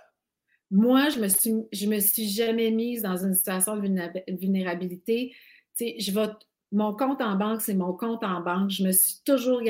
Moi, 0.73 1.11
je 1.11 1.21
me 1.21 1.29
suis, 1.29 1.53
je 1.71 1.87
me 1.87 2.01
suis 2.01 2.29
jamais 2.29 2.71
mise 2.71 3.03
dans 3.03 3.17
une 3.17 3.35
situation 3.35 3.77
de 3.77 4.37
vulnérabilité. 4.41 5.35
Je 5.79 6.11
vais, 6.11 6.29
mon 6.73 6.97
compte 6.97 7.21
en 7.21 7.37
banque, 7.37 7.61
c'est 7.61 7.75
mon 7.75 7.93
compte 7.93 8.25
en 8.25 8.41
banque. 8.41 8.71
Je 8.71 8.83
me 8.83 8.91
suis 8.91 9.19
toujours 9.25 9.61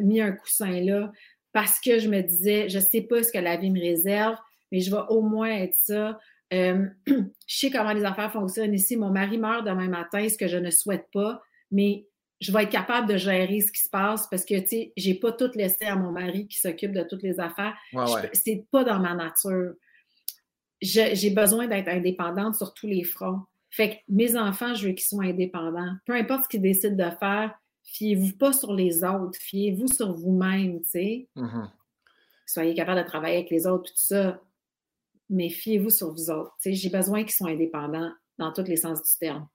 mis 0.00 0.20
un 0.20 0.32
coussin 0.32 0.80
là 0.80 1.12
parce 1.52 1.78
que 1.78 1.98
je 1.98 2.08
me 2.08 2.22
disais, 2.22 2.70
je 2.70 2.78
ne 2.78 2.82
sais 2.82 3.02
pas 3.02 3.22
ce 3.22 3.30
que 3.30 3.38
la 3.38 3.56
vie 3.56 3.70
me 3.70 3.80
réserve, 3.80 4.36
mais 4.72 4.80
je 4.80 4.90
vais 4.90 5.02
au 5.10 5.20
moins 5.20 5.50
être 5.50 5.74
ça. 5.74 6.18
Euh, 6.54 6.86
je 7.06 7.22
sais 7.46 7.70
comment 7.70 7.92
les 7.92 8.04
affaires 8.04 8.32
fonctionnent 8.32 8.74
ici. 8.74 8.96
Mon 8.96 9.10
mari 9.10 9.36
meurt 9.38 9.66
demain 9.66 9.88
matin, 9.88 10.26
ce 10.28 10.38
que 10.38 10.48
je 10.48 10.56
ne 10.56 10.70
souhaite 10.70 11.06
pas, 11.12 11.42
mais 11.70 12.06
je 12.40 12.52
vais 12.52 12.64
être 12.64 12.70
capable 12.70 13.08
de 13.08 13.16
gérer 13.16 13.60
ce 13.60 13.72
qui 13.72 13.80
se 13.80 13.88
passe 13.88 14.26
parce 14.28 14.44
que, 14.44 14.58
tu 14.60 14.68
sais, 14.68 14.92
j'ai 14.96 15.14
pas 15.14 15.32
tout 15.32 15.50
laissé 15.54 15.84
à 15.84 15.96
mon 15.96 16.12
mari 16.12 16.48
qui 16.48 16.58
s'occupe 16.58 16.92
de 16.92 17.02
toutes 17.02 17.22
les 17.22 17.40
affaires. 17.40 17.74
C'est 18.32 18.66
pas 18.70 18.84
dans 18.84 18.98
ma 18.98 19.14
nature. 19.14 19.74
J'ai 20.80 21.30
besoin 21.30 21.66
d'être 21.66 21.88
indépendante 21.88 22.54
sur 22.54 22.74
tous 22.74 22.86
les 22.86 23.04
fronts. 23.04 23.40
Fait 23.70 23.90
que 23.90 23.94
mes 24.08 24.36
enfants, 24.36 24.74
je 24.74 24.88
veux 24.88 24.92
qu'ils 24.92 25.06
soient 25.06 25.24
indépendants. 25.24 25.94
Peu 26.06 26.14
importe 26.14 26.44
ce 26.44 26.48
qu'ils 26.48 26.62
décident 26.62 26.96
de 26.96 27.10
faire, 27.16 27.54
fiez-vous 27.82 28.36
pas 28.36 28.52
sur 28.52 28.74
les 28.74 29.04
autres, 29.04 29.38
fiez-vous 29.38 29.88
sur 29.88 30.12
vous-même, 30.12 30.80
tu 30.82 30.90
sais. 30.90 31.28
Mm-hmm. 31.36 31.70
Soyez 32.46 32.74
capable 32.74 33.02
de 33.02 33.06
travailler 33.06 33.36
avec 33.36 33.50
les 33.50 33.66
autres, 33.66 33.90
tout 33.90 33.96
ça, 33.96 34.40
mais 35.28 35.48
fiez-vous 35.48 35.90
sur 35.90 36.12
vous 36.12 36.30
autres. 36.30 36.54
Tu 36.62 36.70
sais, 36.70 36.74
j'ai 36.74 36.90
besoin 36.90 37.22
qu'ils 37.22 37.32
soient 37.32 37.50
indépendants 37.50 38.12
dans 38.38 38.52
tous 38.52 38.64
les 38.64 38.76
sens 38.76 39.02
du 39.02 39.18
terme. 39.18 39.46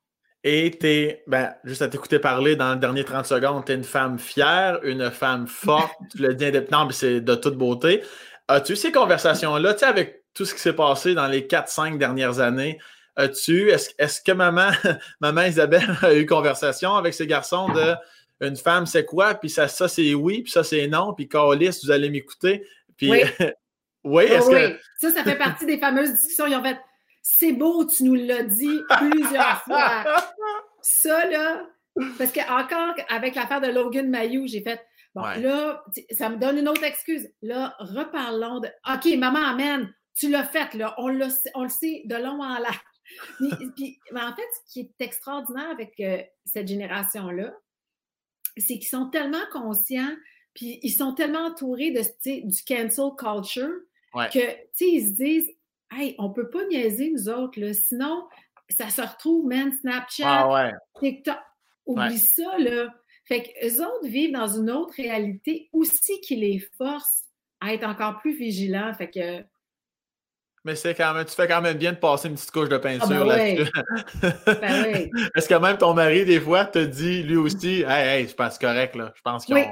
Et 0.44 0.72
t'es, 0.72 1.24
ben, 1.28 1.54
juste 1.64 1.84
à 1.84 1.88
t'écouter 1.88 2.18
parler 2.18 2.56
dans 2.56 2.74
les 2.74 2.80
derniers 2.80 3.04
30 3.04 3.26
secondes, 3.26 3.64
t'es 3.64 3.76
une 3.76 3.84
femme 3.84 4.18
fière, 4.18 4.80
une 4.84 5.12
femme 5.12 5.46
forte, 5.46 5.96
tu 6.12 6.18
le 6.18 6.34
dis 6.34 6.46
indépendante, 6.46 6.94
c'est 6.94 7.22
de 7.22 7.36
toute 7.36 7.56
beauté. 7.58 8.02
As-tu 8.48 8.76
ces 8.76 8.92
conversations-là, 8.92 9.74
tu 9.74 9.80
sais, 9.82 9.86
avec 9.86 10.21
tout 10.34 10.46
ce 10.46 10.54
qui 10.54 10.62
s'est 10.62 10.74
passé 10.74 11.14
dans 11.14 11.28
les 11.28 11.42
4-5 11.42 11.98
dernières 11.98 12.40
années, 12.40 12.80
as-tu, 13.16 13.70
est-ce, 13.70 14.22
que 14.22 14.32
maman, 14.32 14.72
maman 15.22 15.44
Isabelle 15.44 15.98
a 16.02 16.14
eu 16.14 16.26
conversation 16.26 16.96
avec 16.96 17.14
ces 17.14 17.28
garçons 17.28 17.70
de 17.70 17.96
une 18.42 18.56
femme, 18.56 18.88
c'est 18.88 19.06
quoi? 19.06 19.36
Puis 19.36 19.52
ça, 19.52 19.68
ça 19.68 19.88
c'est 19.88 20.16
oui, 20.16 20.42
puis 20.42 20.52
ça, 20.52 20.64
c'est 20.64 20.88
non, 20.88 21.14
puis 21.14 21.28
Carlis, 21.28 21.80
vous 21.84 21.92
allez 21.92 22.10
m'écouter. 22.10 22.66
Puis, 22.98 23.12
oui, 23.12 23.22
oui, 24.04 24.24
est-ce 24.24 24.50
que... 24.50 24.80
Ça, 25.00 25.12
ça 25.12 25.24
fait 25.24 25.38
partie 25.38 25.68
des 25.68 25.78
fameuses 25.78 26.12
discussions. 26.12 26.48
Ils 26.48 26.56
ont 26.56 26.64
fait 26.64 26.80
c'est 27.22 27.54
beau, 27.54 27.86
tu 27.86 28.04
nous 28.04 28.16
l'as 28.16 28.42
dit 28.42 28.82
plusieurs 28.98 29.62
fois. 29.62 30.04
Ça, 30.82 31.28
là, 31.28 31.68
parce 32.18 32.32
que 32.32 32.40
encore 32.52 32.96
avec 33.10 33.36
l'affaire 33.36 33.62
de 33.62 33.68
Logan 33.68 34.10
Mayou, 34.10 34.48
j'ai 34.48 34.62
fait 34.62 34.82
Bon, 35.14 35.24
là, 35.24 35.84
ça 36.12 36.30
me 36.30 36.38
donne 36.38 36.58
une 36.58 36.70
autre 36.70 36.84
excuse. 36.84 37.30
Là, 37.42 37.76
reparlons 37.80 38.62
de 38.62 38.70
OK, 38.90 39.18
maman, 39.18 39.46
amène, 39.46 39.94
tu 40.16 40.30
l'as 40.30 40.44
fait, 40.44 40.74
là, 40.74 40.94
on, 40.98 41.08
le, 41.08 41.28
on 41.56 41.64
le 41.64 41.70
sait 41.70 42.04
de 42.06 42.16
long 42.16 42.42
en 42.42 42.60
large. 42.60 42.80
Puis, 43.76 44.00
en 44.16 44.36
fait, 44.36 44.48
ce 44.66 44.74
qui 44.74 44.80
est 44.82 45.04
extraordinaire 45.04 45.70
avec 45.70 46.00
euh, 46.00 46.22
cette 46.46 46.68
génération-là, 46.68 47.54
c'est 48.58 48.80
qu'ils 48.80 48.88
sont 48.88 49.10
tellement 49.10 49.46
conscients, 49.52 50.14
puis 50.54 50.80
ils 50.84 50.92
sont 50.92 51.14
tellement 51.14 51.46
entourés 51.46 51.92
de, 51.92 52.02
du 52.46 52.64
cancel 52.64 53.12
culture 53.18 53.74
que, 54.14 54.40
tu 54.40 54.68
sais, 54.74 54.88
ils 54.88 55.08
se 55.08 55.12
disent, 55.12 55.50
hey, 55.92 56.16
on 56.18 56.32
peut 56.32 56.50
pas 56.50 56.66
niaiser 56.66 57.12
nous 57.12 57.30
autres, 57.30 57.60
là, 57.60 57.74
sinon, 57.74 58.28
ça 58.70 58.90
se 58.90 59.02
retrouve, 59.02 59.48
man, 59.48 59.72
Snapchat, 59.74 60.26
ah 60.26 60.72
TikTok. 61.00 61.38
Oublie 61.86 62.20
ça, 62.20 62.58
là. 62.60 62.94
Fait 63.26 63.44
qu'eux 63.44 63.84
autres 63.84 64.08
vivent 64.08 64.34
dans 64.34 64.48
une 64.48 64.70
autre 64.70 64.94
réalité 64.96 65.70
aussi 65.74 66.20
qui 66.22 66.36
les 66.36 66.60
force 66.78 67.26
à 67.60 67.74
être 67.74 67.88
encore 67.88 68.20
plus 68.20 68.36
vigilants. 68.36 68.94
Fait 68.94 69.10
que. 69.10 69.44
Mais 70.64 70.76
c'est 70.76 70.94
quand 70.94 71.14
même, 71.14 71.26
tu 71.26 71.34
fais 71.34 71.48
quand 71.48 71.62
même 71.62 71.78
bien 71.78 71.92
de 71.92 71.98
passer 71.98 72.28
une 72.28 72.36
petite 72.36 72.52
couche 72.52 72.70
de 72.70 72.78
peinture 72.78 73.08
ah 73.10 73.26
ben 73.26 73.26
là-dessus. 73.26 73.72
ben 74.46 74.86
oui. 74.86 75.12
Est-ce 75.36 75.50
que 75.50 75.56
même 75.56 75.78
ton 75.78 75.94
mari, 75.94 76.24
des 76.24 76.40
fois, 76.40 76.66
te 76.66 76.80
dit 76.80 77.24
lui 77.24 77.38
aussi 77.38 77.82
Hey, 77.82 78.22
hey, 78.22 78.28
je 78.28 78.36
pense 78.36 78.60
correct, 78.60 78.96
là. 78.96 79.12
Je 79.16 79.22
pense 79.22 79.46
qu'il 79.46 79.56
oui. 79.56 79.64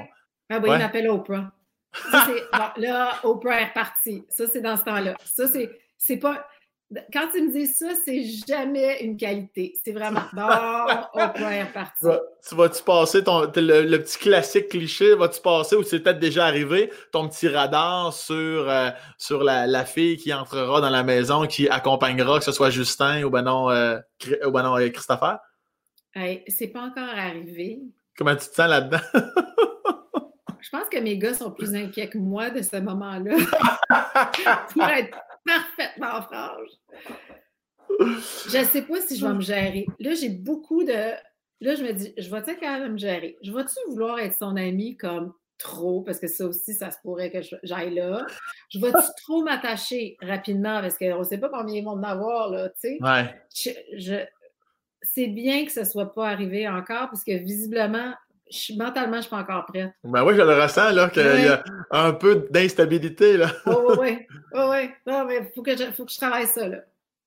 Ah 0.50 0.58
oui, 0.60 0.70
il 0.72 0.78
m'appelle 0.78 1.08
Oprah. 1.08 1.52
là, 2.76 3.20
Oprah 3.22 3.60
est 3.60 3.66
reparti. 3.66 4.24
Ça, 4.28 4.46
c'est 4.52 4.60
dans 4.60 4.76
ce 4.76 4.82
temps-là. 4.82 5.16
Ça, 5.24 5.44
c'est 5.96 6.16
pas 6.16 6.44
quand 7.12 7.28
tu 7.32 7.42
me 7.42 7.52
dis 7.52 7.66
ça, 7.66 7.88
c'est 8.04 8.22
jamais 8.46 9.02
une 9.02 9.16
qualité. 9.16 9.74
C'est 9.84 9.92
vraiment 9.92 10.22
bon, 10.32 10.42
Oprah 10.42 11.54
est 11.54 11.64
reparti. 11.64 12.06
Tu 12.48 12.54
vas-tu 12.54 12.82
passer 12.82 13.22
ton, 13.22 13.42
le, 13.42 13.96
petit 13.98 14.18
classique 14.18 14.68
cliché, 14.68 15.14
vas-tu 15.14 15.40
passer 15.40 15.76
ou 15.76 15.82
c'est 15.82 16.00
peut-être 16.00 16.18
déjà 16.18 16.46
arrivé, 16.46 16.90
ton 17.12 17.28
petit 17.28 17.48
radar 17.48 18.12
sur, 18.12 18.34
euh, 18.68 18.90
sur 19.18 19.44
la, 19.44 19.84
fille 19.84 20.16
qui 20.16 20.32
entrera 20.32 20.80
dans 20.80 20.90
la 20.90 21.02
maison, 21.02 21.46
qui 21.46 21.68
accompagnera, 21.68 22.38
que 22.38 22.44
ce 22.44 22.52
soit 22.52 22.70
Justin 22.70 23.22
ou 23.22 23.30
ben 23.30 23.42
non, 23.42 23.70
euh, 23.70 23.98
ou 24.46 24.50
ben 24.50 24.62
non 24.62 24.76
euh, 24.78 24.88
Christopher? 24.88 25.38
Hey, 26.14 26.42
c'est 26.48 26.68
pas 26.68 26.82
encore 26.82 27.08
arrivé. 27.16 27.80
Comment 28.16 28.34
tu 28.34 28.48
te 28.48 28.54
sens 28.54 28.68
là-dedans? 28.68 28.98
Je 30.70 30.78
pense 30.78 30.88
que 30.88 30.98
mes 30.98 31.18
gars 31.18 31.34
sont 31.34 31.50
plus 31.50 31.74
inquiets 31.74 32.08
que 32.08 32.18
moi 32.18 32.50
de 32.50 32.62
ce 32.62 32.76
moment-là. 32.76 33.36
Pour 34.72 34.84
être 34.84 35.18
parfaitement 35.44 36.22
franche. 36.22 36.70
Je 38.48 38.58
ne 38.58 38.64
sais 38.64 38.82
pas 38.82 39.00
si 39.00 39.16
je 39.16 39.26
vais 39.26 39.34
me 39.34 39.40
gérer. 39.40 39.86
Là, 39.98 40.14
j'ai 40.14 40.28
beaucoup 40.28 40.84
de. 40.84 40.92
Là, 40.92 41.74
je 41.74 41.82
me 41.82 41.92
dis, 41.92 42.14
je 42.16 42.30
vais-tu 42.30 42.56
quand 42.60 42.78
même 42.78 42.92
me 42.92 42.98
gérer? 42.98 43.36
Je 43.42 43.52
vais-tu 43.52 43.74
vouloir 43.88 44.20
être 44.20 44.36
son 44.36 44.56
ami 44.56 44.96
comme 44.96 45.34
trop? 45.58 46.02
Parce 46.02 46.20
que 46.20 46.28
ça 46.28 46.46
aussi, 46.46 46.72
ça 46.72 46.92
se 46.92 46.98
pourrait 47.02 47.32
que 47.32 47.38
j'aille 47.64 47.94
là. 47.94 48.24
Je 48.68 48.78
vais-tu 48.78 49.02
trop 49.24 49.42
m'attacher 49.42 50.16
rapidement? 50.22 50.80
Parce 50.80 50.96
qu'on 50.96 51.18
ne 51.18 51.24
sait 51.24 51.38
pas 51.38 51.48
combien 51.48 51.74
ils 51.74 51.84
vont 51.84 51.92
en 51.92 52.02
avoir, 52.04 52.48
là, 52.48 52.68
tu 52.68 52.74
sais. 52.80 52.98
Ouais. 53.02 53.34
Je, 53.98 54.24
c'est 55.02 55.26
bien 55.26 55.64
que 55.64 55.72
ce 55.72 55.80
ne 55.80 55.84
soit 55.84 56.14
pas 56.14 56.28
arrivé 56.28 56.68
encore, 56.68 57.10
parce 57.10 57.24
que 57.24 57.32
visiblement, 57.32 58.14
je, 58.50 58.74
mentalement, 58.74 59.12
je 59.12 59.16
ne 59.16 59.22
suis 59.22 59.30
pas 59.30 59.38
encore 59.38 59.66
prête. 59.66 59.92
Ben 60.04 60.24
oui, 60.24 60.34
je 60.36 60.42
le 60.42 60.60
ressens, 60.60 60.92
là, 60.92 61.08
qu'il 61.08 61.22
y 61.22 61.48
a 61.48 61.62
un 61.90 62.12
peu 62.12 62.46
d'instabilité, 62.50 63.36
là. 63.36 63.50
oui, 63.66 64.26
oui, 64.52 64.90
Non, 65.06 65.24
mais 65.24 65.36
il 65.36 65.50
faut, 65.54 65.62
que 65.62 65.76
je, 65.76 65.84
faut 65.92 66.04
que 66.04 66.12
je 66.12 66.18
travaille 66.18 66.46
ça, 66.46 66.68
là. 66.68 66.78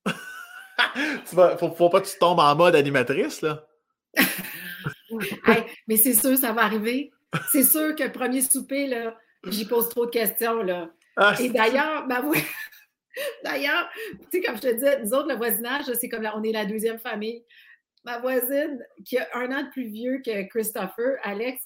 vas, 1.34 1.58
faut, 1.58 1.72
faut 1.72 1.90
pas 1.90 2.02
que 2.02 2.08
tu 2.08 2.18
tombes 2.20 2.40
en 2.40 2.56
mode 2.56 2.76
animatrice, 2.76 3.42
là. 3.42 3.66
mais 5.88 5.98
c'est 5.98 6.14
sûr, 6.14 6.38
ça 6.38 6.52
va 6.52 6.64
arriver. 6.64 7.12
C'est 7.52 7.64
sûr 7.64 7.96
que 7.96 8.04
le 8.04 8.12
premier 8.12 8.42
souper, 8.42 8.88
là, 8.88 9.16
j'y 9.48 9.66
pose 9.66 9.90
trop 9.90 10.06
de 10.06 10.12
questions, 10.12 10.62
là. 10.62 10.90
Ah, 11.16 11.36
Et 11.40 11.50
d'ailleurs, 11.50 12.08
ben 12.08 12.22
oui. 12.26 12.40
D'ailleurs, 13.44 13.90
tu 14.32 14.40
sais, 14.40 14.42
comme 14.42 14.56
je 14.56 14.62
te 14.62 14.74
disais, 14.74 15.00
nous 15.04 15.14
autres, 15.14 15.30
le 15.30 15.36
voisinage, 15.36 15.86
c'est 16.00 16.10
comme 16.10 16.24
là, 16.24 16.34
on 16.36 16.44
est 16.44 16.52
la 16.52 16.66
deuxième 16.66 16.98
famille 16.98 17.44
ma 18.04 18.20
voisine, 18.20 18.86
qui 19.06 19.18
a 19.18 19.28
un 19.34 19.52
an 19.52 19.64
de 19.64 19.70
plus 19.70 19.88
vieux 19.88 20.22
que 20.26 20.44
Christopher, 20.50 21.18
Alex, 21.24 21.64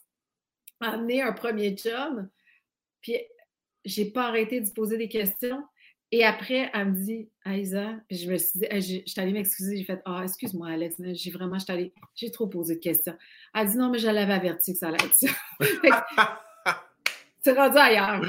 a 0.81 0.91
amené 0.91 1.21
un 1.21 1.33
premier 1.33 1.75
job. 1.75 2.27
Puis, 3.01 3.17
j'ai 3.85 4.05
pas 4.11 4.27
arrêté 4.27 4.61
de 4.61 4.69
poser 4.71 4.97
des 4.97 5.09
questions. 5.09 5.63
Et 6.11 6.23
après, 6.23 6.69
elle 6.73 6.91
me 6.91 6.95
dit, 6.95 7.29
Aïsa, 7.43 7.95
je 8.09 8.31
me 8.31 8.38
suis 8.38 8.59
dit, 8.59 9.03
je 9.05 9.21
allée 9.21 9.33
m'excuser. 9.33 9.77
J'ai 9.77 9.83
fait, 9.83 10.01
ah, 10.05 10.21
excuse-moi, 10.23 10.69
Alex, 10.69 10.95
j'ai 10.99 11.31
vraiment, 11.31 11.57
j'ai 12.15 12.31
trop 12.31 12.47
posé 12.47 12.75
de 12.75 12.79
questions. 12.79 13.17
Elle 13.53 13.67
dit, 13.67 13.77
non, 13.77 13.89
mais 13.89 13.99
je 13.99 14.07
l'avais 14.07 14.33
averti 14.33 14.73
que 14.73 14.79
ça 14.79 14.88
allait 14.88 14.97
être 15.03 15.13
ça. 15.13 15.27
C'est 17.43 17.53
rendu 17.53 17.77
ailleurs. 17.77 18.21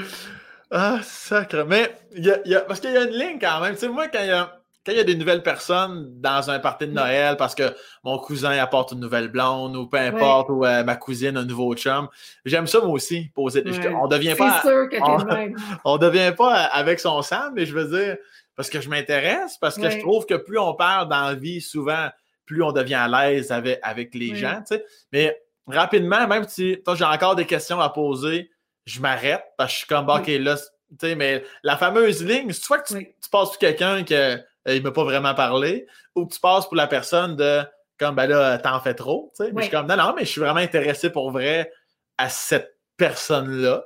Ah, 0.71 0.99
sacre. 1.03 1.65
Mais, 1.65 1.93
y 2.15 2.29
a, 2.29 2.61
parce 2.61 2.79
qu'il 2.79 2.91
y 2.91 2.97
a 2.97 3.03
une 3.03 3.17
ligne 3.17 3.39
quand 3.39 3.61
même. 3.61 3.73
Tu 3.73 3.81
sais, 3.81 3.89
moi, 3.89 4.07
quand 4.07 4.21
il 4.21 4.27
y 4.27 4.31
a 4.31 4.58
quand 4.85 4.93
il 4.93 4.97
y 4.97 5.01
a 5.01 5.03
des 5.03 5.15
nouvelles 5.15 5.43
personnes 5.43 6.21
dans 6.21 6.49
un 6.49 6.59
party 6.59 6.87
de 6.87 6.93
Noël 6.93 7.35
parce 7.37 7.53
que 7.53 7.75
mon 8.03 8.17
cousin 8.17 8.57
apporte 8.57 8.93
une 8.93 8.99
nouvelle 8.99 9.27
blonde 9.27 9.75
ou 9.75 9.87
peu 9.87 9.97
importe, 9.97 10.49
ou 10.49 10.65
euh, 10.65 10.83
ma 10.83 10.95
cousine 10.95 11.35
un 11.37 11.45
nouveau 11.45 11.75
chum, 11.75 12.07
j'aime 12.45 12.65
ça 12.65 12.79
moi 12.79 12.89
aussi. 12.89 13.29
Poser, 13.35 13.63
on 14.01 14.07
devient 14.07 14.35
pas. 14.37 14.63
on, 15.85 15.97
devient 15.97 16.33
pas 16.35 16.53
avec 16.53 16.99
son 16.99 17.21
sang, 17.21 17.51
mais 17.53 17.65
je 17.65 17.73
veux 17.73 17.87
dire, 17.87 18.17
parce 18.55 18.69
que 18.69 18.79
je 18.79 18.89
m'intéresse, 18.89 19.57
parce 19.59 19.77
que 19.77 19.89
je 19.89 19.99
trouve 19.99 20.25
que 20.25 20.35
plus 20.35 20.57
on 20.57 20.73
parle 20.73 21.09
dans 21.09 21.27
la 21.27 21.35
vie, 21.35 21.61
souvent, 21.61 22.09
plus 22.45 22.63
on 22.63 22.71
devient 22.71 22.95
à 22.95 23.07
l'aise 23.07 23.51
avec, 23.51 23.79
avec 23.83 24.15
les 24.15 24.35
gens. 24.35 24.63
Mais 25.11 25.37
rapidement, 25.67 26.25
même 26.27 26.45
si 26.47 26.77
j'ai 26.95 27.05
encore 27.05 27.35
des 27.35 27.45
questions 27.45 27.79
à 27.81 27.89
poser, 27.89 28.49
je 28.85 29.01
m'arrête 29.01 29.43
parce 29.57 29.71
que 29.71 29.73
je 29.73 29.77
suis 29.79 29.87
comme, 29.87 30.09
OK, 30.09 30.27
là, 30.27 30.55
mais 31.15 31.43
la 31.63 31.77
fameuse 31.77 32.23
ligne, 32.23 32.51
vois 32.67 32.79
que 32.79 32.87
tu, 32.87 33.05
tu 33.05 33.29
passes 33.29 33.49
pour 33.49 33.57
quelqu'un 33.59 34.03
que 34.03 34.39
il 34.67 34.75
ne 34.75 34.81
m'a 34.81 34.91
pas 34.91 35.03
vraiment 35.03 35.33
parlé, 35.33 35.87
ou 36.15 36.25
que 36.25 36.33
tu 36.33 36.39
passes 36.39 36.65
pour 36.65 36.75
la 36.75 36.87
personne 36.87 37.35
de 37.35 37.63
comme 37.99 38.15
ben 38.15 38.27
là, 38.27 38.57
t'en 38.57 38.79
fais 38.79 38.93
trop. 38.93 39.31
Mais 39.39 39.51
je 39.55 39.61
suis 39.63 39.71
comme 39.71 39.87
non, 39.87 39.97
non, 39.97 40.13
mais 40.15 40.23
je 40.23 40.29
suis 40.29 40.41
vraiment 40.41 40.59
intéressé 40.59 41.09
pour 41.09 41.31
vrai 41.31 41.71
à 42.17 42.29
cette 42.29 42.79
personne-là. 42.97 43.85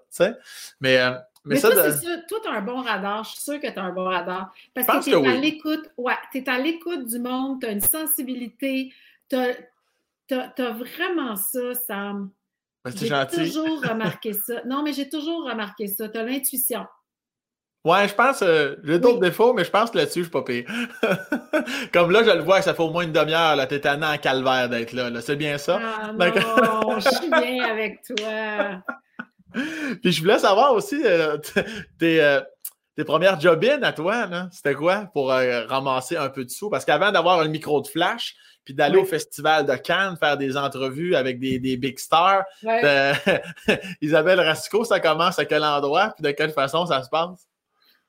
Mais, 0.79 0.99
euh, 0.99 1.13
mais, 1.45 1.57
ça, 1.57 1.71
toi, 1.71 1.91
c'est 1.91 1.99
sûr, 1.99 2.17
toi, 2.27 2.39
tu 2.43 2.49
un 2.49 2.61
bon 2.61 2.81
radar. 2.81 3.23
Je 3.23 3.31
suis 3.31 3.41
sûre 3.41 3.59
que 3.59 3.67
tu 3.67 3.79
as 3.79 3.83
un 3.83 3.91
bon 3.91 4.05
radar. 4.05 4.53
Parce 4.73 4.87
que 4.87 5.03
tu 5.03 5.09
es 5.11 5.27
à 5.27 5.35
l'écoute. 5.35 5.89
Ouais, 5.97 6.17
tu 6.31 6.37
es 6.39 6.49
à 6.49 6.59
l'écoute 6.59 7.07
du 7.07 7.19
monde, 7.19 7.61
tu 7.61 7.67
as 7.67 7.71
une 7.71 7.81
sensibilité, 7.81 8.93
tu 9.29 9.35
as, 9.35 10.71
vraiment 10.71 11.35
ça, 11.35 11.73
Sam. 11.73 12.31
Ben, 12.85 12.91
c'est 12.95 13.07
gentil. 13.07 13.45
J'ai 13.45 13.51
toujours 13.51 13.81
remarqué 13.89 14.33
ça. 14.33 14.61
Non, 14.65 14.83
mais 14.83 14.93
j'ai 14.93 15.09
toujours 15.09 15.49
remarqué 15.49 15.87
ça. 15.87 16.07
Tu 16.07 16.17
as 16.17 16.23
l'intuition. 16.23 16.85
Ouais, 17.85 18.07
je 18.07 18.13
pense, 18.15 18.41
euh, 18.41 18.75
j'ai 18.85 18.97
d'autres 18.97 19.19
défauts, 19.19 19.53
mais 19.53 19.65
je 19.65 19.69
pense 19.69 19.91
que 19.91 19.97
là-dessus, 19.97 20.19
je 20.19 20.23
suis 20.23 20.31
pas 20.31 20.41
pire. 20.41 20.65
Comme 21.93 22.11
là, 22.11 22.23
je 22.23 22.29
le 22.29 22.41
vois, 22.41 22.61
ça 22.61 22.73
fait 22.73 22.81
au 22.81 22.89
moins 22.89 23.03
une 23.03 23.11
demi-heure, 23.11 23.57
là, 23.57 23.67
t'es 23.67 23.85
en 23.89 24.17
calvaire 24.17 24.69
d'être 24.69 24.93
là, 24.93 25.09
C'est 25.19 25.35
bien 25.35 25.57
ça? 25.57 25.81
Ah 25.83 26.13
non, 26.17 26.99
je 27.01 27.09
suis 27.09 27.29
bien 27.29 27.65
avec 27.65 27.99
toi. 28.03 28.83
Puis 30.01 30.13
je 30.13 30.21
voulais 30.21 30.39
savoir 30.39 30.73
aussi, 30.73 31.01
euh, 31.03 31.37
tes, 31.99 32.21
euh, 32.21 32.39
tes, 32.95 33.03
premières 33.03 33.37
job 33.41 33.61
à 33.81 33.91
toi, 33.91 34.29
c'était 34.53 34.75
quoi 34.75 35.09
pour 35.13 35.27
ramasser 35.27 36.15
un 36.15 36.29
peu 36.29 36.45
de 36.45 36.49
sous? 36.49 36.69
Parce 36.69 36.85
qu'avant 36.85 37.11
d'avoir 37.11 37.41
un 37.41 37.49
micro 37.49 37.81
de 37.81 37.87
flash, 37.87 38.33
puis 38.63 38.73
d'aller 38.73 38.97
au 38.97 39.03
festival 39.03 39.65
de 39.65 39.75
Cannes, 39.75 40.15
faire 40.17 40.37
des 40.37 40.55
entrevues 40.55 41.15
avec 41.15 41.37
des, 41.37 41.59
des 41.59 41.75
big 41.75 41.99
stars, 41.99 42.45
Isabelle 44.01 44.39
Rasco, 44.39 44.85
ça 44.85 45.01
commence 45.01 45.37
à 45.37 45.43
quel 45.43 45.65
endroit, 45.65 46.13
puis 46.15 46.23
de 46.23 46.31
quelle 46.31 46.51
façon 46.51 46.85
ça 46.85 47.03
se 47.03 47.09
passe? 47.09 47.45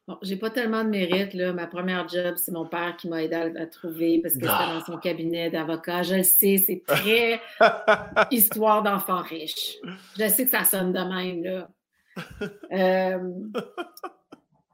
Bon, 0.07 0.19
j'ai 0.21 0.37
pas 0.37 0.51
tellement 0.51 0.85
de 0.85 0.91
mérite. 0.91 1.33
Là. 1.33 1.53
Ma 1.53 1.67
première 1.67 2.07
job, 2.09 2.35
c'est 2.37 2.53
mon 2.53 2.67
père 2.67 2.97
qui 2.97 3.09
m'a 3.09 3.23
aidé 3.23 3.37
à, 3.37 3.67
trouver 3.67 4.21
parce 4.23 4.35
que 4.35 4.41
c'était 4.41 4.53
dans 4.53 4.85
son 4.85 4.99
cabinet 4.99 5.51
d'avocat. 5.51 6.03
Je 6.03 6.17
le 6.17 6.23
sais, 6.23 6.59
c'est 6.59 6.83
très 6.87 7.41
histoire 8.31 8.83
d'enfant 8.83 9.23
riche. 9.23 9.77
Je 10.19 10.29
sais 10.29 10.45
que 10.45 10.51
ça 10.51 10.65
sonne 10.65 10.93
de 10.93 11.01
même, 11.01 11.43
là. 11.43 11.69
Euh, 12.73 13.33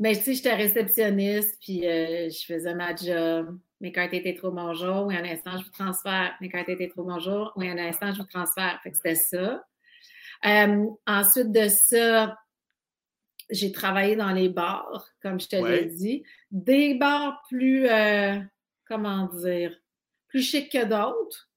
mais 0.00 0.16
tu 0.16 0.22
sais, 0.22 0.34
j'étais 0.34 0.54
réceptionniste, 0.54 1.58
puis 1.60 1.86
euh, 1.86 2.28
je 2.28 2.44
faisais 2.44 2.74
ma 2.74 2.94
job. 2.96 3.58
Mes 3.80 3.92
cartes 3.92 4.14
étaient 4.14 4.34
trop 4.34 4.50
bonjour, 4.50 5.06
oui, 5.06 5.16
un 5.16 5.24
instant, 5.24 5.52
je 5.58 5.64
vous 5.64 5.70
transfère. 5.70 6.32
Mes 6.40 6.48
cartes 6.48 6.68
étaient 6.68 6.88
trop 6.88 7.04
bonjour, 7.04 7.52
oui, 7.56 7.68
un 7.68 7.78
instant, 7.78 8.12
je 8.12 8.18
vous 8.18 8.28
transfère. 8.28 8.80
Fait 8.82 8.90
que 8.90 8.96
c'était 8.96 9.14
ça. 9.14 9.62
Euh, 10.46 10.86
ensuite 11.06 11.52
de 11.52 11.68
ça, 11.68 12.36
j'ai 13.50 13.72
travaillé 13.72 14.16
dans 14.16 14.30
les 14.30 14.48
bars, 14.48 15.08
comme 15.22 15.40
je 15.40 15.48
te 15.48 15.56
l'ai 15.56 15.86
dit. 15.86 16.22
Des 16.50 16.94
bars 16.94 17.42
plus, 17.48 17.86
euh, 17.88 18.38
comment 18.86 19.26
dire, 19.26 19.76
plus 20.28 20.42
chics 20.42 20.70
que 20.70 20.84
d'autres. 20.84 21.50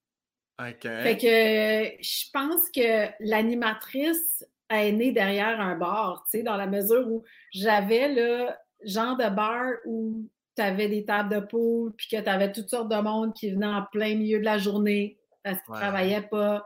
OK. 0.59 0.81
Fait 0.81 1.17
que 1.17 2.03
je 2.03 2.29
pense 2.31 2.69
que 2.69 3.09
l'animatrice 3.19 4.45
est 4.69 4.91
née 4.91 5.11
derrière 5.11 5.59
un 5.59 5.75
bar, 5.75 6.23
tu 6.25 6.37
sais, 6.37 6.43
dans 6.43 6.55
la 6.55 6.67
mesure 6.67 7.07
où 7.07 7.23
j'avais 7.51 8.13
le 8.13 8.49
genre 8.85 9.17
de 9.17 9.29
bar 9.29 9.73
où 9.85 10.27
tu 10.55 10.61
avais 10.61 10.87
des 10.87 11.05
tables 11.05 11.33
de 11.33 11.39
poule, 11.39 11.93
puis 11.95 12.07
que 12.07 12.21
tu 12.21 12.29
avais 12.29 12.51
toutes 12.51 12.69
sortes 12.69 12.89
de 12.89 13.01
monde 13.01 13.33
qui 13.33 13.51
venait 13.51 13.65
en 13.65 13.83
plein 13.91 14.15
milieu 14.15 14.39
de 14.39 14.45
la 14.45 14.57
journée 14.57 15.17
parce 15.43 15.59
qu'ils 15.63 15.73
ne 15.73 15.79
travaillaient 15.79 16.27
pas, 16.29 16.63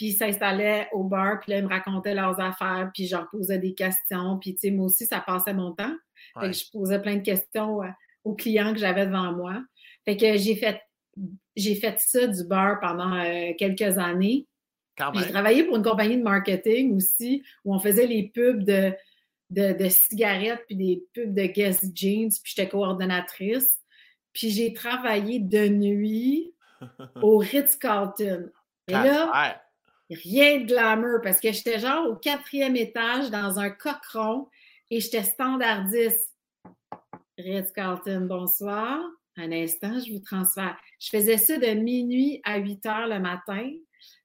puis 0.00 0.12
ils 0.12 0.14
s'installaient 0.14 0.88
au 0.92 1.04
bar, 1.04 1.40
puis 1.40 1.52
là, 1.52 1.58
ils 1.58 1.64
me 1.64 1.68
racontaient 1.68 2.14
leurs 2.14 2.40
affaires, 2.40 2.90
puis 2.94 3.06
je 3.06 3.14
leur 3.14 3.28
posais 3.28 3.58
des 3.58 3.74
questions, 3.74 4.38
puis 4.38 4.54
tu 4.54 4.60
sais, 4.60 4.70
moi 4.70 4.86
aussi, 4.86 5.04
ça 5.04 5.20
passait 5.20 5.52
mon 5.52 5.72
temps. 5.72 5.92
Fait 6.40 6.46
que 6.46 6.56
je 6.56 6.64
posais 6.72 7.02
plein 7.02 7.16
de 7.16 7.22
questions 7.22 7.80
aux 8.24 8.34
clients 8.34 8.72
que 8.72 8.78
j'avais 8.78 9.04
devant 9.04 9.30
moi. 9.32 9.62
Fait 10.06 10.16
que 10.16 10.38
j'ai 10.38 10.56
fait, 10.56 10.80
j'ai 11.54 11.74
fait 11.74 11.98
ça 11.98 12.26
du 12.26 12.44
bar 12.44 12.80
pendant 12.80 13.14
euh, 13.14 13.52
quelques 13.58 13.98
années. 13.98 14.46
J'ai 15.16 15.28
travaillé 15.28 15.64
pour 15.64 15.76
une 15.76 15.82
compagnie 15.82 16.16
de 16.16 16.22
marketing 16.22 16.96
aussi, 16.96 17.42
où 17.66 17.74
on 17.74 17.78
faisait 17.78 18.06
les 18.06 18.30
pubs 18.30 18.64
de 18.64 18.94
de, 19.50 19.88
cigarettes, 19.90 20.64
puis 20.66 20.76
des 20.76 21.04
pubs 21.12 21.34
de 21.34 21.44
Guess 21.44 21.84
Jeans, 21.94 22.30
puis 22.42 22.54
j'étais 22.56 22.70
coordonnatrice. 22.70 23.82
Puis 24.32 24.48
j'ai 24.48 24.72
travaillé 24.72 25.40
de 25.40 25.68
nuit 25.68 26.54
au 27.20 27.36
Ritz-Carlton. 27.36 28.48
Et 28.88 28.92
là, 28.92 29.60
rien 30.10 30.60
de 30.60 30.66
glamour, 30.66 31.20
parce 31.22 31.40
que 31.40 31.52
j'étais 31.52 31.78
genre 31.78 32.08
au 32.08 32.16
quatrième 32.16 32.76
étage 32.76 33.30
dans 33.30 33.58
un 33.58 33.70
cochon 33.70 34.48
et 34.90 35.00
j'étais 35.00 35.22
standardiste. 35.22 36.34
Ritz-Carlton, 37.38 38.26
bonsoir. 38.28 39.00
Un 39.36 39.52
instant, 39.52 39.98
je 39.98 40.12
vous 40.12 40.18
transfère. 40.18 40.76
Je 40.98 41.08
faisais 41.08 41.38
ça 41.38 41.56
de 41.56 41.68
minuit 41.68 42.40
à 42.44 42.58
8 42.58 42.86
heures 42.86 43.06
le 43.06 43.20
matin. 43.20 43.70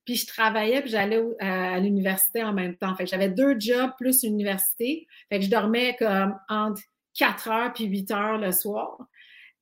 Puis 0.04 0.16
je 0.16 0.28
travaillais, 0.28 0.82
puis 0.82 0.92
j'allais 0.92 1.22
à, 1.40 1.80
l'université 1.80 2.44
en 2.44 2.54
même 2.54 2.76
temps. 2.76 2.96
Fait 2.96 3.06
que 3.06 3.10
j'avais 3.10 3.30
deux 3.30 3.60
jobs 3.60 3.92
plus 3.98 4.24
l'université. 4.24 5.08
Fait 5.30 5.40
que 5.40 5.46
je 5.46 5.50
dormais 5.50 5.96
comme 5.98 6.38
entre 6.50 6.82
4 7.18 7.48
heures 7.50 7.74
puis 7.74 7.86
8 7.86 8.12
heures 8.12 8.38
le 8.38 8.52
soir. 8.52 8.98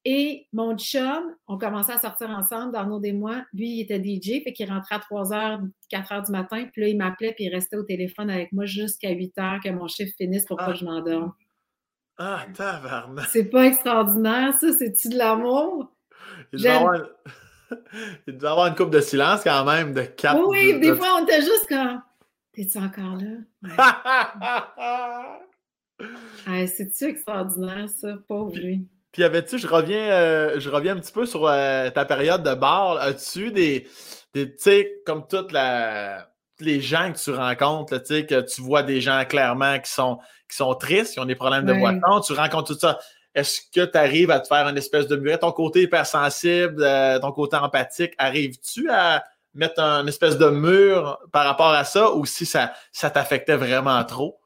Et 0.06 0.48
mon 0.52 0.78
chum, 0.78 1.34
on 1.48 1.58
commençait 1.58 1.94
à 1.94 2.00
sortir 2.00 2.30
ensemble 2.30 2.74
dans 2.74 2.86
nos 2.86 3.00
des 3.00 3.14
mois. 3.14 3.46
Lui, 3.54 3.70
il 3.70 3.82
était 3.82 4.04
DJ, 4.04 4.44
fait 4.44 4.52
qu'il 4.52 4.70
rentrait 4.70 4.96
à 4.96 5.00
3 5.00 5.34
heures, 5.34 5.62
4 5.90 6.12
heures 6.12 6.24
du 6.24 6.32
matin. 6.32 6.66
Puis 6.72 6.82
là, 6.82 6.88
il 6.90 6.98
m'appelait, 6.98 7.34
puis 7.34 7.46
il 7.46 7.50
restait 7.50 7.78
au 7.78 7.84
téléphone 7.84 8.30
avec 8.30 8.52
moi 8.52 8.66
jusqu'à 8.66 9.12
8 9.12 9.38
heures 9.38 9.60
que 9.64 9.70
mon 9.70 9.88
chiffre 9.88 10.12
finisse 10.18 10.46
pour 10.46 10.58
pas 10.58 10.74
que 10.74 10.78
je 10.78 10.84
m'endorme. 10.84 11.32
Ah, 12.18 12.46
tabarnak! 12.54 13.28
C'est 13.30 13.46
pas 13.46 13.66
extraordinaire, 13.66 14.54
ça? 14.54 14.74
C'est-tu 14.74 15.10
de 15.10 15.18
l'amour? 15.18 15.96
Il 16.52 16.62
doit 16.62 17.08
y 18.28 18.28
avoir 18.46 18.68
une 18.68 18.76
coupe 18.76 18.92
de 18.92 19.00
silence 19.00 19.44
quand 19.44 19.66
même, 19.66 19.94
de 19.94 20.04
quatre. 20.04 20.40
Oui, 20.46 20.74
oui, 20.74 20.80
des 20.80 20.96
fois, 20.96 21.20
on 21.20 21.24
était 21.24 21.42
juste 21.42 21.68
comme 21.68 22.02
T'es-tu 22.54 22.78
encore 22.78 23.18
là? 23.18 23.40
C'est-tu 26.68 27.06
extraordinaire, 27.06 27.90
ça? 27.90 28.16
Pauvre 28.28 28.56
lui. 28.56 28.88
Puis, 29.14 29.23
avais-tu, 29.23 29.57
je 29.57 29.68
reviens, 29.68 30.11
euh, 30.11 30.60
je 30.60 30.69
reviens 30.69 30.98
un 30.98 30.99
petit 30.99 31.14
peu 31.14 31.26
sur 31.26 31.48
euh, 31.48 31.90
ta 31.91 32.03
période 32.03 32.44
de 32.44 32.53
bar. 32.56 32.98
As-tu 32.98 33.52
des, 33.52 33.88
des 34.34 34.52
tu 34.52 34.64
sais, 34.64 34.91
comme 35.06 35.27
toutes 35.27 35.52
la, 35.52 36.27
les 36.60 36.81
gens 36.81 37.14
que 37.14 37.18
tu 37.19 37.31
rencontres, 37.31 37.98
tu 37.99 38.06
sais, 38.07 38.26
que 38.26 38.41
tu 38.41 38.61
vois 38.61 38.84
des 38.84 39.02
gens 39.02 39.23
clairement 39.26 39.80
qui 39.80 39.91
sont, 39.91 40.18
qui 40.49 40.57
sont 40.57 40.73
tristes, 40.76 41.14
qui 41.14 41.19
ont 41.19 41.26
des 41.26 41.35
problèmes 41.35 41.65
de 41.65 41.73
boisson, 41.73 42.22
tu 42.26 42.34
rencontres 42.34 42.73
tout 42.73 42.80
ça. 42.80 42.99
Est-ce 43.35 43.61
que 43.73 43.85
tu 43.85 43.98
arrives 43.98 44.31
à 44.31 44.40
te 44.40 44.48
faire 44.48 44.68
une 44.68 44.77
espèce 44.77 45.07
de 45.07 45.15
mur? 45.15 45.40
Ton 45.40 45.52
côté 45.52 45.84
hypersensible, 45.84 46.84
euh, 46.84 47.19
ton 47.19 47.31
côté 47.31 47.57
empathique, 47.57 48.14
arrives-tu 48.18 48.90
à 48.90 49.23
mettre 49.53 49.81
un 49.81 50.06
espèce 50.07 50.38
de 50.38 50.49
mur 50.49 51.19
par 51.31 51.45
rapport 51.45 51.72
à 51.72 51.84
ça 51.84 52.11
ou 52.11 52.26
si 52.26 52.45
ça, 52.45 52.73
ça 52.91 53.10
t'affectait 53.10 53.56
vraiment 53.56 54.03
trop? 54.03 54.40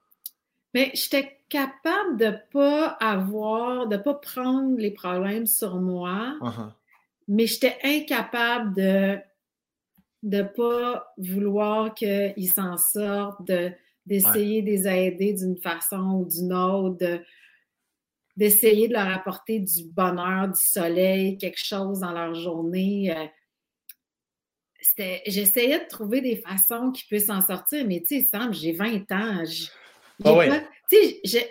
Mais 0.73 0.91
j'étais 0.93 1.36
capable 1.49 2.17
de 2.17 2.33
pas 2.51 2.87
avoir, 2.99 3.87
de 3.87 3.97
pas 3.97 4.15
prendre 4.15 4.77
les 4.77 4.91
problèmes 4.91 5.47
sur 5.47 5.75
moi, 5.79 6.35
uh-huh. 6.41 6.71
mais 7.27 7.47
j'étais 7.47 7.77
incapable 7.83 8.75
de 8.75 9.17
de 10.23 10.41
pas 10.41 11.13
vouloir 11.17 11.93
qu'ils 11.93 12.51
s'en 12.53 12.77
sortent, 12.77 13.45
de, 13.47 13.71
d'essayer 14.05 14.61
de 14.61 14.67
les 14.67 14.87
aider 14.87 15.33
d'une 15.33 15.57
façon 15.57 16.21
ou 16.21 16.25
d'une 16.25 16.53
autre, 16.53 16.97
de, 16.97 17.21
d'essayer 18.35 18.87
de 18.87 18.93
leur 18.93 19.07
apporter 19.07 19.59
du 19.59 19.83
bonheur, 19.85 20.47
du 20.47 20.59
soleil, 20.59 21.37
quelque 21.37 21.63
chose 21.63 21.99
dans 21.99 22.11
leur 22.11 22.33
journée. 22.33 23.15
Euh, 23.15 23.25
j'essayais 25.27 25.79
de 25.79 25.87
trouver 25.87 26.21
des 26.21 26.37
façons 26.37 26.91
qu'ils 26.91 27.07
puissent 27.07 27.27
s'en 27.27 27.41
sortir, 27.41 27.85
mais 27.87 28.01
tu 28.01 28.19
sais, 28.19 28.27
Sam, 28.31 28.53
j'ai 28.53 28.73
20 28.73 29.11
ans. 29.11 29.43
Ah 30.23 30.33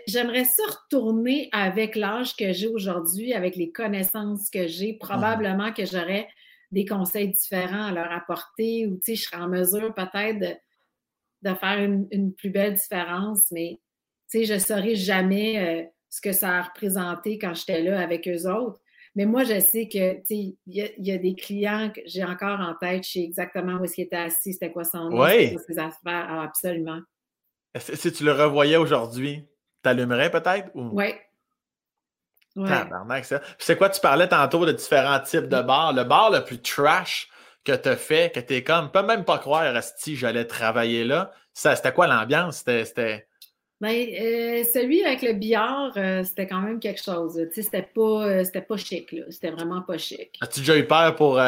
j'aimerais 0.07 0.45
ça 0.45 0.63
retourner 0.65 1.49
avec 1.53 1.95
l'âge 1.95 2.35
que 2.37 2.53
j'ai 2.53 2.67
aujourd'hui, 2.67 3.33
avec 3.33 3.57
les 3.57 3.71
connaissances 3.71 4.51
que 4.51 4.67
j'ai. 4.67 4.95
Probablement 4.95 5.73
que 5.73 5.85
j'aurais 5.85 6.29
des 6.73 6.85
conseils 6.85 7.29
différents 7.29 7.87
à 7.87 7.93
leur 7.93 8.11
apporter 8.11 8.87
ou 8.87 8.99
je 9.07 9.15
serais 9.15 9.37
en 9.37 9.49
mesure 9.49 9.95
peut-être 9.95 10.59
de, 11.43 11.55
faire 11.55 11.79
une, 11.79 12.35
plus 12.35 12.51
belle 12.51 12.75
différence, 12.75 13.51
mais 13.53 13.79
je 14.33 14.53
ne 14.53 14.59
saurais 14.59 14.97
jamais. 14.97 15.85
Euh, 15.85 15.87
ce 16.17 16.21
que 16.21 16.33
ça 16.33 16.59
a 16.59 16.63
représenté 16.63 17.39
quand 17.39 17.55
j'étais 17.55 17.83
là 17.83 18.01
avec 18.01 18.27
eux 18.27 18.49
autres. 18.49 18.81
Mais 19.15 19.25
moi, 19.25 19.45
je 19.45 19.61
sais 19.61 19.89
que, 19.89 20.21
il 20.31 20.57
y, 20.67 21.11
a 21.11 21.19
des 21.19 21.35
clients 21.35 21.91
que 21.95 22.01
j'ai 22.05 22.23
encore 22.23 22.61
en 22.61 22.75
tête, 22.75 23.05
je 23.05 23.13
sais 23.13 23.23
exactement 23.23 23.79
où 23.79 23.85
est-ce 23.85 23.95
qu'il 23.95 24.05
était 24.05 24.17
assis, 24.17 24.53
c'était 24.53 24.71
quoi 24.71 24.85
son 24.85 25.09
nom, 25.09 25.27
ses 25.27 25.79
affaires. 25.79 26.27
Ah, 26.29 26.43
absolument. 26.43 27.01
Si 27.79 28.13
tu 28.13 28.25
le 28.25 28.33
revoyais 28.33 28.77
aujourd'hui, 28.77 29.45
t'allumerais 29.83 30.31
peut-être? 30.31 30.71
Ou... 30.75 30.91
Oui. 30.93 31.15
Ouais. 32.57 33.23
C'est 33.59 33.77
quoi, 33.77 33.91
tu 33.91 34.01
parlais 34.01 34.29
tantôt 34.29 34.65
de 34.65 34.73
différents 34.73 35.21
types 35.21 35.49
de 35.49 35.61
bars. 35.61 35.93
Le 35.93 36.05
bar 36.05 36.31
le 36.31 36.43
plus 36.43 36.61
trash 36.61 37.29
que 37.65 37.73
tu 37.73 37.89
as 37.89 37.97
fait, 37.97 38.33
que 38.35 38.41
tu 38.41 38.55
es 38.55 38.65
comme, 38.65 38.91
peut 38.91 39.03
même 39.03 39.25
pas 39.25 39.39
croire, 39.39 39.75
si 39.97 40.17
j'allais 40.17 40.47
travailler 40.47 41.05
là. 41.05 41.33
C'était 41.53 41.93
quoi 41.93 42.07
l'ambiance? 42.07 42.63
C'était. 42.67 43.27
Ben, 43.79 43.91
euh, 43.91 44.65
celui 44.73 45.05
avec 45.05 45.21
le 45.21 45.35
billard, 45.35 45.93
euh, 45.99 46.25
c'était 46.25 46.47
quand 46.47 46.61
même 46.61 46.81
quelque 46.81 47.03
chose. 47.03 47.39
C'était 47.53 47.83
pas, 47.83 48.27
euh, 48.27 48.45
c'était 48.45 48.63
pas 48.63 48.79
chic, 48.79 49.13
là. 49.13 49.25
C'était 49.29 49.51
vraiment 49.51 49.83
pas 49.83 49.99
chic. 49.99 50.39
As-tu 50.41 50.61
déjà 50.61 50.79
eu 50.79 50.87
peur 50.87 51.15
pour, 51.15 51.39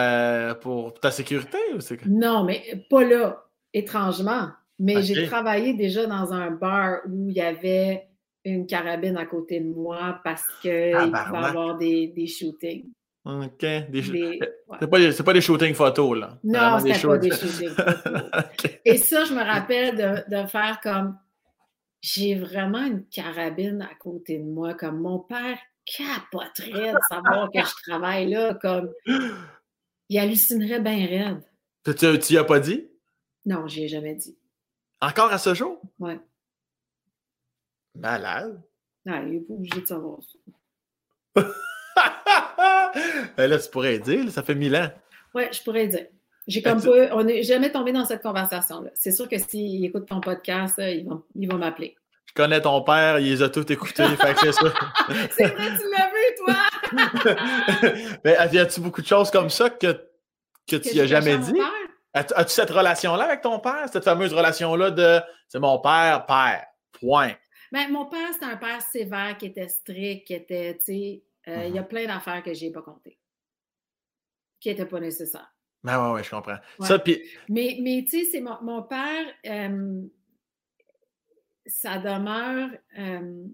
pour 0.60 1.00
ta 1.00 1.10
sécurité 1.10 1.58
ou 1.74 1.78
Non, 2.06 2.44
mais 2.44 2.84
pas 2.90 3.02
là, 3.02 3.44
étrangement. 3.72 4.50
Mais 4.78 5.02
j'ai 5.02 5.26
travaillé 5.26 5.74
déjà 5.74 6.06
dans 6.06 6.32
un 6.32 6.50
bar 6.50 7.00
où 7.08 7.28
il 7.28 7.36
y 7.36 7.40
avait 7.40 8.08
une 8.44 8.66
carabine 8.66 9.16
à 9.16 9.26
côté 9.26 9.60
de 9.60 9.68
moi 9.68 10.20
parce 10.24 10.44
qu'il 10.62 10.94
ah, 10.94 11.06
va 11.06 11.40
y 11.40 11.44
avoir 11.44 11.76
des, 11.76 12.08
des 12.08 12.26
shootings. 12.26 12.90
OK. 13.24 13.60
Des... 13.60 14.02
C'est 14.02 14.86
pas, 14.88 15.22
pas, 15.24 15.32
des 15.32 15.40
shootings 15.40 15.74
photos, 15.74 16.18
là. 16.18 16.38
Non, 16.44 16.78
c'était 16.78 17.06
pas 17.06 17.18
des 17.18 17.30
shootings 17.30 17.68
photos. 17.76 18.70
Et 18.84 18.96
ça, 18.96 19.24
je 19.24 19.34
me 19.34 19.42
rappelle 19.42 19.96
de, 19.96 20.42
de 20.42 20.46
faire 20.46 20.80
comme 20.82 21.18
j'ai 22.00 22.36
vraiment 22.36 22.84
une 22.84 23.04
carabine 23.06 23.82
à 23.82 23.94
côté 23.96 24.38
de 24.38 24.44
moi. 24.44 24.74
Comme 24.74 25.00
mon 25.00 25.18
père 25.18 25.58
capoterait 25.84 26.92
de 26.92 26.98
savoir 27.08 27.50
que 27.50 27.60
je 27.60 27.90
travaille 27.90 28.30
là. 28.30 28.54
Comme 28.54 28.92
il 30.08 30.18
hallucinerait 30.18 30.80
bien 30.80 31.06
raide. 31.06 31.42
Tu, 31.84 32.18
tu, 32.20 32.38
as 32.38 32.44
pas 32.44 32.60
dit? 32.60 32.88
Non, 33.44 33.66
je 33.66 33.80
ai 33.80 33.88
jamais 33.88 34.14
dit. 34.14 34.36
Encore 35.00 35.32
à 35.32 35.38
ce 35.38 35.54
jour? 35.54 35.80
Oui. 35.98 36.14
Malade. 37.94 38.60
Non, 39.06 39.22
il 39.22 39.32
n'est 39.32 39.40
pas 39.40 39.54
obligé 39.54 39.80
de 39.80 39.86
savoir 39.86 40.18
ça. 40.22 41.42
Ben 43.36 43.48
là, 43.48 43.58
tu 43.58 43.70
pourrais 43.70 43.98
dire, 43.98 44.30
ça 44.30 44.42
fait 44.42 44.54
mille 44.54 44.74
ans. 44.74 44.90
Oui, 45.34 45.44
je 45.52 45.62
pourrais 45.62 45.86
dire. 45.86 46.06
J'ai 46.46 46.62
comme 46.62 46.82
pas, 46.82 47.14
on 47.14 47.22
n'est 47.22 47.42
jamais 47.42 47.70
tombé 47.70 47.92
dans 47.92 48.04
cette 48.04 48.22
conversation-là. 48.22 48.90
C'est 48.94 49.12
sûr 49.12 49.28
que 49.28 49.38
s'il 49.38 49.84
écoute 49.84 50.06
ton 50.06 50.20
podcast, 50.20 50.76
il 50.78 51.06
va, 51.06 51.20
il 51.34 51.46
va 51.46 51.58
m'appeler. 51.58 51.96
Je 52.26 52.32
connais 52.34 52.60
ton 52.60 52.82
père, 52.82 53.18
il 53.18 53.30
les 53.30 53.42
a 53.42 53.48
tous 53.48 53.70
écoutés, 53.70 54.06
fait 54.16 54.34
que 54.34 54.40
c'est 54.40 54.52
ça. 54.52 54.72
c'est 55.30 55.46
vrai, 55.46 55.68
tu 55.78 55.84
l'as 55.90 56.10
vu, 56.10 56.24
toi! 56.38 57.36
Mais 58.24 58.36
y 58.52 58.58
a-tu 58.58 58.80
beaucoup 58.80 59.02
de 59.02 59.06
choses 59.06 59.30
comme 59.30 59.50
ça 59.50 59.70
que, 59.70 60.00
que, 60.66 60.76
tu 60.76 60.96
n'as 60.96 61.06
jamais 61.06 61.36
dit? 61.38 61.52
As-tu 62.18 62.52
cette 62.52 62.70
relation-là 62.70 63.24
avec 63.24 63.42
ton 63.42 63.60
père? 63.60 63.88
Cette 63.92 64.04
fameuse 64.04 64.32
relation-là 64.32 64.90
de 64.90 65.20
c'est 65.48 65.60
mon 65.60 65.78
père, 65.78 66.26
père, 66.26 66.66
point. 66.92 67.32
Ben, 67.72 67.90
mon 67.90 68.06
père, 68.06 68.32
c'était 68.32 68.46
un 68.46 68.56
père 68.56 68.82
sévère 68.82 69.36
qui 69.36 69.46
était 69.46 69.68
strict, 69.68 70.26
qui 70.26 70.34
était, 70.34 70.76
tu 70.78 70.84
sais, 70.84 71.22
euh, 71.48 71.64
il 71.66 71.74
y 71.74 71.78
a 71.78 71.82
mm-hmm. 71.82 71.88
plein 71.88 72.06
d'affaires 72.06 72.42
que 72.42 72.52
je 72.54 72.64
n'ai 72.64 72.72
pas 72.72 72.82
comptées, 72.82 73.18
qui 74.60 74.68
n'étaient 74.68 74.86
pas 74.86 75.00
nécessaires. 75.00 75.52
Ben 75.84 76.12
ouais, 76.12 76.24
je 76.24 76.30
comprends. 76.30 76.58
Ça, 76.80 77.02
Mais, 77.48 77.78
mais 77.80 78.04
tu 78.04 78.24
sais, 78.24 78.30
c'est 78.30 78.40
mon, 78.40 78.82
père. 78.82 79.26
Euh, 79.46 80.02
ça 81.66 81.98
demeure. 81.98 82.70
Euh, 82.98 83.44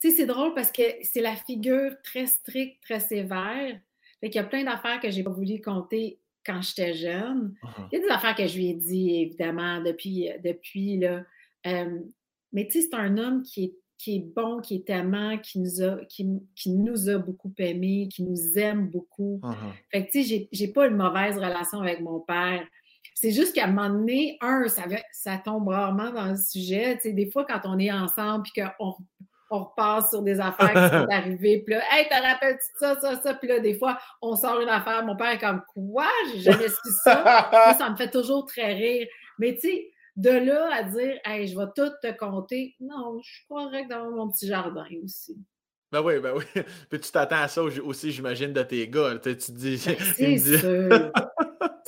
tu 0.00 0.10
sais, 0.10 0.16
c'est 0.16 0.26
drôle 0.26 0.54
parce 0.54 0.72
que 0.72 0.82
c'est 1.02 1.20
la 1.20 1.36
figure 1.36 1.92
très 2.02 2.26
stricte, 2.26 2.82
très 2.82 3.00
sévère. 3.00 3.78
Fait 4.20 4.30
qu'il 4.30 4.40
y 4.40 4.44
a 4.44 4.46
plein 4.46 4.64
d'affaires 4.64 5.00
que 5.00 5.10
j'ai 5.10 5.22
pas 5.22 5.30
voulu 5.30 5.60
compter 5.60 6.20
quand 6.44 6.60
j'étais 6.62 6.94
jeune. 6.94 7.54
Il 7.90 7.98
y 7.98 8.02
a 8.02 8.06
des 8.06 8.12
affaires 8.12 8.34
que 8.34 8.46
je 8.46 8.56
lui 8.56 8.70
ai 8.70 8.74
dit, 8.74 9.22
évidemment, 9.22 9.80
depuis, 9.82 10.30
depuis 10.42 10.98
là. 10.98 11.24
Euh, 11.66 12.00
mais 12.52 12.66
tu 12.66 12.80
sais, 12.80 12.88
c'est 12.90 12.96
un 12.96 13.18
homme 13.18 13.42
qui 13.42 13.64
est, 13.64 13.74
qui 13.98 14.16
est 14.16 14.34
bon, 14.34 14.60
qui 14.60 14.76
est 14.76 14.90
aimant, 14.90 15.38
qui 15.38 15.58
nous 15.60 15.82
a, 15.82 16.04
qui, 16.06 16.26
nous 16.66 17.08
a 17.08 17.18
beaucoup 17.18 17.52
aimés, 17.58 18.08
qui 18.08 18.22
nous 18.22 18.58
aime 18.58 18.88
beaucoup. 18.88 19.40
Uh-huh. 19.42 19.72
Fait 19.90 20.06
que 20.06 20.12
tu 20.12 20.24
sais, 20.24 20.48
j'ai 20.52 20.68
pas 20.68 20.86
une 20.86 20.96
mauvaise 20.96 21.36
relation 21.36 21.80
avec 21.80 22.00
mon 22.00 22.20
père. 22.20 22.66
C'est 23.14 23.30
juste 23.30 23.54
qu'à 23.54 23.64
un 23.64 23.72
moment 23.72 23.88
donné, 23.88 24.36
un, 24.40 24.68
ça, 24.68 24.84
ça 25.12 25.38
tombe 25.38 25.68
rarement 25.68 26.10
dans 26.10 26.26
le 26.26 26.36
sujet. 26.36 26.96
Tu 26.96 27.02
sais, 27.02 27.12
des 27.12 27.30
fois, 27.30 27.44
quand 27.44 27.60
on 27.64 27.78
est 27.78 27.92
ensemble 27.92 28.44
puis 28.44 28.62
qu'on 28.62 28.94
on 29.54 29.64
repasse 29.64 30.10
sur 30.10 30.22
des 30.22 30.40
affaires 30.40 30.70
qui 30.70 30.96
sont 30.96 31.06
arrivées. 31.10 31.62
Puis 31.64 31.74
là, 31.74 31.82
hey, 31.92 32.08
te 32.08 32.14
rappelles-tu 32.14 32.78
ça, 32.78 32.98
ça, 33.00 33.20
ça? 33.20 33.34
Puis 33.34 33.48
là, 33.48 33.60
des 33.60 33.74
fois, 33.74 33.98
on 34.20 34.36
sort 34.36 34.60
une 34.60 34.68
affaire. 34.68 35.04
Mon 35.04 35.16
père 35.16 35.30
est 35.30 35.38
comme, 35.38 35.62
quoi? 35.72 36.08
J'ai 36.32 36.40
jamais 36.40 36.68
su 36.68 36.92
ça. 37.02 37.74
ça 37.78 37.90
me 37.90 37.96
fait 37.96 38.10
toujours 38.10 38.46
très 38.46 38.74
rire. 38.74 39.06
Mais 39.38 39.54
tu 39.54 39.68
sais, 39.68 39.90
de 40.16 40.30
là 40.30 40.68
à 40.72 40.82
dire, 40.84 41.18
hey, 41.24 41.46
je 41.46 41.58
vais 41.58 41.66
tout 41.74 41.90
te 42.02 42.12
compter. 42.16 42.74
Non, 42.80 43.20
je 43.22 43.30
suis 43.30 43.46
correct 43.48 43.88
dans 43.88 44.10
mon 44.10 44.30
petit 44.30 44.46
jardin 44.46 44.86
aussi. 45.04 45.36
Ben 45.90 46.02
oui, 46.02 46.18
ben 46.18 46.34
oui. 46.36 46.44
Puis 46.90 47.00
tu 47.00 47.10
t'attends 47.12 47.42
à 47.42 47.48
ça 47.48 47.62
aussi, 47.62 48.10
j'imagine, 48.10 48.52
de 48.52 48.62
tes 48.62 48.88
gars. 48.88 49.16
Tu, 49.22 49.36
te 49.36 49.52
dis. 49.52 49.80
Ben, 49.86 49.96
c'est 50.16 50.38
sûr. 50.38 51.12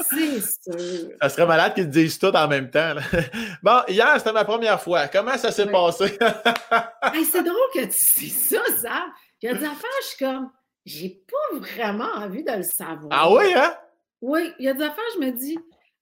C'est 0.08 0.40
sûr. 0.40 1.10
Ça 1.20 1.28
serait 1.28 1.46
malade 1.46 1.74
qu'ils 1.74 1.86
te 1.86 1.90
disent 1.90 2.18
tout 2.18 2.34
en 2.34 2.48
même 2.48 2.70
temps. 2.70 2.94
Bon, 3.62 3.80
hier, 3.88 4.14
c'était 4.18 4.32
ma 4.32 4.44
première 4.44 4.80
fois. 4.80 5.08
Comment 5.08 5.36
ça 5.36 5.50
s'est 5.50 5.66
passé? 5.66 6.16
c'est 7.30 7.42
drôle 7.42 7.70
que 7.74 7.84
tu 7.86 7.92
sais 7.92 8.28
ça, 8.56 8.62
ça. 8.80 9.06
Il 9.42 9.50
y 9.50 9.52
a 9.52 9.54
des 9.54 9.64
affaires, 9.64 9.90
je 10.02 10.06
suis 10.06 10.24
comme, 10.24 10.50
j'ai 10.84 11.22
pas 11.30 11.58
vraiment 11.58 12.10
envie 12.14 12.44
de 12.44 12.52
le 12.52 12.62
savoir. 12.62 13.08
Ah 13.10 13.30
oui, 13.32 13.52
hein? 13.54 13.74
Oui, 14.20 14.52
il 14.58 14.66
y 14.66 14.68
a 14.68 14.74
des 14.74 14.82
affaires, 14.82 15.04
je 15.14 15.20
me 15.20 15.30
dis, 15.32 15.58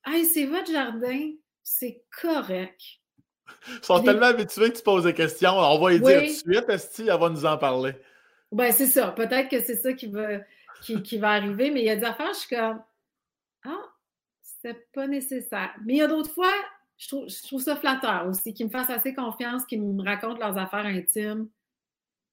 hey, 0.06 0.24
c'est 0.24 0.46
votre 0.46 0.70
jardin, 0.70 1.30
c'est 1.62 2.04
correct. 2.22 2.80
Ils 3.68 3.84
sont 3.84 4.02
tellement 4.02 4.26
habitués 4.26 4.70
que 4.70 4.76
tu 4.76 4.82
poses 4.82 5.04
des 5.04 5.14
questions. 5.14 5.52
On 5.56 5.78
va 5.78 5.92
y 5.92 6.00
dire 6.00 6.20
tout 6.20 6.26
de 6.26 6.54
suite, 6.54 6.68
Esti, 6.68 7.02
elle 7.08 7.18
va 7.18 7.28
nous 7.28 7.44
en 7.44 7.58
parler. 7.58 7.94
Ben, 8.52 8.72
c'est 8.72 8.86
ça. 8.86 9.08
Peut-être 9.08 9.48
que 9.48 9.60
c'est 9.60 9.76
ça 9.76 9.92
qui 9.92 10.06
va, 10.06 10.38
qui, 10.82 11.02
qui 11.02 11.18
va 11.18 11.30
arriver, 11.30 11.70
mais 11.70 11.80
il 11.80 11.86
y 11.86 11.90
a 11.90 11.96
des 11.96 12.04
affaires, 12.04 12.32
je 12.32 12.38
suis 12.38 12.56
comme, 12.56 12.82
ah, 13.64 13.93
c'est 14.64 14.90
pas 14.92 15.06
nécessaire. 15.06 15.74
Mais 15.84 15.94
il 15.94 15.96
y 15.98 16.02
a 16.02 16.06
d'autres 16.06 16.32
fois, 16.32 16.52
je 16.96 17.08
trouve, 17.08 17.28
je 17.28 17.42
trouve, 17.46 17.60
ça 17.60 17.76
flatteur 17.76 18.26
aussi, 18.28 18.54
qu'ils 18.54 18.66
me 18.66 18.70
fassent 18.70 18.90
assez 18.90 19.14
confiance, 19.14 19.64
qu'ils 19.66 19.82
me 19.82 20.02
racontent 20.02 20.38
leurs 20.38 20.56
affaires 20.56 20.86
intimes. 20.86 21.48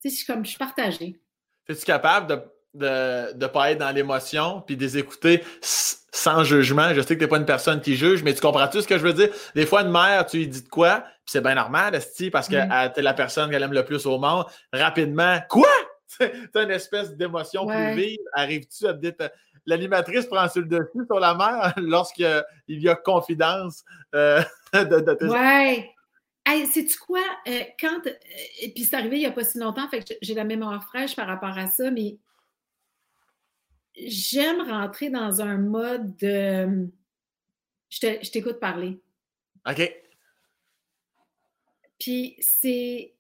Tu 0.01 0.09
sais, 0.09 0.15
je 0.15 0.15
suis 0.15 0.25
comme, 0.25 0.45
je 0.45 0.49
suis 0.49 0.59
partagée. 0.59 1.19
Es-tu 1.67 1.85
capable 1.85 2.27
de 2.27 2.41
de 2.73 3.33
ne 3.35 3.47
pas 3.47 3.71
être 3.71 3.79
dans 3.79 3.91
l'émotion, 3.91 4.61
puis 4.61 4.77
de 4.77 4.81
les 4.81 4.97
écouter 4.97 5.43
sans 5.61 6.43
jugement? 6.43 6.93
Je 6.93 7.01
sais 7.01 7.15
que 7.15 7.19
tu 7.19 7.25
n'es 7.25 7.27
pas 7.27 7.37
une 7.37 7.45
personne 7.45 7.81
qui 7.81 7.95
juge, 7.95 8.23
mais 8.23 8.33
tu 8.33 8.41
comprends-tu 8.41 8.81
ce 8.81 8.87
que 8.87 8.97
je 8.97 9.03
veux 9.03 9.13
dire? 9.13 9.29
Des 9.55 9.65
fois, 9.65 9.81
une 9.81 9.91
mère, 9.91 10.25
tu 10.25 10.37
lui 10.37 10.47
dis 10.47 10.63
de 10.63 10.69
quoi, 10.69 11.01
puis 11.01 11.33
c'est 11.33 11.41
bien 11.41 11.55
normal, 11.55 11.99
parce 12.31 12.47
que 12.47 12.55
mm. 12.55 12.93
tu 12.93 12.99
es 12.99 13.03
la 13.03 13.13
personne 13.13 13.49
qu'elle 13.49 13.63
aime 13.63 13.73
le 13.73 13.83
plus 13.83 14.05
au 14.05 14.17
monde. 14.17 14.45
Rapidement, 14.71 15.39
quoi? 15.49 15.67
tu 16.19 16.23
as 16.55 16.63
une 16.63 16.71
espèce 16.71 17.15
d'émotion 17.15 17.65
plus 17.65 17.95
vive. 17.95 18.19
Arrives-tu 18.33 18.87
à 18.87 18.93
te 18.93 18.99
dire, 18.99 19.13
l'animatrice 19.65 20.25
prend 20.25 20.47
sur 20.49 20.61
le 20.61 20.67
dessus 20.67 21.05
sur 21.05 21.19
la 21.19 21.35
mère 21.35 21.73
lorsqu'il 21.77 22.43
y 22.67 22.89
a 22.89 22.95
confidence 22.95 23.83
euh, 24.15 24.41
de, 24.73 24.99
de 24.99 25.13
tes... 25.13 25.25
Ouais. 25.25 25.91
Hey, 26.45 26.65
sais-tu 26.65 26.97
quoi? 26.97 27.23
Euh, 27.47 27.63
quand. 27.79 28.07
Euh, 28.07 28.11
puis 28.73 28.83
c'est 28.83 28.95
arrivé 28.95 29.17
il 29.17 29.19
n'y 29.19 29.25
a 29.27 29.31
pas 29.31 29.43
si 29.43 29.59
longtemps, 29.59 29.87
fait 29.89 30.03
que 30.03 30.13
j'ai 30.21 30.33
la 30.33 30.43
mémoire 30.43 30.83
fraîche 30.83 31.15
par 31.15 31.27
rapport 31.27 31.55
à 31.55 31.67
ça, 31.67 31.91
mais 31.91 32.17
j'aime 33.95 34.61
rentrer 34.61 35.09
dans 35.09 35.41
un 35.41 35.57
mode 35.57 36.15
de. 36.17 36.89
Je 37.89 38.31
t'écoute 38.31 38.59
parler. 38.59 38.99
OK. 39.69 39.93
Puis 41.99 42.35
c'est. 42.39 43.13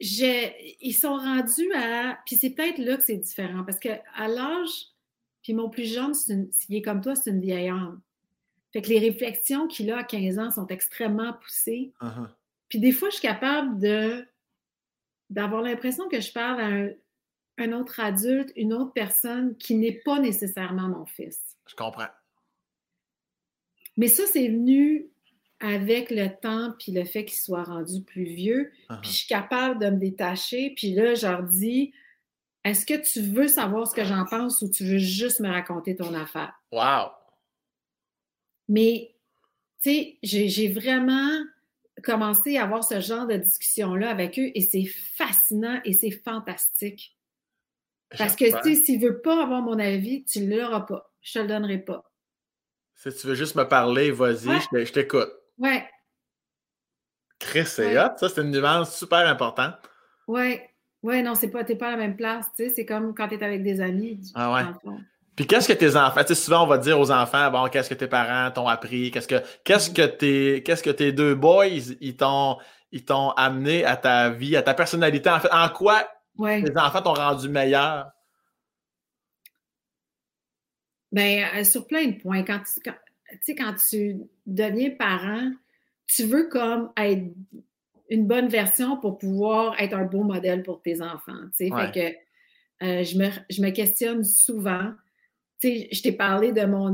Ils 0.00 0.94
sont 0.94 1.16
rendus 1.16 1.72
à. 1.74 2.18
Puis 2.26 2.36
c'est 2.36 2.50
peut-être 2.50 2.78
là 2.78 2.96
que 2.96 3.02
c'est 3.02 3.16
différent 3.16 3.64
parce 3.64 3.78
qu'à 3.78 4.02
l'âge. 4.18 4.88
Puis 5.42 5.54
mon 5.54 5.70
plus 5.70 5.84
jeune, 5.84 6.12
s'il 6.14 6.74
est 6.74 6.82
comme 6.82 7.00
toi, 7.00 7.14
c'est 7.14 7.30
une 7.30 7.40
vieille 7.40 7.68
âme. 7.68 8.00
Fait 8.72 8.82
que 8.82 8.88
les 8.88 8.98
réflexions 8.98 9.68
qu'il 9.68 9.90
a 9.92 9.98
à 9.98 10.04
15 10.04 10.38
ans 10.38 10.50
sont 10.50 10.66
extrêmement 10.66 11.32
poussées. 11.34 11.92
Uh-huh. 12.00 12.28
Puis 12.68 12.80
des 12.80 12.92
fois, 12.92 13.10
je 13.10 13.14
suis 13.16 13.22
capable 13.22 13.78
de 13.78 14.26
d'avoir 15.30 15.62
l'impression 15.62 16.08
que 16.08 16.20
je 16.20 16.32
parle 16.32 16.60
à 16.60 16.66
un, 16.66 16.90
un 17.58 17.72
autre 17.72 18.00
adulte, 18.00 18.52
une 18.54 18.72
autre 18.72 18.92
personne 18.92 19.56
qui 19.56 19.74
n'est 19.74 20.00
pas 20.04 20.20
nécessairement 20.20 20.88
mon 20.88 21.06
fils. 21.06 21.56
Je 21.66 21.74
comprends. 21.74 22.08
Mais 23.96 24.08
ça, 24.08 24.24
c'est 24.26 24.48
venu 24.48 25.10
avec 25.60 26.10
le 26.10 26.28
temps, 26.28 26.74
puis 26.78 26.92
le 26.92 27.04
fait 27.04 27.24
qu'il 27.24 27.38
soit 27.38 27.64
rendu 27.64 28.02
plus 28.02 28.24
vieux. 28.24 28.72
Uh-huh. 28.90 29.00
Puis 29.00 29.10
je 29.10 29.16
suis 29.16 29.26
capable 29.26 29.80
de 29.80 29.90
me 29.90 29.98
détacher. 29.98 30.74
Puis 30.76 30.92
là, 30.92 31.14
je 31.14 31.26
leur 31.26 31.42
dis, 31.42 31.92
est-ce 32.64 32.84
que 32.84 32.94
tu 32.94 33.20
veux 33.20 33.48
savoir 33.48 33.86
ce 33.86 33.94
que 33.94 34.04
j'en 34.04 34.24
pense 34.26 34.60
ou 34.62 34.68
tu 34.68 34.84
veux 34.84 34.98
juste 34.98 35.40
me 35.40 35.48
raconter 35.48 35.96
ton 35.96 36.12
affaire? 36.14 36.52
Wow! 36.72 37.12
Mais, 38.68 39.14
tu 39.82 39.90
sais, 39.90 40.18
j'ai 40.22 40.68
vraiment 40.72 41.30
commencé 42.02 42.58
à 42.58 42.64
avoir 42.64 42.84
ce 42.84 43.00
genre 43.00 43.26
de 43.26 43.36
discussion-là 43.36 44.10
avec 44.10 44.38
eux 44.38 44.50
et 44.54 44.60
c'est 44.60 44.84
fascinant 44.84 45.80
et 45.84 45.92
c'est 45.92 46.10
fantastique. 46.10 47.16
Parce 48.18 48.36
que 48.36 48.44
si 48.62 48.76
s'il 48.76 49.00
ne 49.00 49.06
veut 49.06 49.20
pas 49.20 49.42
avoir 49.42 49.62
mon 49.62 49.78
avis, 49.78 50.24
tu 50.24 50.40
ne 50.40 50.56
l'auras 50.56 50.82
pas. 50.82 51.12
Je 51.22 51.38
ne 51.38 51.44
te 51.44 51.48
le 51.48 51.54
donnerai 51.54 51.78
pas. 51.78 52.12
Si 52.94 53.14
tu 53.14 53.26
veux 53.26 53.34
juste 53.34 53.56
me 53.56 53.64
parler, 53.64 54.10
vas-y, 54.10 54.60
je 54.72 54.92
t'écoute. 54.92 55.30
Ouais. 55.58 55.88
Chris, 57.38 57.66
c'est 57.66 57.94
Ça, 57.94 58.16
c'est 58.20 58.40
une 58.40 58.50
nuance 58.50 58.96
super 58.96 59.26
importante. 59.26 59.74
Ouais. 60.26 60.70
Ouais, 61.02 61.22
non, 61.22 61.34
c'est 61.34 61.50
pas, 61.50 61.62
t'es 61.62 61.76
pas 61.76 61.88
à 61.88 61.90
la 61.92 61.96
même 61.96 62.16
place. 62.16 62.46
Tu 62.56 62.64
sais, 62.64 62.74
c'est 62.74 62.86
comme 62.86 63.14
quand 63.14 63.28
tu 63.28 63.36
es 63.36 63.44
avec 63.44 63.62
des 63.62 63.80
amis. 63.80 64.32
Ah 64.34 64.52
ouais. 64.52 64.92
Puis 65.36 65.46
qu'est-ce 65.46 65.68
que 65.68 65.74
tes 65.74 65.94
enfants, 65.96 66.22
tu 66.22 66.28
sais, 66.28 66.34
souvent 66.34 66.64
on 66.64 66.66
va 66.66 66.78
dire 66.78 66.98
aux 66.98 67.10
enfants, 67.10 67.50
bon, 67.50 67.68
qu'est-ce 67.68 67.90
que 67.90 67.94
tes 67.94 68.06
parents 68.06 68.50
t'ont 68.50 68.66
appris, 68.66 69.10
qu'est-ce 69.10 69.28
que, 69.28 69.42
qu'est-ce 69.64 69.90
que 69.90 70.06
tes, 70.06 70.62
qu'est-ce 70.62 70.82
que 70.82 70.90
tes 70.90 71.12
deux 71.12 71.34
boys, 71.34 71.66
ils 71.66 72.16
t'ont, 72.16 72.56
ils 72.90 73.04
t'ont 73.04 73.30
amené 73.32 73.84
à 73.84 73.96
ta 73.96 74.30
vie, 74.30 74.56
à 74.56 74.62
ta 74.62 74.72
personnalité. 74.72 75.28
En 75.28 75.38
fait, 75.38 75.52
en 75.52 75.68
quoi 75.68 76.08
les 76.38 76.76
enfants 76.76 77.02
t'ont 77.02 77.12
rendu 77.12 77.50
meilleur? 77.50 78.10
Bien, 81.12 81.50
euh, 81.54 81.64
sur 81.64 81.86
plein 81.86 82.06
de 82.06 82.20
points. 82.20 82.42
Quand 82.42 82.60
tu, 82.60 82.90
sais, 83.42 83.54
quand 83.54 83.74
tu 83.88 84.16
deviens 84.46 84.90
parent, 84.90 85.50
tu 86.06 86.24
veux 86.24 86.48
comme 86.48 86.90
être 86.96 87.24
une 88.08 88.26
bonne 88.26 88.48
version 88.48 88.98
pour 88.98 89.18
pouvoir 89.18 89.80
être 89.80 89.94
un 89.94 90.04
beau 90.04 90.22
modèle 90.22 90.62
pour 90.62 90.80
tes 90.80 91.02
enfants. 91.02 91.32
Fait 91.56 91.70
que 91.70 92.84
euh, 92.84 93.02
je, 93.02 93.18
me, 93.18 93.30
je, 93.50 93.62
me, 93.62 93.70
questionne 93.70 94.22
souvent. 94.22 94.92
Tu 95.60 95.86
je 95.90 96.02
t'ai 96.02 96.12
parlé 96.12 96.52
de 96.52 96.66
mon, 96.66 96.90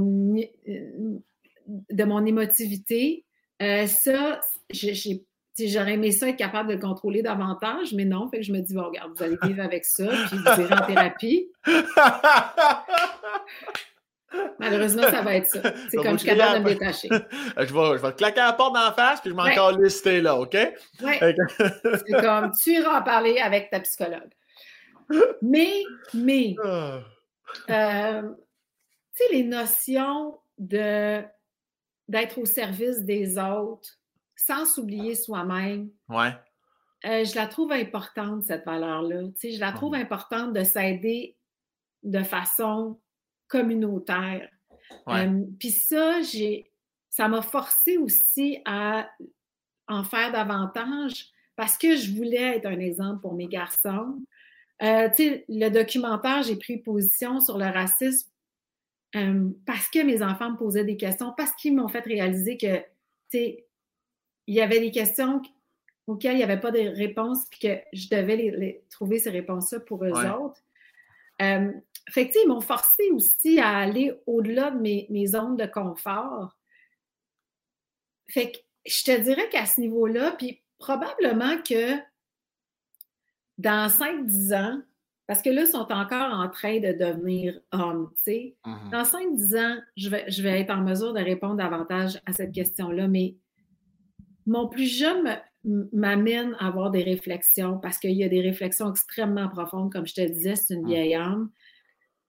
de 1.66 2.05
mon 2.05 2.24
émotivité. 2.24 3.24
Euh, 3.60 3.86
ça, 3.86 4.40
j'ai 4.70 5.27
J'aurais 5.59 5.94
aimé 5.94 6.12
ça 6.12 6.28
être 6.31 6.36
capable 6.36 6.70
de 6.70 6.74
le 6.74 6.81
contrôler 6.81 7.23
davantage, 7.23 7.93
mais 7.93 8.06
non. 8.06 8.28
Fait 8.31 8.39
que 8.39 8.43
je 8.43 8.52
me 8.52 8.60
dis, 8.60 8.74
bon, 8.74 8.85
regarde, 8.85 9.12
vous 9.14 9.23
allez 9.23 9.36
vivre 9.43 9.62
avec 9.62 9.85
ça, 9.85 10.09
puis 10.28 10.39
vous 10.39 10.62
irez 10.62 10.73
en 10.73 10.86
thérapie. 10.86 11.51
Malheureusement, 14.59 15.03
ça 15.03 15.23
va 15.23 15.37
être 15.37 15.49
ça. 15.49 15.61
C'est 15.91 15.97
comme 15.99 16.19
je 16.19 16.25
suis 16.25 16.29
capable 16.29 16.59
de 16.59 16.65
me 16.65 16.75
détacher. 16.75 17.09
je, 17.11 17.63
vais, 17.63 17.99
je 17.99 18.03
vais 18.03 18.13
te 18.13 18.17
claquer 18.17 18.41
la 18.41 18.53
porte 18.53 18.75
d'en 18.75 18.93
face, 18.93 19.21
puis 19.21 19.31
je 19.31 19.35
m'en 19.35 19.45
encore 19.45 19.73
listé 19.79 20.21
là, 20.21 20.37
OK? 20.37 20.57
Oui. 21.03 21.13
C'est 21.21 22.21
comme, 22.21 22.53
tu 22.63 22.73
iras 22.73 23.01
en 23.01 23.03
parler 23.03 23.39
avec 23.39 23.71
ta 23.71 23.81
psychologue. 23.81 24.31
Mais, 25.43 25.83
mais, 26.15 26.57
ah. 26.65 27.01
euh, 27.71 28.23
tu 29.15 29.27
sais, 29.27 29.33
les 29.33 29.45
notions 29.45 30.39
de 30.59 31.23
d'être 32.09 32.39
au 32.39 32.45
service 32.45 33.05
des 33.05 33.39
autres, 33.39 33.89
sans 34.37 34.67
s'oublier 34.67 35.15
soi-même. 35.15 35.89
Ouais. 36.09 36.33
Euh, 37.05 37.25
je 37.25 37.35
la 37.35 37.47
trouve 37.47 37.73
importante, 37.73 38.45
cette 38.45 38.65
valeur-là. 38.65 39.23
je 39.43 39.59
la 39.59 39.73
trouve 39.73 39.95
importante 39.95 40.53
de 40.53 40.63
s'aider 40.63 41.37
de 42.03 42.23
façon 42.23 43.01
communautaire. 43.53 44.49
Euh, 45.09 45.43
puis 45.59 45.70
ça, 45.70 46.23
j'ai, 46.23 46.73
ça 47.11 47.29
m'a 47.29 47.43
forcé 47.43 47.99
aussi 47.99 48.59
à 48.65 49.11
en 49.89 50.05
faire 50.05 50.33
davantage 50.33 51.27
parce 51.55 51.77
que 51.77 51.95
je 51.97 52.12
voulais 52.12 52.57
être 52.57 52.66
un 52.66 52.81
exemple 52.81 53.20
pour 53.20 53.35
mes 53.35 53.47
garçons. 53.47 54.23
Euh, 54.83 55.09
le 55.19 55.69
documentaire, 55.69 56.43
j'ai 56.43 56.57
pris 56.57 56.79
position 56.79 57.41
sur 57.41 57.59
le 57.59 57.66
racisme 57.66 58.31
parce 59.66 59.89
que 59.89 60.03
mes 60.03 60.23
enfants 60.23 60.53
me 60.53 60.57
posaient 60.57 60.87
des 60.87 60.97
questions, 60.97 61.35
parce 61.37 61.53
qu'ils 61.53 61.77
m'ont 61.77 61.89
fait 61.89 62.01
réaliser 62.01 62.57
que 62.57 62.83
il 63.35 64.55
y 64.55 64.61
avait 64.62 64.81
des 64.81 64.91
questions 64.91 65.43
auxquelles 66.07 66.33
il 66.33 66.39
n'y 66.39 66.43
avait 66.43 66.61
pas 66.61 66.70
de 66.70 66.81
réponse, 66.97 67.47
puis 67.51 67.61
que 67.61 67.81
je 67.93 68.09
devais 68.09 68.37
les, 68.37 68.85
trouver 68.91 69.19
ces 69.19 69.31
réponses-là 69.31 69.81
pour 69.81 70.05
eux 70.05 70.12
autres. 70.12 70.62
Euh, 71.41 71.73
fait 72.09 72.29
que, 72.29 72.35
ils 72.43 72.49
m'ont 72.49 72.61
forcé 72.61 73.11
aussi 73.12 73.61
à 73.61 73.77
aller 73.77 74.12
au-delà 74.27 74.70
de 74.70 74.79
mes, 74.79 75.07
mes, 75.11 75.27
zones 75.27 75.57
de 75.57 75.66
confort. 75.66 76.57
Fait 78.29 78.53
que 78.53 78.59
je 78.87 79.05
te 79.05 79.20
dirais 79.20 79.49
qu'à 79.51 79.66
ce 79.66 79.81
niveau-là, 79.81 80.33
puis 80.33 80.62
probablement 80.79 81.57
que 81.62 81.97
dans 83.59 83.89
5-10 83.89 84.57
ans, 84.57 84.83
parce 85.27 85.41
que 85.41 85.51
là, 85.51 85.62
ils 85.62 85.69
sont 85.69 85.91
encore 85.93 86.35
en 86.35 86.49
train 86.49 86.81
de 86.81 86.93
devenir 86.93 87.61
hommes, 87.70 88.11
tu 88.16 88.33
sais. 88.33 88.57
Mm-hmm. 88.65 88.91
Dans 88.91 89.03
5-10 89.03 89.61
ans, 89.61 89.81
je 89.97 90.11
vais, 90.11 90.24
je 90.29 90.43
vais 90.43 90.61
être 90.61 90.70
en 90.70 90.83
mesure 90.83 91.12
de 91.12 91.20
répondre 91.20 91.57
davantage 91.57 92.20
à 92.27 92.33
cette 92.33 92.53
question-là, 92.53 93.07
mais 93.07 93.37
mon 94.47 94.69
plus 94.69 94.87
jeune 94.87 95.39
m'amène 95.65 96.57
à 96.59 96.66
avoir 96.66 96.91
des 96.91 97.05
réflexions 97.05 97.79
parce 97.79 97.99
qu'il 97.99 98.12
y 98.12 98.24
a 98.24 98.29
des 98.29 98.41
réflexions 98.41 98.91
extrêmement 98.91 99.49
profondes, 99.49 99.93
comme 99.93 100.07
je 100.07 100.15
te 100.15 100.27
disais, 100.27 100.57
c'est 100.57 100.74
une 100.74 100.83
mm. 100.83 100.89
vieille 100.89 101.15
âme. 101.15 101.51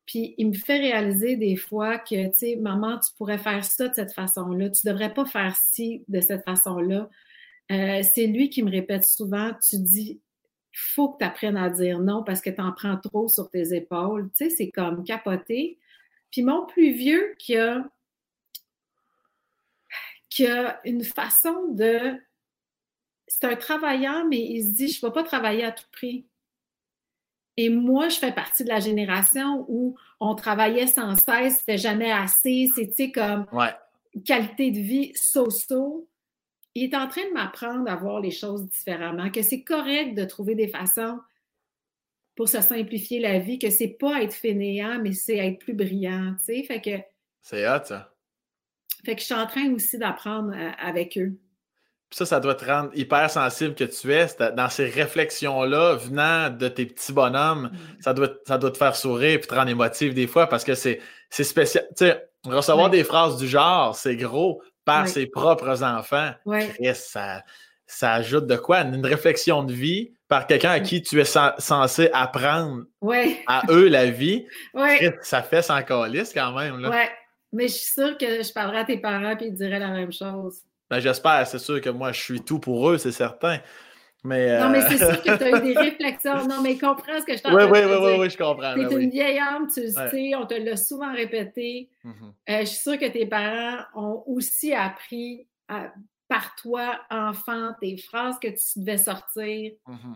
Puis 0.05 0.35
il 0.37 0.49
me 0.49 0.53
fait 0.53 0.79
réaliser 0.79 1.37
des 1.37 1.55
fois 1.55 1.97
que, 1.97 2.27
tu 2.31 2.37
sais, 2.37 2.55
maman, 2.57 2.99
tu 2.99 3.13
pourrais 3.17 3.37
faire 3.37 3.63
ça 3.63 3.87
de 3.87 3.93
cette 3.93 4.13
façon-là, 4.13 4.69
tu 4.69 4.85
devrais 4.85 5.13
pas 5.13 5.25
faire 5.25 5.55
ci 5.55 6.03
de 6.07 6.19
cette 6.19 6.43
façon-là. 6.43 7.09
Euh, 7.71 8.01
c'est 8.03 8.27
lui 8.27 8.49
qui 8.49 8.63
me 8.63 8.71
répète 8.71 9.05
souvent, 9.05 9.51
tu 9.67 9.77
dis, 9.79 10.21
faut 10.73 11.09
que 11.09 11.19
tu 11.19 11.25
apprennes 11.25 11.57
à 11.57 11.69
dire 11.69 11.99
non 11.99 12.23
parce 12.23 12.41
que 12.41 12.49
tu 12.49 12.61
en 12.61 12.73
prends 12.73 12.97
trop 12.97 13.27
sur 13.27 13.49
tes 13.49 13.73
épaules. 13.73 14.29
Tu 14.35 14.45
sais, 14.45 14.49
c'est 14.49 14.71
comme 14.71 15.03
capoter. 15.03 15.79
Puis 16.31 16.41
mon 16.41 16.65
plus 16.65 16.91
vieux 16.93 17.35
qui 17.37 17.55
a, 17.57 17.87
qui 20.29 20.47
a 20.47 20.81
une 20.85 21.03
façon 21.03 21.67
de... 21.69 22.19
C'est 23.27 23.45
un 23.45 23.55
travailleur, 23.55 24.25
mais 24.25 24.39
il 24.39 24.63
se 24.63 24.73
dit, 24.73 24.87
je 24.89 25.03
ne 25.03 25.09
vais 25.09 25.13
pas 25.13 25.23
travailler 25.23 25.63
à 25.63 25.71
tout 25.71 25.85
prix. 25.91 26.27
Et 27.57 27.69
moi, 27.69 28.09
je 28.09 28.17
fais 28.17 28.31
partie 28.31 28.63
de 28.63 28.69
la 28.69 28.79
génération 28.79 29.65
où 29.67 29.95
on 30.19 30.35
travaillait 30.35 30.87
sans 30.87 31.15
cesse, 31.15 31.59
c'était 31.59 31.77
jamais 31.77 32.11
assez, 32.11 32.67
c'était 32.75 33.11
comme 33.11 33.45
qualité 34.25 34.71
de 34.71 34.79
vie 34.79 35.11
so-so. 35.15 36.07
Il 36.75 36.85
est 36.85 36.95
en 36.95 37.07
train 37.07 37.27
de 37.27 37.33
m'apprendre 37.33 37.89
à 37.89 37.95
voir 37.95 38.19
les 38.19 38.31
choses 38.31 38.65
différemment, 38.65 39.29
que 39.29 39.43
c'est 39.43 39.63
correct 39.63 40.15
de 40.15 40.25
trouver 40.25 40.55
des 40.55 40.67
façons 40.67 41.19
pour 42.35 42.49
se 42.49 42.61
simplifier 42.61 43.19
la 43.19 43.37
vie, 43.37 43.59
que 43.59 43.69
c'est 43.69 43.95
pas 43.99 44.23
être 44.23 44.33
fainéant, 44.33 44.99
mais 44.99 45.13
c'est 45.13 45.37
être 45.37 45.59
plus 45.59 45.75
brillant, 45.75 46.33
tu 46.39 46.45
sais. 46.45 46.63
Fait 46.63 46.81
que. 46.81 47.03
C'est 47.43 47.67
hot, 47.69 47.83
ça. 47.83 48.11
Fait 49.05 49.15
que 49.15 49.21
je 49.21 49.25
suis 49.25 49.35
en 49.35 49.45
train 49.45 49.71
aussi 49.73 49.99
d'apprendre 49.99 50.53
euh, 50.55 50.71
avec 50.79 51.17
eux 51.17 51.37
ça, 52.13 52.25
ça 52.25 52.39
doit 52.39 52.55
te 52.55 52.65
rendre 52.65 52.91
hyper 52.93 53.29
sensible 53.29 53.75
que 53.75 53.83
tu 53.83 54.13
es. 54.13 54.27
Dans 54.55 54.69
ces 54.69 54.85
réflexions-là, 54.85 55.95
venant 55.95 56.49
de 56.49 56.67
tes 56.67 56.85
petits 56.85 57.11
bonhommes, 57.11 57.71
mm. 57.71 58.01
ça, 58.01 58.13
doit, 58.13 58.29
ça 58.45 58.57
doit 58.57 58.71
te 58.71 58.77
faire 58.77 58.95
sourire 58.95 59.31
et 59.31 59.41
te 59.41 59.53
rendre 59.53 59.69
émotif 59.69 60.13
des 60.13 60.27
fois 60.27 60.47
parce 60.47 60.63
que 60.63 60.75
c'est 60.75 60.99
spécial. 61.29 61.85
Tu 61.97 62.05
sais, 62.05 62.29
recevoir 62.45 62.89
des 62.89 63.03
phrases 63.03 63.37
du 63.37 63.47
genre, 63.47 63.95
c'est 63.95 64.15
gros 64.15 64.61
par 64.85 65.07
ses 65.07 65.27
propres 65.27 65.83
enfants. 65.83 66.31
ça, 66.93 67.41
ça 67.85 68.13
ajoute 68.13 68.47
de 68.47 68.55
quoi? 68.57 68.81
Une 68.81 69.05
réflexion 69.05 69.63
de 69.63 69.73
vie 69.73 70.13
par 70.27 70.47
quelqu'un 70.47 70.71
à 70.71 70.79
qui 70.79 71.01
tu 71.01 71.19
es 71.21 71.25
censé 71.25 72.09
apprendre 72.13 72.83
à 73.47 73.63
eux 73.69 73.87
la 73.87 74.05
vie. 74.07 74.45
Ça 75.21 75.41
fait 75.41 75.61
sans 75.61 75.81
calice 75.83 76.33
quand 76.33 76.53
même. 76.53 76.79
Là. 76.79 77.07
Mais 77.51 77.67
je 77.67 77.73
suis 77.73 77.93
sûre 77.93 78.17
que 78.17 78.41
je 78.41 78.51
parlerai 78.51 78.79
à 78.79 78.85
tes 78.85 78.97
parents 78.97 79.37
et 79.39 79.45
ils 79.45 79.53
diraient 79.53 79.79
la 79.79 79.91
même 79.91 80.11
chose. 80.11 80.63
Ben, 80.89 80.99
j'espère, 80.99 81.47
c'est 81.47 81.59
sûr 81.59 81.81
que 81.81 81.89
moi, 81.89 82.11
je 82.11 82.21
suis 82.21 82.41
tout 82.41 82.59
pour 82.59 82.89
eux, 82.89 82.97
c'est 82.97 83.11
certain. 83.11 83.59
Mais, 84.23 84.57
Non, 84.59 84.69
mais 84.69 84.81
c'est 84.81 84.97
sûr 84.97 85.21
que 85.21 85.37
tu 85.37 85.43
as 85.43 85.57
eu 85.57 85.61
des 85.61 85.73
réflexions. 85.77 86.47
Non, 86.47 86.61
mais 86.61 86.77
comprends 86.77 87.19
ce 87.19 87.25
que 87.25 87.35
je 87.35 87.43
t'en 87.43 87.53
oui, 87.53 87.63
oui, 87.63 87.79
oui, 87.83 87.95
oui, 87.99 88.15
oui, 88.19 88.29
je 88.29 88.37
comprends. 88.37 88.73
Tu 88.73 88.81
es 88.81 88.85
ben 88.85 89.01
une 89.01 89.09
vieille 89.09 89.39
âme, 89.39 89.67
tu 89.73 89.81
le 89.81 89.89
sais, 89.89 90.35
on 90.35 90.45
te 90.45 90.53
l'a 90.53 90.77
souvent 90.77 91.13
répété. 91.13 91.89
Mm-hmm. 92.05 92.11
Euh, 92.49 92.59
je 92.61 92.65
suis 92.65 92.77
sûre 92.77 92.97
que 92.97 93.09
tes 93.09 93.25
parents 93.25 93.79
ont 93.95 94.23
aussi 94.27 94.73
appris 94.73 95.45
par 96.29 96.55
toi, 96.55 97.01
enfant, 97.09 97.73
tes 97.81 97.97
phrases 97.97 98.39
que 98.39 98.47
tu 98.47 98.79
devais 98.79 98.97
sortir. 98.97 99.71
Mm-hmm. 99.87 100.15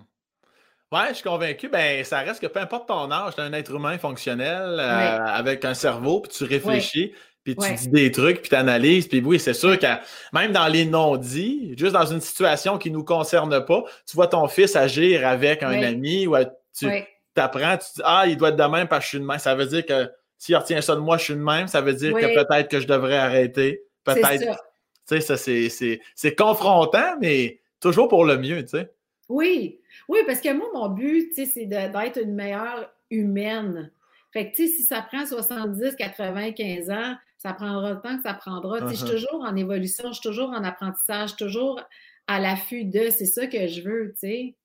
Oui, 0.94 0.99
je 1.10 1.14
suis 1.15 1.23
convaincu. 1.23 1.68
Ben, 1.68 2.03
ça 2.06 2.19
reste 2.19 2.41
que 2.41 2.48
peu 2.48 2.61
importe 2.61 2.88
ton 2.88 3.11
âge, 3.11 3.35
tu 3.35 3.41
es 3.41 3.44
un 3.44 3.52
être 3.52 3.76
humain 3.76 3.98
fonctionnel 3.98 4.80
euh, 4.80 5.26
avec 5.26 5.65
un 5.65 5.73
cerveau, 5.73 6.22
puis 6.22 6.31
tu 6.31 6.45
réfléchis 6.45 7.14
puis 7.55 7.55
tu 7.55 7.73
dis 7.73 7.89
des 7.89 8.11
trucs, 8.11 8.41
puis 8.41 8.49
tu 8.49 8.55
analyses, 8.55 9.07
puis 9.07 9.21
oui, 9.21 9.39
c'est 9.39 9.53
sûr 9.53 9.79
que 9.79 9.87
même 10.33 10.51
dans 10.51 10.67
les 10.67 10.85
non-dits, 10.85 11.75
juste 11.77 11.93
dans 11.93 12.05
une 12.05 12.19
situation 12.19 12.77
qui 12.77 12.91
ne 12.91 12.95
nous 12.95 13.03
concerne 13.05 13.63
pas, 13.63 13.83
tu 14.05 14.15
vois 14.15 14.27
ton 14.27 14.47
fils 14.47 14.75
agir 14.75 15.25
avec 15.25 15.63
un 15.63 15.81
ami, 15.81 16.27
ou 16.27 16.35
tu 16.77 16.87
t'apprends, 17.33 17.77
tu 17.77 17.85
dis 17.95 18.01
Ah, 18.03 18.25
il 18.27 18.35
doit 18.35 18.49
être 18.49 18.57
de 18.57 18.63
même 18.63 18.87
parce 18.87 18.99
que 18.99 19.05
je 19.05 19.09
suis 19.09 19.19
de 19.19 19.25
même. 19.25 19.39
Ça 19.39 19.55
veut 19.55 19.65
dire 19.65 19.85
que 19.85 20.09
s'il 20.37 20.55
retient 20.57 20.81
ça 20.81 20.95
de 20.95 20.99
moi, 20.99 21.17
je 21.17 21.23
suis 21.23 21.35
de 21.35 21.39
même, 21.39 21.67
ça 21.67 21.79
veut 21.81 21.93
dire 21.93 22.13
que 22.13 22.43
peut-être 22.43 22.69
que 22.69 22.79
je 22.79 22.87
devrais 22.87 23.17
arrêter. 23.17 23.81
Peut-être. 24.03 24.61
Tu 25.07 25.21
sais, 25.21 25.21
ça, 25.21 25.37
c'est 25.37 26.35
confrontant, 26.35 27.17
mais 27.21 27.61
toujours 27.79 28.09
pour 28.09 28.25
le 28.25 28.37
mieux, 28.37 28.63
tu 28.63 28.77
sais. 28.77 28.91
Oui, 29.29 29.79
oui, 30.09 30.19
parce 30.25 30.41
que 30.41 30.51
moi, 30.53 30.67
mon 30.73 30.89
but, 30.89 31.29
tu 31.29 31.45
sais, 31.45 31.51
c'est 31.53 31.65
d'être 31.65 32.21
une 32.21 32.35
meilleure 32.35 32.91
humaine. 33.09 33.91
Fait 34.33 34.51
que, 34.51 34.55
tu 34.55 34.67
sais, 34.67 34.73
si 34.73 34.83
ça 34.83 35.01
prend 35.01 35.25
70, 35.25 35.95
80, 35.95 36.51
15 36.51 36.89
ans, 36.89 37.15
ça 37.47 37.53
prendra 37.53 37.91
le 37.91 38.01
temps 38.01 38.17
que 38.17 38.23
ça 38.23 38.33
prendra. 38.33 38.79
Je 38.89 38.93
suis 38.93 39.05
uh-huh. 39.05 39.11
toujours 39.11 39.41
en 39.41 39.55
évolution, 39.55 40.09
je 40.09 40.19
suis 40.19 40.29
toujours 40.29 40.49
en 40.49 40.63
apprentissage, 40.63 41.35
toujours 41.37 41.79
à 42.27 42.39
l'affût 42.39 42.83
de 42.83 43.09
c'est 43.09 43.25
ça 43.25 43.47
que 43.47 43.67
je 43.67 43.81
veux, 43.81 44.13
tu 44.13 44.19
sais. 44.19 44.55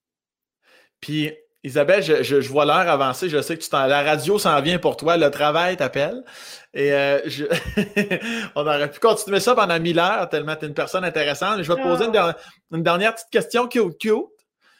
Puis, 1.00 1.32
Isabelle, 1.64 2.02
je, 2.02 2.48
vois 2.48 2.64
l'heure 2.64 2.88
avancer. 2.88 3.28
Je 3.28 3.40
sais 3.40 3.56
que 3.56 3.62
tu 3.62 3.68
la 3.72 4.02
radio 4.02 4.36
s'en 4.36 4.60
vient 4.60 4.78
pour 4.78 4.96
toi. 4.96 5.16
Le 5.16 5.30
travail 5.30 5.76
t'appelle. 5.76 6.24
Et 6.74 6.92
euh, 6.92 7.20
on 8.56 8.62
aurait 8.62 8.90
pu 8.90 8.98
continuer 8.98 9.38
ça 9.38 9.54
pendant 9.54 9.78
mille 9.78 10.00
heures, 10.00 10.28
tellement 10.28 10.56
tu 10.56 10.64
es 10.64 10.68
une 10.68 10.74
personne 10.74 11.04
intéressante. 11.04 11.62
Je 11.62 11.72
vais 11.72 11.80
te 11.80 11.86
poser 11.86 12.06
une, 12.06 12.16
ah. 12.16 12.36
une, 12.72 12.82
dernière 12.82 13.14
petite 13.14 13.30
question 13.30 13.68
cute, 13.68 13.96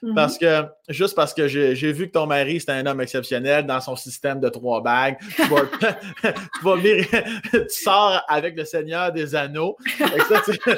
cute. 0.03 0.09
Mm-hmm. 0.11 0.15
Parce 0.15 0.39
que, 0.39 0.65
juste 0.89 1.15
parce 1.15 1.33
que 1.35 1.49
j'ai 1.49 1.93
vu 1.93 2.09
que 2.09 2.13
ton 2.13 2.27
mari, 2.27 2.61
c'est 2.61 2.73
un 2.73 2.85
homme 2.87 3.01
exceptionnel 3.01 3.67
dans 3.67 3.81
son 3.81 3.97
système 3.97 4.41
de 4.41 4.49
trois 4.49 4.83
bagues. 4.83 5.17
Tu, 5.37 5.43
vas, 5.45 5.63
tu, 7.53 7.69
sors 7.69 8.23
avec 8.29 8.57
le 8.57 8.65
Seigneur 8.65 9.13
des 9.13 9.35
Anneaux. 9.35 9.77
J'adore 9.99 10.27
ça, 10.27 10.43
je 10.47 10.53
vais 10.53 10.75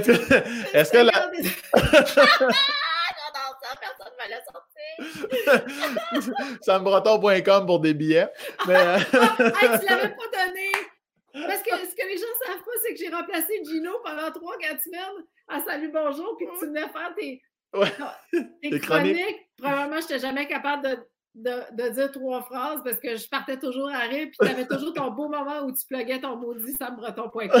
dire. 0.00 0.20
Est-ce 0.74 0.92
que 0.92 0.98
la. 0.98 1.12
J'adore 1.72 2.12
ça, 3.62 3.76
personne 3.80 4.12
ne 4.12 4.18
va 4.18 4.26
le 4.28 4.38
sortir. 4.46 4.72
Sambreton.com 6.62 7.66
pour 7.66 7.80
des 7.80 7.94
billets. 7.94 8.28
Mais... 8.66 8.74
hey, 8.74 9.04
tu 9.10 9.86
l'avais 9.88 10.08
pas 10.08 10.28
donné. 10.32 10.70
Parce 11.32 11.62
que 11.62 11.70
ce 11.70 11.94
que 11.94 12.06
les 12.06 12.16
gens 12.16 12.26
ne 12.26 12.46
savent 12.46 12.62
pas, 12.62 12.70
c'est 12.82 12.94
que 12.94 12.98
j'ai 12.98 13.08
remplacé 13.08 13.64
Gino 13.64 13.90
pendant 14.04 14.30
trois, 14.32 14.56
quatre 14.58 14.82
semaines 14.82 15.24
à 15.48 15.60
Salut 15.60 15.90
Bonjour, 15.92 16.36
puis 16.36 16.46
tu 16.58 16.66
venais 16.66 16.88
faire 16.88 17.14
tes, 17.16 17.42
tes, 18.62 18.80
chroniques. 18.80 19.48
Probablement, 19.56 19.96
je 20.00 20.02
n'étais 20.02 20.18
jamais 20.18 20.46
capable 20.46 20.88
de 20.88 20.98
de, 21.34 21.92
dire 21.92 22.12
trois 22.12 22.42
phrases 22.42 22.80
parce 22.84 22.98
que 22.98 23.16
je 23.16 23.28
partais 23.28 23.58
toujours 23.58 23.88
à 23.88 24.00
rire, 24.00 24.28
puis 24.28 24.36
tu 24.40 24.46
avais 24.48 24.66
toujours 24.66 24.92
ton 24.92 25.10
beau 25.10 25.28
moment 25.28 25.62
où 25.64 25.72
tu 25.72 25.86
pluguais 25.86 26.20
ton 26.20 26.36
maudit 26.36 26.72
sambreton.com. 26.74 27.50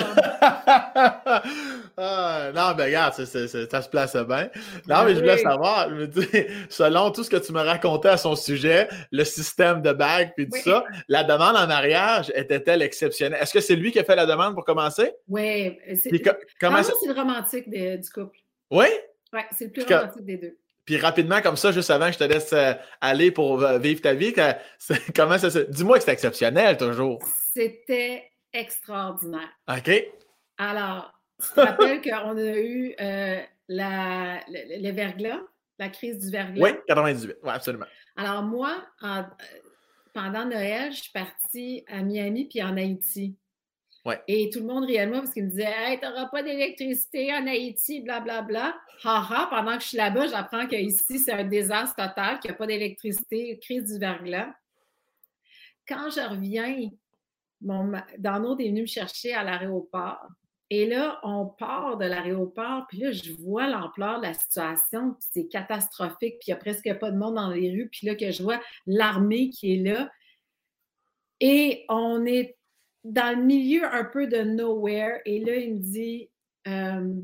ah, 1.96 2.50
non, 2.54 2.74
mais 2.76 2.84
regarde, 2.84 3.14
ça 3.14 3.26
se 3.26 3.88
place 3.88 4.14
bien. 4.14 4.50
Non, 4.88 5.04
mais 5.04 5.14
je 5.14 5.20
voulais 5.20 5.38
savoir, 5.38 5.88
je 5.88 5.94
me 5.94 6.06
dis, 6.06 6.28
selon 6.68 7.10
tout 7.10 7.24
ce 7.24 7.30
que 7.30 7.36
tu 7.36 7.52
me 7.52 7.60
racontais 7.60 8.10
à 8.10 8.16
son 8.18 8.36
sujet, 8.36 8.88
le 9.10 9.24
système 9.24 9.80
de 9.80 9.92
bague, 9.92 10.32
puis 10.36 10.48
tout 10.48 10.58
ça, 10.58 10.84
la 11.08 11.24
demande 11.24 11.56
en 11.56 11.66
mariage 11.66 12.30
était-elle 12.34 12.82
exceptionnelle? 12.82 13.40
Est-ce 13.40 13.54
que 13.54 13.60
c'est 13.60 13.76
lui 13.76 13.90
qui 13.90 13.98
a 13.98 14.04
fait 14.04 14.16
la 14.16 14.26
demande 14.26 14.54
pour 14.54 14.64
commencer? 14.64 15.12
Oui. 15.28 15.78
Comment 16.60 16.82
c'est 16.82 17.06
le 17.06 17.14
romantique 17.14 17.70
du 17.70 18.10
couple? 18.10 18.36
Oui? 18.70 18.86
Oui, 19.32 19.40
c'est 19.52 19.64
le 19.64 19.70
plus 19.70 19.82
romantique 19.84 20.24
des 20.26 20.36
deux. 20.36 20.58
Puis 20.84 20.98
rapidement, 20.98 21.40
comme 21.40 21.56
ça, 21.56 21.70
juste 21.70 21.90
avant 21.90 22.06
que 22.06 22.14
je 22.14 22.18
te 22.18 22.24
laisse 22.24 22.52
euh, 22.52 22.74
aller 23.00 23.30
pour 23.30 23.62
euh, 23.62 23.78
vivre 23.78 24.00
ta 24.00 24.14
vie, 24.14 24.34
comment 25.16 25.38
ça 25.38 25.50
se. 25.50 25.58
Dis-moi 25.70 25.98
que 25.98 26.04
c'est 26.04 26.12
exceptionnel 26.12 26.76
toujours. 26.76 27.22
C'était 27.54 28.30
extraordinaire. 28.52 29.50
OK. 29.68 29.90
Alors, 30.58 31.12
tu 31.40 31.54
te 31.54 31.60
rappelles 31.60 32.00
qu'on 32.02 32.36
a 32.36 32.56
eu 32.58 32.94
euh, 33.00 33.40
la, 33.68 34.40
le, 34.48 34.90
verglas, 34.90 35.40
la 35.78 35.88
crise 35.88 36.18
du 36.18 36.30
verglas? 36.30 36.62
Oui, 36.62 36.70
98. 36.88 37.36
Oui, 37.42 37.50
absolument. 37.50 37.86
Alors, 38.16 38.42
moi, 38.42 38.82
pendant 40.12 40.44
Noël, 40.44 40.92
je 40.92 41.02
suis 41.02 41.12
partie 41.12 41.84
à 41.88 42.02
Miami 42.02 42.46
puis 42.46 42.62
en 42.62 42.76
Haïti. 42.76 43.36
Et 44.26 44.50
tout 44.50 44.58
le 44.60 44.66
monde 44.66 44.84
riait 44.84 45.06
de 45.06 45.10
moi 45.10 45.20
parce 45.20 45.32
qu'il 45.32 45.44
me 45.44 45.50
disait 45.50 45.72
Hey, 45.76 46.00
t'auras 46.00 46.26
pas 46.26 46.42
d'électricité 46.42 47.32
en 47.32 47.46
Haïti, 47.46 48.00
blablabla. 48.00 48.74
Ha 49.04 49.26
ha, 49.30 49.46
pendant 49.48 49.76
que 49.76 49.82
je 49.82 49.88
suis 49.88 49.96
là-bas, 49.96 50.26
j'apprends 50.26 50.66
qu'ici, 50.66 51.18
c'est 51.18 51.32
un 51.32 51.44
désastre 51.44 51.94
total, 51.94 52.40
qu'il 52.40 52.50
n'y 52.50 52.54
a 52.54 52.58
pas 52.58 52.66
d'électricité, 52.66 53.58
crise 53.60 53.92
du 53.92 53.98
verglas. 53.98 54.52
Quand 55.86 56.10
je 56.10 56.20
reviens 56.20 56.90
mon 57.62 57.92
Donald 58.18 58.60
est 58.60 58.68
venu 58.68 58.82
me 58.82 58.86
chercher 58.86 59.34
à 59.34 59.44
l'aéroport. 59.44 60.26
Et 60.70 60.86
là, 60.86 61.20
on 61.22 61.46
part 61.46 61.98
de 61.98 62.06
l'aéroport, 62.06 62.86
puis 62.88 62.98
là, 62.98 63.12
je 63.12 63.32
vois 63.34 63.68
l'ampleur 63.68 64.20
de 64.20 64.26
la 64.26 64.34
situation, 64.34 65.12
puis 65.12 65.28
c'est 65.30 65.48
catastrophique, 65.48 66.38
puis 66.38 66.48
il 66.48 66.50
n'y 66.50 66.54
a 66.54 66.56
presque 66.56 66.98
pas 66.98 67.10
de 67.10 67.18
monde 67.18 67.34
dans 67.34 67.50
les 67.50 67.70
rues, 67.70 67.88
puis 67.90 68.06
là, 68.06 68.14
que 68.14 68.30
je 68.30 68.42
vois 68.42 68.58
l'armée 68.86 69.50
qui 69.50 69.74
est 69.74 69.82
là. 69.82 70.10
Et 71.40 71.84
on 71.88 72.24
est 72.24 72.56
dans 73.04 73.36
le 73.36 73.44
milieu 73.44 73.84
un 73.84 74.04
peu 74.04 74.26
de 74.26 74.42
nowhere, 74.42 75.20
et 75.24 75.40
là, 75.44 75.56
il 75.56 75.74
me 75.74 75.78
dit, 75.80 76.30
euh, 76.68 77.14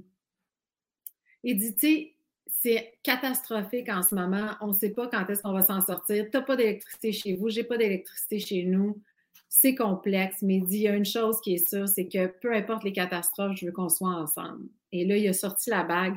il 1.42 1.58
dit, 1.58 1.74
tu 1.74 1.80
sais, 1.80 2.14
c'est 2.46 2.98
catastrophique 3.02 3.88
en 3.88 4.02
ce 4.02 4.14
moment, 4.14 4.50
on 4.60 4.68
ne 4.68 4.72
sait 4.72 4.90
pas 4.90 5.06
quand 5.06 5.28
est-ce 5.28 5.42
qu'on 5.42 5.52
va 5.52 5.62
s'en 5.62 5.80
sortir, 5.80 6.24
tu 6.30 6.36
n'as 6.36 6.42
pas 6.42 6.56
d'électricité 6.56 7.12
chez 7.12 7.36
vous, 7.36 7.50
j'ai 7.50 7.64
pas 7.64 7.76
d'électricité 7.76 8.38
chez 8.40 8.64
nous 8.64 9.00
c'est 9.48 9.74
complexe, 9.74 10.42
mais 10.42 10.56
il 10.56 10.66
dit, 10.66 10.76
il 10.76 10.82
y 10.82 10.88
a 10.88 10.94
une 10.94 11.06
chose 11.06 11.40
qui 11.40 11.54
est 11.54 11.68
sûre, 11.68 11.88
c'est 11.88 12.06
que 12.06 12.26
peu 12.26 12.54
importe 12.54 12.84
les 12.84 12.92
catastrophes, 12.92 13.56
je 13.56 13.66
veux 13.66 13.72
qu'on 13.72 13.88
soit 13.88 14.10
ensemble. 14.10 14.66
Et 14.92 15.06
là, 15.06 15.16
il 15.16 15.26
a 15.26 15.32
sorti 15.32 15.70
la 15.70 15.84
bague. 15.84 16.16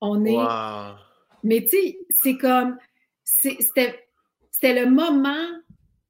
On 0.00 0.24
est. 0.24 0.36
Mais 1.42 1.62
tu 1.62 1.70
sais, 1.70 1.98
c'est 2.10 2.38
comme. 2.38 2.78
C'était 3.24 3.94
le 4.62 4.86
moment 4.86 5.46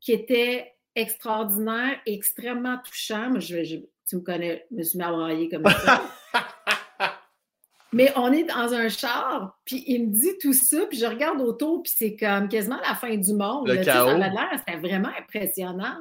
qui 0.01 0.13
était 0.13 0.73
extraordinaire, 0.95 2.01
extrêmement 2.07 2.79
touchant. 2.79 3.31
Moi, 3.31 3.41
je, 3.41 3.77
tu 4.09 4.17
me 4.17 4.21
connais, 4.21 4.67
je 4.71 4.77
me 4.77 4.83
suis 4.83 4.99
mis 4.99 5.49
comme 5.49 5.65
ça. 5.65 6.03
Mais 7.93 8.12
on 8.15 8.33
est 8.33 8.45
dans 8.45 8.73
un 8.73 8.89
char, 8.89 9.59
puis 9.65 9.83
il 9.89 10.07
me 10.07 10.15
dit 10.15 10.39
tout 10.41 10.53
ça, 10.53 10.87
puis 10.89 10.97
je 10.97 11.07
regarde 11.07 11.41
autour, 11.41 11.83
puis 11.83 11.93
c'est 11.97 12.15
comme 12.15 12.49
quasiment 12.49 12.79
la 12.87 12.95
fin 12.95 13.17
du 13.17 13.33
monde. 13.35 13.67
Le 13.67 13.83
Ça 13.83 14.03
avait 14.03 14.17
l'air, 14.17 14.49
c'était 14.65 14.79
vraiment 14.79 15.11
impressionnant. 15.19 15.97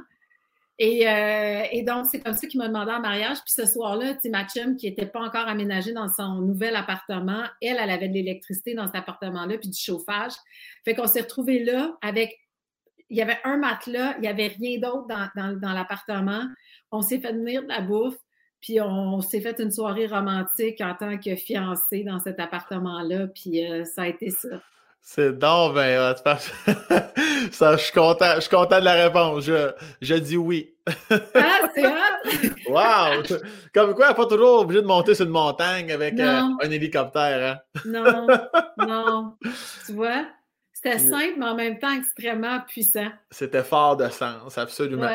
Euh, 0.81 1.63
et, 1.71 1.83
donc, 1.83 2.05
c'est 2.09 2.21
comme 2.21 2.35
ça 2.35 2.47
qu'il 2.47 2.59
m'a 2.59 2.67
demandé 2.67 2.91
en 2.91 3.01
mariage. 3.01 3.39
Puis 3.39 3.53
ce 3.53 3.65
soir-là, 3.65 4.13
ma 4.25 4.47
chum, 4.47 4.77
qui 4.77 4.87
n'était 4.87 5.07
pas 5.07 5.19
encore 5.19 5.47
aménagée 5.47 5.91
dans 5.91 6.07
son 6.07 6.35
nouvel 6.35 6.75
appartement, 6.75 7.43
elle, 7.61 7.77
elle 7.81 7.89
avait 7.89 8.07
de 8.07 8.13
l'électricité 8.13 8.75
dans 8.75 8.85
cet 8.85 8.95
appartement-là, 8.95 9.57
puis 9.57 9.69
du 9.69 9.77
chauffage. 9.77 10.31
Fait 10.85 10.95
qu'on 10.95 11.07
s'est 11.07 11.21
retrouvés 11.21 11.63
là 11.63 11.97
avec. 12.01 12.37
Il 13.09 13.17
y 13.17 13.21
avait 13.21 13.39
un 13.43 13.57
matelas, 13.57 14.15
il 14.17 14.21
n'y 14.21 14.27
avait 14.27 14.47
rien 14.47 14.79
d'autre 14.79 15.07
dans, 15.07 15.73
l'appartement. 15.73 16.43
On 16.91 17.01
s'est 17.01 17.19
fait 17.19 17.33
venir 17.33 17.63
de 17.63 17.67
la 17.67 17.81
bouffe, 17.81 18.17
puis 18.61 18.79
on, 18.81 19.21
s'est 19.21 19.41
fait 19.41 19.59
une 19.59 19.71
soirée 19.71 20.07
romantique 20.07 20.81
en 20.81 20.93
tant 20.95 21.17
que 21.17 21.35
fiancés 21.35 22.03
dans 22.03 22.19
cet 22.19 22.39
appartement-là, 22.39 23.27
puis 23.27 23.65
euh, 23.65 23.83
ça 23.85 24.03
a 24.03 24.07
été 24.07 24.29
ça. 24.29 24.49
C'est 25.01 25.37
donc 25.39 25.75
ben 25.75 26.13
ça, 27.51 27.77
je 27.77 27.83
suis 27.83 27.93
content, 27.93 28.35
je 28.35 28.41
suis 28.41 28.49
content 28.49 28.79
de 28.79 28.85
la 28.85 29.05
réponse. 29.05 29.45
Je, 29.45 29.71
je 30.01 30.15
dis 30.15 30.37
oui. 30.37 30.75
ah, 31.09 31.69
c'est 31.73 31.85
hot! 31.85 32.69
wow! 32.69 33.23
Comme 33.73 33.95
quoi, 33.95 34.13
pas 34.13 34.25
toujours 34.25 34.61
obligé 34.61 34.81
de 34.81 34.87
monter 34.87 35.15
sur 35.15 35.25
une 35.25 35.31
montagne 35.31 35.91
avec 35.91 36.19
euh, 36.19 36.41
un 36.61 36.71
hélicoptère, 36.71 37.59
hein? 37.75 37.81
non, 37.85 38.27
non. 38.77 39.37
Tu 39.85 39.93
vois? 39.93 40.25
C'était 40.81 40.99
simple, 40.99 41.33
mais 41.37 41.45
en 41.45 41.55
même 41.55 41.77
temps 41.77 41.93
extrêmement 41.93 42.61
puissant. 42.61 43.09
C'était 43.31 43.63
fort 43.63 43.97
de 43.97 44.07
sens, 44.07 44.57
absolument. 44.57 45.09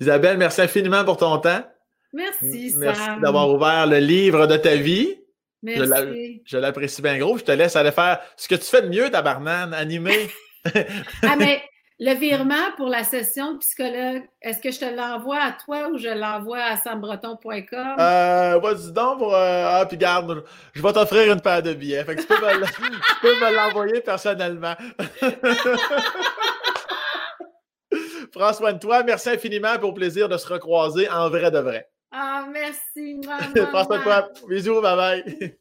Isabelle, 0.00 0.36
merci 0.36 0.60
infiniment 0.60 1.02
pour 1.04 1.16
ton 1.16 1.38
temps. 1.38 1.64
Merci, 2.12 2.70
Sam. 2.70 2.80
Merci 2.80 3.20
d'avoir 3.22 3.48
ouvert 3.48 3.86
le 3.86 3.98
livre 3.98 4.46
de 4.46 4.56
ta 4.56 4.76
vie. 4.76 5.16
Merci. 5.62 6.42
Je 6.44 6.58
l'apprécie 6.58 7.00
bien 7.00 7.18
gros. 7.18 7.38
Je 7.38 7.44
te 7.44 7.52
laisse 7.52 7.74
aller 7.74 7.90
faire 7.90 8.20
ce 8.36 8.48
que 8.48 8.54
tu 8.54 8.64
fais 8.64 8.82
de 8.82 8.88
mieux, 8.88 9.10
ta 9.10 9.22
barnane, 9.22 9.72
animer. 9.72 10.28
ah, 11.22 11.36
mais 11.38 11.62
le 12.00 12.14
virement 12.14 12.70
pour 12.76 12.88
la 12.88 13.02
session 13.02 13.54
de 13.54 13.58
psychologue, 13.58 14.22
est-ce 14.40 14.60
que 14.60 14.70
je 14.70 14.78
te 14.78 14.84
l'envoie 14.84 15.40
à 15.40 15.50
toi 15.52 15.88
ou 15.88 15.98
je 15.98 16.08
l'envoie 16.08 16.62
à 16.62 16.76
sambreton.com? 16.76 17.96
Euh, 17.98 18.58
vas-y 18.58 18.92
donc 18.92 19.18
pour. 19.18 19.34
Euh, 19.34 19.64
ah, 19.66 19.84
puis 19.86 19.98
garde, 19.98 20.44
je 20.74 20.82
vais 20.82 20.92
t'offrir 20.92 21.32
une 21.32 21.40
paire 21.40 21.62
de 21.62 21.74
billets. 21.74 22.04
Fait 22.04 22.14
que 22.14 22.20
tu 22.20 22.26
peux 22.26 23.34
me 23.34 23.54
l'envoyer 23.56 24.00
personnellement. 24.00 24.76
Prends 28.32 28.52
soin 28.52 28.74
de 28.74 28.78
toi. 28.78 29.02
Merci 29.02 29.30
infiniment 29.30 29.76
pour 29.78 29.88
le 29.90 29.94
plaisir 29.94 30.28
de 30.28 30.36
se 30.36 30.46
recroiser 30.46 31.10
en 31.10 31.28
vrai 31.28 31.50
de 31.50 31.58
vrai. 31.58 31.90
Ah, 32.12 32.46
merci, 32.50 33.20
maman. 33.26 33.72
Passe 33.72 33.88
toi. 33.88 34.28
Bisous, 34.48 34.80
bye 34.80 34.96
bye. 34.96 35.58